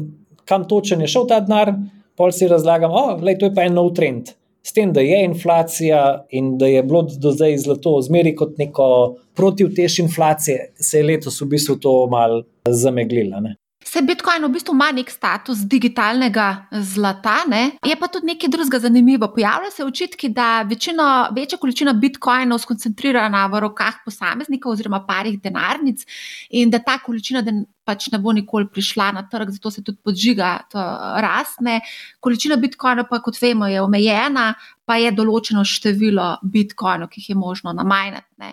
kam 0.49 0.65
točen 0.69 1.01
je 1.05 1.11
šel 1.13 1.27
ta 1.29 1.41
denar, 1.45 1.75
pol 2.17 2.33
si 2.33 2.49
razlagam, 2.49 2.91
oh, 2.91 3.21
je 3.23 3.39
to 3.39 3.51
pa 3.55 3.67
en 3.69 3.77
nov 3.77 3.93
trend 3.95 4.33
s 4.69 4.73
tem, 4.73 4.93
da 4.93 5.01
je 5.01 5.25
inflacija 5.25 6.27
in 6.31 6.59
da 6.59 6.67
je 6.67 6.83
bilo 6.83 7.03
do 7.03 7.33
zdaj 7.33 7.57
zlato 7.65 7.95
zmeri 8.05 8.35
kot 8.37 8.59
neko 8.59 8.89
protivtež 9.37 9.99
inflacije, 10.05 10.73
se 10.77 10.99
je 10.99 11.07
letos 11.07 11.41
v 11.41 11.49
bistvu 11.55 11.79
to 11.81 11.95
malo 12.11 12.43
zameglilo. 12.69 13.41
Se 13.89 14.02
Bitcoin 14.02 14.44
v 14.44 14.51
bistvu 14.52 14.74
ima 14.77 14.90
nek 14.93 15.09
status 15.09 15.62
digitalnega 15.65 16.47
zlata, 16.85 17.39
ne? 17.48 17.60
je 17.86 17.94
pa 17.97 18.09
tudi 18.12 18.28
nekaj 18.28 18.51
drugega 18.52 18.81
zanimivo. 18.82 19.31
Pojavljajo 19.32 19.70
se 19.73 19.85
očitki, 19.85 20.28
da 20.28 20.62
večino, 20.69 21.06
večja 21.32 21.56
količina 21.59 21.94
Bitcoinov 21.97 22.60
skoncentrirana 22.60 23.47
v 23.48 23.62
rokah 23.65 24.02
posameznikov 24.05 24.74
oziroma 24.74 25.01
parih 25.06 25.39
denarnic 25.40 26.05
in 26.51 26.69
da 26.70 26.82
ta 26.85 26.98
količina 27.01 27.40
den, 27.47 27.62
pač 27.89 28.10
ne 28.12 28.20
bo 28.20 28.35
nikoli 28.36 28.69
prišla 28.69 29.09
na 29.16 29.23
trg, 29.31 29.55
zato 29.56 29.73
se 29.73 29.85
tudi 29.85 30.02
podžiga 30.05 30.51
to 30.69 30.85
rastne. 31.24 31.81
Količina 32.20 32.60
Bitcoina 32.60 33.06
pa, 33.09 33.23
kot 33.24 33.40
vemo, 33.40 33.70
je 33.73 33.81
omejena, 33.81 34.51
pa 34.85 34.98
je 35.01 35.15
določeno 35.16 35.65
število 35.65 36.35
Bitcoinov, 36.43 37.09
ki 37.09 37.24
jih 37.24 37.32
je 37.32 37.40
možno 37.40 37.73
namajnati. 37.73 38.52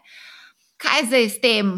Kaj 0.80 1.10
zdaj 1.12 1.30
s 1.30 1.44
tem? 1.44 1.76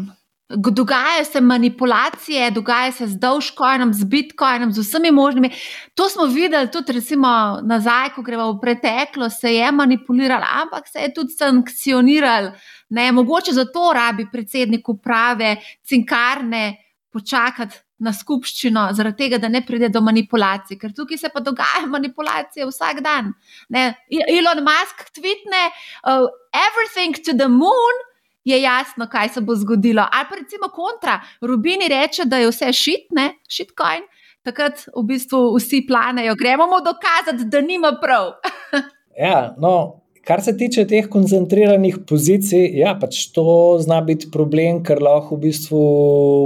Dogajajo 0.48 1.24
se 1.24 1.40
manipulacije, 1.40 2.50
dogajajo 2.50 2.92
se 2.92 3.06
z 3.06 3.18
Dogecoinom, 3.18 3.92
z 3.92 4.04
Bitcoinom, 4.04 4.72
z 4.72 4.80
vsemi 4.80 5.10
možnimi. 5.10 5.50
To 5.94 6.08
smo 6.08 6.24
videli 6.24 6.70
tudi, 6.70 6.92
recimo, 6.92 7.60
nazaj, 7.62 8.14
ko 8.14 8.22
gremo 8.22 8.52
v 8.52 8.60
preteklost, 8.60 9.40
se 9.40 9.54
je 9.54 9.72
manipuliralo, 9.72 10.44
ampak 10.62 10.88
se 10.88 10.98
je 10.98 11.14
tudi 11.14 11.36
sankcioniralo. 11.36 12.52
Ne, 12.88 13.12
mogoče 13.12 13.52
zato 13.52 13.92
rabi 13.94 14.26
predsednik 14.32 14.88
uprave 14.88 15.56
cinkarne 15.84 16.76
počakati 17.12 17.76
na 17.98 18.12
skupščino, 18.12 18.88
zaradi 18.94 19.16
tega, 19.16 19.38
da 19.42 19.48
ne 19.48 19.60
pride 19.66 19.88
do 19.92 20.00
manipulacij, 20.00 20.78
ker 20.80 20.94
tukaj 20.96 21.18
se 21.18 21.28
pa 21.34 21.40
dogajajo 21.44 21.90
manipulacije 21.92 22.66
vsak 22.66 23.00
dan. 23.04 23.32
Ne. 23.68 23.90
Elon 24.08 24.64
Musk 24.64 25.10
tvitne: 25.12 25.64
uh, 26.06 26.28
Everything 26.56 27.18
to 27.20 27.36
the 27.36 27.48
moon 27.52 28.06
je 28.44 28.60
jasno, 28.62 29.06
kaj 29.10 29.28
se 29.28 29.40
bo 29.40 29.56
zgodilo. 29.56 30.02
Ali 30.12 30.26
pa 30.30 30.36
recimo 30.36 30.70
kontra, 30.74 31.20
Rubini 31.40 31.88
reče, 31.88 32.24
da 32.24 32.38
je 32.38 32.50
vse 32.50 32.72
šitne, 32.72 33.30
šitcoin, 33.48 34.06
takrat 34.46 34.86
v 34.96 35.04
bistvu 35.12 35.40
vsi 35.56 35.84
planejo, 35.88 36.36
gremo 36.38 36.66
mu 36.66 36.82
dokazati, 36.84 37.48
da 37.50 37.60
nima 37.60 37.96
prav. 38.02 38.32
ja, 39.26 39.54
no. 39.58 40.02
Kar 40.28 40.42
se 40.44 40.52
tiče 40.56 40.82
teh 40.84 41.06
koncentriranih 41.08 42.02
pozicij, 42.08 42.66
ja, 42.76 42.90
pač 43.00 43.30
to 43.32 43.78
zna 43.80 44.02
biti 44.04 44.28
problem, 44.28 44.82
ker 44.84 45.00
lahko 45.00 45.38
v 45.38 45.46
bistvu 45.46 45.84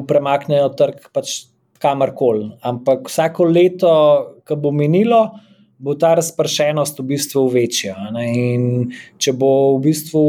premaknejo 0.06 0.69
trg 0.78 1.09
pač 1.10 1.32
kamorkoli. 1.82 2.52
Ampak 2.62 3.10
vsako 3.10 3.48
leto, 3.51 3.94
ko 4.47 4.59
bo 4.62 4.70
minilo, 4.70 5.24
bo 5.82 5.94
ta 5.98 6.14
razpršenost 6.14 7.00
v 7.02 7.09
bistvu 7.12 7.46
večja. 7.50 7.96
Če 9.18 9.34
bo 9.34 9.52
v 9.76 9.82
bistvu 9.88 10.24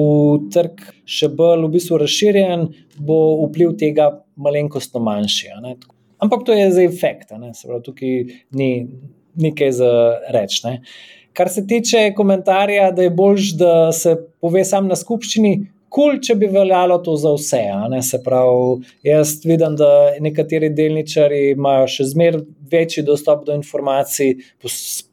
trg 0.53 0.81
še 1.05 1.29
bolj 1.29 1.67
v 1.67 1.73
bistvu 1.77 1.99
razširjen, 2.01 2.67
bo 2.97 3.17
vpliv 3.45 3.75
tega 3.81 4.09
malenkostno 4.35 5.03
manjši. 5.05 5.51
Ampak 6.23 6.45
to 6.47 6.55
je 6.57 6.71
za 6.73 6.85
efekt, 6.87 7.29
se 7.29 7.67
pravi, 7.67 7.83
tukaj 7.85 8.15
ni 8.57 8.71
nekaj 9.35 9.71
za 9.77 9.91
reči. 10.33 10.77
Kar 11.33 11.49
se 11.49 11.65
tiče 11.67 12.11
komentarja, 12.13 12.91
da 12.93 13.05
je 13.05 13.09
bolj, 13.09 13.53
da 13.57 13.91
se 13.91 14.15
pove 14.41 14.61
sam 14.65 14.87
na 14.87 14.95
skupščini, 14.97 15.53
cool, 15.93 16.19
če 16.23 16.35
bi 16.39 16.49
veljalo 16.51 16.97
to 17.05 17.15
za 17.19 17.31
vse. 17.35 17.61
Se 18.03 18.19
pravi, 18.23 18.83
jaz 19.05 19.37
vidim, 19.45 19.77
da 19.79 19.89
nekateri 20.23 20.71
delničari 20.73 21.53
imajo 21.53 21.87
še 21.95 22.09
zmeraj 22.11 22.43
večji 22.73 23.03
dostop 23.05 23.45
do 23.45 23.53
informacij, 23.55 24.35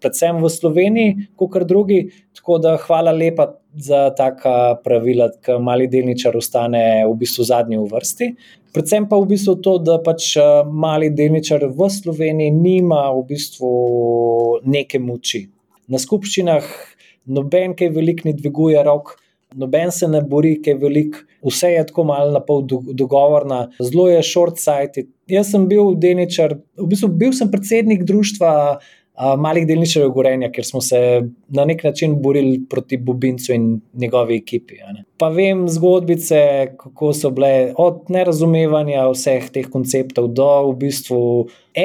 predvsem 0.01 0.41
v 0.41 0.51
Sloveniji, 0.51 1.17
kot 1.37 1.63
drugi. 1.69 2.03
Tako 2.41 2.57
da 2.63 2.77
hvala 2.81 3.13
lepa 3.13 3.51
za 3.77 4.09
taka 4.17 4.81
pravila, 4.85 5.29
da 5.47 5.59
mali 5.61 5.87
delničar 5.91 6.37
ostane 6.37 7.05
v 7.07 7.15
bistvu 7.21 7.45
zadnji 7.45 7.79
v 7.79 7.87
vrsti. 7.91 8.31
Predvsem 8.75 9.09
pa 9.11 9.19
v 9.19 9.29
bistvu 9.35 9.57
to, 9.65 9.77
da 9.83 9.99
pač 10.03 10.37
eh, 10.39 10.63
mali 10.65 11.11
delničar 11.11 11.67
v 11.75 11.91
Sloveniji 11.91 12.55
nima 12.55 13.09
v 13.13 13.25
bistvu 13.33 13.71
neke 14.65 15.03
moči. 15.03 15.49
Na 15.91 15.99
skupščinah 15.99 16.67
noben 17.35 17.75
kaj 17.79 17.91
velik 17.95 18.25
ne 18.25 18.33
dviguje 18.37 18.83
rok 18.87 19.20
noben 19.55 19.91
se 19.91 20.09
ne 20.09 20.23
bori, 20.23 20.57
ki 20.63 20.75
je 20.75 20.79
velik, 20.81 21.19
vse 21.47 21.73
je 21.73 21.85
tako 21.87 22.05
malo 22.05 22.33
na 22.35 22.41
pol 22.45 22.63
dogovorna, 22.67 23.67
zelo 23.83 24.09
je 24.11 24.23
short-sighted. 24.23 25.11
Jaz 25.31 25.53
sem 25.53 25.67
bil 25.71 25.95
delničar, 25.99 26.57
v 26.79 26.89
bistvu 26.91 27.11
bil 27.21 27.37
sem 27.37 27.51
predsednik 27.51 28.05
društva 28.09 28.53
malih 29.37 29.67
delničarjev 29.69 30.11
Gorenja, 30.15 30.49
ker 30.53 30.65
smo 30.65 30.81
se 30.81 30.99
na 31.49 31.65
nek 31.65 31.83
način 31.85 32.15
borili 32.23 32.61
proti 32.71 32.97
Bubincu 32.97 33.53
in 33.53 33.81
njegovi 33.95 34.37
ekipi. 34.37 34.75
Pa 35.19 35.29
vem 35.29 35.69
zgodbice, 35.69 36.41
kako 36.79 37.13
so 37.13 37.31
bile 37.31 37.73
od 37.77 38.09
nerazumevanja 38.09 39.09
vseh 39.11 39.51
teh 39.53 39.69
konceptov 39.69 40.31
do 40.33 40.49
v 40.71 40.77
bistvu 40.87 41.21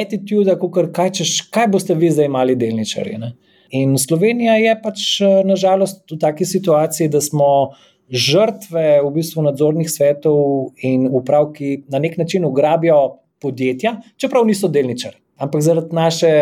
attitude, 0.02 0.56
kaj, 0.94 1.12
kaj 1.52 1.68
boste 1.68 1.96
vi 1.96 2.12
zdaj 2.12 2.32
mali 2.32 2.56
delničarji. 2.56 3.18
Ne? 3.20 3.34
In 3.76 3.98
Slovenija 4.00 4.56
je 4.62 4.76
pač 4.84 5.04
eh, 5.22 5.42
nažalost 5.48 6.06
v 6.12 6.20
taki 6.22 6.48
situaciji, 6.48 7.10
da 7.12 7.22
smo 7.22 7.76
žrtve 8.10 9.02
v 9.02 9.12
bistvu 9.16 9.44
nadzornih 9.48 9.90
svetov 9.90 10.76
in 10.86 11.08
uprav, 11.10 11.50
ki 11.56 11.88
na 11.92 12.00
nek 12.00 12.20
način 12.22 12.46
ugrabijo 12.46 13.22
podjetja, 13.42 13.98
čeprav 14.22 14.46
niso 14.46 14.70
delničari. 14.70 15.18
Ampak 15.42 15.64
zaradi 15.66 15.98
naše 15.98 16.34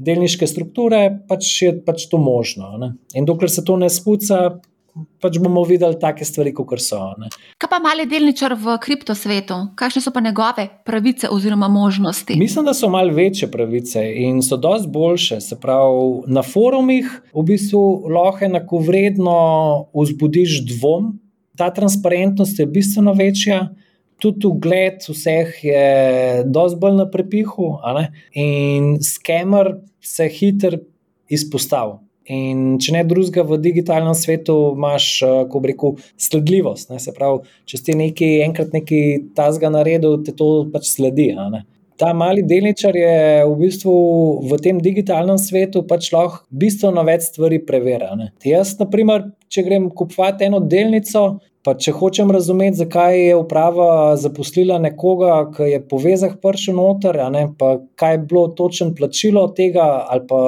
delniške 0.00 0.48
strukture 0.48 1.02
pač 1.28 1.50
je 1.62 1.74
pač 1.84 2.08
to 2.10 2.18
možno. 2.18 2.72
Ne? 2.80 2.94
In 3.14 3.28
dokler 3.28 3.52
se 3.52 3.64
to 3.64 3.76
ne 3.76 3.90
spuca, 3.92 4.60
pač 5.20 5.38
bomo 5.38 5.62
videli 5.68 5.98
take 6.00 6.24
stvari, 6.24 6.52
kot 6.56 6.80
so. 6.82 7.00
Ne. 7.20 7.30
Kaj 7.60 7.70
pa 7.70 7.78
mali 7.82 8.06
delničar 8.08 8.54
v 8.58 8.76
kriptosvetu? 8.82 9.58
Kakšne 9.78 10.02
so 10.04 10.12
pa 10.14 10.22
njegove 10.24 10.66
pravice 10.84 11.30
oziroma 11.30 11.68
možnosti? 11.68 12.36
Mislim, 12.38 12.64
da 12.64 12.74
so 12.74 12.88
malo 12.88 13.14
večje 13.14 13.50
pravice 13.50 14.04
in 14.24 14.42
so 14.42 14.56
dosti 14.56 14.88
boljše. 14.88 15.40
Se 15.40 15.60
pravi, 15.60 16.22
na 16.26 16.42
forumih 16.42 17.10
v 17.34 17.44
bistvu 17.52 17.82
lahko 18.10 18.44
enako 18.44 18.82
vredno 18.84 19.38
vzbudiš 19.94 20.60
dvom, 20.74 21.12
ta 21.56 21.70
transparentnost 21.74 22.58
je 22.58 22.66
bistveno 22.66 23.12
večja. 23.12 23.68
Tudi 24.20 24.46
ugled 24.46 25.00
vseh 25.08 25.54
je 25.64 25.84
dosti 26.44 26.76
bolj 26.80 26.98
na 26.98 27.06
prepihu, 27.08 27.78
in 28.36 28.98
skemer 29.00 29.78
se 30.00 30.28
hitro 30.28 30.76
izpostavlja. 31.28 32.09
In 32.28 32.78
če 32.78 32.92
ne 32.94 33.02
drugega, 33.08 33.42
v 33.48 33.58
digitalnem 33.58 34.14
svetu 34.14 34.74
imaš, 34.76 35.22
eh, 35.22 35.44
ko 35.50 35.62
reko, 35.64 35.96
sledljivost. 36.18 36.90
Ne? 36.90 36.98
Se 36.98 37.12
pravi, 37.12 37.40
če 37.66 37.78
si 37.78 37.96
nekaj 37.96 38.44
enkrat 38.46 38.72
nekaj 38.72 39.34
tazga 39.34 39.70
naredil, 39.70 40.22
te 40.24 40.32
to 40.32 40.68
pač 40.72 40.92
sledi. 40.92 41.34
Ta 42.00 42.14
mali 42.14 42.42
delničar 42.42 42.96
je 42.96 43.44
v 43.44 43.56
bistvu 43.60 43.92
v 44.48 44.56
tem 44.62 44.78
digitalnem 44.80 45.36
svetu 45.36 45.82
pač 45.86 46.12
lahko 46.12 46.46
bistveno 46.50 47.04
več 47.04 47.28
stvari 47.28 47.58
preverjati. 47.60 48.30
Jaz, 48.48 48.78
na 48.78 48.86
primer, 48.86 49.32
če 49.48 49.64
grem 49.66 49.90
kupovati 49.90 50.44
eno 50.48 50.60
delnico, 50.60 51.40
pa 51.62 51.74
če 51.76 51.92
hočem 51.92 52.30
razumeti, 52.32 52.78
zakaj 52.80 53.18
je 53.18 53.36
uprava 53.36 54.16
zaposlila 54.16 54.78
nekoga, 54.80 55.50
ki 55.52 55.68
je 55.74 55.82
povezan 55.90 56.38
prši 56.40 56.72
noter, 56.72 57.20
pa 57.58 57.74
kaj 58.00 58.14
je 58.16 58.24
bilo 58.32 58.48
točno 58.56 58.94
plačilo 58.96 59.48
tega, 59.52 60.06
ali 60.08 60.24
pa, 60.30 60.40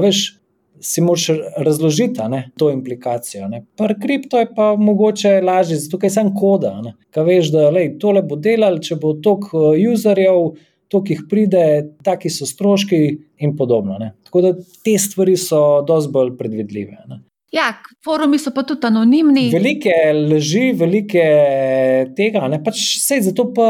veš 0.00 0.37
si 0.80 1.00
moraš 1.00 1.28
razložiti 1.56 2.28
ne, 2.28 2.50
to 2.58 2.70
implikacijo. 2.70 3.48
Pri 3.76 3.94
kripto 4.02 4.38
je 4.38 4.48
pa 4.54 4.74
mogoče 4.76 5.40
lažje, 5.40 5.76
zato 5.76 5.98
je 6.02 6.10
samo 6.10 6.34
koda. 6.34 6.74
Kaj 7.10 7.24
veš, 7.24 7.52
da 7.52 7.70
lej, 7.70 7.94
tole 7.98 8.22
bo 8.22 8.36
delal, 8.36 8.80
če 8.82 8.98
bo 9.00 9.14
toliko 9.22 9.72
eh, 9.74 9.86
userjev, 9.92 10.52
toliko 10.88 11.14
jih 11.14 11.24
pride, 11.30 11.64
taki 12.04 12.30
so 12.30 12.46
stroški 12.46 13.00
in 13.44 13.56
podobno. 13.56 13.98
Ne. 13.98 14.12
Tako 14.24 14.44
da 14.44 14.52
te 14.84 14.98
stvari 14.98 15.36
so 15.36 15.82
dosti 15.86 16.12
bolj 16.12 16.36
predvidljive. 16.38 17.02
Ne. 17.08 17.22
Ja, 17.52 17.70
forumi 18.04 18.36
so 18.38 18.52
pa 18.52 18.62
tudi 18.68 18.84
anonimni. 18.86 19.46
Velike 19.52 19.94
leži, 20.12 20.66
velike 20.76 21.24
tega, 22.16 22.44
ne 22.48 22.60
pač 22.64 22.82
vse, 22.98 23.22
zato 23.24 23.48
pa 23.56 23.68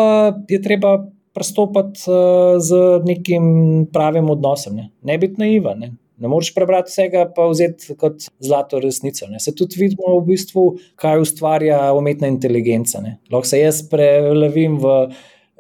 je 0.51 0.59
treba 0.62 0.97
pristopiti 1.35 2.09
uh, 2.10 2.59
z 2.59 2.98
nekim 3.06 3.86
pravim 3.93 4.30
odnosom, 4.30 4.74
ne, 4.76 4.89
ne 5.06 5.18
biti 5.22 5.39
naivan. 5.39 5.78
Ne. 5.85 5.93
Ne 6.19 6.28
moreš 6.28 6.51
prebrati 6.55 6.90
vsega, 6.90 7.24
pa 7.35 7.47
vzeti 7.51 7.95
kot 7.99 8.27
zlato 8.43 8.81
resnico. 8.82 9.28
Ne. 9.31 9.40
Se 9.40 9.55
tudi 9.55 9.78
vidimo, 9.78 10.16
v 10.19 10.24
bistvu, 10.32 10.65
kaj 10.99 11.23
ustvarja 11.23 11.81
umetna 11.95 12.31
inteligenca. 12.31 13.03
Ne. 13.05 13.19
Lahko 13.31 13.47
se 13.47 13.61
jaz 13.61 13.85
prelevim 13.90 14.81
v 14.82 14.97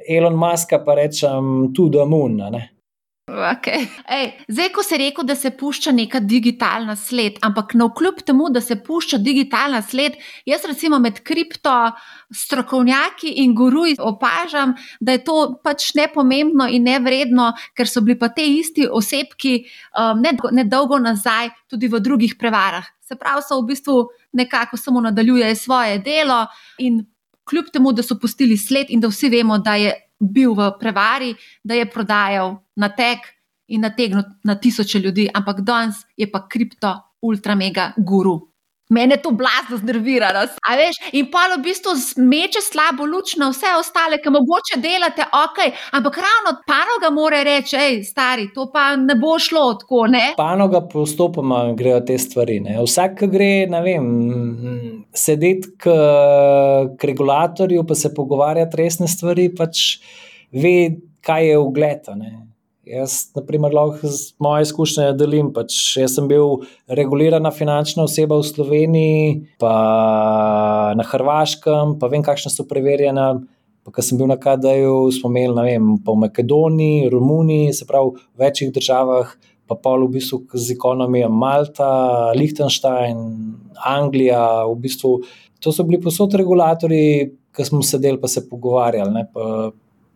Elon 0.08 0.36
Muska, 0.38 0.80
pa 0.84 0.98
rečem 0.98 1.70
tudi 1.76 2.02
Moon. 2.06 2.40
Ne. 2.50 2.64
Okay. 3.28 3.84
Ej, 4.08 4.32
zdaj, 4.48 4.70
ko 4.72 4.82
se 4.82 4.94
je 4.94 4.98
rekel, 4.98 5.24
da 5.28 5.34
se 5.36 5.50
pušča 5.50 5.92
neka 5.92 6.20
digitalna 6.20 6.96
sled, 6.96 7.36
ampak 7.44 7.74
na 7.74 7.90
kljub 7.94 8.22
temu, 8.24 8.48
da 8.50 8.60
se 8.60 8.78
pušča 8.84 9.18
digitalna 9.18 9.82
sled, 9.82 10.16
jaz 10.48 10.64
recimo 10.64 10.98
med 10.98 11.20
kripto 11.20 11.74
strokovnjaki 12.34 13.34
in 13.44 13.54
guruji 13.54 13.98
opažam, 14.00 14.72
da 15.00 15.12
je 15.12 15.24
to 15.24 15.36
pač 15.64 15.92
nepomembno 15.94 16.70
in 16.72 16.88
nevredno, 16.88 17.52
ker 17.76 17.88
so 17.88 18.00
bili 18.00 18.16
pa 18.18 18.32
te 18.32 18.46
isti 18.48 18.88
osebki 18.88 19.58
um, 19.92 20.24
nedolgo 20.52 20.98
nazaj 20.98 21.52
tudi 21.68 21.88
v 21.88 22.00
drugih 22.00 22.38
prevarah. 22.40 22.88
Se 23.04 23.16
pravi, 23.16 23.44
so 23.44 23.60
v 23.60 23.68
bistvu 23.74 24.00
nekako 24.32 24.76
samo 24.76 25.04
nadaljujejo 25.04 25.56
svoje 25.56 25.98
delo 25.98 26.46
in 26.78 27.04
kljub 27.48 27.68
temu, 27.72 27.92
da 27.92 28.02
so 28.02 28.16
pustili 28.20 28.56
sled 28.56 28.88
in 28.88 29.00
da 29.00 29.08
vsi 29.08 29.28
vemo, 29.28 29.58
da 29.58 29.76
je 29.76 29.92
bil 30.20 30.54
v 30.54 30.70
prevari, 30.80 31.34
da 31.64 31.74
je 31.74 31.86
prodajal 31.90 32.56
na 32.76 32.88
tek 32.88 33.26
in 33.68 33.80
nategnil 33.80 34.22
na 34.44 34.56
tisoče 34.56 34.98
ljudi, 34.98 35.28
ampak 35.34 35.60
danes 35.60 36.02
je 36.16 36.30
pa 36.30 36.46
kripto, 36.48 36.94
ultra 37.22 37.54
mega 37.54 37.92
guru. 37.96 38.48
Mene 38.88 39.16
to 39.20 39.30
blazno 39.30 39.76
znervira. 39.76 40.30
In 41.12 41.26
pa 41.28 41.42
v 41.52 41.58
bistvu 41.60 41.92
zmeče 41.92 42.62
slabo 42.64 43.04
luč 43.04 43.34
na 43.36 43.50
vse 43.52 43.74
ostale, 43.76 44.16
ki 44.22 44.32
mogoče 44.32 44.78
delate, 44.80 45.26
ok, 45.28 45.60
ampak 45.98 46.16
ravno 46.24 46.54
panoga 46.64 47.10
mora 47.12 47.42
reči, 47.44 47.76
hej, 47.76 48.00
stari, 48.08 48.48
to 48.54 48.70
pa 48.72 48.94
ne 48.96 49.18
bo 49.20 49.36
šlo 49.36 49.66
tako. 49.82 50.06
Ne? 50.08 50.32
Panoga 50.40 50.80
postopoma 50.88 51.66
grejo 51.76 52.00
te 52.08 52.16
stvari. 52.18 52.62
Ne? 52.64 52.78
Vsak, 52.80 53.18
ki 53.20 53.28
gre, 53.36 53.52
ne 53.68 53.84
vem, 53.84 54.08
sedeti 55.12 55.74
k, 55.76 56.00
k 56.96 57.12
regulatorju, 57.12 57.84
pa 57.84 57.94
se 57.94 58.14
pogovarjati 58.16 58.80
resne 58.80 59.08
stvari, 59.08 59.50
pač 59.52 59.98
ve, 60.48 60.78
kaj 61.20 61.52
je 61.52 61.60
ugled. 61.60 62.08
Jaz, 62.88 63.28
na 63.36 63.42
primer, 63.44 63.74
lahko 63.74 64.08
z 64.08 64.32
moje 64.40 64.64
izkušnje 64.64 65.10
delim. 65.20 65.50
Pač 65.52 65.74
jaz 66.00 66.14
sem 66.16 66.28
bil 66.30 66.62
regulirana 66.88 67.50
finančna 67.52 68.06
oseba 68.08 68.38
v 68.40 68.46
Sloveniji, 68.48 69.24
pa 69.60 69.74
na 70.96 71.04
Hrvaškem, 71.04 71.98
pa 72.00 72.08
vem, 72.08 72.24
kakšne 72.24 72.52
so 72.54 72.64
preverjene. 72.68 73.26
Ko 73.88 74.04
sem 74.04 74.20
bil 74.20 74.28
na 74.28 74.36
KD-ju, 74.40 75.08
smo 75.16 75.28
imeli, 75.32 75.54
ne 75.56 75.64
vem, 75.64 75.90
pa 76.04 76.12
v 76.12 76.22
Makedoniji, 76.24 77.08
Romuniji, 77.12 77.74
se 77.76 77.88
pravi 77.88 78.14
v 78.16 78.44
večjih 78.44 78.72
državah, 78.76 79.34
pa 79.68 79.76
pol 79.76 80.06
v 80.06 80.16
bistvu 80.16 80.42
z 80.52 80.76
ekonomijo 80.76 81.28
Malta, 81.32 81.90
Liechtenstein, 82.36 83.20
Anglija. 83.84 84.64
V 84.68 84.76
bistvu, 84.84 85.12
to 85.60 85.72
so 85.72 85.84
bili 85.88 86.00
posod 86.04 86.36
regulatori, 86.40 87.32
ki 87.52 87.68
smo 87.68 87.84
sedeli 87.84 88.20
pa 88.20 88.32
se 88.32 88.44
pogovarjali. 88.48 89.12
Ne, 89.12 89.24
pa, 89.32 89.68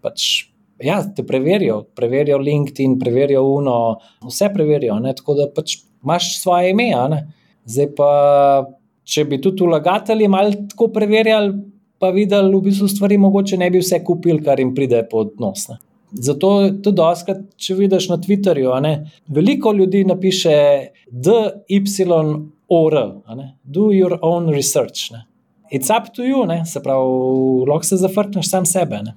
pač, 0.05 0.52
Ja, 0.81 1.03
te 1.17 1.25
preverijo, 1.27 1.83
preverijo 1.95 2.39
LinkedIn, 2.39 2.99
preverijo 2.99 3.43
UNO, 3.45 3.99
vse 4.27 4.49
preverijo. 4.55 4.99
Ne? 5.03 5.15
Tako 5.15 5.35
da 5.39 5.47
pač 5.55 5.77
imaš 6.03 6.41
svoje 6.41 6.71
ime. 6.71 6.91
Zdaj 7.65 7.89
pa, 7.97 8.11
če 9.05 9.25
bi 9.31 9.39
tudi 9.43 9.67
vlagatelji 9.67 10.29
malo 10.29 10.51
tako 10.71 10.89
preverjali, 10.95 11.55
pa 12.03 12.11
videli, 12.11 12.51
v 12.57 12.65
bistvu 12.67 12.89
stvari, 12.91 13.19
mogoče 13.23 13.59
ne 13.61 13.71
bi 13.71 13.79
vse 13.83 14.03
kupili, 14.05 14.43
kar 14.43 14.61
jim 14.61 14.75
pride 14.75 15.05
pod 15.11 15.37
nos. 15.41 15.69
Ne? 15.71 15.79
Zato 16.13 16.49
tudi 16.83 16.97
doskrat, 16.99 17.45
če 17.57 17.77
vidiš 17.79 18.09
na 18.11 18.19
Twitterju, 18.21 18.75
ne? 18.85 18.93
veliko 19.33 19.73
ljudi 19.73 20.03
napiše 20.05 20.57
DYOR, 21.09 22.99
do 23.65 23.89
your 23.95 24.19
own 24.21 24.51
research. 24.53 25.13
Ne? 25.13 25.25
It's 25.73 25.89
up 25.95 26.13
to 26.13 26.27
you, 26.27 26.45
ne? 26.47 26.65
se 26.67 26.83
pravi, 26.83 27.65
lahko 27.69 27.87
se 27.87 27.97
zafrkneš 27.97 28.51
sam 28.51 28.67
sebe. 28.67 29.01
Ne? 29.07 29.15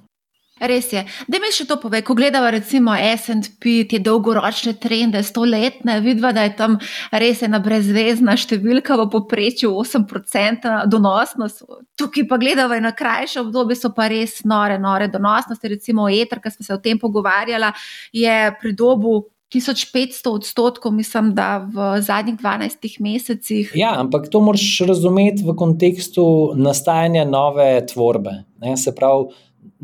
Res 0.56 0.88
je. 0.94 1.02
Da 1.28 1.40
mi 1.44 1.50
še 1.52 1.66
to 1.68 1.76
pove, 1.82 2.00
ko 2.08 2.16
gledamo 2.16 2.48
recimo 2.54 2.94
SP, 2.96 3.82
te 3.92 4.00
dolgoročne 4.00 4.78
trende, 4.80 5.20
stoletne, 5.20 5.98
vidva, 6.00 6.32
da 6.32 6.46
je 6.46 6.54
tam 6.56 6.78
res 7.12 7.42
ena 7.44 7.60
brezvezna 7.60 8.38
številka 8.40 8.96
v 9.02 9.10
poprečju 9.12 9.74
8% 9.76 10.78
donosnost. 10.88 11.66
Tukaj 12.00 12.28
pa 12.30 12.40
gledamo 12.40 12.80
na 12.80 12.94
krajše 12.96 13.42
obdobje, 13.44 13.82
so 13.82 13.92
pa 13.92 14.08
res 14.08 14.40
nore, 14.48 14.80
nore 14.80 15.10
donosnosti. 15.12 15.74
Recimo 15.76 16.08
ETR, 16.08 16.40
ki 16.40 16.54
smo 16.56 16.70
se 16.70 16.76
o 16.78 16.80
tem 16.80 17.02
pogovarjali, 17.04 17.74
je 18.16 18.38
pri 18.62 18.72
dobu 18.80 19.26
1500 19.52 20.32
odstotkov, 20.32 20.96
mislim, 20.96 21.34
da 21.36 21.58
v 21.68 22.00
zadnjih 22.00 22.40
12 22.40 22.96
mesecih. 23.04 23.74
Ja, 23.76 23.92
ampak 24.00 24.30
to 24.32 24.40
moraš 24.40 24.80
razumeti 24.88 25.44
v 25.44 25.56
kontekstu 25.56 26.56
nastajanja 26.56 27.26
nove 27.28 27.86
tvorbe. 27.92 28.46
Ne? 28.64 28.78
Se 28.80 28.96
pravi, 28.96 29.36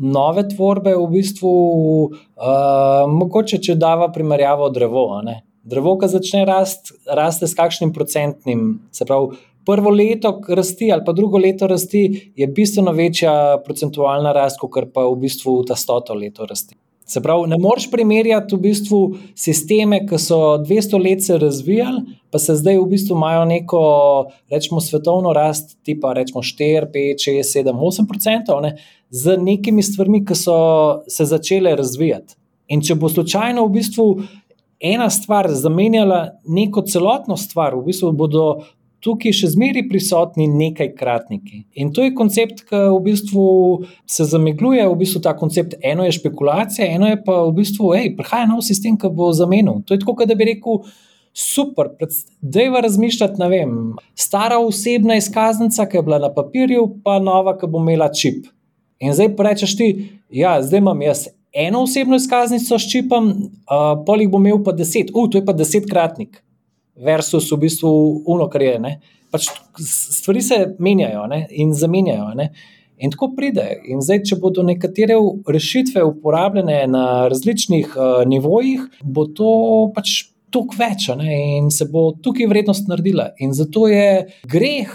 nove 0.02 0.44
tvorbe, 0.50 0.96
v 0.98 1.06
bistvu, 1.14 1.52
uh, 2.10 3.06
mogoče 3.10 3.60
če 3.62 3.78
dava 3.78 4.10
primerjavo 4.12 4.68
drevo. 4.74 5.06
Ne? 5.24 5.40
Drevo, 5.62 5.94
ki 6.00 6.10
začne 6.10 6.42
rasti, 6.48 6.98
raste 7.06 7.46
s 7.46 7.54
kakšnim 7.58 7.94
procentnim. 7.94 8.66
Se 8.94 9.06
pravi, 9.06 9.38
prvo 9.66 9.92
leto 9.94 10.40
rasti 10.48 10.90
ali 10.92 11.04
pa 11.06 11.12
drugo 11.14 11.38
leto 11.38 11.66
rasti 11.70 12.32
je 12.36 12.46
bistveno 12.46 12.92
večja 12.92 13.62
procentualna 13.64 14.32
rast, 14.34 14.58
kot 14.58 14.90
pa 14.94 15.06
v 15.06 15.20
bistvu 15.22 15.60
ta 15.68 15.78
stoto 15.78 16.18
leto 16.18 16.46
rasti. 16.46 16.74
Se 17.06 17.20
pravi, 17.20 17.48
ne 17.50 17.58
moreš 17.58 17.90
primerjati 17.90 18.56
v 18.56 18.60
bistvu 18.62 18.98
sisteme, 19.36 19.98
ki 20.06 20.18
so 20.22 20.38
200 20.62 21.00
let 21.02 21.24
se 21.24 21.38
razvijali, 21.38 22.00
pa 22.30 22.38
se 22.38 22.54
zdaj 22.56 22.78
v 22.78 22.86
bistvu 22.88 23.16
imajo 23.18 23.44
neko, 23.50 23.80
rečemo, 24.50 24.80
svetovno 24.80 25.32
rast, 25.36 25.76
tipa 25.84 26.14
rečemo 26.16 26.40
4, 26.46 26.88
5, 26.94 27.26
6, 27.26 27.58
7, 27.58 27.74
8 27.76 28.08
odstotkov, 28.08 28.78
z 29.12 29.36
nekimi 29.38 29.82
stvarmi, 29.84 30.24
ki 30.24 30.34
so 30.34 30.56
se 31.08 31.28
začele 31.28 31.76
razvijati. 31.76 32.34
In 32.72 32.80
če 32.80 32.96
bo 32.96 33.10
slučajno 33.12 33.66
v 33.66 33.74
bistvu 33.74 34.06
ena 34.80 35.10
stvar 35.12 35.50
zamenjala 35.52 36.22
neko 36.48 36.82
celotno 36.88 37.36
stvar, 37.36 37.76
v 37.76 37.84
bistvu 37.90 38.12
bodo 38.16 38.46
tukaj 39.02 39.34
še 39.34 39.50
zmeraj 39.52 39.84
prisotni 39.90 40.46
nekajkratniki. 40.48 41.64
In 41.82 41.90
to 41.94 42.06
je 42.06 42.14
koncept, 42.14 42.62
ki 42.68 42.80
v 42.94 42.98
bistvu 43.02 43.44
se 44.06 44.26
zamegljuje, 44.30 44.86
v 44.88 44.98
bistvu 45.00 45.22
ta 45.26 45.34
koncept. 45.38 45.74
Eno 45.82 46.06
je 46.06 46.14
špekulacija, 46.16 46.86
eno 46.86 47.10
je 47.10 47.18
pa 47.26 47.40
v 47.42 47.50
bistvu, 47.58 47.92
hej, 47.98 48.12
prihaja 48.18 48.46
nov 48.50 48.62
sistem, 48.66 48.96
ki 48.98 49.10
bo 49.12 49.32
zamenil. 49.36 49.82
To 49.86 49.98
je 49.98 50.02
tako, 50.02 50.26
da 50.26 50.38
bi 50.38 50.54
rekel. 50.54 50.84
Super, 51.32 51.88
da 52.44 52.60
je 52.60 52.80
razmišljati, 52.84 53.40
ne 53.40 53.46
vem, 53.48 53.76
stara 54.20 54.58
osebna 54.60 55.16
izkaznica, 55.16 55.86
ki 55.88 55.96
je 55.96 56.02
bila 56.04 56.18
na 56.20 56.28
papirju, 56.28 56.82
pa 57.00 57.14
nova, 57.24 57.54
ki 57.56 57.70
bo 57.72 57.80
imela 57.80 58.10
čip. 58.12 58.50
In 59.02 59.14
zdaj 59.16 59.32
pa 59.36 59.50
rečeš 59.50 59.76
ti, 59.76 59.88
ja, 60.30 60.56
zdaj 60.62 60.82
imam 60.82 61.02
jaz 61.02 61.26
eno 61.52 61.82
osebno 61.82 62.16
izkaznico 62.16 62.78
s 62.78 62.90
čipom, 62.90 63.28
uh, 63.28 64.04
pol 64.06 64.22
jih 64.22 64.30
bom 64.30 64.46
imel 64.46 64.62
pa 64.64 64.72
deset, 64.72 65.10
uf, 65.12 65.26
uh, 65.26 65.30
to 65.30 65.40
je 65.40 65.44
pa 65.44 65.52
desetkratnik 65.56 66.38
versus 66.96 67.50
v 67.52 67.58
bistvu 67.66 67.90
uno, 68.30 68.48
kar 68.52 68.62
je. 68.62 68.78
Pač 69.32 69.48
stvari 69.82 70.42
se 70.44 70.60
menjajo 70.78 71.26
ne? 71.26 71.46
in 71.50 71.74
zamenjajo. 71.74 72.32
Ne? 72.38 72.50
In 73.02 73.10
tako 73.10 73.32
pride. 73.36 73.64
In 73.90 74.02
zdaj, 74.04 74.22
če 74.28 74.38
bodo 74.40 74.64
nekatere 74.64 75.16
rešitve 75.48 76.04
uporabljene 76.06 76.84
na 76.92 77.06
različnih 77.32 77.96
uh, 77.96 78.20
nivojih, 78.28 78.84
bo 79.02 79.26
to 79.26 79.54
pač 79.96 80.28
toliko 80.52 80.76
več 80.78 81.08
ne? 81.16 81.32
in 81.58 81.72
se 81.72 81.88
bo 81.90 82.10
tukaj 82.22 82.48
vrednost 82.48 82.92
naredila. 82.92 83.32
In 83.40 83.56
zato 83.56 83.88
je 83.90 84.28
greh 84.48 84.92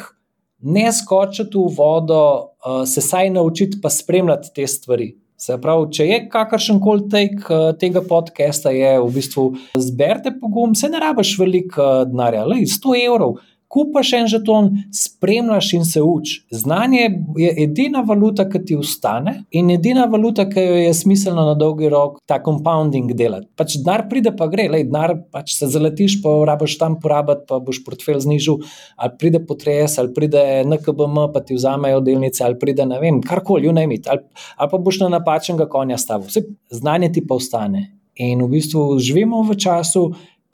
ne 0.61 0.89
skočiti 0.93 1.57
v 1.57 1.69
vodo, 1.77 2.23
uh, 2.65 2.81
se 2.88 3.01
saj 3.01 3.29
naučiti 3.29 3.79
pa 3.81 3.89
spremljati 3.89 4.53
te 4.55 4.67
stvari. 4.67 5.13
Se 5.38 5.53
pravi, 5.61 5.91
če 5.93 6.05
je 6.07 6.21
kakršen 6.34 6.79
koli 6.81 7.03
tek 7.13 7.43
eh, 7.53 7.65
tega 7.77 8.01
podcasta, 8.01 8.71
je 8.73 8.95
v 8.97 9.09
bistvu 9.13 9.43
zberite 9.77 10.31
pogum, 10.41 10.73
se 10.73 10.89
ne 10.89 10.97
rabiš 11.03 11.35
veliko 11.38 11.84
eh, 11.84 11.99
denarja, 12.09 12.41
le 12.49 12.63
100 12.65 12.95
evrov 13.03 13.35
kupaš 13.68 14.14
en 14.14 14.27
žeton, 14.31 14.69
spremljaš 14.94 15.73
in 15.73 15.85
se 15.85 16.02
uči. 16.02 16.39
Znanje 16.52 17.10
je 17.38 17.53
edina 17.64 18.02
valuta, 18.07 18.48
ki 18.49 18.61
ti 18.65 18.76
ustane 18.76 19.34
in 19.52 19.72
edina 19.72 20.06
valuta, 20.06 20.48
ki 20.49 20.64
jo 20.64 20.77
je 20.80 20.94
smiselno 20.94 21.45
na 21.45 21.53
dolgi 21.53 21.89
rok 21.89 22.19
ta 22.26 22.39
compounding 22.44 23.11
delati. 23.14 23.48
Pač 23.60 23.76
denar 23.81 24.07
pride, 24.10 24.31
pa 24.38 24.48
gre, 24.52 24.69
le 24.72 24.84
denar 24.88 25.18
pač 25.31 25.57
se 25.57 25.68
zaletiš, 25.72 26.19
pa 26.23 26.34
rabiš 26.48 26.77
tam 26.80 26.99
porabiti, 27.03 27.45
pa 27.49 27.60
boš 27.64 27.84
portfelj 27.85 28.23
znižil, 28.27 28.64
ali 28.95 29.18
pride 29.19 29.44
potres, 29.45 29.98
ali 29.99 30.14
pride 30.15 30.45
NKBM, 30.64 31.27
pa 31.34 31.44
ti 31.44 31.57
vzamejo 31.57 32.02
delnice, 32.06 32.45
ali 32.48 32.60
pride 32.60 32.88
ne 32.88 33.02
vem, 33.03 33.22
karkoli, 33.22 33.69
unajmit, 33.69 34.07
ali, 34.07 34.23
ali 34.57 34.72
pa 34.72 34.81
boš 34.81 35.03
na 35.03 35.11
napačnega 35.18 35.68
konja 35.69 35.99
stavil. 35.99 36.31
Vse 36.31 36.45
znanje 36.72 37.11
ti 37.14 37.27
pa 37.27 37.35
ostane. 37.35 37.88
In 38.18 38.41
v 38.41 38.49
bistvu 38.49 38.98
živimo 38.98 39.44
v 39.45 39.53
času, 39.61 40.07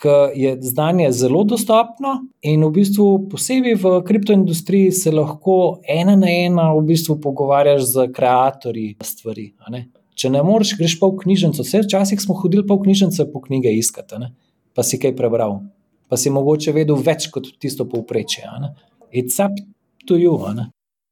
ker 0.04 0.36
je 0.36 0.58
znanje 0.62 1.12
zelo 1.16 1.44
dostopno 1.48 2.18
in 2.42 2.64
v 2.66 2.72
bistvu 2.76 3.30
posebej 3.32 3.78
v 3.80 3.92
kriptoindustriji 4.04 4.92
se 4.92 5.12
lahko 5.12 5.80
ena 5.88 6.16
na 6.20 6.28
ena 6.28 6.74
v 6.76 6.84
bistvu 6.92 7.20
pogovarjaš 7.24 7.88
z 7.88 8.08
ustvarjalci 8.10 8.96
stvari. 9.02 9.54
Ne? 9.72 9.88
Če 10.16 10.30
ne 10.30 10.44
moreš, 10.44 10.76
greš 10.78 10.98
pa 11.00 11.08
v 11.08 11.24
knjižnico. 11.24 11.64
Vse 11.64 11.84
včasih 11.88 12.22
smo 12.22 12.36
hodili 12.36 12.66
pa 12.68 12.76
v 12.76 12.84
knjižnice 12.86 13.32
po 13.32 13.42
knjige 13.42 13.72
iskati, 13.74 14.20
ne? 14.20 14.34
pa 14.76 14.84
si 14.84 15.00
kaj 15.00 15.16
prebral, 15.16 15.62
pa 16.10 16.18
si 16.18 16.34
mogoče 16.34 16.74
vedel 16.76 17.00
več 17.00 17.30
kot 17.32 17.48
tisto 17.62 17.88
povprečje. 17.90 18.44
It's 19.14 19.40
up 19.40 19.56
to 20.08 20.18
you. 20.20 20.36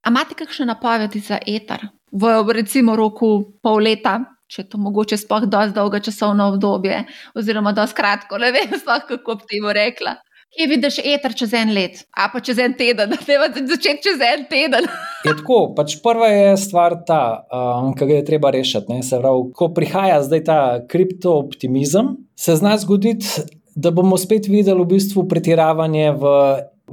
A 0.02 0.10
imate 0.10 0.34
kakšne 0.34 0.66
napovedi 0.66 1.20
za 1.20 1.38
eter? 1.46 1.88
V 2.12 2.52
recimo 2.52 2.96
roku 2.96 3.56
pol 3.62 3.80
leta, 3.80 4.20
če 4.52 4.66
to 4.68 4.80
mogoče 4.80 5.16
sploh 5.20 5.46
dosti 5.48 5.76
dolgo 5.76 6.00
časovno 6.02 6.50
obdobje, 6.52 7.04
oziroma 7.38 7.72
dosti 7.76 7.96
kratko, 7.96 8.40
ne 8.42 8.52
vem, 8.54 8.76
sploh 8.80 9.08
kako 9.08 9.40
bi 9.46 9.62
bo 9.64 9.72
rekla. 9.76 10.18
Kje 10.52 10.66
vidiš 10.68 10.98
eter 11.08 11.32
čez 11.32 11.54
en 11.56 11.70
let, 11.72 12.02
a 12.12 12.26
pa 12.28 12.40
čez 12.44 12.58
en 12.60 12.74
teden, 12.76 13.14
da 13.14 13.16
te 13.16 13.38
boš 13.40 13.62
začel 13.70 13.96
čez 14.04 14.20
en 14.26 14.42
teden? 14.50 14.84
je 15.24 15.32
tako, 15.38 15.62
pač 15.76 15.94
prva 16.04 16.28
je 16.28 16.50
stvar 16.60 16.98
ta, 17.08 17.22
um, 17.48 17.94
ki 17.96 18.08
ga 18.10 18.18
je 18.18 18.26
treba 18.28 18.50
rešiti. 18.52 19.00
Pravi, 19.14 19.46
ko 19.56 19.70
prihaja 19.72 20.20
zdaj 20.26 20.44
ta 20.44 20.58
kriptooptimizem, 20.92 22.12
se 22.36 22.58
zna 22.60 22.76
zgoditi, 22.82 23.46
da 23.72 23.94
bomo 23.96 24.18
spet 24.20 24.50
videli 24.52 24.84
v 24.84 24.90
bistvu 24.92 25.24
pretiravanje 25.30 26.12
v, 26.20 26.36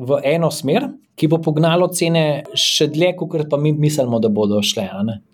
v 0.07 0.21
eno 0.23 0.53
smer, 0.55 0.87
ki 1.19 1.27
bo 1.27 1.39
pognalo 1.43 1.89
cene 1.91 2.23
še 2.55 2.87
dlje, 2.93 3.13
kot 3.19 3.47
pa 3.51 3.59
mi 3.59 3.73
mislimo, 3.75 4.21
da 4.23 4.31
bodo 4.31 4.61
šle. 4.63 4.87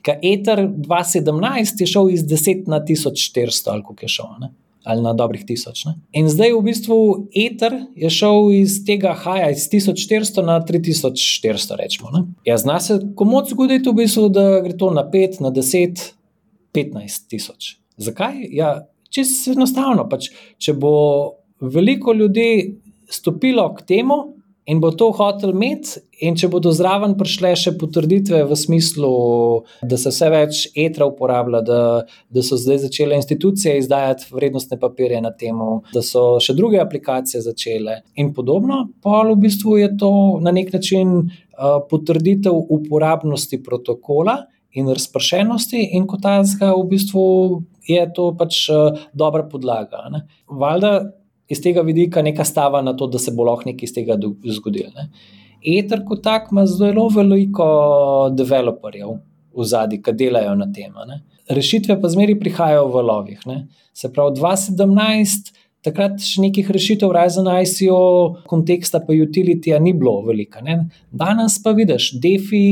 Ker 0.05 0.21
Ether 0.25 0.65
2017 0.65 1.83
je 1.83 1.89
šel 1.89 2.09
iz 2.15 2.25
10 2.25 2.69
na 2.71 2.81
1400, 2.81 3.73
ali 3.73 3.85
kako 3.85 4.07
je 4.07 4.13
šel. 4.15 4.31
Ne? 4.41 4.51
Ali 4.85 5.01
na 5.01 5.15
dobrih 5.17 5.45
tisoč. 5.45 5.85
Ne? 5.87 5.95
In 6.17 6.29
zdaj 6.29 6.53
v 6.53 6.63
bistvu 6.65 6.97
Ether 7.45 7.77
je 7.97 8.09
šel 8.13 8.51
iz 8.57 8.79
tega 8.85 9.15
haja, 9.17 9.51
iz 9.53 9.65
1400 9.71 10.45
na 10.45 10.59
3400, 10.65 11.79
rečemo. 11.81 12.13
Ne? 12.13 12.25
Ja, 12.49 12.57
zna 12.61 12.79
se 12.81 12.99
komu 13.17 13.43
zgoditi, 13.49 13.89
v 13.89 14.01
bistvu, 14.01 14.27
da 14.33 14.59
gre 14.65 14.77
to 14.77 14.91
na 14.93 15.05
5, 15.09 15.41
na 15.45 15.53
10, 15.53 16.05
15 16.75 17.29
tisoč. 17.29 17.75
Zakaj? 18.01 18.41
Ja, 18.53 18.75
čisto 19.13 19.53
enostavno. 19.53 20.05
Pač, 20.09 20.29
če 20.61 20.73
bo 20.77 20.95
veliko 21.61 22.13
ljudi 22.13 22.75
stopilo 23.09 23.69
k 23.77 23.85
temu, 23.85 24.34
in 24.65 24.79
bo 24.81 24.89
to 24.91 25.11
hotel 25.13 25.53
imeti, 25.53 26.01
in 26.25 26.37
če 26.39 26.47
bodo 26.49 26.71
zraven 26.73 27.13
prišle 27.19 27.51
še 27.59 27.73
potrditve 27.79 28.41
v 28.49 28.57
smislu, 28.57 29.11
da 29.85 29.97
se 29.99 30.11
vse 30.13 30.29
več 30.33 30.61
etra 30.85 31.07
uporablja, 31.09 31.61
da, 31.65 31.81
da 32.33 32.43
so 32.45 32.57
zdaj 32.59 32.85
začele 32.87 33.19
institucije 33.19 33.75
izdajati 33.81 34.31
vrednostne 34.33 34.79
papirje 34.81 35.21
na 35.21 35.33
tem, 35.35 35.59
da 35.93 36.03
so 36.05 36.39
še 36.41 36.55
druge 36.57 36.79
aplikacije 36.81 37.43
začele 37.45 37.99
in 38.21 38.33
podobno, 38.33 38.85
pa 39.05 39.21
v 39.27 39.37
bistvu 39.45 39.77
je 39.83 39.91
to 40.01 40.11
na 40.41 40.53
nek 40.55 40.73
način 40.73 41.15
uh, 41.19 41.79
potrditev 41.89 42.57
uporabnosti 42.79 43.61
protokola. 43.63 44.43
In 44.75 44.89
razpršenosti, 44.91 45.79
in 45.95 46.03
kot 46.03 46.19
tazga, 46.25 46.73
v 46.75 46.81
bistvu 46.89 47.21
je 47.87 48.01
to 48.11 48.25
pač 48.35 48.65
uh, 48.67 48.97
dobra 49.15 49.45
podlaga. 49.47 50.01
Valjda 50.51 50.91
iz 51.49 51.61
tega 51.61 51.81
vidika 51.85 52.22
neka 52.22 52.43
stava 52.45 52.81
na 52.81 52.95
to, 52.97 53.07
da 53.07 53.19
se 53.19 53.31
bo 53.31 53.45
lahko 53.47 53.69
nekaj 53.69 53.89
iz 53.89 53.93
tega 53.93 54.17
zgodilo. 54.57 54.91
Ne. 54.95 55.09
Ether 55.65 56.03
kot 56.05 56.23
tak 56.23 56.51
ima 56.51 56.65
zelo 56.69 57.07
veliko 57.09 57.65
developerjev 58.38 59.17
v 59.55 59.65
zadnji, 59.65 60.01
ki 60.03 60.13
delajo 60.13 60.55
na 60.59 60.69
tem. 60.72 60.93
Ne. 61.07 61.22
Rešitve 61.49 61.99
pa 62.01 62.09
zmeri 62.09 62.38
prihajajo 62.39 62.89
v 62.93 63.05
lovih. 63.09 63.45
Ne. 63.49 63.65
Se 63.93 64.11
pravi, 64.13 64.38
2017. 64.39 65.53
Takrat 65.85 66.17
še 66.17 66.41
nekih 66.41 66.69
rešitev, 66.73 67.11
razen 67.13 67.45
ICO, 67.45 68.41
konteksta 68.49 69.03
pa 69.05 69.13
utility, 69.13 69.69
ni 69.77 69.93
bilo 69.93 70.15
veliko. 70.26 70.63
Ne? 70.65 70.80
Danes 71.13 71.59
pa 71.61 71.76
vidiš, 71.77 72.07
DeFi 72.23 72.63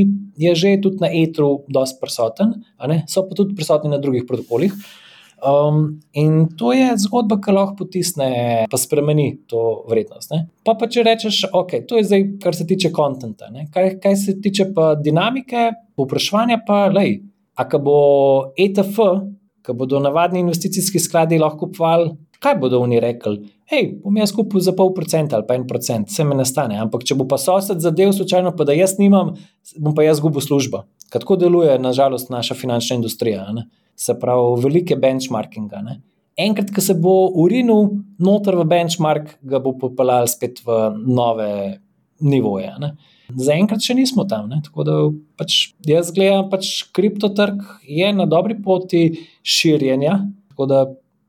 je 0.41 0.53
že 0.57 0.71
tudi 0.81 1.03
na 1.03 1.11
etru, 1.13 1.59
dosti 1.69 2.01
prisoten, 2.01 2.55
so 3.05 3.21
pa 3.27 3.37
tudi 3.37 3.53
prisotni 3.53 3.93
na 3.93 4.01
drugih 4.01 4.25
protokolih. 4.25 4.73
Um, 5.43 5.99
in 6.13 6.47
to 6.57 6.71
je 6.71 6.93
zgodba, 7.03 7.35
ki 7.43 7.51
lahko 7.51 7.75
potisne 7.83 8.27
in 8.63 8.79
spremeni 8.79 9.27
to 9.51 9.83
vrednost. 9.89 10.31
Ne? 10.31 10.45
Pa, 10.63 10.77
pa 10.79 10.87
če 10.87 11.03
rečeš, 11.03 11.41
ok, 11.51 11.81
to 11.89 11.99
je 11.99 12.07
zdaj, 12.07 12.23
kar 12.43 12.55
se 12.55 12.67
tiče 12.69 12.93
konta. 12.95 13.31
Kaj, 13.73 13.97
kaj 14.03 14.15
se 14.21 14.37
tiče 14.39 14.69
pa 14.75 14.93
dinamike, 14.95 15.69
povpraševanja, 15.99 16.61
pa 16.67 16.85
lej. 16.95 17.17
A 17.59 17.67
ko 17.69 17.81
bo 17.83 17.97
ETF, 18.55 19.09
ko 19.65 19.75
bodo 19.75 19.99
navadni 19.99 20.39
investicijski 20.39 21.01
skladi 21.03 21.41
lahko 21.41 21.67
kupovali, 21.67 22.13
kaj 22.39 22.57
bodo 22.63 22.79
oni 22.83 23.03
rekli? 23.03 23.43
Hej, 23.71 23.89
bom 24.03 24.15
jaz 24.17 24.31
kupil 24.35 24.63
za 24.63 24.71
pol 24.77 24.93
procenta 24.95 25.37
ali 25.37 25.47
pa 25.47 25.55
en 25.59 25.67
procent, 25.67 26.07
vse 26.07 26.23
me 26.27 26.39
nastane. 26.39 26.79
Ampak 26.79 27.03
če 27.07 27.19
bo 27.19 27.27
pa 27.27 27.39
sosed 27.41 27.83
zadev, 27.83 28.15
slučajno 28.15 28.55
pa 28.55 28.67
da 28.67 28.75
jaz 28.75 28.95
nimam, 28.99 29.35
bom 29.75 29.95
pa 29.95 30.07
jaz 30.07 30.19
izgubil 30.19 30.43
službo. 30.43 30.85
Kako 31.13 31.35
deluje, 31.35 31.75
nažalost, 31.79 32.31
naša 32.31 32.55
finančna 32.55 32.95
industrija? 32.95 33.45
Ne? 33.53 33.67
Se 33.95 34.15
pravi, 34.19 34.61
velike 34.63 34.97
benchmarkinga. 34.99 35.81
Ne? 35.85 35.99
Enkrat, 36.39 36.71
ko 36.73 36.81
se 36.81 36.95
bo 36.97 37.27
urinil 37.43 37.91
noter 38.23 38.57
v 38.57 38.65
benchmark, 38.69 39.35
ga 39.45 39.61
bo 39.61 39.75
popeljal 39.77 40.29
spet 40.31 40.63
v 40.65 40.79
nove 41.05 41.49
nivoje. 42.23 42.71
Ne? 42.81 42.93
Zaenkrat 43.33 43.83
še 43.85 43.95
nismo 43.97 44.25
tam. 44.29 44.49
Ne? 44.49 44.61
Tako 44.65 44.87
da 44.87 44.97
pač 45.39 45.75
jaz 45.87 46.11
gledam, 46.15 46.47
da 46.47 46.55
pač 46.55 46.73
kriptotrg 46.95 47.61
je 47.85 48.09
na 48.15 48.25
dobri 48.29 48.57
poti 48.61 49.05
širjenja. 49.41 50.19
Tako 50.53 50.69
da 50.69 50.83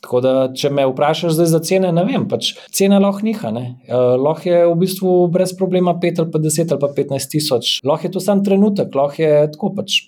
Tako 0.05 0.20
da, 0.20 0.32
če 0.53 0.69
me 0.69 0.85
vprašaš 0.85 1.32
zdaj 1.32 1.47
za 1.49 1.61
cene, 1.65 1.91
ne 1.97 2.03
vem, 2.05 2.27
pač 2.28 2.51
cena 2.77 2.99
lahko 3.01 3.24
niha. 3.24 3.53
Uh, 3.55 4.16
lahko 4.20 4.51
je 4.51 4.59
v 4.69 4.74
bistvu 4.82 5.12
brez 5.32 5.55
problema 5.57 5.95
5 5.97 6.20
ali 6.20 6.32
pa 6.35 6.41
10 6.45 6.74
ali 6.77 6.82
pa 6.82 6.91
15 6.93 7.31
tisoč, 7.32 7.70
lahko 7.89 8.05
je 8.05 8.12
to 8.12 8.20
samo 8.20 8.45
trenutek, 8.45 8.93
lahko 8.93 9.24
je 9.24 9.47
tako 9.55 9.73
pač. 9.78 10.03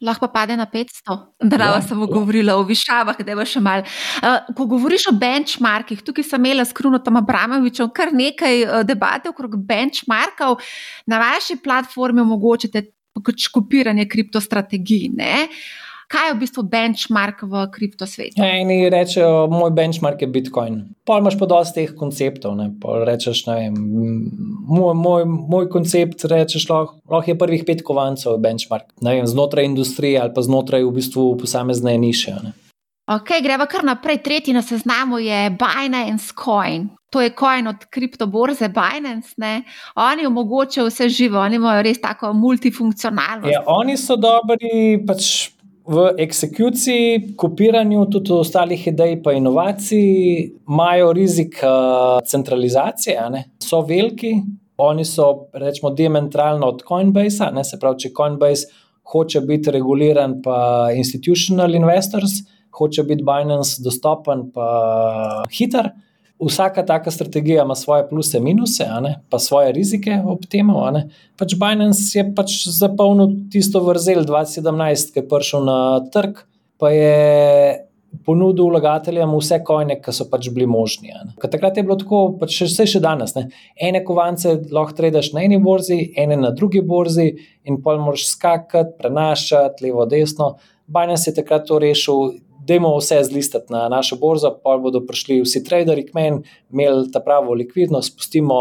Lahko 0.00 0.24
pa 0.28 0.32
pade 0.40 0.56
na 0.56 0.64
500. 0.64 1.16
Drava 1.44 1.76
ja, 1.76 1.82
sem 1.84 1.98
govorila 2.08 2.54
o 2.56 2.62
višavah, 2.64 3.18
da 3.20 3.34
je 3.36 3.46
še 3.50 3.60
malo. 3.60 3.84
Uh, 4.22 4.38
ko 4.56 4.64
govoriš 4.70 5.10
o 5.10 5.12
benchmarkih, 5.12 6.00
tukaj 6.06 6.24
sem 6.24 6.40
imela 6.40 6.64
s 6.64 6.72
Krunotom 6.76 7.20
Abramovičem 7.20 7.90
kar 7.92 8.14
nekaj 8.16 8.64
uh, 8.64 8.80
debate 8.88 9.28
okrog 9.28 9.58
benchmarkov. 9.68 10.64
Na 11.04 11.20
vaši 11.20 11.58
platformi 11.60 12.24
omogočate 12.24 12.86
pač 13.20 13.50
kopiranje 13.52 14.08
kriptostrategij. 14.08 15.10
Uh, 15.12 15.62
kaj 16.10 16.28
je 16.28 16.34
v 16.34 16.40
bistvu 16.42 16.62
benchmark 16.66 17.44
v 17.46 17.64
kriptosvetu? 17.72 18.42
Eni 18.42 18.90
rečejo, 18.90 19.46
moj 19.52 19.70
benchmark 19.74 20.22
je 20.22 20.28
Bitcoin. 20.30 20.80
Pol 21.06 21.22
imaš 21.22 21.38
pa 21.38 21.46
dosti 21.50 21.84
teh 21.84 21.92
konceptov. 21.94 22.56
Ne? 22.58 22.70
Rečeš, 22.82 23.44
ne 23.46 23.54
vem, 23.60 23.76
moj, 24.66 24.94
moj, 24.98 25.26
moj 25.26 25.70
koncept 25.70 26.26
rečeš, 26.26 26.66
lahko, 26.70 26.98
lahko 27.10 27.30
je 27.30 27.38
prvih 27.38 27.62
pet 27.66 27.84
kovancev 27.86 28.40
benchmark. 28.42 28.90
Vem, 28.98 29.26
znotraj 29.26 29.70
industrije 29.70 30.18
ali 30.20 30.34
pa 30.34 30.42
znotraj 30.42 30.82
v 30.82 30.96
bistvu 30.98 31.36
posamezne 31.38 31.94
niše. 31.98 32.34
Ne? 32.42 32.56
Ok, 33.10 33.40
greva 33.42 33.66
kar 33.66 33.82
naprej. 33.86 34.20
Tretji 34.22 34.54
na 34.54 34.62
seznamu 34.62 35.18
je 35.18 35.50
Binance 35.50 36.34
Coin. 36.34 36.90
To 37.10 37.18
je 37.18 37.32
coin 37.34 37.66
od 37.66 37.86
kriptoborze 37.90 38.68
Binance. 38.70 39.34
Ne? 39.36 39.62
Oni 39.98 40.26
omogočajo 40.26 40.86
vse 40.86 41.08
živo, 41.08 41.40
oni 41.42 41.58
imajo 41.58 41.82
res 41.82 41.98
tako 42.00 42.32
multifunkcionalnost. 42.38 43.50
Ja, 43.50 43.64
oni 43.66 43.96
so 43.98 44.14
dobri, 44.14 45.00
pač 45.06 45.50
v 45.86 46.06
eksekuciji, 46.18 47.34
kopiranju, 47.36 48.04
tudi 48.12 48.32
ostalih 48.32 48.86
idej, 48.86 49.16
pa 49.22 49.32
inovacij, 49.32 50.50
imajo 50.68 51.12
rizik 51.12 51.60
uh, 51.62 52.18
centralizacije, 52.26 53.44
so 53.62 53.80
veliki, 53.88 54.34
oni 54.76 55.04
so, 55.04 55.48
rečemo, 55.52 55.90
diametralno 55.90 56.66
od 56.66 56.84
Coinbase. 56.88 57.50
Se 57.64 57.78
pravi, 57.80 57.98
če 58.04 58.12
Coinbase 58.16 58.68
hoče 59.12 59.40
biti 59.40 59.70
reguliran, 59.74 60.38
pa 60.42 60.88
institutional 60.94 61.74
investors, 61.74 62.40
hoče 62.78 63.04
biti 63.08 63.26
Binance 63.26 63.82
dostopen, 63.84 64.48
pa 64.54 64.68
hiter 65.52 65.90
vsaka 66.40 66.86
taka 66.86 67.10
strategija 67.10 67.64
ima 67.64 67.74
svoje 67.74 68.08
pluse 68.08 68.38
in 68.38 68.44
minuse, 68.44 68.86
pa 69.30 69.38
svoje 69.38 69.72
rizike 69.72 70.20
ob 70.26 70.46
tem. 70.50 70.68
Pač 71.36 71.54
Binance 71.54 72.18
je 72.18 72.24
pač 72.36 72.56
zapolnil 72.68 73.36
tisto 73.52 73.80
vrzel 73.84 74.24
2017, 74.24 75.12
ki 75.12 75.22
je 75.22 75.28
prišel 75.28 75.64
na 75.64 75.78
trg, 76.12 76.42
pa 76.80 76.90
je 76.90 77.86
ponudil 78.26 78.68
vlagateljem 78.72 79.32
vse 79.36 79.60
kojne, 79.64 79.96
ki 80.02 80.12
so 80.12 80.26
pač 80.30 80.48
bili 80.50 80.66
možni. 80.66 81.14
Takrat 81.40 81.76
je 81.76 81.84
bilo 81.86 81.96
tako, 82.00 82.22
pač 82.40 82.58
vse 82.66 82.86
še 82.94 83.02
danes. 83.04 83.36
Ne? 83.36 83.48
Ene 83.80 84.02
kovance 84.04 84.56
lahko 84.72 84.96
trediš 84.98 85.32
na 85.36 85.44
eni 85.46 85.60
borzi, 85.62 86.00
ene 86.18 86.38
na 86.40 86.50
drugi 86.56 86.82
borzi, 86.82 87.30
in 87.68 87.80
pa 87.84 87.96
moraš 88.00 88.26
skakati, 88.32 88.96
prenašati 88.98 89.86
levo, 89.86 90.06
desno. 90.10 90.54
Binance 90.90 91.30
je 91.30 91.36
takrat 91.36 91.68
to 91.68 91.78
rešil 91.78 92.32
Dajmo 92.70 92.92
vse 93.00 93.18
zlistati 93.26 93.72
na 93.74 93.88
našo 93.90 94.18
borzo, 94.20 94.52
pa 94.62 94.76
bodo 94.78 95.02
prišli 95.06 95.40
vsi 95.42 95.64
traderji, 95.66 96.06
k 96.06 96.14
meni, 96.14 96.44
imeli 96.70 97.10
ta 97.10 97.22
pravo 97.24 97.56
likvidnost, 97.58 98.14
spustimo 98.14 98.60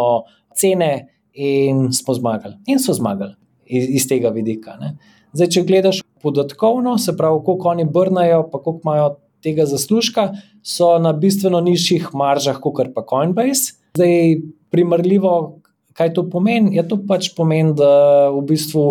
cene 0.57 0.91
in 1.33 1.91
smo 1.93 2.17
zmagali. 2.17 2.57
In 2.67 2.81
so 2.81 2.95
zmagali 2.97 3.37
iz, 3.69 3.85
iz 4.01 4.07
tega 4.09 4.33
vidika. 4.33 4.75
Ne. 4.81 4.95
Zdaj, 5.37 5.51
če 5.53 5.65
gledaš 5.67 6.01
podatkovno, 6.23 6.97
se 6.97 7.13
pravi, 7.17 7.43
koliko 7.45 7.69
oni 7.69 7.85
brnajo, 7.85 8.43
pa 8.51 8.61
koliko 8.61 8.81
imajo 8.83 9.09
tega 9.45 9.65
zaslužka, 9.69 10.31
so 10.65 10.97
na 10.99 11.13
bistveno 11.13 11.61
nižjih 11.63 12.09
maržah 12.13 12.59
kot 12.59 12.91
pa 12.95 13.05
Coinbase. 13.09 13.77
Zdaj, 13.95 14.41
primerljivo, 14.73 15.61
kaj 15.93 16.13
to 16.17 16.25
pomeni? 16.31 16.75
Ja, 16.77 16.85
to 16.87 16.99
pač 17.07 17.31
pomeni, 17.37 17.73
da 17.77 18.29
v 18.33 18.43
bistvu 18.49 18.83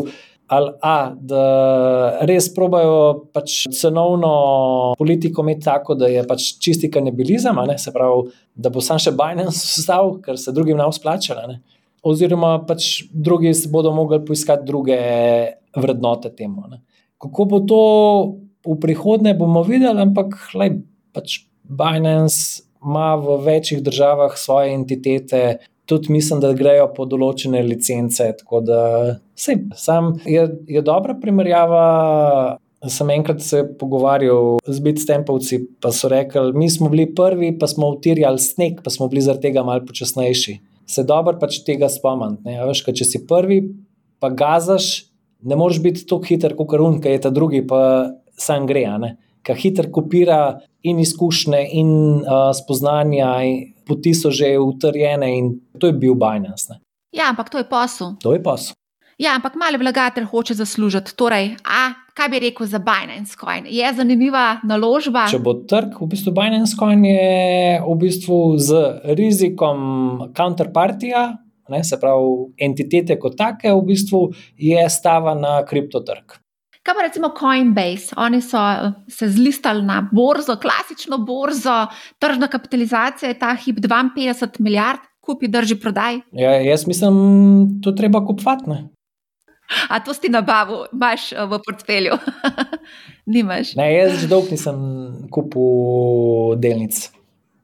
ali 0.48 0.72
A, 0.82 1.12
da 1.12 1.42
res 2.28 2.48
probajo 2.54 3.28
pač 3.36 3.66
cenovno 3.74 4.30
politiko 4.98 5.44
imeti 5.44 5.66
tako, 5.66 5.96
da 5.98 6.08
je 6.08 6.24
pač 6.28 6.54
čisti 6.64 6.90
kanibalizem, 6.90 7.60
se 7.76 7.92
pravi, 7.92 8.32
da 8.56 8.72
bo 8.72 8.80
sam 8.84 9.00
še 9.02 9.12
Binance 9.16 9.66
vstal, 9.76 10.16
ker 10.24 10.40
se 10.40 10.54
drugim 10.56 10.80
ne 10.80 10.88
usplačala. 10.88 11.58
Oziroma, 12.08 12.54
pač 12.64 13.04
drugi 13.12 13.52
bodo 13.68 13.92
mogli 13.92 14.22
poiskati 14.24 14.64
druge 14.64 14.98
vrednote 15.76 16.32
temu. 16.32 16.64
Ne. 16.70 16.80
Kako 17.20 17.44
bo 17.50 17.60
to 17.68 17.82
v 18.64 18.78
prihodnje, 18.80 19.34
bomo 19.36 19.64
videli, 19.66 20.00
ampak 20.06 20.38
lej, 20.56 20.78
pač 21.12 21.42
Binance 21.68 22.64
ima 22.80 23.16
v 23.20 23.36
večjih 23.44 23.82
državah 23.84 24.38
svoje 24.38 24.72
entitete, 24.72 25.58
tudi 25.88 26.12
mislim, 26.12 26.40
da 26.44 26.52
grejo 26.52 26.86
po 26.96 27.06
določene 27.08 27.62
licence. 27.64 28.26
Da 28.68 28.80
sej, 29.38 29.62
sam 29.76 30.16
je, 30.28 30.44
je 30.68 30.84
dobra 30.84 31.16
primerjava. 31.20 31.84
Sem 32.78 33.08
enkrat 33.10 33.40
se 33.42 33.64
pogovarjal 33.74 34.60
z 34.62 34.82
Bitstempovci, 34.84 35.56
pa 35.82 35.90
so 35.90 36.06
rekli, 36.12 36.52
mi 36.54 36.68
smo 36.70 36.86
bili 36.92 37.08
prvi, 37.10 37.48
pa 37.58 37.66
smo 37.66 37.88
utirjali 37.96 38.38
sneg, 38.38 38.84
pa 38.84 38.92
smo 38.94 39.08
bili 39.10 39.24
zaradi 39.26 39.48
tega 39.48 39.64
malo 39.66 39.82
počasnejši. 39.88 40.54
Se 40.86 41.02
dobro 41.02 41.34
pač 41.40 41.58
tega 41.66 41.88
spomniti. 41.90 42.54
Veš, 42.68 42.84
če 43.00 43.08
si 43.08 43.24
prvi, 43.26 43.58
pa 44.22 44.30
gazaš, 44.30 45.08
ne 45.42 45.58
moreš 45.58 45.82
biti 45.82 46.04
tako 46.06 46.30
hiter 46.30 46.54
kot 46.54 46.70
karun, 46.70 47.00
ki 47.02 47.16
je 47.16 47.24
ta 47.26 47.34
drugi, 47.34 47.64
pa 47.66 47.80
sam 48.38 48.70
gre. 48.70 48.86
Ki 49.42 49.58
hiter 49.58 49.90
kopira 49.90 50.60
in 50.86 51.02
izkušnje, 51.02 51.64
in 51.80 51.90
uh, 52.22 52.52
spoznanja, 52.54 53.32
in 53.42 53.74
poti 53.88 54.14
so 54.14 54.30
že 54.30 54.54
utrjene 54.58 55.30
in 55.38 55.54
to 55.78 55.88
je 55.88 55.96
bil 55.96 56.14
Binance. 56.14 56.68
Ne. 56.70 56.80
Ja, 57.12 57.30
ampak 57.32 57.48
to 57.50 57.58
je 57.58 57.64
posel. 57.64 58.14
To 58.22 58.36
je 58.36 58.42
posel. 58.42 58.76
Ja, 59.18 59.34
ampak 59.34 59.56
mali 59.58 59.78
vlagatelj 59.78 60.28
hoče 60.30 60.54
zaslužiti. 60.54 61.16
Torej, 61.18 61.56
a, 61.66 61.90
kaj 62.14 62.28
bi 62.30 62.38
rekel 62.38 62.68
za 62.70 62.78
Binance 62.78 63.34
Coin? 63.40 63.66
Je 63.66 63.88
zanimiva 63.94 64.60
naložba? 64.62 65.24
Če 65.26 65.40
bo 65.42 65.56
trg, 65.66 65.96
v 65.98 66.06
bistvu 66.12 66.30
Binance 66.36 66.78
Coin 66.78 67.02
je 67.02 67.80
v 67.82 67.96
bistvu 67.98 68.38
z 68.62 68.84
rizikom 69.18 69.80
counterpartija, 70.38 71.24
ne, 71.68 71.82
se 71.84 71.98
pravi 71.98 72.52
entitete 72.62 73.18
kot 73.18 73.34
take, 73.40 73.72
v 73.74 73.82
bistvu 73.90 74.28
je 74.54 74.86
stava 74.86 75.34
na 75.34 75.58
kriptotrg. 75.66 76.38
Kaj 76.88 76.96
pa 76.96 77.02
recimo 77.04 77.28
Coinbase? 77.36 78.14
Oni 78.16 78.40
so 78.40 78.56
eh, 78.56 78.92
se 79.12 79.28
zlistali 79.28 79.82
na 79.82 80.08
borzo, 80.12 80.56
klasično 80.56 81.18
borzo, 81.18 81.86
tržna 82.18 82.48
kapitalizacija 82.48 83.28
je 83.28 83.38
ta 83.38 83.54
hip 83.54 83.76
52 83.76 84.48
milijard, 84.58 84.98
kupi, 85.20 85.48
drži, 85.48 85.76
prodaj. 85.76 86.20
Ja, 86.32 86.50
jaz 86.50 86.86
mislim, 86.86 87.14
to 87.84 87.92
treba 87.92 88.26
kupovati. 88.26 88.64
A 89.88 90.00
to 90.00 90.14
si 90.14 90.32
nabavil, 90.32 90.86
imaš 90.92 91.32
eh, 91.32 91.44
v 91.44 91.60
portfelju? 91.66 92.16
Nimaš. 93.36 93.74
Ne, 93.76 93.92
jaz 93.92 94.20
že 94.22 94.28
dolgo 94.32 94.48
nisem 94.50 94.78
kupil 95.30 96.56
delnic. 96.56 97.10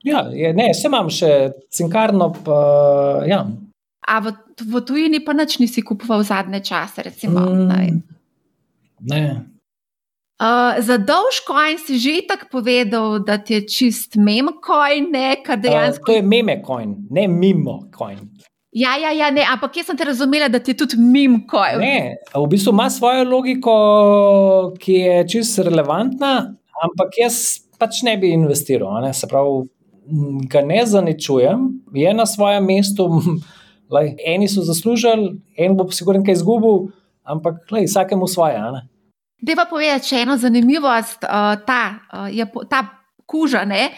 Ja, 0.05 0.27
je, 0.37 0.53
ne, 0.53 0.69
še 0.77 0.91
imam 0.93 1.09
še 1.09 1.55
cinkarno. 1.73 2.29
Pa, 2.45 2.59
ja. 3.25 3.47
A 4.05 4.21
v, 4.21 4.37
v 4.61 4.85
tujini 4.85 5.25
pa 5.25 5.33
nič 5.33 5.57
nisi 5.65 5.81
kupoval 5.81 6.21
zadnje 6.29 6.61
čase? 6.61 7.09
Recimo, 7.09 7.41
mm, 7.41 8.05
Ne. 9.01 9.55
Uh, 10.43 10.83
za 10.83 10.99
dolž 10.99 11.45
coin 11.47 11.79
si 11.79 11.99
že 11.99 12.27
tako 12.27 12.59
povedal, 12.59 13.23
da 13.23 13.39
ti 13.39 13.55
je 13.55 13.67
čist 13.71 14.17
meme 14.17 14.51
ne 15.11 15.37
kar 15.45 15.59
dejansko. 15.59 16.03
Uh, 16.03 16.07
to 16.07 16.13
je 16.13 16.23
meme 16.23 16.63
coin, 16.67 16.97
ne 17.11 17.29
mimo 17.29 17.87
coin. 17.97 18.19
Ja, 18.75 18.97
ja, 18.99 19.13
ja, 19.15 19.31
ne, 19.31 19.47
ampak 19.47 19.77
jaz 19.77 19.87
sem 19.87 19.97
te 19.97 20.05
razumela, 20.05 20.49
da 20.49 20.59
ti 20.59 20.73
je 20.73 20.83
tudi 20.83 20.99
meme 20.99 21.47
coin. 21.51 21.79
Ne, 21.79 22.17
v 22.35 22.47
bistvu 22.51 22.75
ima 22.75 22.91
svojo 22.91 23.23
logiko, 23.25 23.75
ki 24.83 24.93
je 24.93 25.29
čist 25.29 25.63
relevantna, 25.63 26.51
ampak 26.83 27.15
jaz 27.23 27.63
pač 27.79 28.03
ne 28.03 28.17
bi 28.19 28.33
investiral. 28.35 28.99
Ne? 29.07 29.13
Se 29.15 29.31
pravi, 29.31 29.69
ga 30.51 30.65
ne 30.67 30.83
zaničujem, 30.87 31.69
je 31.95 32.15
na 32.15 32.27
svojem 32.27 32.67
mestu. 32.67 33.07
Lej, 33.95 34.17
eni 34.27 34.49
so 34.49 34.65
zaslužili, 34.65 35.37
en 35.61 35.77
bo 35.77 35.87
sigurno 35.93 36.25
kaj 36.25 36.41
izgubil, 36.41 36.89
ampak 37.25 37.65
lej, 37.73 37.89
vsakemu 37.89 38.29
svoje. 38.29 38.61
Deva 39.45 39.65
povedati 39.69 40.13
še 40.13 40.23
eno 40.25 40.37
zanimivost, 40.41 41.25
uh, 41.25 41.57
ta, 41.67 41.83
uh, 42.13 42.29
Japo 42.33 42.65
ta 42.69 42.85
kuža, 43.27 43.65
ne? 43.65 43.91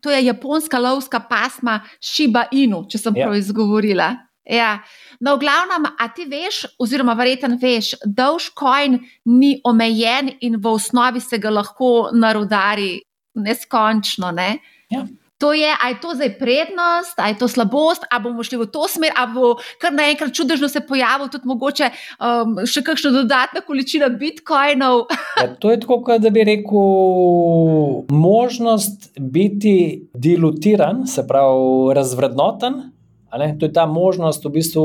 to 0.00 0.10
je 0.10 0.24
japonska 0.24 0.78
lovska 0.78 1.20
pasma 1.20 1.80
Shiba 2.00 2.44
Inu, 2.52 2.84
če 2.90 2.98
sem 2.98 3.16
ja. 3.16 3.26
prav 3.26 3.38
izgovorila. 3.38 4.12
Ja. 4.48 4.78
No, 5.20 5.34
v 5.36 5.42
glavnem, 5.42 5.84
a 5.90 6.08
ti 6.14 6.24
veš, 6.28 6.62
oziroma 6.80 7.12
verjeten 7.18 7.58
veš, 7.60 7.92
da 8.04 8.30
Dogecoin 8.30 8.96
ni 9.28 9.58
omejen 9.64 10.30
in 10.40 10.56
v 10.56 10.72
osnovi 10.72 11.20
se 11.20 11.40
ga 11.42 11.52
lahko 11.52 12.08
narodari 12.16 12.96
neskončno. 13.36 14.30
Ne? 14.32 14.54
Ja. 14.94 15.04
To 15.38 15.52
je, 15.52 15.70
ali 15.82 15.94
je 15.94 16.00
to 16.00 16.14
zdaj 16.14 16.32
prednost, 16.38 17.14
ali 17.16 17.30
je 17.30 17.38
to 17.38 17.48
slabost, 17.48 18.02
ali 18.10 18.22
bomo 18.22 18.42
šli 18.42 18.58
v 18.58 18.66
to 18.74 18.88
smer, 18.90 19.14
ali 19.16 19.32
bo 19.34 19.54
kar 19.78 19.94
naenkrat 19.94 20.34
čudežno 20.34 20.68
se 20.68 20.82
pojavil 20.82 21.30
tudi 21.30 21.46
mogoče 21.46 21.90
um, 22.18 22.56
še 22.66 22.82
kakšna 22.82 23.12
dodatna 23.14 23.62
količina 23.62 24.08
bitcoinov. 24.10 25.06
ja, 25.38 25.46
to 25.62 25.70
je 25.70 25.78
tako, 25.80 26.00
kot 26.02 26.26
da 26.26 26.34
bi 26.34 26.42
rekel, 26.42 28.02
možnost 28.10 29.12
biti 29.20 30.08
dilutiran, 30.14 31.06
se 31.06 31.22
pravi 31.26 31.94
razvrednoten, 31.94 32.97
To 33.30 33.66
je 33.66 33.72
ta 33.72 33.86
možnost 33.86 34.44
v 34.44 34.50
bistvu 34.50 34.84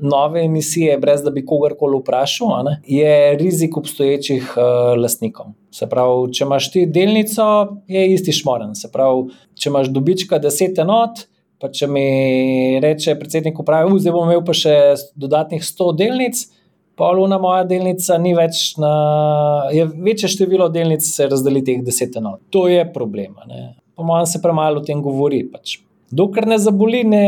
nove 0.00 0.44
emisije, 0.44 0.96
brez 0.98 1.22
da 1.22 1.30
bi 1.30 1.44
kogarkoli 1.46 1.98
vprašal, 2.00 2.70
je 2.86 3.36
rizik 3.36 3.76
obstoječih 3.76 4.54
uh, 4.56 4.96
lastnikov. 5.02 5.52
Se 5.70 5.88
pravi, 5.88 6.32
če 6.32 6.44
imaš 6.44 6.70
ti 6.72 6.86
delnico, 6.86 7.44
je 7.88 8.06
isti 8.14 8.32
šmoren. 8.32 8.72
Se 8.74 8.88
pravi, 8.92 9.28
če 9.54 9.68
imaš 9.68 9.92
dobička 9.92 10.40
10 10.40 10.80
enot, 10.80 11.26
pa 11.60 11.68
če 11.68 11.86
mi 11.86 12.80
reče 12.80 13.18
predsednik 13.20 13.60
uprave, 13.60 13.92
zdaj 14.00 14.16
bom 14.16 14.28
imel 14.30 14.40
pa 14.44 14.56
še 14.56 14.74
dodatnih 15.12 15.62
100 15.62 15.92
delnic. 16.00 16.42
Poluna 16.96 17.38
moja 17.40 17.62
delnica 17.68 18.16
ni 18.20 18.34
več 18.36 18.74
na. 18.80 18.90
Je 19.72 19.84
večje 19.84 20.32
število 20.32 20.68
delnic, 20.72 21.04
se 21.04 21.28
razdeli 21.28 21.64
teh 21.64 21.84
10 21.84 22.20
enot. 22.20 22.40
To 22.52 22.66
je 22.72 22.84
problem. 22.92 23.36
Po 23.96 24.04
mojem, 24.04 24.28
se 24.28 24.40
premalo 24.44 24.80
o 24.80 24.84
tem 24.84 25.00
govori. 25.04 25.44
Pač 25.52 25.78
dokler 26.12 26.46
ne 26.48 26.60
zaboli, 26.60 27.02
ne 27.08 27.24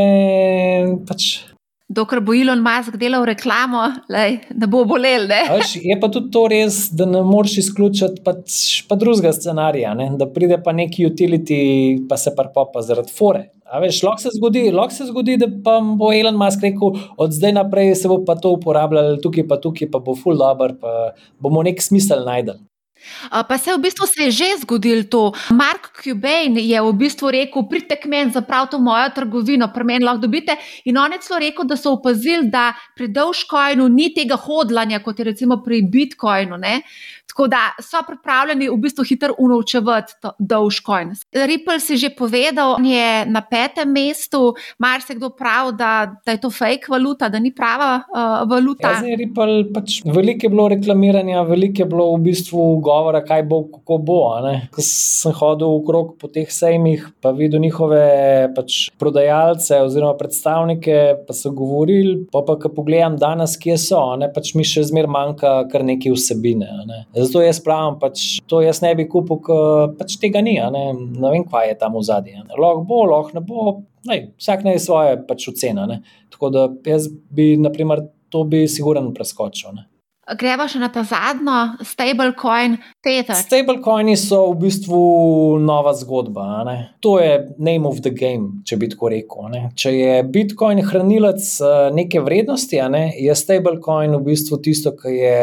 pač. 1.08 1.32
Dokler 1.94 2.22
bo 2.24 2.32
Elon 2.32 2.62
Musk 2.64 2.96
delal 2.96 3.26
reklamo, 3.28 3.82
lej, 4.10 4.38
ne 4.56 4.68
bo 4.72 4.86
bolel. 4.88 5.26
Ne? 5.28 5.42
Veš, 5.52 5.74
je 5.84 5.96
pa 6.00 6.08
tudi 6.12 6.30
to 6.32 6.46
res, 6.48 6.78
da 6.96 7.04
ne 7.06 7.20
moreš 7.28 7.58
izključiti 7.60 8.22
pač, 8.24 8.56
pa 8.88 8.96
drugega 8.98 9.34
scenarija, 9.36 9.92
ne? 9.98 10.08
da 10.18 10.26
pride 10.32 10.56
pa 10.64 10.72
neki 10.72 11.04
utility, 11.06 11.58
pa 12.08 12.16
se 12.20 12.32
pa 12.36 12.48
pa 12.48 12.84
zaradi 12.84 13.12
fore. 13.12 13.44
Veš, 13.84 14.00
lahko 14.06 14.22
se, 14.22 14.32
zgodi, 14.36 14.64
lahko 14.72 14.96
se 14.96 15.10
zgodi, 15.10 15.36
da 15.40 15.50
pa 15.64 15.76
bo 15.84 16.08
Elon 16.14 16.40
Musk 16.40 16.64
rekel, 16.64 16.96
od 17.20 17.36
zdaj 17.36 17.52
naprej 17.60 17.94
se 18.00 18.08
bo 18.08 18.22
pa 18.24 18.38
to 18.40 18.54
uporabljalo, 18.56 19.18
tukaj 19.20 19.44
pa 19.50 19.60
tukaj 19.60 19.92
pa 19.92 20.00
bo 20.00 20.16
full 20.16 20.40
dobro, 20.40 20.72
pa 20.80 21.12
bomo 21.42 21.62
nek 21.68 21.84
smisel 21.84 22.24
najdel. 22.24 22.64
Pa 23.48 23.58
se 23.58 23.74
v 23.74 23.78
bistvu 23.78 24.06
se 24.06 24.22
je 24.22 24.30
že 24.30 24.48
zgodilo 24.60 25.04
to. 25.04 25.32
Mark 25.50 26.02
Cuban 26.02 26.58
je 26.58 26.80
v 26.82 26.92
bistvu 26.92 27.30
rekel: 27.30 27.66
Pridite 27.70 27.96
k 28.00 28.06
meni, 28.06 28.30
zapravite 28.30 28.78
mojo 28.78 29.10
trgovino, 29.14 29.70
pri 29.74 29.84
meni 29.84 30.04
lahko 30.04 30.26
dobite. 30.26 30.56
In 30.84 30.98
on 30.98 31.12
je 31.12 31.18
celo 31.18 31.38
rekel, 31.40 31.66
da 31.66 31.76
so 31.76 31.92
opazili, 31.98 32.50
da 32.50 32.72
pri 32.96 33.08
Dogecoinu 33.08 33.88
ni 33.88 34.12
tega 34.14 34.36
hodlanja, 34.36 35.02
kot 35.02 35.18
je 35.18 35.24
recimo 35.24 35.62
pri 35.64 35.82
Bitcoinu. 35.82 36.56
Ne? 36.56 36.80
Tako 37.26 37.46
da 37.48 37.72
so 37.82 37.98
pripravljeni 38.06 38.68
v 38.68 38.76
bistvu 38.78 39.04
hitro 39.08 39.34
unovčevati 39.38 40.12
Dogecoin. 40.38 41.14
Ripple 41.32 41.80
si 41.80 41.96
že 41.96 42.10
povedal, 42.14 42.76
on 42.78 42.84
je 42.86 43.26
na 43.26 43.42
petem 43.42 43.90
mestu, 43.90 44.54
mar 44.78 45.02
se 45.02 45.14
kdo 45.14 45.30
pravi, 45.30 45.72
da, 45.78 46.20
da 46.26 46.32
je 46.32 46.40
to 46.40 46.50
fake 46.50 46.86
valuta, 46.88 47.28
da 47.28 47.38
ni 47.38 47.50
prava 47.54 47.96
uh, 47.96 48.44
valuta. 48.50 48.92
Ja, 49.02 49.16
Ripple, 49.18 49.64
pač 49.74 50.00
veliko 50.04 50.46
je 50.46 50.50
bilo 50.52 50.68
reklamiranja, 50.68 51.42
veliko 51.48 51.82
je 51.82 51.88
bilo 51.90 52.06
v 52.14 52.20
bistvu 52.28 52.66
govora, 52.84 53.24
kaj 53.24 53.42
bo, 53.50 53.64
kako 53.72 53.98
bo. 53.98 54.20
Ko 54.74 54.84
sem 54.84 55.34
hodil 55.34 55.74
okrog 55.80 56.14
po 56.20 56.30
teh 56.30 56.50
sejmih, 56.50 57.08
pa 57.22 57.34
videl 57.34 57.62
njihove 57.64 58.04
pač, 58.54 58.88
prodajalce 59.00 59.80
oziroma 59.82 60.14
predstavnike, 60.18 61.26
pa 61.26 61.36
so 61.36 61.50
govorili, 61.56 62.28
pa 62.32 62.44
pa 62.46 62.58
ko 62.60 62.70
pogledam 62.74 63.18
danes, 63.18 63.56
kje 63.60 63.78
so, 63.80 64.04
pač 64.34 64.54
mi 64.54 64.64
še 64.66 64.86
zmer 64.90 65.10
manjka 65.10 65.56
kar 65.72 65.84
nekaj 65.86 66.14
vsebine. 66.14 66.70
Ne. 66.84 67.02
Zato 67.14 67.42
jaz 67.44 67.60
pravim, 67.62 67.98
pač 68.00 68.24
to 68.50 68.60
jaz 68.64 68.80
ne 68.82 68.90
bi 68.98 69.06
kupil, 69.10 69.38
ker 69.46 69.94
pač 69.98 70.18
tega 70.22 70.42
ni. 70.42 70.56
Ne? 70.58 70.84
ne 70.94 71.30
vem, 71.30 71.46
kaj 71.46 71.70
je 71.70 71.78
tam 71.78 71.94
v 71.98 72.04
zadnji. 72.06 72.42
Lahko 72.50 72.84
bo, 72.88 73.04
lahko 73.10 73.38
ne 73.38 73.44
bo, 73.44 73.78
nej, 74.08 74.28
vsak 74.40 74.66
naj 74.66 74.82
svoje 74.82 75.16
pač 75.28 75.48
ocena. 75.52 75.86
Ne? 75.90 76.02
Tako 76.34 76.52
da 76.54 76.68
jaz 76.90 77.08
bi, 77.08 77.54
naprimer, 77.60 78.08
to 78.34 78.42
bi 78.48 78.64
sigurno 78.70 79.14
preskočil. 79.14 79.76
Ne? 79.78 79.86
Gremo 80.24 80.64
še 80.64 80.78
na 80.80 80.88
ta 80.88 81.02
zadnjo, 81.04 81.84
stablecoin, 81.84 82.78
Tether. 83.04 83.36
Stablecoini 83.36 84.14
so 84.16 84.38
v 84.54 84.62
bistvu 84.62 85.00
nova 85.60 85.92
zgodba. 85.98 86.46
Ne? 86.64 86.76
To 87.04 87.18
je 87.20 87.34
name 87.60 87.84
of 87.84 88.00
the 88.00 88.10
game, 88.10 88.64
če 88.64 88.78
bi 88.80 88.88
tako 88.88 89.12
rekel. 89.12 89.50
Ne? 89.52 89.60
Če 89.76 89.92
je 89.92 90.14
Bitcoin 90.24 90.80
hranilec 90.80 91.44
eh, 91.60 91.76
neke 91.94 92.24
vrednosti, 92.24 92.80
ne? 92.88 93.04
je 93.20 93.36
stablecoin 93.36 94.16
v 94.16 94.22
bistvu 94.32 94.62
tisto, 94.64 94.94
kar 94.96 95.12
je 95.12 95.36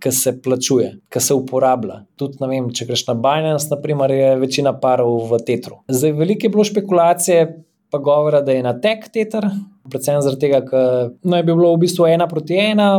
ki 0.00 0.12
se 0.12 0.32
plačuje, 0.42 0.92
ki 1.12 1.20
se 1.20 1.34
uporablja. 1.36 2.02
Tudi, 2.20 2.40
vem, 2.40 2.70
če 2.74 2.86
greš 2.88 3.06
na 3.10 3.14
Binance, 3.20 3.68
naprimer, 3.70 4.12
je 4.14 4.30
večina 4.40 4.72
parov 4.80 5.28
v 5.30 5.40
Tetru. 5.46 5.82
Zdaj, 5.88 6.14
veliko 6.18 6.46
je 6.46 6.52
bilo 6.54 6.64
špekulacije, 6.64 7.46
pa 7.90 7.98
govora, 7.98 8.40
da 8.40 8.52
je 8.52 8.62
na 8.64 8.74
tek 8.80 9.08
Tetr, 9.12 9.46
predvsem 9.90 10.20
zaradi 10.22 10.46
tega, 10.46 10.62
ker 10.66 11.10
naj 11.26 11.42
bi 11.46 11.54
bilo 11.54 11.72
v 11.74 11.82
bistvu 11.84 12.06
ena 12.10 12.28
proti 12.30 12.58
ena 12.58 12.92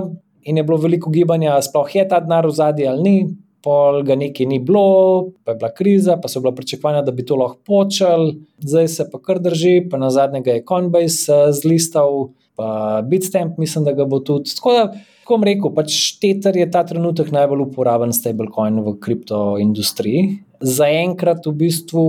in 0.44 0.57
je 0.57 0.65
bilo 0.65 0.80
veliko 0.82 1.11
gibanja, 1.14 1.60
sploh 1.64 1.95
je 1.95 2.03
ta 2.10 2.19
denar 2.23 2.48
v 2.49 2.57
zadnji 2.57 2.90
ali 2.90 3.03
ni. 3.03 3.15
Pol 3.61 3.99
ga 4.02 4.15
nekaj 4.18 4.48
ni 4.49 4.57
bilo, 4.57 5.30
pa 5.45 5.53
je 5.53 5.60
bila 5.61 5.68
kriza, 5.69 6.15
pa 6.18 6.26
so 6.26 6.41
bila 6.41 6.56
pričakovanja, 6.57 7.03
da 7.06 7.11
bi 7.14 7.22
to 7.22 7.36
lahko 7.38 7.60
počel, 7.61 8.32
zdaj 8.57 8.88
se 8.90 9.06
pa 9.11 9.19
kar 9.22 9.38
drži, 9.38 9.84
pa 9.86 9.99
na 10.02 10.10
zadnjega 10.10 10.56
je 10.56 10.64
Coinbase 10.65 11.30
uh, 11.30 11.52
zlistal, 11.53 12.32
pa 12.57 13.03
Bitstamp, 13.06 13.60
mislim, 13.61 13.86
da 13.86 13.94
ga 13.94 14.07
bo 14.10 14.18
tudi. 14.26 14.49
Tako 14.57 14.73
da, 14.73 14.88
kot 15.32 15.40
bom 15.40 15.48
rekel, 15.48 15.72
pač 15.72 15.98
Tether 16.20 16.58
je 16.60 16.68
ta 16.72 16.84
trenutek 16.88 17.32
najbolj 17.32 17.64
uporaben 17.70 18.12
stablecoin 18.16 18.82
v 18.84 18.95
kriptoindustriji. 18.99 20.41
Zaenkrat 20.62 21.48
v 21.48 21.53
bistvu 21.64 22.03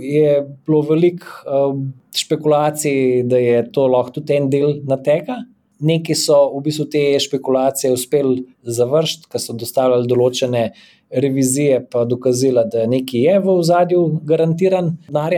je 0.00 0.40
bilo 0.64 0.80
veliko 0.88 1.28
uh, 1.44 1.76
špekulacij, 2.16 3.26
da 3.28 3.38
je 3.38 3.60
to 3.72 3.86
lahko 3.92 4.16
tudi 4.16 4.38
en 4.38 4.48
del 4.50 4.80
na 4.88 4.96
tega. 4.96 5.42
Neki 5.84 6.16
so 6.16 6.38
v 6.56 6.64
bistvu 6.64 6.88
te 6.90 7.04
špekulacije 7.20 7.92
uspeli 7.92 8.46
završiti, 8.64 9.28
ker 9.28 9.42
so 9.42 9.54
dostavljali 9.54 10.08
določene 10.08 10.70
revizije, 11.12 11.82
pa 11.92 12.06
dokazila, 12.08 12.64
da 12.72 12.86
nekaj 12.88 13.26
je 13.28 13.36
v 13.44 13.58
ozadju 13.60 14.06
garantiran 14.26 14.94
denar. 15.10 15.36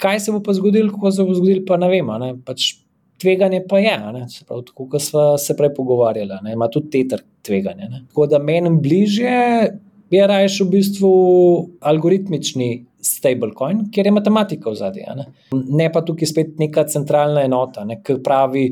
Kaj 0.00 0.24
se 0.24 0.32
bo 0.32 0.40
pa 0.42 0.56
zgodilo, 0.56 0.90
kako 0.96 1.12
se 1.12 1.28
bo 1.28 1.36
zgodilo, 1.36 1.62
pa 1.68 1.76
ne 1.78 1.92
vemo. 1.92 2.16
Pač 2.48 2.72
tveganje 3.24 3.62
pa 3.68 3.78
je, 3.80 3.96
pravi, 4.46 4.62
tako 4.68 4.88
kot 4.88 5.02
smo 5.02 5.38
se 5.40 5.56
prej 5.56 5.72
pogovarjali, 5.74 6.40
ne? 6.44 6.52
ima 6.52 6.68
tudi 6.68 7.08
te 7.08 7.16
tveganje. 7.42 7.88
Ne? 7.90 8.02
Tako 8.08 8.26
da 8.26 8.38
meni 8.38 8.70
bližje 8.80 9.38
je 10.10 10.26
rajš 10.26 10.60
v 10.60 10.66
bistvu 10.70 11.12
algoritmični 11.80 12.68
stablecoin, 13.04 13.86
kjer 13.92 14.06
je 14.06 14.12
matematika 14.12 14.70
v 14.70 14.78
zadnji. 14.78 15.06
Ne? 15.16 15.26
ne 15.52 15.88
pa 15.92 16.04
tukaj 16.04 16.30
spet 16.30 16.58
neka 16.60 16.84
centralna 16.92 17.44
enota, 17.48 17.86
ne? 17.88 18.00
ki 18.04 18.20
pravi, 18.24 18.66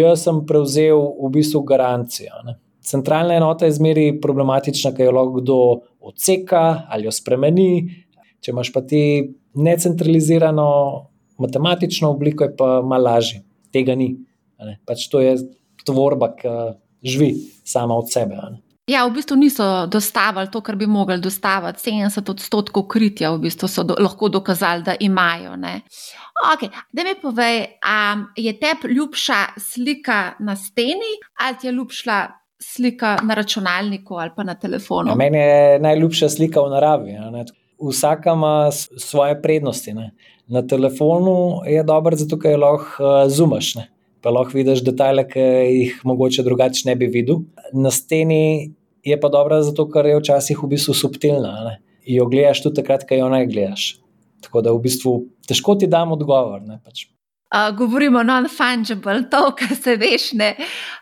jaz 0.00 0.26
sem 0.28 0.44
prevzel 0.48 1.00
v 1.22 1.32
bistvu 1.38 1.64
garancijo. 1.68 2.44
Ne? 2.46 2.58
Centralna 2.84 3.38
enota 3.40 3.64
je 3.64 3.78
zmeri 3.78 4.10
problematična, 4.20 4.92
ker 4.92 5.08
jo 5.08 5.16
lahko 5.16 5.40
kdo 5.40 5.58
odseka 6.04 6.84
ali 6.92 7.08
jo 7.08 7.14
spremeni. 7.16 7.70
Če 8.44 8.52
imaš 8.52 8.70
pa 8.74 8.84
ti 8.84 9.00
necentralizirano 9.56 10.68
matematično 11.40 12.10
obliko, 12.12 12.44
je 12.44 12.56
pa 12.56 12.82
malo 12.84 13.08
lažje 13.08 13.40
tega 13.74 13.96
ni. 13.98 14.14
Pač 14.86 15.08
to 15.10 15.20
je 15.22 15.36
tvorba, 15.84 16.30
ki 16.38 16.54
živi 17.04 17.34
sama 17.64 17.96
od 17.98 18.12
sebe. 18.12 18.38
Ja, 18.86 19.06
v 19.08 19.14
bistvu 19.16 19.36
niso 19.40 19.64
dostavili 19.88 20.50
to, 20.52 20.60
kar 20.60 20.76
bi 20.76 20.86
mogli 20.86 21.16
dostaviti. 21.20 21.80
70 21.90 22.30
odstotkov 22.30 22.84
kritja 22.92 23.30
v 23.32 23.40
bistvu 23.46 23.68
so 23.68 23.84
do, 23.84 23.96
lahko 23.98 24.28
dokazali, 24.28 24.84
da 24.84 24.96
imajo. 25.00 25.56
Okay, 26.52 26.68
da 26.92 27.04
mi 27.04 27.14
povej, 27.22 27.64
um, 27.80 28.26
je 28.36 28.52
tebi 28.60 28.92
ljubša 28.94 29.56
slika 29.56 30.34
na 30.40 30.56
steni 30.56 31.14
ali 31.40 31.56
ti 31.60 31.66
je 31.66 31.72
ljubša 31.72 32.28
slika 32.60 33.18
na 33.22 33.34
računalniku 33.34 34.14
ali 34.14 34.30
pa 34.36 34.44
na 34.44 34.54
telefonu? 34.54 35.10
Ja, 35.10 35.14
meni 35.14 35.38
je 35.38 35.78
najljubša 35.80 36.28
slika 36.28 36.60
v 36.60 36.70
naravi. 36.70 37.16
Vsaka 37.80 38.32
ima 38.32 38.70
svoje 38.98 39.42
prednosti. 39.42 39.94
Ne 39.94 40.12
na 40.46 40.62
telefonu 40.66 41.64
je 41.66 41.82
dobro, 41.82 42.16
zato 42.16 42.38
ker 42.38 42.58
lahko 42.60 43.02
uh, 43.02 43.24
zumaš. 43.30 43.74
Ne? 43.78 43.88
Pa 44.24 44.32
lahko 44.32 44.56
vidiš 44.56 44.84
detajle, 44.84 45.26
ki 45.28 45.40
jih 45.40 46.00
mogoče 46.04 46.44
drugače 46.44 46.88
ne 46.88 46.96
bi 46.96 47.08
videl. 47.12 47.44
Na 47.72 47.92
steni 47.92 48.72
je 49.04 49.20
pa 49.20 49.28
dobro, 49.28 49.60
zato 49.62 49.88
ker 49.90 50.08
je 50.08 50.20
včasih 50.20 50.62
v 50.62 50.70
bistvu 50.76 50.96
subtilna. 50.96 51.54
Ne? 51.68 51.78
Jo 52.08 52.28
gledaš 52.28 52.62
tudi 52.64 52.80
takrat, 52.82 53.06
ko 53.08 53.16
jo 53.16 53.28
ne 53.32 53.44
gledaš. 53.48 53.94
Tako 54.44 54.64
da 54.64 54.72
v 54.72 54.84
bistvu 54.84 55.16
težko 55.48 55.76
ti 55.80 55.88
dam 55.88 56.12
odgovor. 56.12 56.60
Pač. 56.84 57.06
Uh, 57.54 57.76
govorimo 57.76 58.22
non-fungible, 58.22 59.28
to, 59.30 59.52
kar 59.54 59.76
se 59.76 59.94
veš, 59.96 60.32
ne. 60.32 60.48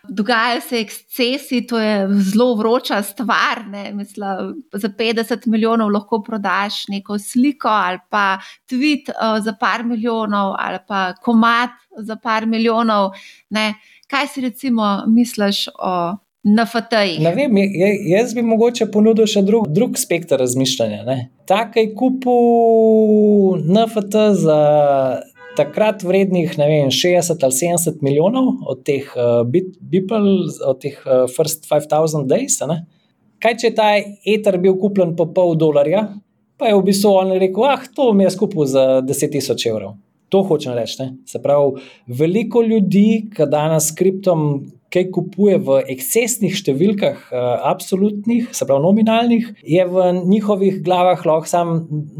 Dogajajo 0.05 0.61
se 0.61 0.79
ekscesi, 0.79 1.63
to 1.67 1.79
je 1.79 2.07
zelo 2.29 2.53
vroča 2.55 3.01
stvar. 3.03 3.63
Mislim, 3.93 4.53
za 4.73 4.89
50 4.89 5.47
milijonov 5.47 5.89
lahko 5.89 6.21
prodaš 6.23 6.87
neko 6.87 7.19
sliko 7.19 7.67
ali 7.67 7.99
pa 8.09 8.37
tweet 8.69 9.09
uh, 9.09 9.43
za 9.43 9.55
par 9.59 9.83
milijonov 9.83 10.53
ali 10.59 10.77
pa 10.87 11.13
komat 11.13 11.69
za 11.97 12.15
par 12.15 12.45
milijonov. 12.45 13.11
Ne. 13.49 13.73
Kaj 14.07 14.27
si 14.27 14.41
recimo 14.41 15.03
misliš 15.07 15.67
o 15.79 16.15
NFT-jih? 16.43 17.19
Ne 17.23 17.33
vem, 17.35 17.57
jaz 18.11 18.33
bi 18.35 18.41
mogoče 18.45 18.91
ponudil 18.91 19.25
še 19.25 19.41
drug, 19.41 19.67
drug 19.73 19.97
spektr 19.97 20.37
razmišljanja. 20.37 21.17
Takaj 21.49 21.93
kupu 21.97 22.39
NFT 23.63 24.25
za 24.43 24.59
takrat 25.57 26.03
vrednih 26.03 26.55
vem, 26.57 26.91
60 26.91 27.43
ali 27.43 27.53
70 27.53 28.01
milijonov 28.01 28.65
od 28.69 28.83
teh 28.85 29.07
uh, 29.15 29.43
Beeple, 29.45 30.21
od 30.65 30.81
teh 30.81 30.97
uh, 31.05 31.25
First 31.29 31.67
5000 31.69 32.27
Days. 32.29 32.59
Ne? 32.67 32.83
Kaj 33.43 33.57
če 33.59 33.69
je 33.69 33.75
ta 33.77 33.89
eter 34.35 34.57
bil 34.61 34.77
kupljen 34.79 35.15
po 35.19 35.27
pol 35.35 35.57
dolarja, 35.59 36.07
pa 36.57 36.69
je 36.69 36.77
v 36.77 36.85
bistvu 36.87 37.11
on 37.11 37.35
rekel, 37.41 37.67
ah, 37.67 37.83
to 37.95 38.11
mi 38.15 38.25
je 38.27 38.33
skupaj 38.37 38.71
za 38.71 38.85
10 39.03 39.35
tisoč 39.35 39.67
evrov. 39.67 39.97
To 40.33 40.41
hočem 40.47 40.73
reči. 40.73 41.01
Ne? 41.01 41.07
Se 41.29 41.41
pravi, 41.41 41.83
veliko 42.07 42.63
ljudi, 42.65 43.27
ki 43.35 43.49
danes 43.51 43.91
s 43.91 43.97
kriptom 43.97 44.63
kaj 44.93 45.07
kupuje 45.13 45.57
v 45.57 45.79
ekscesnih 45.89 46.53
številkah, 46.53 47.29
uh, 47.33 47.45
absolutnih, 47.73 48.49
se 48.53 48.65
pravi 48.69 48.85
nominalnih, 48.85 49.47
je 49.65 49.85
v 49.89 50.09
njihovih 50.21 50.81
glavah 50.85 51.21
lahko 51.25 51.49
samo 51.49 51.79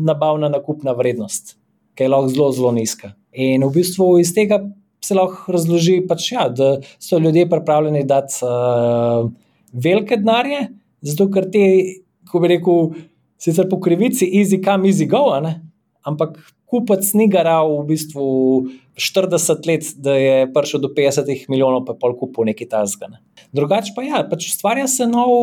nabavna 0.10 0.50
nakupna 0.50 0.98
vrednost, 0.98 1.56
ki 1.94 2.08
je 2.08 2.14
lahko 2.14 2.34
zelo, 2.34 2.50
zelo 2.58 2.72
nizka. 2.74 3.14
In 3.34 3.66
v 3.66 3.72
bistvu 3.74 4.18
iz 4.22 4.34
tega 4.36 4.62
se 5.04 5.16
lahko 5.18 5.52
razloži, 5.52 6.00
pač, 6.08 6.32
ja, 6.32 6.48
da 6.50 6.78
so 7.02 7.20
ljudje 7.20 7.50
pripravljeni 7.50 8.06
dati 8.08 8.40
uh, 8.46 9.30
velike 9.74 10.18
denarje, 10.22 10.68
zato 11.04 11.28
ker 11.34 11.50
te, 11.52 11.66
ko 12.30 12.40
bi 12.40 12.54
rekel, 12.54 12.94
sicer 13.42 13.68
po 13.70 13.82
krivici, 13.84 14.30
easy 14.40 14.62
come, 14.64 14.88
easy 14.88 15.10
go, 15.10 15.26
ampak 16.08 16.38
kupec 16.74 17.06
ni 17.14 17.28
garal 17.30 17.84
v 17.84 17.94
bistvu 17.94 18.26
40 18.98 19.68
let, 19.70 19.90
da 20.02 20.16
je 20.18 20.36
prišel 20.54 20.82
do 20.82 20.90
50 20.94 21.50
milijonov, 21.50 21.84
pa 21.86 21.94
pol 21.98 22.16
kupu 22.18 22.46
nekaj 22.46 22.70
tazga. 22.70 23.10
Ne. 23.14 23.22
Drugače 23.54 23.94
pa 23.96 24.06
ja, 24.06 24.24
pač 24.30 24.48
ustvarja 24.52 24.88
se 24.90 25.06
nov, 25.10 25.34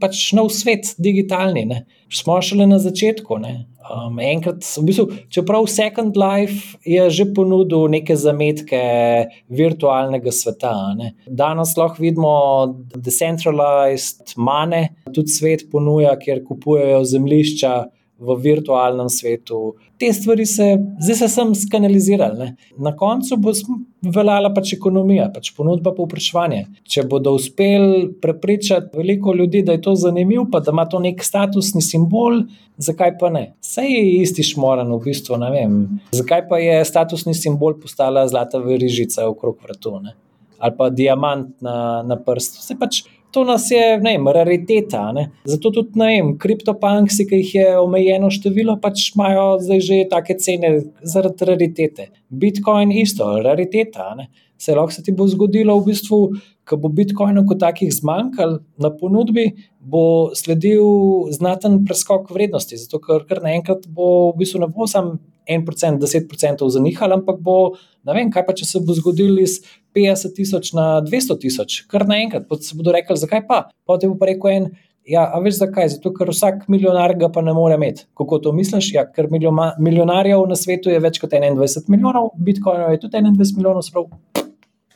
pač 0.00 0.30
nov 0.36 0.48
svet, 0.54 0.94
digitalni. 1.00 1.66
Ne. 1.68 1.84
Smo 2.12 2.38
šele 2.44 2.68
na 2.68 2.80
začetku. 2.80 3.40
Ne. 3.40 3.54
Um, 3.90 4.18
enkrat, 4.22 4.62
v 4.78 4.84
bistvu, 4.86 5.04
čeprav 5.34 5.66
Second 5.66 6.14
Life 6.14 6.78
je 6.86 7.08
že 7.10 7.26
ponudil 7.34 7.88
neke 7.90 8.14
zametke 8.14 8.82
virtualnega 9.50 10.30
sveta. 10.30 10.74
Ne. 10.94 11.14
Danes 11.26 11.74
lahko 11.78 12.02
vidimo 12.02 12.34
decentralized 12.94 14.36
mane, 14.38 14.94
tudi 15.10 15.34
svet 15.34 15.66
ponuja, 15.72 16.14
kjer 16.20 16.44
kupujejo 16.46 17.02
zemljišča 17.10 17.74
v 18.20 18.36
virtualnem 18.42 19.08
svetu. 19.08 19.74
Te 19.98 20.12
stvari 20.12 20.44
se, 20.46 20.66
zdaj 21.00 21.16
se 21.16 21.28
sem 21.28 21.54
skanaliziral. 21.56 22.36
Ne. 22.38 22.48
Na 22.78 22.92
koncu 22.96 23.36
bo 23.40 23.52
veljala 24.04 24.52
pač 24.54 24.74
ekonomija, 24.76 25.30
pač 25.32 25.50
ponudba 25.56 25.94
pa 25.96 26.04
vprašanje. 26.04 26.62
Če 26.88 27.04
bodo 27.08 27.32
uspeli 27.36 28.06
prepričati 28.22 28.96
veliko 28.96 29.34
ljudi, 29.36 29.64
da 29.64 29.76
je 29.76 29.82
to 29.88 29.94
zanimivo, 29.96 30.46
pa 30.52 30.60
da 30.64 30.72
ima 30.76 30.86
to 30.88 31.00
nek 31.00 31.24
statusni 31.24 31.82
simbol, 31.84 32.42
zakaj 32.80 33.16
pa 33.20 33.32
ne? 33.32 33.44
Vse 33.64 33.84
je 33.88 34.02
isti 34.20 34.44
šmoren, 34.52 34.92
v 34.92 35.02
bistvu 35.08 35.40
ne 35.40 35.52
vem. 35.56 35.76
Zakaj 36.16 36.46
pa 36.48 36.60
je 36.60 36.80
statusni 36.88 37.36
simbol 37.36 37.80
postala 37.80 38.28
zlata 38.28 38.60
verižica 38.64 39.28
okrog 39.28 39.60
vrtu 39.64 40.00
ne? 40.04 40.16
ali 40.60 40.76
pa 40.76 40.90
diamant 40.90 41.54
na, 41.64 42.02
na 42.04 42.16
prstu. 42.20 42.60
Vse 42.60 42.76
pač 42.76 43.00
to 43.30 43.44
nas 43.44 43.70
je, 43.70 43.98
ne 44.02 44.14
vem, 44.16 44.28
rariteta. 44.34 45.12
Ne? 45.12 45.28
Zato 45.44 45.70
tudi, 45.74 45.98
ne 46.00 46.10
vem, 46.10 46.30
kriptopanksi, 46.40 47.26
ki 47.28 47.40
jih 47.42 47.54
je 47.54 47.66
omejeno 47.80 48.30
število, 48.34 48.76
pač 48.82 49.10
imajo 49.14 49.56
zdaj 49.62 49.82
že 49.86 49.98
take 50.10 50.36
cene 50.42 50.72
zaradi 51.02 51.50
raritete. 51.52 52.10
Bitcoin 52.30 52.92
isto, 52.92 53.28
rariteta. 53.44 54.12
Ne? 54.18 54.30
Se 54.60 54.74
lahko 54.76 54.92
se 54.92 55.02
ti 55.02 55.12
bo 55.16 55.24
zgodilo 55.30 55.78
v 55.80 55.92
bistvu, 55.92 56.20
ko 56.68 56.76
bo 56.78 56.90
Bitcoinov 56.92 57.46
kot 57.48 57.62
takih 57.62 57.90
zmanjkalo 57.94 58.60
na 58.78 58.90
ponudbi, 58.92 59.46
bo 59.80 60.30
sledil 60.36 61.30
znaten 61.32 61.80
preskok 61.88 62.28
vrednosti. 62.30 62.78
Zato, 62.78 63.00
ker, 63.02 63.24
ker 63.26 63.40
naenkrat 63.46 63.88
bo 63.88 64.30
v 64.30 64.42
bistvu 64.42 64.60
ne 64.62 64.68
bo 64.70 64.86
samo 64.90 65.16
1%, 65.48 66.00
10% 66.02 66.68
zanihal, 66.74 67.14
ampak 67.16 67.40
bo, 67.44 67.56
ne 68.06 68.16
vem, 68.16 68.30
kaj 68.32 68.44
pa 68.46 68.54
če 68.56 68.68
se 68.68 68.82
bo 68.84 68.96
zgodil 68.96 69.40
iz 69.42 69.60
50 69.96 70.36
tisoč 70.36 70.72
na 70.76 71.00
200 71.06 71.38
tisoč, 71.42 71.80
kar 71.90 72.06
naenkrat. 72.08 72.46
Se 72.62 72.76
bodo 72.78 72.94
rekli, 72.94 73.18
zakaj 73.18 73.44
pa? 73.48 73.64
Potem 73.88 74.12
bo 74.12 74.20
pa 74.20 74.30
rekel 74.30 74.54
en. 74.54 74.70
Ja, 75.08 75.24
a 75.32 75.40
veš 75.42 75.62
zakaj? 75.62 75.88
Zato, 75.96 76.12
ker 76.14 76.28
vsak 76.30 76.66
milijonar 76.70 77.16
ga 77.18 77.30
pa 77.32 77.42
ne 77.42 77.54
more 77.56 77.74
imeti. 77.74 78.04
Kako 78.18 78.38
to 78.44 78.52
misliš? 78.54 78.92
Ja, 78.94 79.06
ker 79.10 79.30
milijonarjev 79.32 80.44
na 80.46 80.58
svetu 80.60 80.92
je 80.92 81.00
več 81.02 81.18
kot 81.18 81.32
21 81.34 81.88
milijonov, 81.88 82.30
bitcoinov 82.36 82.92
je 82.92 83.00
tudi 83.00 83.16
21 83.18 83.56
milijonov, 83.56 83.82
sprav. 83.88 84.06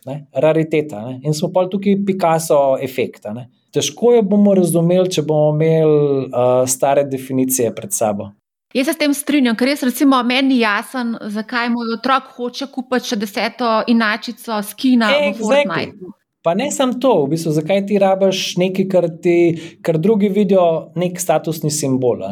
Ne? 0.06 0.26
Rariteta. 0.44 1.00
Ne? 1.08 1.18
In 1.24 1.34
smo 1.34 1.48
pa 1.52 1.64
tukaj 1.72 1.96
Picasso 2.06 2.60
efekta. 2.84 3.32
Ne? 3.34 3.48
Težko 3.74 4.12
jo 4.14 4.22
bomo 4.28 4.54
razumeli, 4.54 5.10
če 5.10 5.24
bomo 5.26 5.54
imeli 5.56 6.28
uh, 6.28 6.62
stare 6.70 7.06
definicije 7.08 7.72
pred 7.74 7.96
sabo. 7.96 8.30
Jaz 8.74 8.86
se 8.86 8.92
s 8.92 8.98
tem 8.98 9.12
strinjam, 9.14 9.54
ker 9.54 9.68
res 9.70 9.84
recimo 9.86 10.18
meni 10.26 10.56
je 10.58 10.64
jasen, 10.64 11.14
zakaj 11.30 11.68
moj 11.70 11.94
otrok 11.94 12.32
hoče 12.34 12.66
kupiti 12.74 13.12
še 13.12 13.18
deseto 13.22 13.68
inačico 13.86 14.58
skina 14.66 15.12
e, 15.14 15.28
v 15.30 15.38
Fortnite. 15.38 16.10
Pa 16.44 16.56
ne 16.58 16.66
samo 16.74 16.98
to, 17.00 17.12
v 17.22 17.36
bistvu, 17.36 17.54
zakaj 17.54 17.84
ti 17.88 18.00
rabiš 18.02 18.40
nekaj, 18.60 18.88
kar, 18.90 19.06
ti, 19.22 19.36
kar 19.80 20.00
drugi 20.02 20.28
vidijo, 20.28 20.90
nek 20.98 21.22
statusni 21.22 21.70
simbol. 21.72 22.26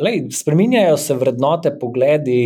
Lej, 0.00 0.22
spreminjajo 0.32 0.94
se 0.96 1.18
vrednote, 1.18 1.74
pogledi 1.82 2.38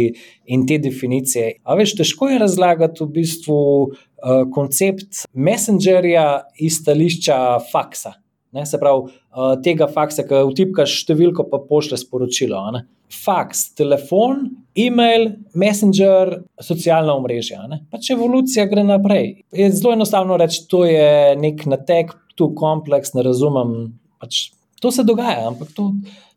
in 0.51 0.65
te 0.67 0.81
definicije. 0.83 1.61
A 1.63 1.77
veš, 1.79 1.95
težko 2.01 2.33
je 2.33 2.41
razlagati 2.43 3.05
v 3.05 3.11
bistvu 3.21 3.61
uh, 3.61 4.43
koncept 4.57 5.29
messengerja 5.37 6.27
iz 6.65 6.81
stališča 6.81 7.39
faksa. 7.69 8.17
Ne, 8.55 8.63
se 8.71 8.79
pravi, 8.79 9.11
uh, 9.11 9.55
tega 9.65 9.89
faksa, 9.91 10.23
ki 10.29 10.45
vtipkaš 10.53 11.01
številko, 11.03 11.49
pa 11.51 11.59
pošlje 11.59 12.05
sporočilo. 12.05 12.61
Ne 12.77 12.85
faks, 13.15 13.69
telefon, 13.79 14.49
e-mail, 14.77 15.31
messenger, 15.55 16.39
socialna 16.63 17.15
omrežja. 17.19 17.63
Pač 17.93 18.11
evolucija 18.15 18.67
gre 18.71 18.85
naprej. 18.87 19.45
Je 19.55 19.71
zelo 19.73 19.95
enostavno 19.95 20.39
reči, 20.41 20.65
da 20.71 20.85
je 20.89 21.15
nek 21.41 21.65
natek, 21.71 22.15
tu 22.39 22.51
kompleks, 22.57 23.15
ne 23.15 23.25
razumem. 23.27 23.75
Pač 24.23 24.49
to 24.83 24.91
se 24.95 25.05
dogaja, 25.07 25.47
ampak 25.49 25.71
to, 25.77 25.93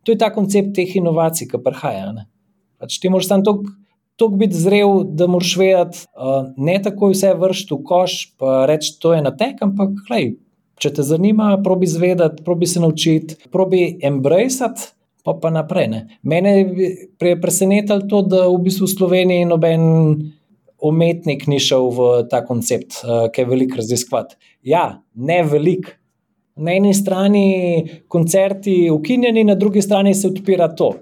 to 0.06 0.14
je 0.14 0.22
ta 0.22 0.30
koncept 0.34 0.76
teh 0.78 0.96
inovacij, 1.00 1.50
ki 1.52 1.62
prihaja. 1.64 2.12
Ne, 2.16 2.28
pač 2.82 3.00
ti 3.02 3.12
moraš 3.14 3.32
tam 3.34 3.46
toliko. 3.48 3.74
To 4.18 4.32
biti 4.34 4.58
zrel, 4.58 5.04
da 5.14 5.28
moraš 5.30 5.52
vedeti, 5.60 6.00
uh, 6.18 6.48
ne 6.58 6.80
tako 6.82 7.12
vse 7.12 7.36
vršiti 7.38 7.76
v 7.76 7.84
koš, 7.86 8.14
pa 8.42 8.64
reči, 8.66 8.96
to 8.98 9.12
je 9.14 9.20
na 9.22 9.30
tek, 9.38 9.60
ampak, 9.62 9.92
gledaj, 10.08 10.32
če 10.78 10.94
te 10.94 11.04
zanima, 11.04 11.56
probi 11.64 11.90
zvedeti, 11.90 12.44
probi 12.46 12.68
se 12.70 12.80
naučiti, 12.84 13.36
probi 13.52 13.98
embracati 14.04 14.94
pa 15.28 15.34
pa 15.42 15.50
naprej. 15.52 15.88
Ne. 15.92 16.02
Mene 16.24 16.52
je 17.20 17.36
presenetilo 17.42 18.06
to, 18.08 18.22
da 18.24 18.46
v 18.48 18.62
bistvu 18.64 18.88
v 18.88 18.94
Sloveniji 18.94 19.48
noben 19.50 19.82
umetnik 20.88 21.48
ni 21.52 21.60
šel 21.60 21.90
v 21.92 22.06
ta 22.32 22.44
koncept, 22.48 23.02
uh, 23.04 23.26
ki 23.34 23.44
je 23.44 23.50
velik 23.50 23.76
raziskovati. 23.76 24.38
Ja, 24.64 25.02
ne 25.16 25.42
velik. 25.44 25.92
Na 26.58 26.74
eni 26.74 26.94
strani 26.96 27.44
koncerti 28.10 28.88
ukinjeni, 28.90 29.44
na 29.44 29.58
drugi 29.60 29.82
strani 29.82 30.16
se 30.16 30.32
odpira 30.32 30.72
to. 30.76 30.94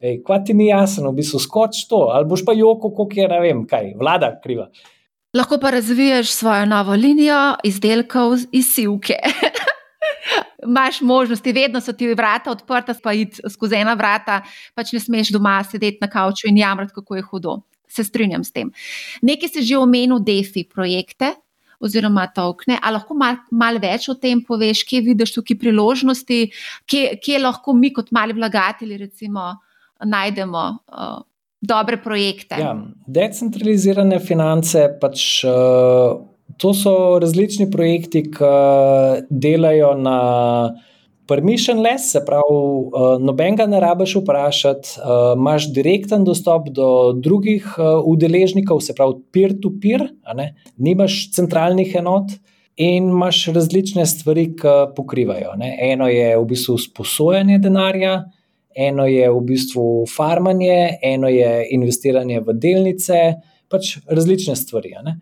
Kaj 0.00 0.40
ti 0.48 0.54
ni 0.54 0.70
jasno, 0.70 1.12
v 1.12 1.20
bistvu 1.20 1.38
skoč 1.42 1.84
to, 1.90 2.06
ali 2.14 2.26
boš 2.28 2.42
pa 2.46 2.56
joko, 2.56 2.90
kako 2.94 3.20
je, 3.20 3.28
ne 3.28 3.38
vem, 3.44 3.62
kaj, 3.68 3.92
vlada 4.00 4.32
kriva. 4.42 4.70
Lahko 5.36 5.58
pa 5.60 5.70
razviješ 5.70 6.30
svojo 6.32 6.64
novo 6.66 6.94
linijo 6.96 7.56
izdelkov 7.64 8.38
iz 8.52 8.70
silke. 8.72 9.18
imaš 10.66 11.00
možnosti, 11.00 11.52
vedno 11.52 11.80
so 11.80 11.92
ti 11.92 12.14
vrata 12.14 12.50
odprta, 12.50 12.94
pa 13.02 13.12
id 13.12 13.40
skozi 13.52 13.76
ena 13.76 13.94
vrata, 13.94 14.40
pač 14.74 14.92
ne 14.92 15.00
smeš 15.00 15.32
doma 15.34 15.58
sedeti 15.64 15.98
na 16.00 16.10
kavču 16.10 16.48
in 16.48 16.58
jamrati, 16.58 16.94
kako 16.94 17.16
je 17.16 17.22
hudo. 17.22 17.56
Se 17.88 18.04
strinjam 18.04 18.44
s 18.44 18.52
tem. 18.52 18.72
Nekaj 19.22 19.48
si 19.48 19.62
že 19.62 19.78
omenil, 19.78 20.18
defi 20.20 20.64
projekte. 20.64 21.34
Oziroma, 21.80 22.24
tokne. 22.32 22.78
Ali 22.82 22.96
lahko 22.96 23.14
malo 23.14 23.36
mal 23.52 23.76
več 23.78 24.08
o 24.08 24.14
tem 24.16 24.40
poveš, 24.40 24.80
kje 24.88 25.02
vidiš 25.10 25.34
tukaj 25.34 25.58
priložnosti, 25.60 26.38
kje, 26.88 27.18
kje 27.20 27.40
lahko 27.42 27.74
mi, 27.76 27.92
kot 27.92 28.08
mali 28.16 28.32
vlagatelji, 28.32 28.96
recimo, 28.96 29.50
najdemo 30.00 30.62
uh, 30.72 31.20
dobre 31.60 31.96
projekte? 32.02 32.58
Ja, 32.60 32.74
decentralizirane 33.06 34.20
finance 34.20 34.88
pač. 35.00 35.44
Uh, 35.44 36.24
To 36.56 36.72
so 36.72 37.18
različni 37.20 37.66
projekti, 37.70 38.22
ki 38.32 38.50
delajo 39.28 39.90
na 40.00 40.18
permissionless, 41.28 42.12
se 42.14 42.22
pravi, 42.24 42.54
uh, 42.54 43.16
nobenega 43.20 43.66
ne 43.68 43.80
rabiš 43.82 44.14
vprašati, 44.22 44.94
uh, 45.00 45.34
imaš 45.36 45.66
direkten 45.74 46.24
dostop 46.24 46.70
do 46.72 47.12
drugih 47.12 47.66
udeležnikov, 48.06 48.80
se 48.80 48.94
pravi, 48.94 49.18
peer-to-peer, 49.34 50.06
-peer, 50.22 50.52
nimaš 50.78 51.30
centralnih 51.34 51.94
enot. 51.94 52.38
In 52.76 53.08
imaš 53.08 53.46
različne 53.56 54.04
stvari, 54.06 54.50
ki 54.56 54.72
pokrivajo. 54.96 55.54
Ne? 55.56 55.70
Eno 55.80 56.08
je 56.08 56.36
v 56.36 56.44
bistvu 56.44 56.76
sposojanje 56.78 57.58
denarja, 57.58 58.24
eno 58.76 59.06
je 59.08 59.30
v 59.32 59.40
bistvu 59.40 60.04
farmanje, 60.16 60.98
eno 61.02 61.28
je 61.32 61.66
investiranje 61.72 62.42
v 62.44 62.54
delnice, 62.60 63.20
pač 63.72 63.96
različne 64.06 64.56
stvari. 64.56 64.92
Ne? 65.04 65.16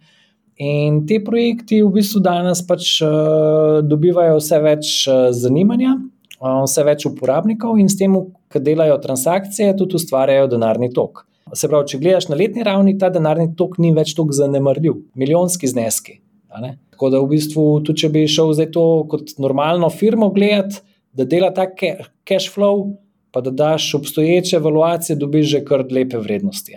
In 0.64 1.04
ti 1.06 1.20
projekti 1.24 1.80
v 1.82 1.90
bistvu 1.94 2.22
danes 2.22 2.62
pač 2.66 2.96
uh, 3.02 3.80
dobivajo 3.86 4.40
vse 4.40 4.58
več 4.62 4.90
uh, 5.08 5.28
zanimanja, 5.34 5.94
uh, 6.40 6.64
vse 6.66 6.84
več 6.86 7.06
uporabnikov 7.10 7.78
in 7.82 7.90
s 7.90 7.98
tem, 7.98 8.14
ki 8.50 8.62
delajo 8.62 8.98
transakcije, 9.02 9.72
tudi 9.78 9.98
ustvarjajo 9.98 10.50
denarni 10.52 10.90
tok. 10.94 11.24
Se 11.54 11.70
pravi, 11.70 11.88
če 11.90 12.00
gledaš 12.02 12.28
na 12.30 12.38
letni 12.38 12.64
ravni, 12.66 12.96
ta 12.98 13.10
denarni 13.14 13.52
tok 13.58 13.78
ni 13.82 13.92
več 13.94 14.14
tako 14.18 14.34
zanemrljiv, 14.34 14.98
milijonski 15.18 15.70
zneski. 15.70 16.18
Tako 16.94 17.10
da 17.10 17.20
v 17.22 17.30
bistvu, 17.34 17.64
tudi 17.86 18.04
če 18.04 18.10
bi 18.14 18.26
šel 18.30 18.52
zdaj 18.54 18.70
to 18.74 18.84
kot 19.10 19.34
normalno 19.42 19.90
firmo 19.90 20.30
gledati, 20.34 20.82
da 21.14 21.26
dela 21.26 21.50
ta 21.54 21.66
cash 21.70 22.50
flow, 22.54 22.94
pa 23.34 23.40
da 23.40 23.50
daš 23.50 23.94
obstoječe 23.94 24.56
evaluacije, 24.56 25.16
dobiš 25.16 25.46
že 25.50 25.64
kar 25.64 25.84
lepe 25.90 26.18
vrednosti. 26.18 26.76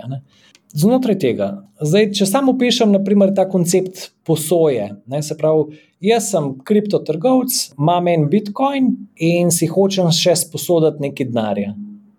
Znotraj 0.73 1.19
tega, 1.19 1.47
zdaj, 1.81 2.09
če 2.17 2.25
samo 2.25 2.51
opišem, 2.55 2.91
naprimer, 2.91 3.29
ta 3.35 3.45
koncept 3.49 4.09
posoje. 4.25 4.89
Ne, 5.05 5.21
se 5.23 5.37
pravi, 5.37 5.77
jaz 6.03 6.31
sem 6.33 6.49
kriptotrgovec, 6.65 7.59
imam 7.77 8.09
en 8.11 8.25
bitcoin 8.31 8.89
in 9.21 9.53
si 9.53 9.69
hočem 9.69 10.09
še 10.11 10.35
sposoditi 10.41 11.05
nekaj 11.05 11.29
denarja. 11.29 11.75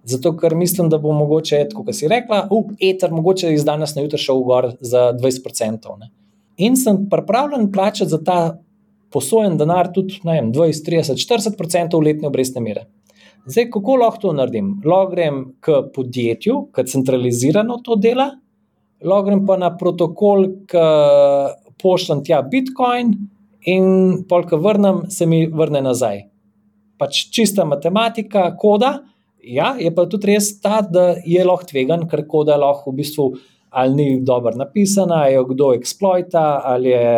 Zato, 0.08 0.32
ker 0.38 0.54
mislim, 0.56 0.88
da 0.88 1.02
bo 1.02 1.12
mogoče, 1.12 1.64
kot 1.74 1.90
si 1.92 2.08
rekla, 2.08 2.46
uh, 2.54 2.70
eter, 2.80 3.10
mogoče 3.12 3.50
iz 3.52 3.66
danes 3.66 3.92
na 3.96 4.06
jutro 4.06 4.22
šel 4.22 4.40
gor 4.46 4.70
za 4.80 5.10
20%. 5.18 5.98
Ne. 5.98 6.08
In 6.64 6.78
sem 6.78 7.04
pripravljen 7.10 7.72
plačati 7.74 8.10
za 8.14 8.22
ta 8.24 8.38
posojen 9.10 9.58
denar 9.58 9.90
tudi 9.92 10.22
vem, 10.24 10.52
20, 10.54 10.86
30, 10.86 11.26
40% 11.26 12.00
letne 12.04 12.30
obrestne 12.30 12.62
mere. 12.64 12.86
Zdaj, 13.48 13.70
kako 13.72 13.96
lahko 13.96 14.20
to 14.20 14.32
naredim? 14.36 14.74
Lahko 14.84 15.14
grem 15.14 15.36
k 15.64 15.80
podjetju, 15.94 16.66
ki 16.74 16.84
centralizirano 16.90 17.78
to 17.84 17.96
dela, 17.96 18.28
lahko 19.00 19.24
grem 19.30 19.46
pa 19.48 19.56
na 19.56 19.70
protokol, 19.76 20.44
ki 20.68 20.82
pošljem 21.80 22.24
tja 22.26 22.42
Bitcoin 22.44 23.14
in 23.72 23.86
polk 24.28 24.52
vrnem, 24.52 25.06
se 25.10 25.26
mi 25.26 25.46
vrne 25.46 25.80
nazaj. 25.86 26.26
Pač 27.00 27.22
čista 27.32 27.64
matematika, 27.64 28.50
koda. 28.58 28.98
Ja, 29.40 29.70
je 29.80 29.94
pa 29.94 30.04
tudi 30.10 30.34
res 30.34 30.50
ta, 30.60 30.82
da 30.82 31.14
je 31.24 31.46
lahko 31.46 31.70
tvegan, 31.70 32.04
ker 32.10 32.26
koda 32.28 32.58
lahko 32.60 32.92
v 32.92 33.00
bistvu 33.00 33.30
ali 33.68 33.94
ni 33.94 34.20
dobro 34.24 34.54
napisana, 34.56 35.22
ali 35.24 35.36
jo 35.36 35.46
kdo 35.48 35.72
eksploita, 35.76 36.44
ali 36.64 36.92
je 36.92 37.08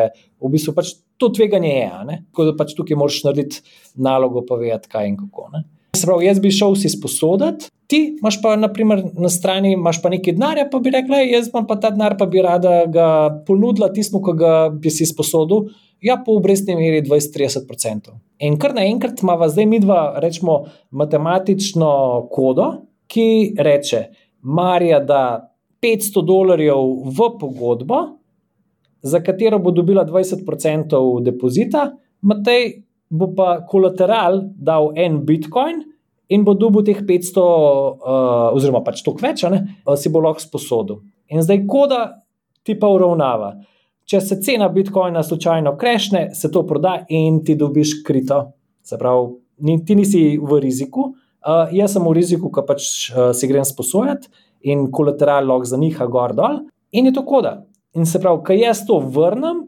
v 0.43 0.51
bistvu 0.55 0.75
pač 0.79 0.95
to 1.19 1.31
tveganje. 1.35 1.75
Je, 1.75 2.23
Tako 2.31 2.49
da 2.51 2.57
pač 2.59 2.79
tukaj 2.79 2.99
moraš 2.99 3.23
narediti 3.27 3.63
nalogo, 3.99 4.47
povedati, 4.47 4.91
kaj 4.91 5.11
in 5.11 5.19
kako. 5.19 5.51
Ne? 5.57 5.67
Se 5.97 6.07
pravi, 6.07 6.27
jaz 6.27 6.39
bi 6.41 6.51
šel 6.55 6.77
si 6.79 6.89
sposoditi, 6.89 7.69
ti 7.91 8.01
imaš 8.21 8.39
pa 8.43 8.55
naprimer, 8.57 9.03
na 9.19 9.29
strani 9.29 9.75
pa 10.03 10.11
nekaj 10.13 10.37
denarja, 10.37 10.69
pa 10.71 10.79
bi 10.79 10.91
rekla, 10.95 11.23
jaz 11.27 11.49
imam 11.49 11.67
pa 11.67 11.77
ta 11.81 11.91
denar, 11.91 12.17
pa 12.19 12.27
bi 12.27 12.43
rada 12.43 12.85
ga 12.87 13.07
ponudila 13.47 13.91
tistemu, 13.93 14.23
ki 14.25 14.37
ga 14.39 14.53
bi 14.71 14.91
si 14.91 15.07
sposodil. 15.07 15.71
Ja, 16.01 16.17
po 16.25 16.39
obrestni 16.39 16.77
meri 16.79 17.03
20-30%. 17.05 18.15
In 18.47 18.57
kar 18.57 18.73
naenkrat 18.73 19.21
imamo 19.21 19.49
zdaj 19.53 19.67
mi 19.69 19.81
dva, 19.83 20.15
rečemo, 20.23 20.55
matematično 20.97 21.91
kodo, 22.33 22.71
ki 23.11 23.57
reče, 23.59 24.07
Marija 24.43 25.03
da 25.05 25.51
500 25.83 26.23
dolarjev 26.25 26.87
v 27.19 27.29
pogodbo, 27.41 28.01
za 29.03 29.21
katero 29.25 29.59
bo 29.59 29.75
dobila 29.77 30.07
20% 30.07 31.03
depozita, 31.25 31.91
Matej 32.21 32.83
bo 33.11 33.33
pa 33.35 33.61
kolateral 33.67 34.45
dal 34.55 34.93
en 34.97 35.21
bitcoin 35.27 35.83
in 36.31 36.45
bo 36.47 36.55
dobil 36.55 36.85
teh 36.87 37.01
500, 37.03 37.43
uh, 37.43 38.55
oziroma 38.55 38.85
pač 38.87 39.03
toliko 39.03 39.27
več, 39.27 39.43
ne, 39.51 39.65
si 39.99 40.13
bo 40.15 40.23
lahko 40.23 40.43
sposodil. 40.43 41.01
In 41.35 41.43
zdaj 41.43 41.65
koda 41.71 42.01
ti 42.67 42.77
pa 42.79 42.91
uravnava. 42.91 43.57
Če 44.11 44.21
se 44.23 44.39
cena 44.43 44.69
bitcoina 44.71 45.23
slučajno 45.27 45.75
krešne, 45.79 46.29
se 46.35 46.51
to 46.51 46.63
proda 46.67 47.01
in 47.11 47.43
ti 47.47 47.57
dobiš 47.59 48.01
krito. 48.07 48.41
Se 48.87 48.99
pravi, 48.99 49.33
ni, 49.67 49.77
ti 49.87 49.97
nisi 49.99 50.23
v 50.39 50.61
riziku, 50.63 51.11
uh, 51.11 51.73
jaz 51.75 51.97
sem 51.97 52.07
v 52.07 52.15
riziku, 52.19 52.51
ki 52.55 52.65
pač 52.67 52.87
uh, 53.11 53.31
si 53.35 53.51
grem 53.51 53.67
sposojati 53.67 54.31
in 54.71 54.87
kolateral 54.95 55.51
lahko 55.51 55.67
za 55.67 55.79
njih 55.81 55.99
gor 56.11 56.35
dol. 56.39 56.63
In 56.95 57.11
je 57.11 57.15
to 57.15 57.27
koda. 57.27 57.61
In 57.99 58.07
se 58.07 58.23
pravi, 58.23 58.43
kaj 58.47 58.63
jaz 58.63 58.85
to 58.87 59.01
vrnem, 59.03 59.65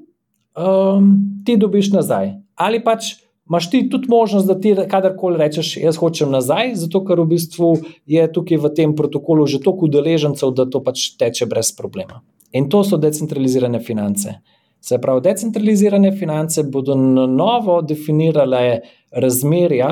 um, 0.55 1.13
ti 1.47 1.59
dobiš 1.59 1.91
nazaj. 1.95 2.37
Ali 2.55 2.83
pač 2.85 3.17
Máš 3.51 3.71
ti 3.71 3.89
tudi 3.91 4.07
možnost, 4.09 4.47
da 4.47 4.55
ti 4.61 4.75
kadarkoli 4.89 5.39
rečeš, 5.39 5.77
jaz 5.77 5.97
hočem 5.99 6.31
nazaj, 6.31 6.75
zato 6.79 7.03
ker 7.05 7.21
v 7.21 7.27
bistvu 7.35 7.73
je 8.07 8.27
tukaj 8.33 8.61
v 8.63 8.71
tem 8.77 8.95
protokolu 8.97 9.47
že 9.47 9.61
toliko 9.61 9.91
udeležencev, 9.91 10.55
da 10.55 10.67
to 10.67 10.83
pač 10.83 11.11
teče 11.19 11.47
brez 11.51 11.73
problema. 11.77 12.23
In 12.53 12.69
to 12.69 12.85
so 12.85 12.97
decentralizirane 12.97 13.81
finance. 13.81 14.39
Se 14.81 14.99
pravi, 14.99 15.21
decentralizirane 15.23 16.13
finance 16.13 16.63
bodo 16.63 16.95
na 16.95 17.27
novo 17.27 17.83
definirale 17.83 18.81
razmerja 19.11 19.91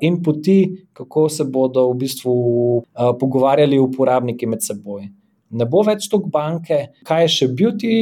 in 0.00 0.22
poti, 0.22 0.86
kako 0.92 1.28
se 1.28 1.44
bodo 1.44 1.88
v 1.90 1.96
bistvu 2.02 2.32
uh, 2.32 2.82
pogovarjali 3.20 3.78
uporabniki 3.78 4.46
med 4.46 4.62
seboj. 4.62 5.08
Ne 5.50 5.64
bo 5.64 5.82
več 5.82 6.08
toliko 6.08 6.28
banke, 6.32 6.82
kaj 7.08 7.24
je 7.24 7.30
še 7.36 7.48
beauty, 7.56 7.94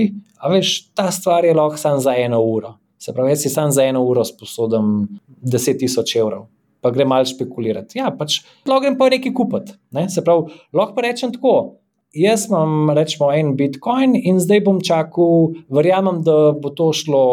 a 0.42 0.50
veš, 0.50 0.90
ta 0.94 1.10
stvar 1.14 1.46
je 1.46 1.54
lahko 1.54 1.78
samo 1.78 2.02
za 2.02 2.16
eno 2.18 2.42
uro. 2.42 2.74
Se 2.98 3.12
pravi, 3.12 3.30
jaz 3.34 3.42
si 3.44 3.52
sam 3.52 3.72
za 3.72 3.84
eno 3.84 4.02
uro 4.04 4.24
sposodim 4.24 5.08
10.000 5.42 6.20
evrov, 6.20 6.46
pa 6.80 6.90
grem 6.90 7.08
malo 7.08 7.28
špekulirati. 7.28 7.98
Ja, 7.98 8.10
pač 8.10 8.40
lahko 8.66 8.84
grem 8.84 8.96
pa 8.98 9.10
nekaj 9.12 9.34
kupiti. 9.36 9.76
Ne? 9.92 10.08
Se 10.12 10.24
pravi, 10.24 10.56
lahko 10.72 10.96
pa 10.96 11.04
rečem 11.08 11.34
tako. 11.34 11.56
Jaz 12.16 12.46
imam, 12.48 12.88
rečemo, 12.96 13.28
en 13.34 13.52
bitcoin 13.58 14.14
in 14.16 14.38
zdaj 14.40 14.62
bom 14.64 14.78
čakal, 14.80 15.50
verjamem, 15.68 16.22
da 16.24 16.54
bo 16.56 16.70
to 16.72 16.88
šlo 16.96 17.24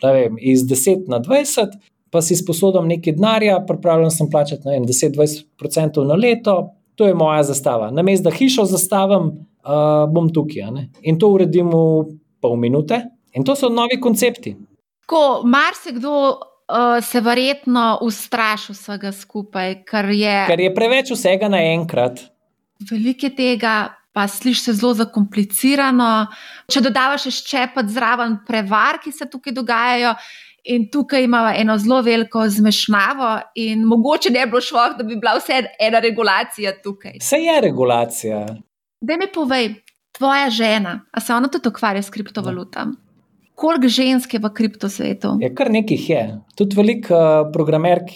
vem, 0.00 0.38
iz 0.40 0.64
10 0.64 1.10
na 1.12 1.18
20, 1.20 1.76
pa 2.08 2.22
si 2.24 2.38
sposodim 2.38 2.88
nekaj 2.88 3.18
denarja, 3.18 3.58
pripravljen 3.68 4.14
sem 4.14 4.30
plačati 4.32 4.64
10-20% 4.64 6.06
na 6.08 6.16
leto, 6.16 6.56
to 6.96 7.06
je 7.06 7.14
moja 7.14 7.42
zastava. 7.50 7.90
Na 7.90 8.02
mestu, 8.02 8.24
da 8.24 8.32
hišo 8.32 8.64
zastavim, 8.64 9.28
uh, 9.68 10.08
bom 10.10 10.32
tukaj. 10.32 10.86
In 11.02 11.18
to 11.18 11.28
uredim 11.34 11.68
v 11.70 11.82
pol 12.40 12.56
minute. 12.56 13.02
In 13.36 13.44
to 13.44 13.54
so 13.54 13.68
novi 13.68 14.00
koncepti. 14.00 14.56
Ko 15.08 15.42
marsikdo 15.44 16.14
uh, 16.68 16.98
se 17.04 17.20
verjetno 17.24 17.98
ustraši 18.04 18.74
vsega 18.76 19.12
skupaj, 19.12 19.78
ker 19.88 20.10
je, 20.12 20.34
ker 20.50 20.60
je 20.60 20.74
preveč 20.74 21.12
vsega 21.14 21.48
naenkrat. 21.52 22.20
Veliko 22.90 23.30
tega, 23.34 23.76
pa 24.12 24.26
slišiš 24.28 24.64
se 24.64 24.74
zelo 24.80 24.92
zakomplicirano. 24.98 26.10
Če 26.70 26.82
dodavaš 26.84 27.28
še 27.30 27.46
čepet 27.46 27.90
zraven 27.94 28.40
prevar, 28.46 29.00
ki 29.02 29.12
se 29.14 29.28
tukaj 29.30 29.56
dogajajo. 29.56 30.12
In 30.68 30.88
tukaj 30.92 31.24
imamo 31.24 31.54
eno 31.56 31.78
zelo 31.80 32.02
veliko 32.04 32.42
zmešnjavo, 32.44 33.28
in 33.62 33.86
mogoče 33.88 34.28
ne 34.34 34.42
bi 34.44 34.52
bilo 34.52 34.60
šlo, 34.60 34.82
da 34.98 35.06
bi 35.06 35.16
bila 35.16 35.38
vse 35.38 35.62
ena 35.80 36.02
regulacija 36.04 36.74
tukaj. 36.82 37.16
Vse 37.22 37.38
je 37.40 37.60
regulacija. 37.64 38.42
Da 39.00 39.16
mi 39.16 39.30
povej, 39.32 39.70
tvoja 40.18 40.50
žena, 40.50 40.98
a 41.08 41.22
se 41.24 41.32
ona 41.32 41.48
tudi 41.48 41.70
ukvarja 41.70 42.02
s 42.02 42.12
kriptovalutami? 42.12 43.07
Koliko 43.58 43.90
žensk 43.90 44.34
je 44.34 44.40
v 44.42 44.52
kriptosvetu? 44.54 45.34
Je 45.42 45.50
kar 45.54 45.70
nekaj 45.74 46.06
je. 46.12 46.22
Tudi 46.54 46.78
veliko 46.78 47.18
uh, 47.18 47.50
programerk 47.52 48.14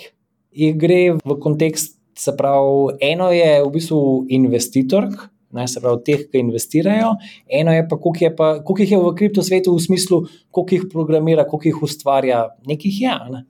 gre 0.52 1.16
v 1.18 1.36
kontekst, 1.40 1.98
se 2.18 2.34
pravi, 2.36 2.98
eno 3.00 3.30
je 3.32 3.62
v 3.64 3.70
bistvu 3.72 4.00
investitor. 4.28 5.08
Naj 5.52 5.68
se 5.68 5.80
pravi, 5.84 6.00
teh, 6.06 6.20
ki 6.32 6.40
investirajo, 6.40 7.10
eno 7.48 7.72
je 7.74 7.82
pa, 7.88 7.96
koliko, 8.00 8.24
je 8.24 8.30
pa, 8.36 8.46
koliko 8.64 8.82
jih 8.82 8.92
je 8.94 9.00
v 9.00 9.10
kriptosvetu, 9.18 9.74
v 9.76 9.84
smislu, 9.84 10.22
koliko 10.48 10.78
jih 10.78 10.86
programira, 10.92 11.44
koliko 11.44 11.68
jih 11.68 11.82
ustvarja, 11.84 12.46
nekih 12.68 13.00
je. 13.02 13.16
Ne? 13.34 13.42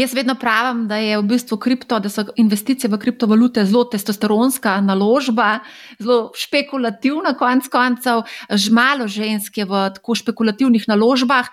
Jaz 0.00 0.14
vedno 0.14 0.34
pravim, 0.34 0.86
da 0.88 0.96
je 0.96 1.18
v 1.18 1.22
bistvu 1.28 1.58
kripto, 1.60 1.98
da 2.00 2.08
so 2.08 2.22
investicije 2.40 2.88
v 2.88 2.98
kriptovalute 2.98 3.66
zelo 3.68 3.82
testosteronska 3.84 4.78
naložba, 4.80 5.58
zelo 5.98 6.30
špekulativna, 6.40 7.34
konec 7.36 7.68
koncev, 7.68 8.22
že 8.48 8.72
malo 8.72 9.08
žensk 9.08 9.58
je 9.60 9.66
v 9.68 9.82
tako 9.98 10.16
špekulativnih 10.16 10.86
naložbah. 10.88 11.50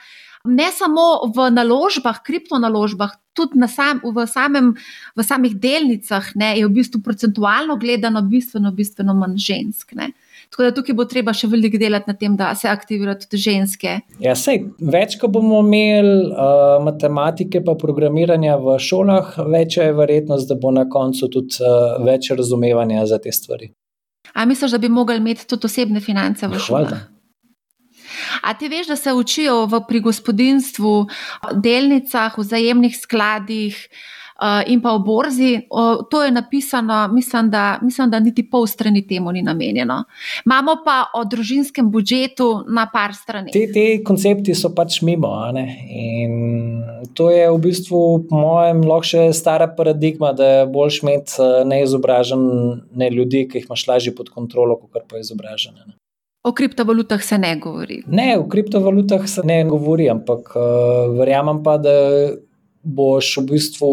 Ne 0.48 0.70
samo 0.72 1.28
v 1.36 1.50
naložbah, 1.52 2.22
kriptonaložbah, 2.24 3.18
tudi 3.36 3.68
sam, 3.68 4.00
v, 4.06 4.28
samem, 4.28 4.72
v 5.12 5.28
samih 5.28 5.60
delnicah 5.60 6.32
ne, 6.36 6.56
je 6.62 6.70
v 6.70 6.72
bistvu 6.72 7.04
procentualno 7.04 7.76
gledano 7.76 8.22
bistveno, 8.22 8.72
bistveno 8.72 9.18
manj 9.18 9.36
žensk. 9.44 9.92
Ne. 10.00 10.14
Tako 10.50 10.64
da 10.64 10.72
tukaj 10.72 10.96
bo 10.96 11.06
treba 11.10 11.34
še 11.36 11.50
veliko 11.52 11.80
delati 11.82 12.10
na 12.10 12.16
tem, 12.18 12.36
da 12.40 12.54
se 12.56 12.70
aktivirajo 12.72 13.20
tudi 13.26 13.40
ženske. 13.44 13.98
Ja, 14.24 14.36
sej, 14.38 14.64
več, 14.80 15.18
ko 15.20 15.30
bomo 15.32 15.60
imeli 15.66 16.32
uh, 16.32 16.78
matematike 16.86 17.60
in 17.60 17.78
programiranja 17.82 18.56
v 18.64 18.78
šolah, 18.80 19.36
večja 19.52 19.90
je 19.90 19.98
verjetnost, 19.98 20.48
da 20.50 20.56
bo 20.60 20.72
na 20.72 20.88
koncu 20.90 21.30
tudi 21.34 21.60
uh, 21.60 22.00
več 22.06 22.32
razumevanja 22.32 23.06
za 23.12 23.20
te 23.24 23.34
stvari. 23.36 23.74
A 24.34 24.46
misliš, 24.46 24.76
da 24.76 24.82
bi 24.82 24.90
mogli 24.90 25.20
imeti 25.20 25.48
tudi 25.50 25.68
osebne 25.68 26.00
finance 26.04 26.48
v 26.48 26.60
šolah? 26.64 27.08
A 28.48 28.54
ti 28.56 28.70
veš, 28.72 28.88
da 28.88 28.96
se 28.96 29.12
učijo 29.14 29.66
v, 29.68 29.82
pri 29.88 30.00
gospodinstvu, 30.06 30.94
delnicah, 31.64 32.38
vzajemnih 32.40 32.96
skladih, 32.96 33.76
uh, 33.76 34.17
in 34.68 34.82
pa 34.82 34.94
v 34.98 35.04
borzi. 35.06 35.52
Uh, 35.70 36.06
to 36.12 36.24
je 36.24 36.32
napisano, 36.32 37.08
mislim 37.14 37.50
da, 37.50 37.80
mislim, 37.82 38.10
da 38.10 38.20
niti 38.20 38.44
pol 38.50 38.68
strani 38.68 39.08
temu 39.08 39.32
ni 39.32 39.42
namenjeno. 39.42 40.04
Imamo 40.46 40.78
pa 40.86 41.06
o 41.16 41.24
družinskem 41.26 41.92
budžetu 41.92 42.64
na 42.68 42.88
par 42.94 43.16
strani. 43.16 43.52
Te, 43.52 43.68
te 43.74 44.04
koncepti 44.04 44.56
so 44.56 44.74
pač 44.76 45.02
mimo. 45.02 45.34
To 47.14 47.30
je 47.32 47.46
v 47.52 47.58
bistvu, 47.62 48.02
po 48.30 48.42
mojem, 48.42 48.82
lahko 48.88 49.12
še 49.12 49.28
stara 49.34 49.68
paradigma, 49.68 50.34
da 50.38 50.50
je 50.50 50.66
bolj 50.72 51.00
šmet 51.00 51.38
neizobražene 51.70 53.10
ljudi, 53.14 53.48
ki 53.50 53.62
jih 53.62 53.70
imaš 53.70 53.88
lažje 53.88 54.16
pod 54.16 54.30
kontrolo, 54.34 54.78
kot 54.78 55.08
pa 55.10 55.22
izobražene. 55.22 55.82
Ne? 55.86 55.98
O 56.48 56.54
kriptovalutah 56.56 57.24
se 57.24 57.38
ne 57.38 57.56
govori. 57.60 58.02
Ne, 58.08 58.38
o 58.40 58.46
kriptovalutah 58.48 59.26
se 59.28 59.42
ne 59.44 59.64
govori, 59.68 60.06
ampak 60.10 60.54
uh, 60.56 61.18
verjamem 61.18 61.60
pa, 61.64 61.76
da 61.82 61.92
boš 62.88 63.34
v 63.42 63.44
bistvu 63.52 63.90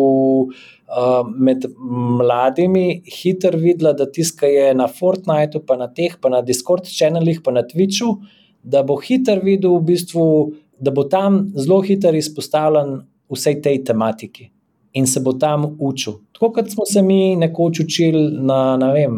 uh, 0.94 1.26
med 1.26 1.66
mladimi 1.78 3.02
hitro 3.08 3.58
videla, 3.58 3.92
da 3.92 4.06
tiska 4.06 4.46
je 4.46 4.72
na 4.74 4.88
Fortniteu, 4.88 5.64
pa 5.66 5.76
na 5.80 5.88
teh, 5.88 6.16
pa 6.20 6.30
na 6.32 6.42
Discord 6.42 6.88
kanalih, 6.88 7.42
pa 7.44 7.52
na 7.52 7.64
Twitchu, 7.66 8.16
da 8.62 8.82
bo 8.82 8.96
hitro 9.02 9.40
videl, 9.42 9.78
v 9.78 9.90
bistvu, 9.92 10.26
da 10.80 10.94
bo 10.94 11.04
tam 11.10 11.46
zelo 11.58 11.80
hitro 11.84 12.14
izpostavljen 12.16 13.00
vsej 13.30 13.60
tej 13.62 13.82
tematiki 13.84 14.50
in 14.94 15.06
se 15.10 15.20
bo 15.20 15.32
tam 15.34 15.76
učil. 15.78 16.20
Tako 16.32 16.52
kot 16.54 16.70
smo 16.70 16.86
se 16.86 17.02
mi 17.02 17.36
nekoč 17.36 17.80
učili 17.80 18.28
na, 18.46 18.76
ne 18.78 18.92
vem, 18.94 19.16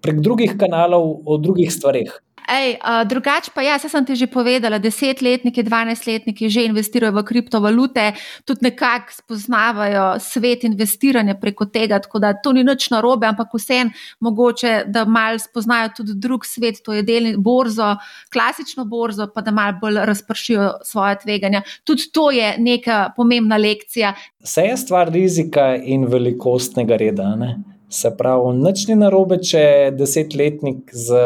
prek 0.00 0.20
drugih 0.24 0.56
kanalov 0.58 1.20
o 1.26 1.36
drugih 1.36 1.72
stvarih. 1.72 2.14
Ej, 2.50 2.80
uh, 2.82 3.04
drugač 3.06 3.46
pa 3.54 3.62
jaz 3.62 3.84
sem 3.86 4.02
ti 4.02 4.16
že 4.18 4.26
povedala, 4.26 4.80
desetletniki, 4.82 5.62
dvanajstletniki 5.62 6.50
že 6.50 6.66
investirajo 6.66 7.14
v 7.14 7.22
kriptovalute, 7.22 8.10
tudi 8.42 8.66
nekako 8.66 9.14
spoznavajo 9.14 10.18
svet 10.18 10.66
investiranja 10.66 11.38
preko 11.38 11.70
tega, 11.70 12.00
tako 12.02 12.18
da 12.18 12.34
to 12.34 12.50
ni 12.52 12.66
nič 12.66 12.90
narobe, 12.90 13.30
ampak 13.30 13.54
vseeno 13.54 13.94
mogoče, 14.18 14.90
da 14.90 15.06
mal 15.06 15.38
spoznajo 15.38 15.94
tudi 16.02 16.18
drug 16.18 16.42
svet, 16.42 16.82
to 16.82 16.92
je 16.98 17.06
delni 17.06 17.36
borzo, 17.38 17.94
klasično 18.34 18.84
borzo, 18.84 19.30
pa 19.30 19.46
da 19.46 19.54
mal 19.54 19.78
bolj 19.78 20.02
razpršijo 20.10 20.82
svoje 20.84 21.22
tveganja. 21.22 21.62
Tudi 21.86 22.10
to 22.10 22.30
je 22.34 22.56
neka 22.58 23.12
pomembna 23.16 23.56
lekcija. 23.56 24.14
Vse 24.42 24.66
je 24.72 24.76
stvar 24.76 25.12
rizika 25.12 25.76
in 25.76 26.10
velikostnega 26.10 26.98
reda. 26.98 27.36
Ne? 27.38 27.54
Se 27.90 28.10
pravi, 28.16 28.54
nič 28.62 28.84
ni 28.86 28.94
narobe, 28.94 29.40
če 29.42 29.90
desetletnik 29.98 30.92
z 30.94 31.24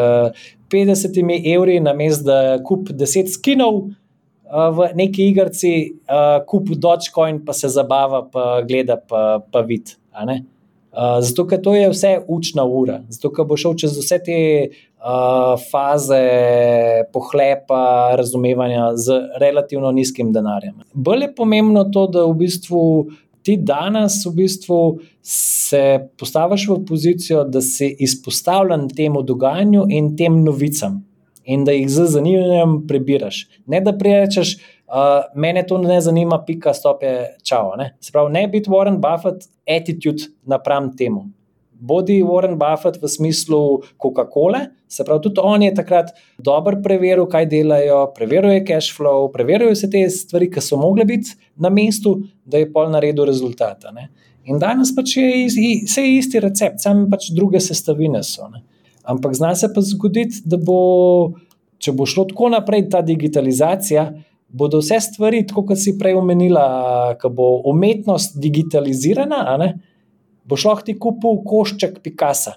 50 0.73 1.19
evri, 1.53 1.77
na 1.79 1.93
mestu, 1.93 2.25
da 2.25 2.57
kup 2.65 2.89
10 2.89 3.29
skinov 3.35 3.83
uh, 3.85 4.71
v 4.73 4.89
neki 4.97 5.29
igrici, 5.29 5.75
uh, 6.09 6.41
kup 6.49 6.73
Dogecoin, 6.73 7.43
pa 7.45 7.53
se 7.53 7.69
zabava, 7.69 8.23
pa 8.31 8.63
gleda, 8.65 8.97
pa, 8.97 9.45
pa 9.51 9.61
vidi. 9.61 9.93
Uh, 10.15 11.19
zato, 11.21 11.45
ker 11.45 11.61
to 11.61 11.75
je 11.75 11.91
vse 11.91 12.15
učna 12.31 12.65
ura, 12.65 13.01
zato, 13.13 13.29
ker 13.35 13.45
bo 13.45 13.59
šel 13.59 13.75
čez 13.77 13.97
vse 13.99 14.19
te 14.25 14.39
uh, 15.05 15.53
faze 15.69 16.23
pohlepa, 17.13 18.15
razumevanja 18.17 18.93
z 18.97 19.19
relativno 19.43 19.91
nizkim 19.91 20.33
denarjem. 20.33 20.79
Bolje 20.93 21.29
je 21.29 21.35
pomembno 21.35 21.83
to, 21.93 22.07
da 22.07 22.25
v 22.25 22.33
bistvu 22.41 22.81
ti 23.45 23.57
danes 23.61 24.23
v 24.25 24.31
bistvu 24.39 24.79
se 25.21 25.83
postaviš 26.17 26.67
v 26.69 26.79
pozicijo, 26.87 27.43
da 27.43 27.61
si 27.61 27.91
izpostavljen 27.99 28.87
temu 28.89 29.21
dogajanju 29.21 29.85
in 29.89 30.15
tem 30.17 30.41
novicam, 30.43 31.03
in 31.45 31.65
da 31.65 31.75
jih 31.75 31.89
z 31.89 32.07
zanimanjem 32.17 32.79
prebiraš. 32.87 33.45
Ne 33.69 33.81
da 33.85 33.93
rečeš, 34.01 34.55
uh, 34.89 35.29
mene 35.35 35.65
to 35.67 35.77
ne 35.77 36.01
zanima, 36.01 36.41
pika, 36.47 36.73
stop 36.73 37.03
je 37.03 37.35
čau. 37.43 37.75
Ne, 37.77 37.93
ne 38.31 38.47
biti 38.47 38.69
Warren 38.69 38.97
Buffett, 39.01 39.45
attitude 39.69 40.31
napram 40.45 40.95
temu 40.97 41.29
bodi 41.85 42.19
Warren 42.23 42.57
Buffett 42.57 42.97
v 43.01 43.09
smislu 43.09 43.61
Coca-Cola, 44.01 44.65
se 44.87 45.03
pravi, 45.03 45.21
tudi 45.21 45.41
on 45.43 45.63
je 45.63 45.73
takrat 45.75 46.11
dobro 46.37 46.79
preveril, 46.83 47.25
kaj 47.29 47.47
delajo, 47.51 48.01
preveril 48.15 48.55
je 48.57 48.65
cash 48.65 48.93
flow, 48.97 49.29
preveril 49.33 49.71
je 49.71 49.77
vse 49.77 49.89
te 49.93 50.03
stvari, 50.09 50.49
ki 50.51 50.63
so 50.63 50.79
mogle 50.81 51.05
biti 51.05 51.35
na 51.61 51.69
mestu, 51.73 52.17
da 52.45 52.61
je 52.61 52.69
pol 52.71 52.89
naredil 52.93 53.27
rezultata. 53.29 53.93
Ne. 53.95 54.09
In 54.49 54.61
danes 54.61 54.93
pač 54.95 55.17
je 55.17 55.29
vse 55.49 56.05
isti 56.15 56.41
recept, 56.41 56.81
samo 56.83 57.09
pač 57.11 57.31
druge 57.35 57.61
sestavine 57.63 58.23
so. 58.25 58.49
Ne. 58.53 58.63
Ampak 59.05 59.35
zna 59.37 59.53
se 59.57 59.69
pa 59.73 59.81
zgoditi, 59.85 60.41
da 60.45 60.57
bo, 60.57 61.33
če 61.81 61.93
bo 61.93 62.07
šlo 62.09 62.25
tako 62.29 62.49
naprej, 62.53 62.87
ta 62.93 63.03
digitalizacija. 63.05 64.09
Bodo 64.55 64.79
vse 64.79 65.01
stvari, 65.01 65.41
kot 65.51 65.73
si 65.77 65.97
prej 65.99 66.15
omenila, 66.17 67.17
ko 67.19 67.29
bo 67.33 67.49
umetnost 67.69 68.37
digitalizirana, 68.41 69.41
ne, 69.59 69.73
boš 70.45 70.65
lahko 70.69 70.85
ti 70.85 70.97
kupil 70.99 71.41
košček 71.45 71.99
Picasa. 72.03 72.55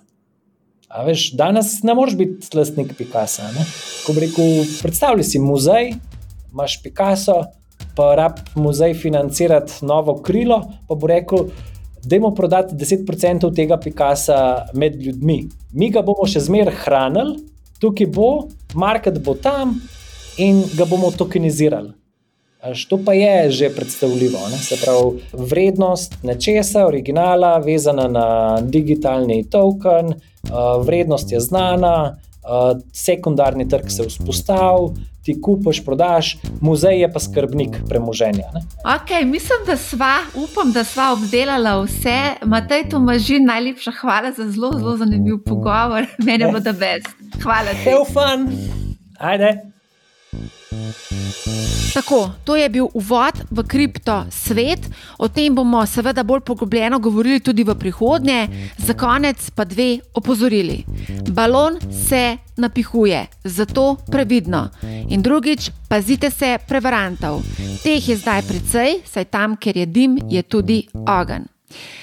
Veš, 1.05 1.33
danes 1.37 1.83
ne 1.85 1.95
moreš 1.95 2.17
biti 2.17 2.57
lastnik 2.57 2.95
Picasa. 2.97 3.51
Rekel, 4.09 4.65
predstavljaj 4.83 5.25
si 5.25 5.39
muzej, 5.39 5.93
imaš 6.53 6.79
Picasso, 6.83 7.43
pa 7.97 8.15
rab 8.17 8.39
muzej 8.55 8.95
financirati 8.95 9.85
novo 9.85 10.17
krilo. 10.23 10.63
Pa 10.89 10.95
bo 10.95 11.11
rekel, 11.11 11.51
da 12.05 12.19
bomo 12.19 12.35
prodati 12.35 12.75
10% 12.75 13.55
tega 13.55 13.77
Picasa 13.77 14.67
med 14.75 14.97
ljudmi. 15.03 15.43
Mi 15.73 15.91
ga 15.91 16.03
bomo 16.03 16.27
še 16.27 16.41
zmeraj 16.41 16.77
hranili, 16.85 17.37
tukaj 17.83 18.07
bo, 18.07 18.49
market 18.75 19.21
bo 19.25 19.35
tam 19.35 19.77
in 20.39 20.63
ga 20.77 20.87
bomo 20.89 21.11
tokenizirali. 21.11 21.93
To 22.89 22.99
pa 23.05 23.13
je 23.15 23.51
že 23.51 23.71
predstavljivo. 23.71 24.39
Ne? 24.51 24.59
Se 24.59 24.77
pravi, 24.77 25.23
vrednost 25.33 26.15
nečesa, 26.23 26.87
originala, 26.87 27.59
vezana 27.59 28.09
na 28.09 28.59
digitalni 28.61 29.45
token, 29.51 30.15
vrednost 30.85 31.33
je 31.33 31.41
znana, 31.41 32.17
sekundarni 32.93 33.69
trg 33.69 33.91
se 33.91 34.03
vzpostavlja, 34.09 34.95
ti 35.23 35.41
kupiš, 35.43 35.85
prodaš, 35.85 36.39
muzej 36.61 37.01
je 37.01 37.13
pa 37.13 37.21
skrbnik 37.21 37.77
premoženja. 37.89 38.49
Okay, 38.85 39.25
mislim, 39.25 39.59
da 39.67 39.77
sva, 39.77 40.15
upam, 40.35 40.73
da 40.73 40.85
sva 40.85 41.13
obdelala 41.13 41.83
vse. 41.83 42.19
Matej, 42.43 42.89
to 42.91 42.99
maži 42.99 43.39
najlepša 43.39 43.93
hvala 44.01 44.33
za 44.33 44.51
zelo, 44.51 44.73
zelo 44.79 44.97
zanimiv 44.97 45.43
pogovor. 45.45 46.07
Mene 46.25 46.49
bo 46.53 46.61
da 46.61 46.73
best. 46.73 47.13
Hvala 47.43 47.77
ti. 47.85 47.91
Eufan, 47.91 48.49
ajde. 49.19 49.78
Tako, 51.95 52.31
to 52.45 52.57
je 52.57 52.69
bil 52.69 52.89
uvod 52.95 53.35
v 53.51 53.63
kripto 53.65 54.25
svet. 54.31 54.81
O 55.19 55.29
tem 55.29 55.55
bomo 55.55 55.87
seveda 55.87 56.23
bolj 56.23 56.41
poglobljeno 56.41 56.99
govorili 56.99 57.41
tudi 57.41 57.65
v 57.65 57.75
prihodnje. 57.75 58.49
Za 58.77 58.95
konec 58.95 59.51
pa 59.51 59.65
dve 59.65 59.99
opozorili. 60.15 60.85
Balon 61.31 61.79
se 62.09 62.37
napihuje, 62.57 63.27
zato 63.45 63.97
previdno. 64.11 64.69
In 65.09 65.23
drugič, 65.23 65.71
pazite 65.89 66.31
se 66.31 66.59
prevarantov. 66.69 67.43
Teh 67.83 68.09
je 68.09 68.17
zdaj 68.17 68.43
precej, 68.43 69.01
saj 69.07 69.25
tam, 69.25 69.57
kjer 69.57 69.77
je 69.77 69.87
dim, 69.87 70.19
je 70.29 70.43
tudi 70.43 70.87
ogenj. 71.07 71.49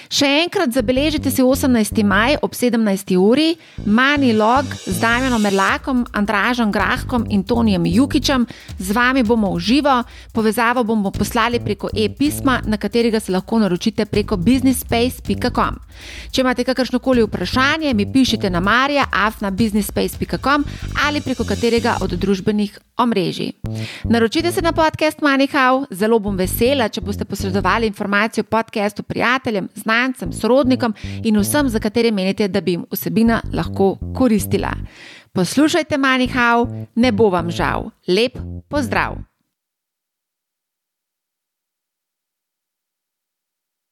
Še 0.06 0.28
enkrat 0.46 0.70
zabeležite 0.70 1.32
si 1.34 1.42
18. 1.42 2.04
maj 2.06 2.38
ob 2.46 2.54
17. 2.54 3.16
uri, 3.18 3.56
Mani 3.86 4.34
Log 4.38 4.70
z 4.86 5.00
Damienom 5.02 5.42
Merlakom, 5.42 6.06
Andražom 6.14 6.72
Grahkom 6.72 7.26
in 7.30 7.42
Tonijem 7.44 7.86
Jukičem. 7.90 8.46
Z 8.78 8.94
vami 8.94 9.24
bomo 9.26 9.56
v 9.56 9.60
živo, 9.60 10.04
povezavo 10.34 10.84
bomo 10.86 11.10
poslali 11.10 11.60
preko 11.60 11.90
e-pisma, 11.90 12.62
na 12.66 12.78
katerega 12.78 13.20
se 13.20 13.34
lahko 13.34 13.60
naročite 13.60 14.06
preko 14.06 14.38
businessspace.com. 14.38 15.82
Če 16.32 16.42
imate 16.44 16.64
kakršno 16.68 17.00
koli 17.00 17.24
vprašanje, 17.26 17.94
mi 17.94 18.06
pišite 18.06 18.50
na 18.50 18.60
marja 18.60 19.08
afna 19.12 19.50
businessspace.com 19.50 20.66
ali 21.08 21.22
preko 21.22 21.48
katerega 21.48 21.98
od 22.02 22.14
družbenih 22.14 22.78
omrežij. 22.98 23.52
Naročite 24.04 24.52
se 24.52 24.62
na 24.62 24.72
podcast 24.72 25.22
Manihau, 25.22 25.86
zelo 25.90 26.20
bom 26.20 26.38
vesela, 26.38 26.90
če 26.90 27.02
boste 27.02 27.26
posredovali 27.26 27.88
informacijo 27.88 28.46
o 28.46 28.52
podkastu 28.52 29.04
prijateljem, 29.04 29.68
znancem, 29.96 30.34
sorodnikom 30.34 30.94
in 31.24 31.40
vsem, 31.40 31.70
za 31.70 31.80
katere 31.80 32.12
menite, 32.12 32.48
da 32.48 32.62
bi 32.62 32.72
jim 32.72 32.86
vsebina 32.92 33.42
lahko 33.54 33.96
koristila. 34.16 34.74
Poslušajte 35.34 35.98
Manihau, 35.98 36.68
ne 36.96 37.12
bo 37.12 37.30
vam 37.30 37.52
žal. 37.52 37.90
Lep 38.08 38.38
pozdrav! 38.70 39.35